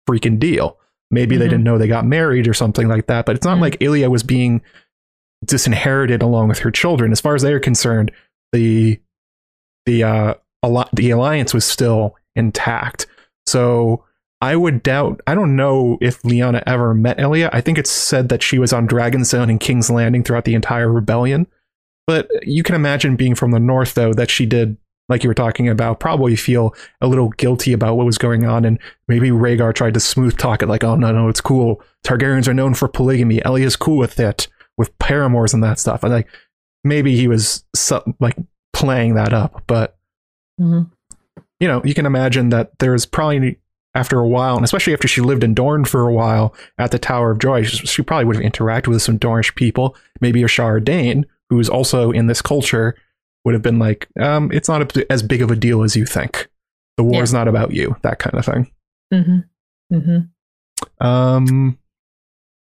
freaking 0.08 0.38
deal. 0.38 0.78
Maybe 1.10 1.34
mm-hmm. 1.34 1.40
they 1.40 1.48
didn't 1.48 1.64
know 1.64 1.76
they 1.76 1.88
got 1.88 2.06
married 2.06 2.48
or 2.48 2.54
something 2.54 2.88
like 2.88 3.06
that. 3.06 3.26
But 3.26 3.36
it's 3.36 3.44
not 3.44 3.54
mm-hmm. 3.54 3.62
like 3.62 3.82
Elia 3.82 4.08
was 4.08 4.22
being 4.22 4.62
disinherited 5.44 6.22
along 6.22 6.48
with 6.48 6.60
her 6.60 6.70
children. 6.70 7.12
As 7.12 7.20
far 7.20 7.34
as 7.34 7.42
they're 7.42 7.60
concerned, 7.60 8.12
the 8.52 9.00
the 9.90 10.04
uh 10.04 10.34
the 10.92 11.10
alliance 11.10 11.52
was 11.52 11.64
still 11.64 12.14
intact. 12.36 13.06
So 13.46 14.04
I 14.40 14.56
would 14.56 14.82
doubt. 14.82 15.20
I 15.26 15.34
don't 15.34 15.56
know 15.56 15.98
if 16.00 16.22
Lyanna 16.22 16.62
ever 16.66 16.94
met 16.94 17.18
Elia. 17.18 17.50
I 17.52 17.60
think 17.60 17.76
it's 17.76 17.90
said 17.90 18.28
that 18.28 18.42
she 18.42 18.58
was 18.58 18.72
on 18.72 18.88
Dragonstone 18.88 19.50
and 19.50 19.60
King's 19.60 19.90
Landing 19.90 20.22
throughout 20.22 20.44
the 20.44 20.54
entire 20.54 20.90
rebellion. 20.90 21.46
But 22.06 22.28
you 22.42 22.62
can 22.62 22.74
imagine 22.74 23.16
being 23.16 23.34
from 23.34 23.50
the 23.50 23.60
north, 23.60 23.94
though, 23.94 24.12
that 24.14 24.30
she 24.30 24.46
did, 24.46 24.76
like 25.08 25.22
you 25.22 25.28
were 25.28 25.34
talking 25.34 25.68
about, 25.68 26.00
probably 26.00 26.36
feel 26.36 26.74
a 27.00 27.06
little 27.06 27.28
guilty 27.30 27.72
about 27.72 27.96
what 27.96 28.06
was 28.06 28.18
going 28.18 28.46
on. 28.46 28.64
And 28.64 28.78
maybe 29.08 29.30
Rhaegar 29.30 29.74
tried 29.74 29.94
to 29.94 30.00
smooth 30.00 30.36
talk 30.36 30.62
it, 30.62 30.68
like, 30.68 30.84
oh, 30.84 30.96
no, 30.96 31.12
no, 31.12 31.28
it's 31.28 31.40
cool. 31.40 31.82
Targaryens 32.04 32.48
are 32.48 32.54
known 32.54 32.74
for 32.74 32.88
polygamy. 32.88 33.40
Elia's 33.44 33.76
cool 33.76 33.98
with 33.98 34.18
it, 34.18 34.48
with 34.78 34.96
paramours 34.98 35.52
and 35.52 35.62
that 35.62 35.78
stuff. 35.78 36.02
And 36.02 36.12
like, 36.12 36.28
maybe 36.82 37.14
he 37.14 37.28
was 37.28 37.64
like 38.20 38.36
playing 38.72 39.14
that 39.14 39.32
up. 39.32 39.64
But, 39.66 39.96
mm-hmm. 40.60 40.82
you 41.58 41.68
know, 41.68 41.82
you 41.84 41.94
can 41.94 42.06
imagine 42.06 42.50
that 42.50 42.78
there's 42.78 43.06
probably 43.06 43.58
after 43.94 44.20
a 44.20 44.28
while, 44.28 44.56
and 44.56 44.64
especially 44.64 44.92
after 44.92 45.08
she 45.08 45.20
lived 45.20 45.42
in 45.42 45.54
Dorne 45.54 45.84
for 45.84 46.06
a 46.06 46.12
while 46.12 46.54
at 46.78 46.92
the 46.92 46.98
Tower 46.98 47.32
of 47.32 47.38
Joy, 47.40 47.64
she 47.64 48.02
probably 48.02 48.24
would 48.24 48.36
have 48.36 48.44
interacted 48.44 48.88
with 48.88 49.02
some 49.02 49.18
Dornish 49.18 49.54
people, 49.56 49.96
maybe 50.20 50.42
Ashara 50.42 50.84
Dayne, 50.84 51.26
who's 51.48 51.68
also 51.68 52.12
in 52.12 52.28
this 52.28 52.40
culture, 52.40 52.96
would 53.44 53.54
have 53.54 53.62
been 53.62 53.78
like, 53.78 54.06
um, 54.20 54.52
it's 54.52 54.68
not 54.68 54.96
a, 54.96 55.12
as 55.12 55.22
big 55.22 55.42
of 55.42 55.50
a 55.50 55.56
deal 55.56 55.82
as 55.82 55.96
you 55.96 56.06
think. 56.06 56.48
The 56.96 57.02
war 57.02 57.16
yeah. 57.16 57.22
is 57.22 57.32
not 57.32 57.48
about 57.48 57.72
you, 57.72 57.96
that 58.02 58.18
kind 58.18 58.36
of 58.36 58.44
thing. 58.44 58.70
Mm-hmm. 59.12 59.96
Mm-hmm. 59.96 61.06
Um, 61.06 61.78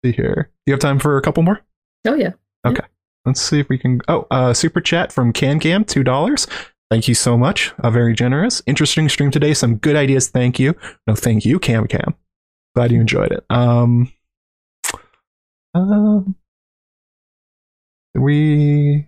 see 0.04 0.12
here. 0.12 0.52
Do 0.66 0.70
you 0.70 0.74
have 0.74 0.80
time 0.80 1.00
for 1.00 1.18
a 1.18 1.22
couple 1.22 1.42
more? 1.42 1.62
Oh 2.06 2.16
yeah. 2.16 2.34
Okay. 2.66 2.86
Let's 3.26 3.42
see 3.42 3.60
if 3.60 3.70
we 3.70 3.78
can. 3.78 4.02
Oh, 4.08 4.28
uh, 4.32 4.54
super 4.54 4.82
chat 4.82 5.12
from 5.12 5.34
CanCam, 5.34 5.88
two 5.88 6.04
dollars. 6.04 6.48
Thank 6.92 7.08
you 7.08 7.16
so 7.16 7.38
much. 7.38 7.74
Uh, 7.80 7.90
very 7.90 8.14
generous. 8.14 8.62
Interesting 8.68 9.10
stream 9.10 9.32
today. 9.32 9.54
Some 9.54 9.78
good 9.78 9.96
ideas. 9.96 10.30
Thank 10.30 10.60
you. 10.60 10.76
No, 11.08 11.16
thank 11.16 11.44
you, 11.44 11.60
Cam 11.60 11.88
Cam. 11.88 12.14
Glad 12.76 12.92
you 12.92 13.02
enjoyed 13.02 13.32
it. 13.32 13.44
Um, 13.50 14.12
um, 15.74 16.36
we 18.16 19.08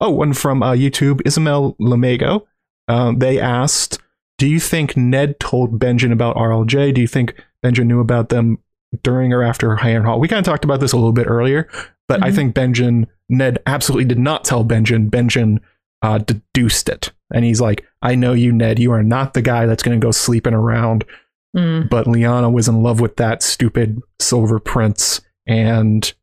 oh 0.00 0.10
one 0.10 0.32
from 0.32 0.62
uh, 0.62 0.72
youtube 0.72 1.20
isabel 1.24 1.76
lamego 1.80 2.46
um, 2.88 3.18
they 3.18 3.38
asked 3.38 3.98
do 4.38 4.48
you 4.48 4.58
think 4.58 4.96
ned 4.96 5.38
told 5.38 5.78
benjen 5.78 6.12
about 6.12 6.36
rlj 6.36 6.94
do 6.94 7.00
you 7.00 7.06
think 7.06 7.34
benjen 7.62 7.86
knew 7.86 8.00
about 8.00 8.30
them 8.30 8.58
during 9.02 9.32
or 9.32 9.42
after 9.42 9.76
Harrenhal 9.76 10.18
we 10.18 10.28
kind 10.28 10.38
of 10.38 10.44
talked 10.44 10.64
about 10.64 10.80
this 10.80 10.92
a 10.92 10.96
little 10.96 11.12
bit 11.12 11.26
earlier 11.26 11.68
but 12.08 12.20
mm-hmm. 12.20 12.24
i 12.24 12.32
think 12.32 12.54
benjen 12.54 13.06
ned 13.28 13.58
absolutely 13.66 14.04
did 14.04 14.18
not 14.18 14.44
tell 14.44 14.64
benjen 14.64 15.10
benjen 15.10 15.58
uh, 16.02 16.18
deduced 16.18 16.88
it 16.88 17.12
and 17.32 17.44
he's 17.44 17.60
like 17.60 17.84
i 18.02 18.14
know 18.14 18.32
you 18.32 18.52
ned 18.52 18.78
you 18.78 18.92
are 18.92 19.02
not 19.02 19.34
the 19.34 19.42
guy 19.42 19.66
that's 19.66 19.82
going 19.82 19.98
to 19.98 20.04
go 20.04 20.10
sleeping 20.10 20.54
around 20.54 21.04
mm. 21.56 21.88
but 21.88 22.06
lyanna 22.06 22.52
was 22.52 22.68
in 22.68 22.82
love 22.82 23.00
with 23.00 23.16
that 23.16 23.42
stupid 23.42 24.00
silver 24.20 24.58
prince 24.60 25.20
and 25.46 26.14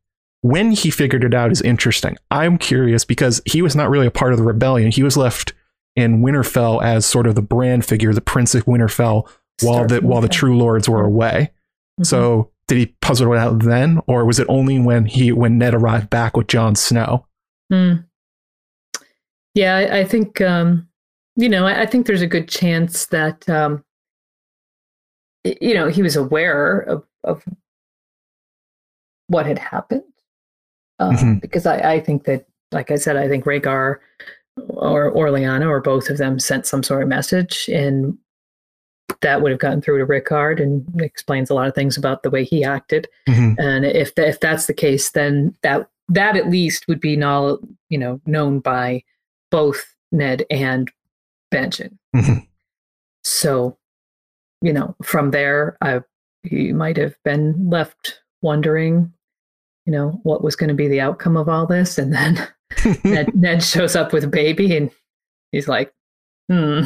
when 0.44 0.72
he 0.72 0.90
figured 0.90 1.24
it 1.24 1.32
out 1.32 1.50
is 1.50 1.62
interesting. 1.62 2.18
I'm 2.30 2.58
curious 2.58 3.06
because 3.06 3.40
he 3.46 3.62
was 3.62 3.74
not 3.74 3.88
really 3.88 4.06
a 4.06 4.10
part 4.10 4.32
of 4.32 4.38
the 4.38 4.44
rebellion. 4.44 4.90
He 4.90 5.02
was 5.02 5.16
left 5.16 5.54
in 5.96 6.20
Winterfell 6.20 6.84
as 6.84 7.06
sort 7.06 7.26
of 7.26 7.34
the 7.34 7.40
brand 7.40 7.86
figure, 7.86 8.12
the 8.12 8.20
Prince 8.20 8.54
of 8.54 8.66
Winterfell, 8.66 9.26
while 9.62 9.86
the 9.86 10.00
while 10.02 10.20
the 10.20 10.28
True 10.28 10.58
Lords 10.58 10.86
were 10.86 11.02
away. 11.02 11.50
Mm-hmm. 11.98 12.04
So 12.04 12.50
did 12.66 12.78
he 12.78 12.86
puzzle 13.00 13.32
it 13.32 13.38
out 13.38 13.62
then, 13.62 14.00
or 14.06 14.24
was 14.24 14.38
it 14.38 14.46
only 14.48 14.78
when 14.78 15.06
he 15.06 15.32
when 15.32 15.58
Ned 15.58 15.74
arrived 15.74 16.10
back 16.10 16.36
with 16.36 16.46
Jon 16.46 16.74
Snow? 16.74 17.26
Mm. 17.72 18.04
Yeah, 19.54 19.76
I, 19.76 19.98
I 19.98 20.04
think 20.04 20.40
um, 20.40 20.88
you 21.36 21.48
know 21.48 21.66
I, 21.66 21.82
I, 21.82 21.86
think 21.86 22.06
there's 22.06 22.22
a 22.22 22.26
good 22.26 22.48
chance 22.48 23.06
that 23.06 23.48
um, 23.48 23.84
you 25.44 25.74
know 25.74 25.88
he 25.88 26.02
was 26.02 26.16
aware 26.16 26.80
of 26.80 27.04
of 27.22 27.44
what 29.28 29.46
had 29.46 29.58
happened 29.58 30.02
um, 30.98 31.16
mm-hmm. 31.16 31.34
because 31.38 31.66
I, 31.66 31.94
I 31.94 32.00
think 32.00 32.24
that, 32.24 32.46
like 32.72 32.90
I 32.90 32.96
said, 32.96 33.16
I 33.16 33.28
think 33.28 33.44
Rhaegar 33.44 33.98
or 34.68 35.12
Orleana 35.12 35.68
or 35.68 35.80
both 35.80 36.10
of 36.10 36.18
them 36.18 36.38
sent 36.38 36.66
some 36.66 36.82
sort 36.82 37.02
of 37.02 37.08
message, 37.08 37.68
and 37.72 38.16
that 39.20 39.42
would 39.42 39.50
have 39.50 39.60
gotten 39.60 39.80
through 39.80 39.98
to 39.98 40.04
Rickard 40.04 40.60
and 40.60 40.84
explains 41.00 41.50
a 41.50 41.54
lot 41.54 41.68
of 41.68 41.74
things 41.74 41.96
about 41.96 42.22
the 42.22 42.30
way 42.30 42.44
he 42.44 42.64
acted. 42.64 43.08
Mm-hmm. 43.28 43.60
And 43.60 43.84
if 43.84 44.12
if 44.16 44.40
that's 44.40 44.66
the 44.66 44.74
case, 44.74 45.10
then 45.10 45.54
that 45.62 45.88
that 46.08 46.36
at 46.36 46.50
least 46.50 46.86
would 46.88 47.00
be 47.00 47.16
know, 47.16 47.58
you 47.88 47.98
know 47.98 48.20
known 48.26 48.60
by 48.60 49.02
both 49.50 49.84
Ned 50.12 50.44
and 50.50 50.90
Benjen. 51.52 51.96
Mm-hmm. 52.14 52.44
So, 53.22 53.78
you 54.60 54.72
know, 54.72 54.96
from 55.02 55.30
there, 55.30 55.76
I 55.80 56.00
he 56.42 56.72
might 56.72 56.96
have 56.96 57.14
been 57.24 57.70
left 57.70 58.20
wondering 58.42 59.12
you 59.86 59.92
know, 59.92 60.18
what 60.22 60.42
was 60.42 60.56
going 60.56 60.68
to 60.68 60.74
be 60.74 60.88
the 60.88 61.00
outcome 61.00 61.36
of 61.36 61.48
all 61.48 61.66
this. 61.66 61.98
And 61.98 62.12
then 62.12 62.48
Ned, 63.04 63.34
Ned 63.34 63.62
shows 63.62 63.94
up 63.96 64.12
with 64.12 64.24
a 64.24 64.28
baby 64.28 64.76
and 64.76 64.90
he's 65.52 65.68
like, 65.68 65.92
hmm. 66.50 66.82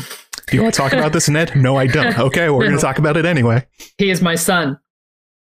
Do 0.50 0.56
you 0.56 0.62
want 0.62 0.74
to 0.74 0.78
talk 0.80 0.92
about 0.92 1.12
this, 1.12 1.28
Ned? 1.28 1.52
No, 1.56 1.76
I 1.76 1.86
don't. 1.86 2.18
Okay, 2.28 2.50
we're 2.50 2.64
going 2.64 2.76
to 2.76 2.80
talk 2.80 2.98
about 2.98 3.16
it 3.16 3.24
anyway. 3.24 3.66
He 3.96 4.10
is 4.10 4.20
my 4.22 4.34
son. 4.34 4.78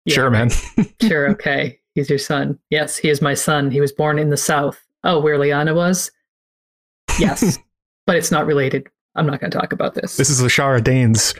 Yeah, 0.05 0.15
sure, 0.15 0.31
man. 0.31 0.51
sure, 1.03 1.31
okay. 1.31 1.79
He's 1.95 2.09
your 2.09 2.19
son. 2.19 2.59
Yes, 2.71 2.97
he 2.97 3.09
is 3.09 3.21
my 3.21 3.35
son. 3.35 3.71
He 3.71 3.81
was 3.81 3.93
born 3.93 4.19
in 4.19 4.31
the 4.31 4.37
South. 4.37 4.81
Oh, 5.05 5.21
where 5.21 5.39
Lyanna 5.39 5.75
was? 5.75 6.11
Yes, 7.19 7.59
but 8.07 8.17
it's 8.17 8.31
not 8.31 8.47
related. 8.47 8.89
I'm 9.17 9.27
not 9.27 9.41
going 9.41 9.51
to 9.51 9.59
talk 9.59 9.73
about 9.73 9.95
this. 9.95 10.17
This 10.17 10.31
is 10.31 10.39
the 10.39 10.49
Shara 10.49 10.83
Danes 10.83 11.35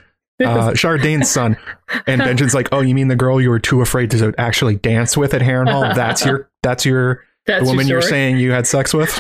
uh, 0.45 0.71
Shara 0.73 1.01
Dane's 1.01 1.31
son. 1.31 1.57
And 2.07 2.21
Benjen's 2.21 2.55
like, 2.55 2.69
"Oh, 2.73 2.81
you 2.81 2.95
mean 2.95 3.09
the 3.09 3.17
girl 3.17 3.41
you 3.41 3.51
were 3.51 3.59
too 3.59 3.81
afraid 3.81 4.11
to 4.13 4.35
actually 4.39 4.77
dance 4.77 5.17
with 5.17 5.35
at 5.35 5.43
Harrenhal? 5.43 5.95
That's 5.95 6.25
your 6.25 6.51
that's 6.63 6.85
your 6.85 7.25
that's 7.47 7.65
the 7.65 7.67
woman 7.67 7.87
your 7.87 8.01
you're 8.01 8.09
saying 8.09 8.39
you 8.39 8.53
had 8.53 8.67
sex 8.67 8.95
with." 8.95 9.15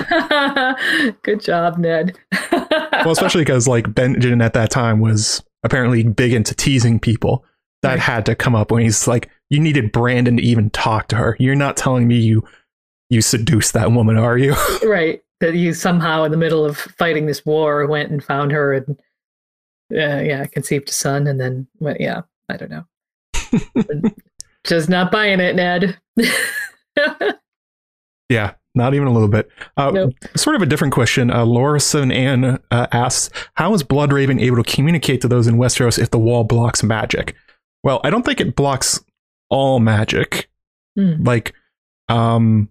Good 1.22 1.40
job, 1.40 1.78
Ned. 1.78 2.18
Well, 3.04 3.12
especially 3.12 3.42
because 3.42 3.68
like 3.68 3.86
Benjen 3.86 4.42
at 4.42 4.54
that 4.54 4.70
time 4.70 5.00
was 5.00 5.42
apparently 5.62 6.02
big 6.02 6.32
into 6.32 6.54
teasing 6.54 6.98
people. 6.98 7.44
That 7.82 7.90
right. 7.92 7.98
had 7.98 8.26
to 8.26 8.34
come 8.34 8.54
up 8.54 8.70
when 8.70 8.82
he's 8.82 9.08
like, 9.08 9.30
"You 9.48 9.58
needed 9.58 9.92
Brandon 9.92 10.36
to 10.36 10.42
even 10.42 10.68
talk 10.70 11.08
to 11.08 11.16
her. 11.16 11.36
You're 11.40 11.54
not 11.54 11.76
telling 11.78 12.06
me 12.06 12.16
you 12.18 12.46
you 13.08 13.22
seduced 13.22 13.72
that 13.72 13.92
woman, 13.92 14.18
are 14.18 14.36
you?" 14.36 14.54
right. 14.84 15.22
That 15.40 15.54
you 15.54 15.72
somehow, 15.72 16.24
in 16.24 16.30
the 16.30 16.36
middle 16.36 16.64
of 16.66 16.76
fighting 16.76 17.24
this 17.24 17.46
war, 17.46 17.86
went 17.86 18.10
and 18.10 18.22
found 18.22 18.52
her 18.52 18.74
and 18.74 19.00
uh, 19.92 20.20
yeah, 20.20 20.44
conceived 20.46 20.88
a 20.88 20.92
son, 20.92 21.26
and 21.26 21.40
then 21.40 21.66
went, 21.80 22.00
yeah, 22.00 22.22
I 22.48 22.56
don't 22.56 22.70
know. 22.70 22.84
Just 24.64 24.88
not 24.88 25.10
buying 25.10 25.40
it, 25.40 25.56
Ned. 25.56 25.98
yeah, 28.28 28.52
not 28.74 28.94
even 28.94 29.08
a 29.08 29.12
little 29.12 29.28
bit. 29.28 29.48
Uh, 29.76 29.90
nope. 29.90 30.14
Sort 30.36 30.56
of 30.56 30.62
a 30.62 30.66
different 30.66 30.94
question. 30.94 31.30
Uh, 31.30 31.44
Laurison 31.44 32.12
Ann 32.12 32.58
uh, 32.70 32.86
asks, 32.92 33.30
"How 33.54 33.74
is 33.74 33.82
Bloodraven 33.82 34.40
able 34.40 34.62
to 34.62 34.72
communicate 34.72 35.20
to 35.22 35.28
those 35.28 35.46
in 35.46 35.56
Westeros 35.56 35.98
if 35.98 36.10
the 36.10 36.18
wall 36.18 36.44
blocks 36.44 36.82
magic?" 36.82 37.34
Well, 37.82 38.00
I 38.04 38.10
don't 38.10 38.24
think 38.24 38.40
it 38.40 38.56
blocks 38.56 39.02
all 39.48 39.80
magic. 39.80 40.48
Hmm. 40.96 41.22
Like, 41.22 41.54
um, 42.08 42.68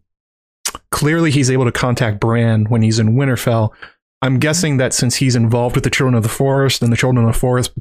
clearly 0.92 1.32
he's 1.32 1.52
able 1.52 1.66
to 1.66 1.72
contact 1.72 2.20
Bran 2.20 2.66
when 2.66 2.82
he's 2.82 3.00
in 3.00 3.16
Winterfell. 3.16 3.72
I'm 4.22 4.40
guessing 4.40 4.78
that 4.78 4.94
since 4.94 5.16
he's 5.16 5.36
involved 5.36 5.76
with 5.76 5.84
the 5.84 5.90
Children 5.90 6.16
of 6.16 6.24
the 6.24 6.30
Forest 6.30 6.82
and 6.82 6.92
the 6.92 6.98
Children 6.98 7.26
of 7.26 7.34
the 7.34 7.40
Forest 7.40 7.72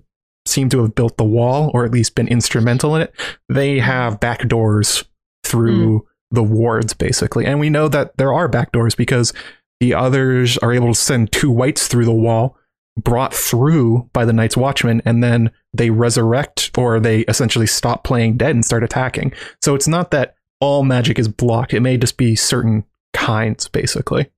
seem 0.47 0.69
to 0.71 0.81
have 0.81 0.95
built 0.95 1.17
the 1.17 1.25
wall 1.25 1.71
or 1.75 1.85
at 1.85 1.91
least 1.91 2.15
been 2.15 2.29
instrumental 2.29 2.95
in 2.95 3.03
it, 3.03 3.15
they 3.49 3.79
have 3.79 4.21
back 4.21 4.47
doors 4.49 5.05
through 5.45 6.07
the 6.31 6.43
wards 6.43 6.95
basically. 6.95 7.47
And 7.47 7.61
we 7.61 7.71
know 7.71 7.89
that 7.89 8.17
there 8.17 8.33
are 8.33 8.49
back 8.49 8.73
doors 8.73 8.95
because 8.95 9.33
the 9.81 9.95
others 9.95 10.59
are 10.59 10.73
able 10.73 10.89
to 10.89 10.95
send 10.95 11.33
two 11.33 11.51
whites 11.51 11.89
through 11.89 12.05
the 12.05 12.13
wall 12.13 12.57
brought 12.99 13.33
through 13.33 14.11
by 14.13 14.25
the 14.25 14.33
Night's 14.33 14.57
Watchmen 14.57 15.01
and 15.05 15.23
then 15.23 15.51
they 15.73 15.91
resurrect 15.91 16.71
or 16.77 16.99
they 16.99 17.21
essentially 17.21 17.67
stop 17.67 18.03
playing 18.05 18.37
dead 18.37 18.51
and 18.51 18.65
start 18.65 18.83
attacking. 18.83 19.33
So 19.63 19.75
it's 19.75 19.89
not 19.89 20.11
that 20.11 20.35
all 20.61 20.83
magic 20.83 21.19
is 21.19 21.29
blocked. 21.29 21.73
It 21.73 21.81
may 21.81 21.97
just 21.97 22.17
be 22.17 22.35
certain 22.35 22.85
kinds 23.13 23.69
basically. 23.69 24.31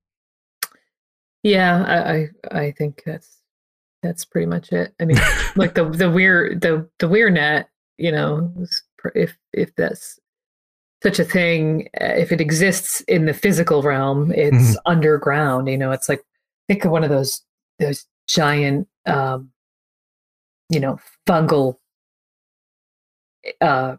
Yeah, 1.43 1.85
I, 1.85 2.29
I 2.55 2.61
I 2.65 2.71
think 2.73 3.03
that's 3.07 3.39
that's 4.03 4.25
pretty 4.25 4.47
much 4.47 4.73
it. 4.73 4.95
I 5.01 5.07
mean, 5.07 5.19
like 5.57 5.75
the 5.75 5.89
the 5.89 6.11
weird 6.11 6.61
the 6.61 6.89
the 6.99 7.09
weird 7.09 7.35
net, 7.35 7.71
you 7.97 8.13
know, 8.13 8.53
if 9.15 9.37
if 9.53 9.75
that's 9.75 10.19
such 11.03 11.19
a 11.19 11.25
thing, 11.25 11.89
uh, 12.01 12.05
if 12.17 12.31
it 12.33 12.41
exists 12.41 13.01
in 13.03 13.27
the 13.27 13.35
physical 13.35 13.83
realm, 13.83 14.33
it's 14.33 14.77
underground. 14.87 15.69
You 15.69 15.79
know, 15.79 15.93
it's 15.93 16.09
like 16.09 16.23
think 16.69 16.85
of 16.85 16.91
one 16.93 17.05
of 17.05 17.11
those 17.11 17.43
those 17.79 18.07
giant, 18.29 18.87
um, 19.07 19.51
you 20.69 20.79
know, 20.81 20.99
fungal, 21.27 21.77
uh, 23.61 23.97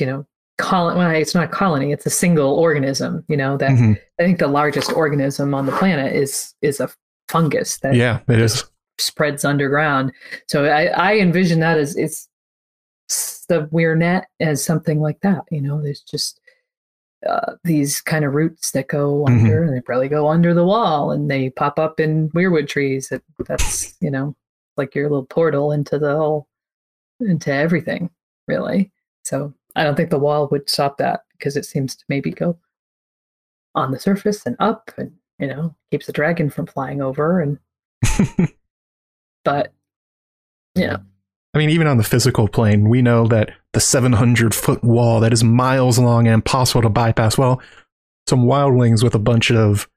you 0.00 0.06
know, 0.06 0.26
colony. 0.58 0.98
Well, 0.98 1.10
it's 1.10 1.34
not 1.34 1.44
a 1.44 1.48
colony; 1.48 1.92
it's 1.92 2.06
a 2.06 2.10
single 2.10 2.52
organism. 2.54 3.24
You 3.28 3.36
know 3.36 3.56
that 3.56 3.70
Mhm. 3.70 3.98
I 4.18 4.22
think 4.24 4.38
the 4.38 4.48
largest 4.48 4.92
organism 4.92 5.54
on 5.54 5.66
the 5.66 5.72
planet 5.72 6.14
is 6.14 6.54
is 6.62 6.80
a 6.80 6.90
fungus 7.28 7.78
that 7.78 7.94
Yeah, 7.94 8.20
it 8.28 8.40
is. 8.40 8.64
spreads 8.98 9.44
underground. 9.44 10.12
So 10.48 10.64
I, 10.66 10.86
I 10.86 11.16
envision 11.18 11.60
that 11.60 11.78
as 11.78 11.96
it's 11.96 12.28
the 13.48 13.68
weir 13.70 13.94
net 13.96 14.28
as 14.40 14.64
something 14.64 15.00
like 15.00 15.20
that. 15.20 15.42
You 15.50 15.60
know, 15.60 15.80
there's 15.82 16.02
just 16.02 16.40
uh, 17.28 17.54
these 17.64 18.00
kind 18.00 18.24
of 18.24 18.34
roots 18.34 18.72
that 18.72 18.88
go 18.88 19.24
Mhm. 19.24 19.42
under, 19.44 19.62
and 19.62 19.72
they 19.76 19.80
probably 19.80 20.08
go 20.08 20.28
under 20.28 20.52
the 20.54 20.64
wall, 20.64 21.12
and 21.12 21.30
they 21.30 21.50
pop 21.50 21.78
up 21.78 22.00
in 22.00 22.30
weirwood 22.30 22.68
trees. 22.68 23.08
That, 23.10 23.22
that's 23.46 23.94
you 24.00 24.10
know 24.10 24.34
like 24.76 24.94
your 24.94 25.08
little 25.08 25.26
portal 25.26 25.72
into 25.72 25.98
the 25.98 26.16
whole 26.16 26.48
into 27.20 27.52
everything, 27.52 28.10
really. 28.48 28.90
So 29.24 29.54
I 29.76 29.84
don't 29.84 29.94
think 29.96 30.10
the 30.10 30.18
wall 30.18 30.48
would 30.50 30.68
stop 30.68 30.98
that 30.98 31.22
because 31.32 31.56
it 31.56 31.64
seems 31.64 31.94
to 31.96 32.04
maybe 32.08 32.30
go 32.32 32.58
on 33.74 33.92
the 33.92 33.98
surface 34.00 34.44
and 34.46 34.56
up, 34.58 34.90
and 34.98 35.12
you 35.38 35.46
know 35.46 35.74
keeps 35.90 36.06
the 36.06 36.12
dragon 36.12 36.50
from 36.50 36.66
flying 36.66 37.00
over 37.00 37.40
and 37.40 37.58
but 39.44 39.72
yeah 40.74 40.96
I 41.54 41.58
mean, 41.58 41.70
even 41.70 41.86
on 41.86 41.98
the 41.98 42.04
physical 42.04 42.48
plane, 42.48 42.88
we 42.88 43.02
know 43.02 43.26
that 43.28 43.50
the 43.74 43.80
700 43.80 44.54
foot 44.54 44.82
wall 44.82 45.20
that 45.20 45.32
is 45.32 45.44
miles 45.44 45.98
long 45.98 46.26
and 46.26 46.34
impossible 46.34 46.82
to 46.82 46.88
bypass. 46.88 47.36
Well, 47.36 47.60
some 48.28 48.44
wildlings 48.46 49.02
with 49.04 49.14
a 49.14 49.18
bunch 49.18 49.50
of 49.50 49.88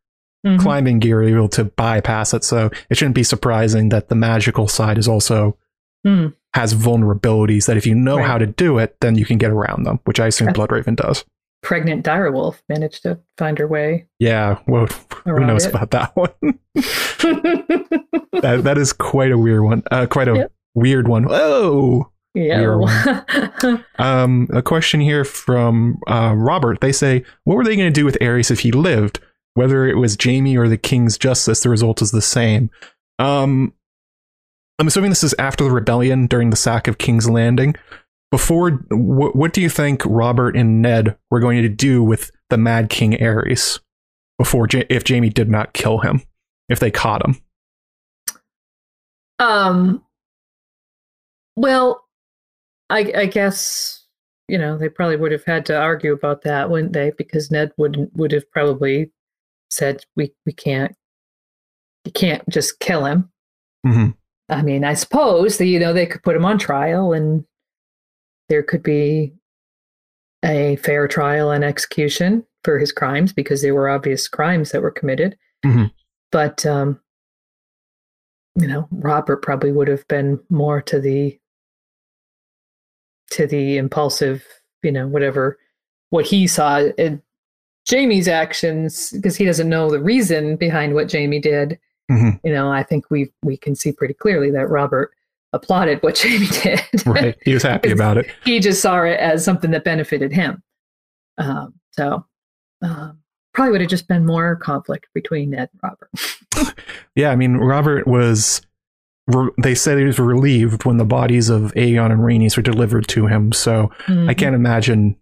Mhm. 0.45 0.60
climbing 0.60 0.99
gear 0.99 1.19
are 1.22 1.23
able 1.23 1.48
to 1.49 1.64
bypass 1.65 2.34
it. 2.34 2.44
So 2.44 2.69
it 2.90 2.98
shouldn't 2.98 3.15
be 3.15 3.23
surprising 3.23 3.90
that 3.90 4.10
the 4.10 4.15
magical 4.15 4.68
side 4.68 4.98
is 4.98 5.07
also 5.07 5.57
Hmm. 6.06 6.27
has 6.53 6.73
vulnerabilities 6.76 7.66
that 7.66 7.77
if 7.77 7.88
you 7.88 7.95
know 7.95 8.17
Right. 8.17 8.25
how 8.27 8.38
to 8.38 8.45
do 8.45 8.77
it, 8.77 8.95
then 9.01 9.16
you 9.16 9.25
can 9.25 9.38
get 9.38 9.50
around 9.51 9.85
them, 9.85 10.00
which 10.06 10.19
I 10.19 10.27
assume. 10.27 10.50
Bloodraven 10.50 10.95
does. 10.98 11.25
pregnant 11.64 12.06
direwolf 12.06 12.61
managed 12.69 13.01
to 13.01 13.17
find 13.40 13.58
her 13.58 13.67
way 13.67 14.06
Yeah, 14.19 14.59
well, 14.67 14.85
who 15.24 15.40
knows 15.40 15.66
it. 15.66 15.69
about 15.74 15.90
that 15.92 16.16
one? 16.16 16.30
that, 18.42 18.61
that 18.64 18.77
is 18.77 18.93
quite 18.93 19.32
a 19.32 19.38
weird 19.38 19.64
one. 19.64 19.82
Uh, 19.90 20.06
quite 20.06 20.27
a 20.27 20.35
Yep. 20.35 20.51
Weird 20.76 21.08
one. 21.08 21.26
Oh, 21.30 22.12
yeah 22.34 22.62
Um, 23.98 24.48
a 24.54 24.62
question 24.62 25.00
here 25.00 25.24
from 25.24 25.98
uh, 26.08 26.36
Robert. 26.38 26.82
They 26.82 26.92
say, 26.92 27.24
what 27.45 27.56
were 27.56 27.64
they 27.64 27.76
going 27.78 27.92
to 27.92 27.98
do 28.00 28.06
with 28.06 28.18
Aerys 28.20 28.52
if 28.52 28.60
he 28.60 28.72
lived? 28.72 29.20
Whether 29.54 29.88
it 29.88 29.95
was 29.95 30.18
Jaime 30.22 30.58
or 30.58 30.68
the 30.68 30.78
King's 30.78 31.18
Justice, 31.18 31.62
the 31.62 31.70
result 31.70 32.02
is 32.02 32.12
the 32.12 32.22
same. 32.22 32.70
Um, 33.20 33.74
I'm 34.78 34.88
assuming 34.88 35.12
this 35.12 35.24
is 35.24 35.34
after 35.40 35.64
the 35.64 35.72
rebellion 35.72 36.28
during 36.28 36.50
the 36.50 36.58
sack 36.58 36.90
of 36.90 36.98
King's 36.98 37.30
Landing. 37.30 37.76
Before, 38.32 38.72
wh- 38.72 39.34
what 39.34 39.54
do 39.54 39.62
you 39.62 39.70
think 39.70 40.02
Robert 40.06 40.58
and 40.58 40.82
Ned 40.82 41.16
were 41.32 41.40
going 41.40 41.62
to 41.62 41.70
do 41.70 42.04
with 42.04 42.32
the 42.50 42.58
Mad 42.58 42.90
King 42.90 43.14
Aerys? 43.14 43.80
Before, 44.38 44.68
if 44.70 45.08
Jaime 45.08 45.30
did 45.30 45.50
not 45.50 45.72
kill 45.72 46.00
him, 46.00 46.22
if 46.68 46.82
they 46.82 46.92
caught 46.92 47.26
him. 47.26 47.42
um 49.40 50.04
well 51.56 52.03
I, 52.90 53.11
I 53.16 53.25
guess 53.25 54.06
you 54.48 54.58
know 54.58 54.77
they 54.77 54.90
probably 54.90 55.17
would 55.17 55.32
have 55.32 55.45
had 55.45 55.66
to 55.67 55.77
argue 55.77 56.14
about 56.14 56.43
that 56.43 56.69
wouldn't 56.69 56.93
they 56.93 57.11
because 57.17 57.51
ned 57.51 57.72
wouldn't 57.77 58.16
would 58.16 58.32
have 58.32 58.50
probably 58.51 59.11
said 59.69 60.03
we 60.16 60.34
we 60.45 60.53
can't 60.53 60.95
you 62.06 62.11
can't 62.11 62.48
just 62.50 62.80
kill 62.80 63.06
him 63.06 63.30
hmm 63.85 64.09
I 64.50 64.61
mean, 64.61 64.84
I 64.84 64.93
suppose 64.93 65.58
that 65.58 65.66
you 65.66 65.80
know 65.80 65.93
they 65.93 66.06
could 66.06 66.24
put 66.24 66.35
him 66.35 66.45
on 66.45 66.58
trial, 66.58 67.14
and 67.14 67.45
there 68.50 68.64
could 68.64 68.84
be 68.84 69.34
a 70.43 70.75
fair 70.77 71.08
trial 71.08 71.50
and 71.51 71.64
execution 71.64 72.45
for 72.64 72.77
his 72.77 72.92
crimes 72.92 73.34
because 73.34 73.61
they 73.61 73.72
were 73.72 73.90
obvious 73.90 74.27
crimes 74.27 74.72
that 74.72 74.82
were 74.82 74.92
committed. 74.92 75.38
Mhm. 75.66 75.92
But 76.32 76.66
um, 76.66 77.00
you 78.56 78.67
know, 78.67 78.88
Robert 78.92 79.42
probably 79.42 79.72
would 79.72 79.88
have 79.88 80.08
been 80.08 80.40
more 80.50 80.82
to 80.84 81.00
the 81.00 81.40
to 83.32 83.48
the 83.48 83.78
impulsive, 83.78 84.45
you 84.84 84.92
know, 84.92 85.08
whatever 85.08 85.58
what 86.12 86.26
he 86.26 86.48
saw 86.48 86.80
in 86.98 87.22
Jaime's 87.90 88.28
actions 88.28 89.12
because 89.12 89.36
he 89.36 89.44
doesn't 89.45 89.68
know 89.70 89.90
the 89.90 90.00
reason 90.00 90.56
behind 90.56 90.94
what 90.94 91.12
Jaime 91.12 91.40
did 91.40 91.80
Mhm. 92.12 92.40
you 92.44 92.54
know, 92.54 92.72
I 92.72 92.84
think 92.84 93.10
we 93.10 93.32
we 93.44 93.58
can 93.58 93.74
see 93.76 93.92
pretty 93.92 94.14
clearly 94.14 94.52
that 94.52 94.70
Robert 94.70 95.12
applauded 95.54 96.04
what 96.04 96.20
Jaime 96.22 96.45
did. 96.48 96.80
Right. 97.06 97.36
He 97.44 97.54
was 97.54 97.64
happy 97.64 97.90
about 98.00 98.18
it. 98.18 98.28
he 98.44 98.60
just 98.60 98.80
saw 98.82 99.02
it 99.04 99.20
as 99.20 99.44
something 99.44 99.72
that 99.72 99.84
benefited 99.84 100.32
him. 100.32 100.62
Um, 101.40 101.74
so 101.92 102.24
um, 102.84 103.18
probably 103.56 103.72
would 103.72 103.82
have 103.82 103.90
just 103.90 104.08
been 104.08 104.24
more 104.26 104.56
conflict 104.58 105.08
between 105.16 105.50
Ned 105.52 105.70
and 105.74 105.82
Robert. 105.84 106.76
Yeah, 107.16 107.32
I 107.32 107.36
mean, 107.38 107.56
Robert 107.58 108.06
was. 108.08 108.62
Re- 109.28 109.50
They 109.62 109.74
said 109.76 109.98
he 109.98 110.04
was 110.04 110.20
relieved 110.20 110.86
when 110.86 110.98
the 110.98 111.06
bodies 111.06 111.50
of 111.50 111.74
Aegon 111.74 112.12
and 112.12 112.22
Rhaenys 112.22 112.56
were 112.58 112.64
delivered 112.64 113.08
to 113.10 113.28
him. 113.28 113.52
So 113.52 113.92
I 114.08 114.12
Mhm. 114.12 114.38
can't 114.38 114.56
imagine. 114.56 115.16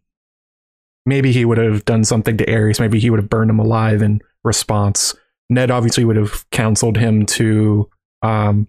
Maybe 1.05 1.31
he 1.31 1.45
would 1.45 1.57
have 1.57 1.85
done 1.85 2.03
something 2.03 2.37
to 2.37 2.45
Aerys. 2.45 2.79
Maybe 2.79 2.99
he 2.99 3.09
would 3.09 3.19
have 3.19 3.29
burned 3.29 3.49
him 3.49 3.59
alive 3.59 4.01
in 4.01 4.21
response. 4.43 5.15
Ned 5.49 5.69
obviously 5.71 6.05
would 6.05 6.15
have 6.15 6.49
counseled 6.51 6.97
him 6.97 7.25
to, 7.27 7.89
um, 8.21 8.67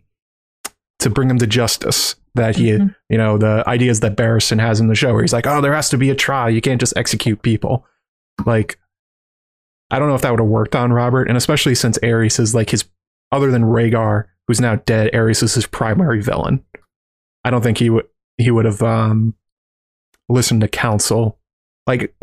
to 1.01 1.11
bring 1.11 1.31
him 1.31 1.39
to 1.39 1.47
justice. 1.47 2.17
That 2.37 2.57
he, 2.57 2.71
Mhm. 2.73 2.95
you 3.09 3.17
know, 3.17 3.39
the 3.39 3.63
ideas 3.69 4.01
that 4.01 4.17
Barristan 4.17 4.59
has 4.59 4.81
in 4.81 4.89
the 4.89 4.97
show, 4.97 5.13
where 5.13 5.23
he's 5.23 5.33
like, 5.33 5.47
"Oh, 5.47 5.61
there 5.61 5.73
has 5.75 5.89
to 5.91 5.97
be 5.99 6.11
a 6.11 6.17
trial. 6.17 6.51
You 6.51 6.61
can't 6.61 6.81
just 6.81 6.97
execute 6.97 7.43
people." 7.43 7.87
Like, 8.45 8.77
I 9.93 10.01
don't 10.01 10.09
know 10.09 10.17
if 10.17 10.23
that 10.23 10.33
would 10.33 10.41
have 10.41 10.49
worked 10.49 10.75
on 10.75 10.93
Robert, 10.93 11.29
and 11.29 11.37
especially 11.37 11.77
since 11.77 11.97
Aerys 11.99 12.41
is 12.41 12.53
like 12.53 12.71
his, 12.71 12.85
other 13.31 13.53
than 13.53 13.63
Rhaegar, 13.63 14.25
who's 14.47 14.61
now 14.61 14.77
dead, 14.77 15.11
Aerys 15.13 15.43
is 15.43 15.55
his 15.55 15.67
primary 15.67 16.23
villain. 16.23 16.65
I 17.45 17.51
don't 17.51 17.63
think 17.63 17.79
he 17.79 17.91
would 17.91 18.07
he 18.39 18.51
would 18.51 18.65
have 18.65 18.83
um, 18.83 19.35
listened 20.29 20.61
to 20.63 20.69
counsel. 20.69 21.39
Like, 21.87 22.15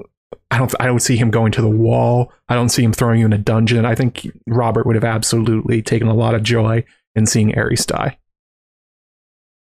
I 0.50 0.58
don't 0.58 0.74
I 0.80 0.86
don't 0.86 1.00
see 1.02 1.16
him 1.18 1.32
going 1.32 1.52
to 1.54 1.62
the 1.62 1.70
wall. 1.70 2.32
I 2.50 2.56
don't 2.56 2.70
see 2.70 2.84
him 2.84 2.94
throwing 2.94 3.20
you 3.20 3.26
in 3.26 3.34
a 3.34 3.38
dungeon. 3.38 3.86
I 3.86 3.96
think 3.96 4.28
Robert 4.48 4.86
would 4.86 4.96
have 4.96 5.04
absolutely 5.04 5.82
taken 5.82 6.08
a 6.08 6.14
lot 6.14 6.36
of 6.36 6.44
joy 6.44 6.84
in 7.16 7.26
seeing 7.26 7.52
Aerys 7.54 7.86
die. 7.86 8.18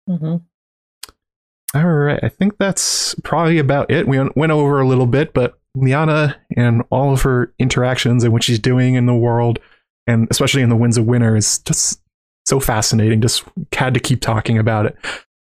Mhm. 0.08 0.42
All 1.74 1.84
right, 1.86 2.18
I 2.22 2.28
think 2.28 2.58
that's 2.58 3.14
probably 3.22 3.58
about 3.58 3.90
it. 3.90 4.08
We 4.08 4.18
went- 4.18 4.36
went 4.36 4.50
over 4.52 4.80
a 4.80 4.88
little 4.88 5.06
bit, 5.06 5.32
but 5.32 5.56
Lyanna 5.76 6.34
and 6.56 6.82
all 6.90 7.12
of 7.12 7.22
her 7.22 7.52
interactions 7.60 8.24
and 8.24 8.32
what 8.32 8.42
she's 8.42 8.58
doing 8.58 8.94
in 8.96 9.06
the 9.06 9.14
world, 9.14 9.60
and 10.08 10.26
especially 10.32 10.62
in 10.62 10.68
the 10.68 10.74
Winds 10.76 10.96
of 10.98 11.06
Winter, 11.06 11.36
is 11.36 11.58
just 11.60 11.99
so 12.50 12.60
fascinating. 12.60 13.20
Just 13.22 13.44
had 13.72 13.94
to 13.94 14.00
keep 14.00 14.20
talking 14.20 14.58
about 14.58 14.84
it. 14.86 14.96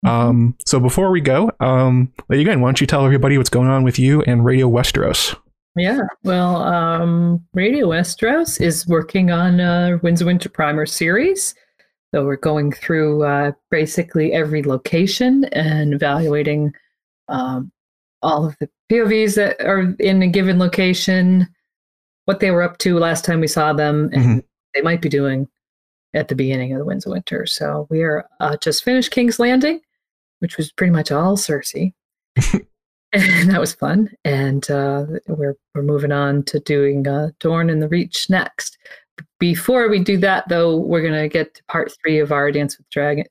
Um, 0.06 0.56
so 0.64 0.80
before 0.80 1.10
we 1.10 1.20
go, 1.20 1.50
um, 1.60 2.10
again, 2.30 2.62
why 2.62 2.68
don't 2.68 2.80
you 2.80 2.86
tell 2.86 3.04
everybody 3.04 3.36
what's 3.36 3.50
going 3.50 3.68
on 3.68 3.82
with 3.82 3.98
you 3.98 4.22
and 4.22 4.42
Radio 4.44 4.66
Westeros? 4.70 5.36
Yeah. 5.76 6.00
Well, 6.24 6.56
um, 6.62 7.44
Radio 7.52 7.88
Westeros 7.88 8.60
is 8.60 8.86
working 8.86 9.30
on 9.30 9.60
uh, 9.60 9.98
Winds 10.02 10.20
of 10.22 10.26
Winter 10.26 10.48
Primer 10.48 10.86
series. 10.86 11.54
So 12.14 12.24
we're 12.24 12.36
going 12.36 12.72
through 12.72 13.24
uh, 13.24 13.52
basically 13.70 14.32
every 14.32 14.62
location 14.62 15.44
and 15.52 15.92
evaluating 15.92 16.72
um, 17.28 17.70
all 18.22 18.46
of 18.46 18.56
the 18.58 18.68
POVs 18.90 19.36
that 19.36 19.60
are 19.64 19.94
in 20.00 20.22
a 20.22 20.26
given 20.28 20.58
location, 20.58 21.46
what 22.24 22.40
they 22.40 22.50
were 22.50 22.62
up 22.62 22.78
to 22.78 22.98
last 22.98 23.24
time 23.24 23.40
we 23.40 23.46
saw 23.46 23.72
them, 23.72 24.10
and 24.12 24.24
Mhm. 24.24 24.44
they 24.74 24.80
might 24.82 25.00
be 25.02 25.08
doing 25.08 25.46
at 26.14 26.28
the 26.28 26.34
beginning 26.34 26.72
of 26.72 26.78
the 26.78 26.84
Winds 26.84 27.06
of 27.06 27.12
Winter. 27.12 27.46
So 27.46 27.86
we 27.90 28.02
are 28.02 28.26
uh, 28.40 28.56
just 28.56 28.84
finished 28.84 29.10
King's 29.10 29.38
Landing, 29.38 29.80
which 30.40 30.56
was 30.56 30.72
pretty 30.72 30.92
much 30.92 31.10
all 31.10 31.36
Cersei. 31.36 31.92
and 32.36 32.64
that 33.50 33.60
was 33.60 33.74
fun. 33.74 34.10
And 34.24 34.68
uh, 34.70 35.06
we're 35.28 35.56
we're 35.74 35.82
moving 35.82 36.12
on 36.12 36.42
to 36.44 36.60
doing 36.60 37.06
uh, 37.06 37.30
Dorne 37.38 37.70
and 37.70 37.82
the 37.82 37.88
Reach 37.88 38.28
next. 38.30 38.78
Before 39.38 39.88
we 39.88 40.02
do 40.02 40.16
that, 40.18 40.48
though, 40.48 40.76
we're 40.76 41.02
gonna 41.02 41.28
get 41.28 41.54
to 41.54 41.64
part 41.64 41.92
three 42.02 42.18
of 42.18 42.32
our 42.32 42.50
Dance 42.50 42.78
with 42.78 42.88
Dragon, 42.90 43.26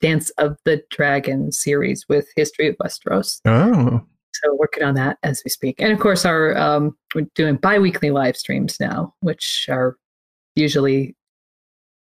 Dance 0.00 0.30
of 0.30 0.56
the 0.64 0.82
Dragon 0.90 1.52
series 1.52 2.08
with 2.08 2.28
History 2.36 2.68
of 2.68 2.76
Westeros. 2.78 3.40
Oh, 3.44 4.02
So 4.32 4.54
working 4.56 4.82
on 4.82 4.94
that 4.94 5.18
as 5.22 5.42
we 5.44 5.50
speak, 5.50 5.80
and 5.80 5.92
of 5.92 6.00
course, 6.00 6.24
our 6.24 6.56
um, 6.58 6.96
we're 7.14 7.26
doing 7.34 7.56
bi-weekly 7.56 8.10
live 8.10 8.36
streams 8.36 8.80
now, 8.80 9.14
which 9.20 9.68
are 9.70 9.96
usually 10.56 11.14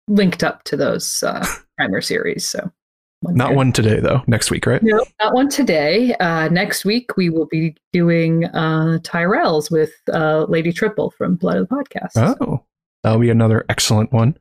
linked 0.08 0.44
up 0.44 0.64
to 0.64 0.76
those 0.76 1.22
uh, 1.22 1.46
primer 1.76 2.00
series. 2.00 2.46
So 2.46 2.70
not 3.22 3.48
there. 3.48 3.56
one 3.56 3.72
today 3.72 4.00
though. 4.00 4.22
Next 4.26 4.50
week, 4.50 4.66
right? 4.66 4.82
No, 4.82 5.04
not 5.20 5.34
one 5.34 5.48
today. 5.48 6.14
Uh, 6.20 6.48
next 6.48 6.84
week 6.84 7.16
we 7.16 7.30
will 7.30 7.46
be 7.46 7.76
doing 7.92 8.44
uh, 8.46 8.98
Tyrells 9.02 9.70
with 9.70 9.92
uh, 10.12 10.44
Lady 10.48 10.72
Triple 10.72 11.10
from 11.10 11.36
Blood 11.36 11.56
of 11.56 11.68
the 11.68 11.74
Podcast. 11.74 12.38
Oh, 12.40 12.64
that'll 13.02 13.18
be 13.18 13.30
another 13.30 13.64
excellent 13.68 14.12
one. 14.12 14.36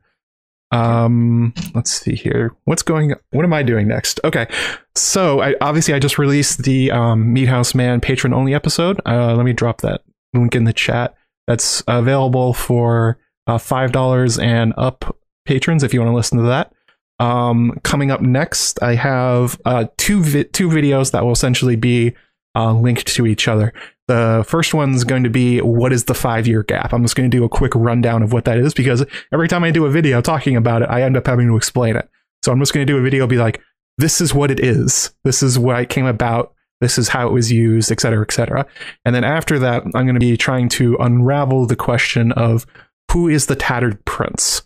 Um, 0.72 1.54
let's 1.74 1.90
see 1.92 2.14
here. 2.14 2.54
What's 2.64 2.82
going? 2.82 3.14
What 3.30 3.44
am 3.44 3.52
I 3.52 3.62
doing 3.62 3.88
next? 3.88 4.20
Okay, 4.24 4.46
so 4.94 5.40
I 5.40 5.54
obviously 5.60 5.94
I 5.94 5.98
just 5.98 6.18
released 6.18 6.64
the 6.64 6.90
um, 6.90 7.32
Meathouse 7.34 7.74
Man 7.74 8.00
patron 8.00 8.34
only 8.34 8.54
episode. 8.54 9.00
Uh, 9.06 9.34
let 9.34 9.44
me 9.44 9.52
drop 9.52 9.80
that 9.82 10.02
link 10.34 10.54
in 10.54 10.64
the 10.64 10.72
chat. 10.72 11.14
That's 11.46 11.82
available 11.86 12.52
for 12.52 13.18
uh, 13.46 13.58
five 13.58 13.92
dollars 13.92 14.38
and 14.38 14.74
up 14.76 15.16
patrons 15.46 15.82
if 15.82 15.94
you 15.94 16.00
want 16.00 16.10
to 16.10 16.16
listen 16.16 16.38
to 16.38 16.44
that. 16.44 16.72
Um, 17.18 17.80
coming 17.82 18.10
up 18.10 18.20
next, 18.20 18.82
I 18.82 18.94
have 18.94 19.60
uh, 19.64 19.86
two 19.96 20.22
vi- 20.22 20.44
two 20.44 20.68
videos 20.68 21.12
that 21.12 21.24
will 21.24 21.32
essentially 21.32 21.76
be 21.76 22.14
uh, 22.54 22.72
linked 22.72 23.06
to 23.06 23.26
each 23.26 23.48
other. 23.48 23.72
The 24.08 24.44
first 24.46 24.74
one's 24.74 25.04
going 25.04 25.24
to 25.24 25.30
be 25.30 25.60
what 25.60 25.92
is 25.92 26.04
the 26.04 26.14
five 26.14 26.46
year 26.46 26.62
gap? 26.62 26.92
I'm 26.92 27.02
just 27.02 27.16
going 27.16 27.30
to 27.30 27.36
do 27.36 27.44
a 27.44 27.48
quick 27.48 27.74
rundown 27.74 28.22
of 28.22 28.32
what 28.32 28.44
that 28.44 28.58
is 28.58 28.74
because 28.74 29.04
every 29.32 29.48
time 29.48 29.64
I 29.64 29.70
do 29.70 29.86
a 29.86 29.90
video 29.90 30.20
talking 30.20 30.56
about 30.56 30.82
it, 30.82 30.90
I 30.90 31.02
end 31.02 31.16
up 31.16 31.26
having 31.26 31.48
to 31.48 31.56
explain 31.56 31.96
it. 31.96 32.08
So 32.44 32.52
I'm 32.52 32.60
just 32.60 32.72
going 32.72 32.86
to 32.86 32.92
do 32.92 32.98
a 32.98 33.02
video, 33.02 33.26
be 33.26 33.38
like, 33.38 33.60
this 33.98 34.20
is 34.20 34.32
what 34.32 34.50
it 34.50 34.60
is. 34.60 35.12
This 35.24 35.42
is 35.42 35.58
why 35.58 35.80
it 35.80 35.88
came 35.88 36.06
about. 36.06 36.52
This 36.80 36.98
is 36.98 37.08
how 37.08 37.26
it 37.26 37.32
was 37.32 37.50
used, 37.50 37.90
et 37.90 38.00
cetera, 38.00 38.22
et 38.22 38.32
cetera. 38.32 38.66
And 39.04 39.14
then 39.14 39.24
after 39.24 39.58
that, 39.58 39.82
I'm 39.82 40.04
going 40.04 40.14
to 40.14 40.20
be 40.20 40.36
trying 40.36 40.68
to 40.70 40.96
unravel 41.00 41.66
the 41.66 41.76
question 41.76 42.32
of 42.32 42.66
who 43.10 43.28
is 43.28 43.46
the 43.46 43.56
tattered 43.56 44.04
prince? 44.04 44.62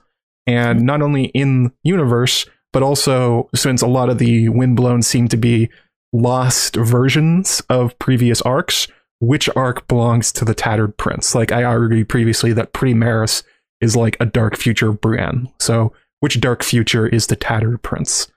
And 0.51 0.83
not 0.83 1.03
only 1.03 1.27
in 1.27 1.73
universe, 1.83 2.47
but 2.73 2.83
also 2.83 3.49
since 3.55 3.83
a 3.83 3.87
lot 3.87 4.11
of 4.11 4.19
the 4.19 4.49
windblown 4.49 5.03
seem 5.03 5.29
to 5.29 5.37
be 5.37 5.70
lost 6.12 6.77
versions 6.77 7.62
of 7.69 7.99
previous 7.99 8.43
arcs, 8.43 8.89
which 9.20 9.49
arc 9.55 9.87
belongs 9.87 10.33
to 10.33 10.45
the 10.45 10.55
tattered 10.55 10.97
prince? 10.97 11.35
Like 11.35 11.53
I 11.53 11.62
argued 11.62 12.09
previously 12.09 12.53
that 12.55 12.73
Pretty 12.73 12.95
Meris 12.95 13.43
is 13.81 13.97
like 13.97 14.17
a 14.19 14.27
dark 14.27 14.57
future 14.57 14.91
of 14.91 15.01
Brienne. 15.01 15.49
So 15.59 15.93
which 16.20 16.41
dark 16.41 16.62
future 16.62 17.07
is 17.07 17.27
the 17.27 17.37
tattered 17.37 17.83
prince? 17.83 18.29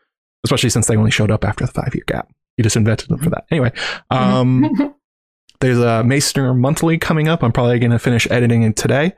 Especially 0.45 0.69
since 0.69 0.87
they 0.87 0.95
only 0.95 1.11
showed 1.11 1.31
up 1.31 1.43
after 1.43 1.65
the 1.65 1.71
five 1.71 1.93
year 1.93 2.03
gap. 2.07 2.29
You 2.57 2.63
just 2.63 2.75
invented 2.75 3.09
them 3.09 3.19
for 3.19 3.29
that. 3.31 3.45
Anyway, 3.49 3.71
um, 4.11 4.95
there's 5.59 5.79
a 5.79 6.03
Maester 6.03 6.53
Monthly 6.53 6.97
coming 6.97 7.27
up. 7.27 7.43
I'm 7.43 7.51
probably 7.51 7.79
going 7.79 7.91
to 7.91 7.99
finish 7.99 8.27
editing 8.29 8.63
it 8.63 8.75
today. 8.75 9.13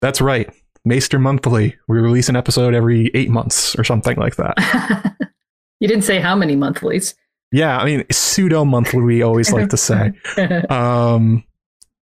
That's 0.00 0.20
right. 0.20 0.48
Maester 0.84 1.18
Monthly. 1.18 1.76
We 1.86 1.98
release 1.98 2.28
an 2.28 2.36
episode 2.36 2.74
every 2.74 3.10
eight 3.14 3.30
months 3.30 3.76
or 3.78 3.84
something 3.84 4.16
like 4.16 4.36
that. 4.36 5.14
you 5.80 5.88
didn't 5.88 6.04
say 6.04 6.20
how 6.20 6.34
many 6.34 6.56
monthlies. 6.56 7.14
Yeah, 7.50 7.78
I 7.78 7.84
mean, 7.84 8.04
pseudo 8.10 8.64
monthly, 8.64 9.00
we 9.02 9.22
always 9.22 9.52
like 9.52 9.70
to 9.70 9.76
say. 9.76 10.12
Um, 10.70 11.44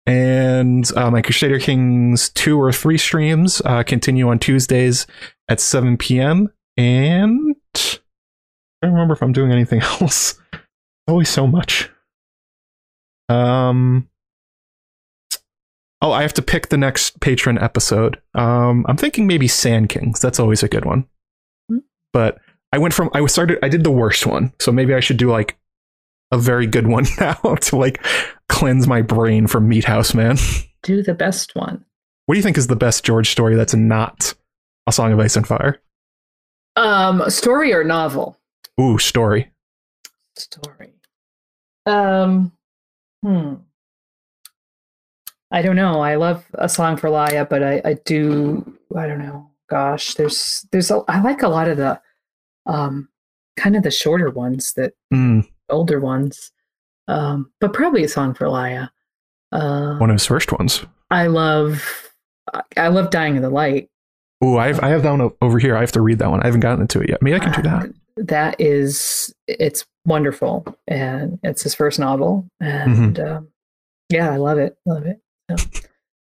and 0.06 0.88
uh, 0.96 1.10
my 1.10 1.20
Crusader 1.20 1.58
Kings 1.58 2.30
two 2.30 2.60
or 2.60 2.72
three 2.72 2.96
streams 2.96 3.60
uh, 3.64 3.82
continue 3.82 4.28
on 4.28 4.38
Tuesdays 4.38 5.06
at 5.48 5.60
7 5.60 5.96
p.m. 5.96 6.52
And 6.76 7.56
I 7.74 8.86
don't 8.86 8.92
remember 8.92 9.14
if 9.14 9.22
I'm 9.22 9.32
doing 9.32 9.50
anything 9.50 9.80
else. 10.00 10.38
Always 11.08 11.28
so 11.28 11.46
much. 11.46 11.90
Um. 13.28 14.08
Oh, 16.02 16.12
I 16.12 16.23
have 16.23 16.34
to 16.34 16.42
pick 16.42 16.68
the 16.68 16.76
next 16.76 17.20
patron 17.20 17.58
episode. 17.58 18.20
Um, 18.34 18.84
I'm 18.89 18.97
thinking 18.97 19.26
maybe 19.26 19.49
Sandkings. 19.49 20.20
That's 20.20 20.39
always 20.39 20.62
a 20.62 20.68
good 20.68 20.84
one. 20.84 21.07
Hmm. 21.68 21.78
But 22.12 22.39
I 22.73 22.78
went 22.78 22.94
from 22.94 23.10
I 23.15 23.25
started 23.26 23.58
I 23.62 23.68
did 23.68 23.84
the 23.84 23.91
worst 23.91 24.26
one, 24.26 24.52
so 24.60 24.73
maybe 24.73 24.94
I 24.94 25.00
should 25.00 25.16
do 25.16 25.31
like 25.31 25.57
a 26.33 26.39
very 26.39 26.66
good 26.66 26.86
one 26.86 27.07
now 27.20 27.34
to 27.34 27.76
like 27.76 28.05
cleanse 28.49 28.86
my 28.86 29.02
brain 29.02 29.47
from 29.47 29.68
Meathouse 29.68 30.15
Man. 30.15 30.36
Do 30.83 31.02
the 31.02 31.15
best 31.15 31.55
one. 31.55 31.84
What 32.26 32.34
do 32.34 32.39
you 32.39 32.42
think 32.42 32.58
is 32.58 32.66
the 32.66 32.76
best 32.76 33.05
George 33.05 33.31
story 33.31 33.55
that's 33.55 33.75
not 33.75 34.34
a 34.86 34.92
Song 34.92 35.12
of 35.12 35.20
Ice 35.20 35.36
and 35.36 35.47
Fire? 35.47 35.81
Um, 36.76 37.28
story 37.31 37.73
or 37.73 37.83
novel? 37.83 38.39
Ooh, 38.81 38.99
story. 38.99 39.50
Story. 40.36 40.92
Um, 41.86 42.52
hmm. 43.25 43.55
I 45.52 45.62
don't 45.62 45.76
know. 45.76 46.00
I 46.00 46.16
love 46.16 46.44
a 46.55 46.68
song 46.68 46.97
for 46.97 47.08
Lya, 47.08 47.47
but 47.49 47.62
I, 47.62 47.81
I 47.84 47.94
do. 48.05 48.76
I 48.97 49.07
don't 49.07 49.18
know. 49.20 49.50
Gosh, 49.70 50.15
there's 50.15 50.66
there's 50.73 50.91
a, 50.91 51.02
I 51.08 51.20
like 51.23 51.42
a 51.42 51.49
lot 51.49 51.68
of 51.68 51.76
the 51.76 52.00
um 52.66 53.08
kind 53.57 53.76
of 53.76 53.83
the 53.83 53.91
shorter 53.91 54.31
ones 54.31 54.73
that 54.75 54.94
Mm, 55.12 55.47
older 55.68 56.00
ones. 56.00 56.50
Um, 57.08 57.50
but 57.60 57.73
probably 57.73 58.02
a 58.05 58.08
song 58.08 58.34
for 58.34 58.49
Lya. 58.49 58.91
Uh, 59.52 59.97
one 59.99 60.10
of 60.10 60.15
his 60.15 60.26
first 60.26 60.50
ones. 60.52 60.84
I 61.10 61.28
love 61.28 62.10
I 62.76 62.89
love 62.89 63.10
Dying 63.10 63.36
of 63.36 63.42
the 63.42 63.50
Light. 63.50 63.89
Oh, 64.42 64.57
I 64.58 64.66
have 64.66 64.81
I 64.81 64.89
have 64.89 65.02
that 65.05 65.10
one 65.16 65.31
over 65.41 65.58
here. 65.58 65.76
I 65.76 65.81
have 65.81 65.92
to 65.92 66.00
read 66.00 66.18
that 66.18 66.31
one. 66.31 66.42
I 66.42 66.47
haven't 66.47 66.60
gotten 66.60 66.83
into 66.83 67.00
it 67.00 67.08
yet. 67.08 67.23
Maybe 67.23 67.36
I 67.36 67.39
can 67.39 67.52
do 67.52 67.62
that. 67.62 67.84
Uh, 67.84 67.92
that 68.18 68.60
is 68.60 69.33
it's 69.47 69.84
wonderful 70.07 70.65
and 70.89 71.39
it's 71.42 71.62
his 71.62 71.75
first 71.75 71.99
novel 71.99 72.49
Mm-hmm. 72.62 73.02
and 73.02 73.20
um, 73.20 73.49
yeah 74.08 74.31
i 74.31 74.36
love 74.36 74.57
it 74.58 74.78
love 74.86 75.05
it 75.05 75.20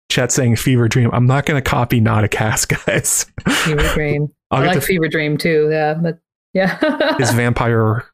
Chat 0.10 0.32
saying 0.32 0.56
Fever 0.58 0.88
Dream. 0.88 1.10
I'm 1.14 1.26
not 1.26 1.46
going 1.46 1.62
to 1.62 1.68
copy 1.68 2.00
Not 2.00 2.24
a 2.24 2.28
Cast, 2.28 2.70
guys. 2.86 3.26
fever 3.48 3.94
dream 3.94 4.32
i 4.52 4.60
like 4.64 4.74
to 4.74 4.82
fever 4.82 5.08
dream 5.08 5.38
too 5.38 5.68
yeah 5.72 5.96
but 5.96 6.20
yeah 6.54 7.18
his 7.18 7.32
vampire 7.32 8.06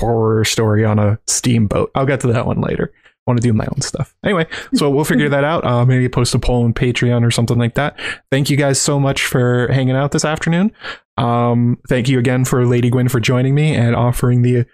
horror 0.00 0.44
story 0.44 0.84
on 0.84 0.98
a 0.98 1.18
steamboat. 1.26 1.90
I'll 1.94 2.06
get 2.06 2.20
to 2.20 2.26
that 2.28 2.46
one 2.46 2.60
later. 2.60 2.92
I 2.94 3.30
want 3.30 3.40
to 3.40 3.46
do 3.46 3.52
my 3.52 3.66
own 3.66 3.80
stuff. 3.82 4.16
Anyway, 4.24 4.46
so 4.74 4.90
we'll 4.90 5.04
figure 5.04 5.28
that 5.28 5.44
out. 5.44 5.64
Uh, 5.64 5.84
maybe 5.84 6.08
post 6.08 6.34
a 6.34 6.40
poll 6.40 6.64
on 6.64 6.74
Patreon 6.74 7.24
or 7.24 7.30
something 7.30 7.56
like 7.56 7.74
that. 7.74 7.96
Thank 8.32 8.50
you 8.50 8.56
guys 8.56 8.80
so 8.80 8.98
much 8.98 9.24
for 9.24 9.68
hanging 9.68 9.94
out 9.94 10.10
this 10.10 10.24
afternoon. 10.24 10.72
Um, 11.18 11.78
thank 11.88 12.08
you 12.08 12.18
again 12.18 12.44
for 12.44 12.66
Lady 12.66 12.90
Gwyn 12.90 13.08
for 13.08 13.20
joining 13.20 13.54
me 13.54 13.76
and 13.76 13.94
offering 13.94 14.42
the 14.42 14.66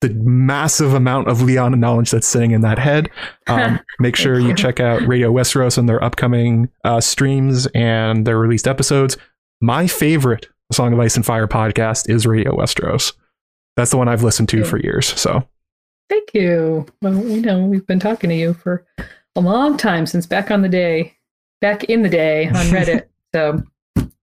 the 0.00 0.10
massive 0.10 0.92
amount 0.94 1.28
of 1.28 1.42
Leon 1.42 1.78
knowledge 1.80 2.10
that's 2.10 2.26
sitting 2.26 2.50
in 2.50 2.60
that 2.60 2.78
head. 2.78 3.10
Um, 3.46 3.80
make 3.98 4.16
sure 4.16 4.38
you 4.38 4.54
check 4.54 4.78
out 4.78 5.00
Radio 5.06 5.32
Westeros 5.32 5.78
and 5.78 5.88
their 5.88 6.02
upcoming 6.02 6.68
uh, 6.84 7.00
streams 7.00 7.66
and 7.74 8.26
their 8.26 8.38
released 8.38 8.68
episodes. 8.68 9.16
My 9.60 9.86
favorite 9.86 10.48
Song 10.72 10.92
of 10.92 11.00
Ice 11.00 11.16
and 11.16 11.24
Fire 11.24 11.46
podcast 11.46 12.10
is 12.10 12.26
Radio 12.26 12.56
Westeros. 12.56 13.14
That's 13.76 13.90
the 13.90 13.96
one 13.96 14.08
I've 14.08 14.22
listened 14.22 14.48
to 14.50 14.64
for 14.64 14.78
years. 14.78 15.06
So 15.06 15.46
thank 16.08 16.32
you 16.34 16.86
well 17.02 17.14
you 17.14 17.40
know 17.40 17.64
we've 17.64 17.86
been 17.86 17.98
talking 17.98 18.30
to 18.30 18.36
you 18.36 18.54
for 18.54 18.86
a 19.34 19.40
long 19.40 19.76
time 19.76 20.06
since 20.06 20.26
back 20.26 20.50
on 20.50 20.62
the 20.62 20.68
day 20.68 21.16
back 21.60 21.84
in 21.84 22.02
the 22.02 22.08
day 22.08 22.46
on 22.48 22.54
reddit 22.66 23.04
so 23.34 23.62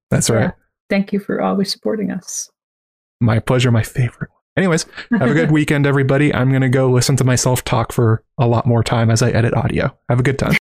that's 0.10 0.30
yeah, 0.30 0.35
right. 0.35 0.53
thank 0.90 1.11
you 1.11 1.19
for 1.19 1.42
always 1.42 1.72
supporting 1.72 2.11
us 2.11 2.50
My 3.19 3.40
pleasure, 3.40 3.72
my 3.72 3.84
favorite. 3.84 4.30
Anyways, 4.56 4.85
have 5.11 5.32
a 5.32 5.33
good 5.33 5.51
weekend, 5.59 5.88
everybody. 5.88 6.33
I'm 6.33 6.49
going 6.49 6.61
to 6.61 6.69
go 6.69 6.90
listen 6.90 7.15
to 7.17 7.23
myself 7.23 7.64
talk 7.64 7.91
for 7.91 8.23
a 8.38 8.48
lot 8.48 8.67
more 8.67 8.83
time 8.83 9.09
as 9.09 9.22
I 9.23 9.32
edit 9.32 9.53
audio. 9.56 9.95
Have 10.09 10.19
a 10.19 10.23
good 10.23 10.38
time. 10.38 10.51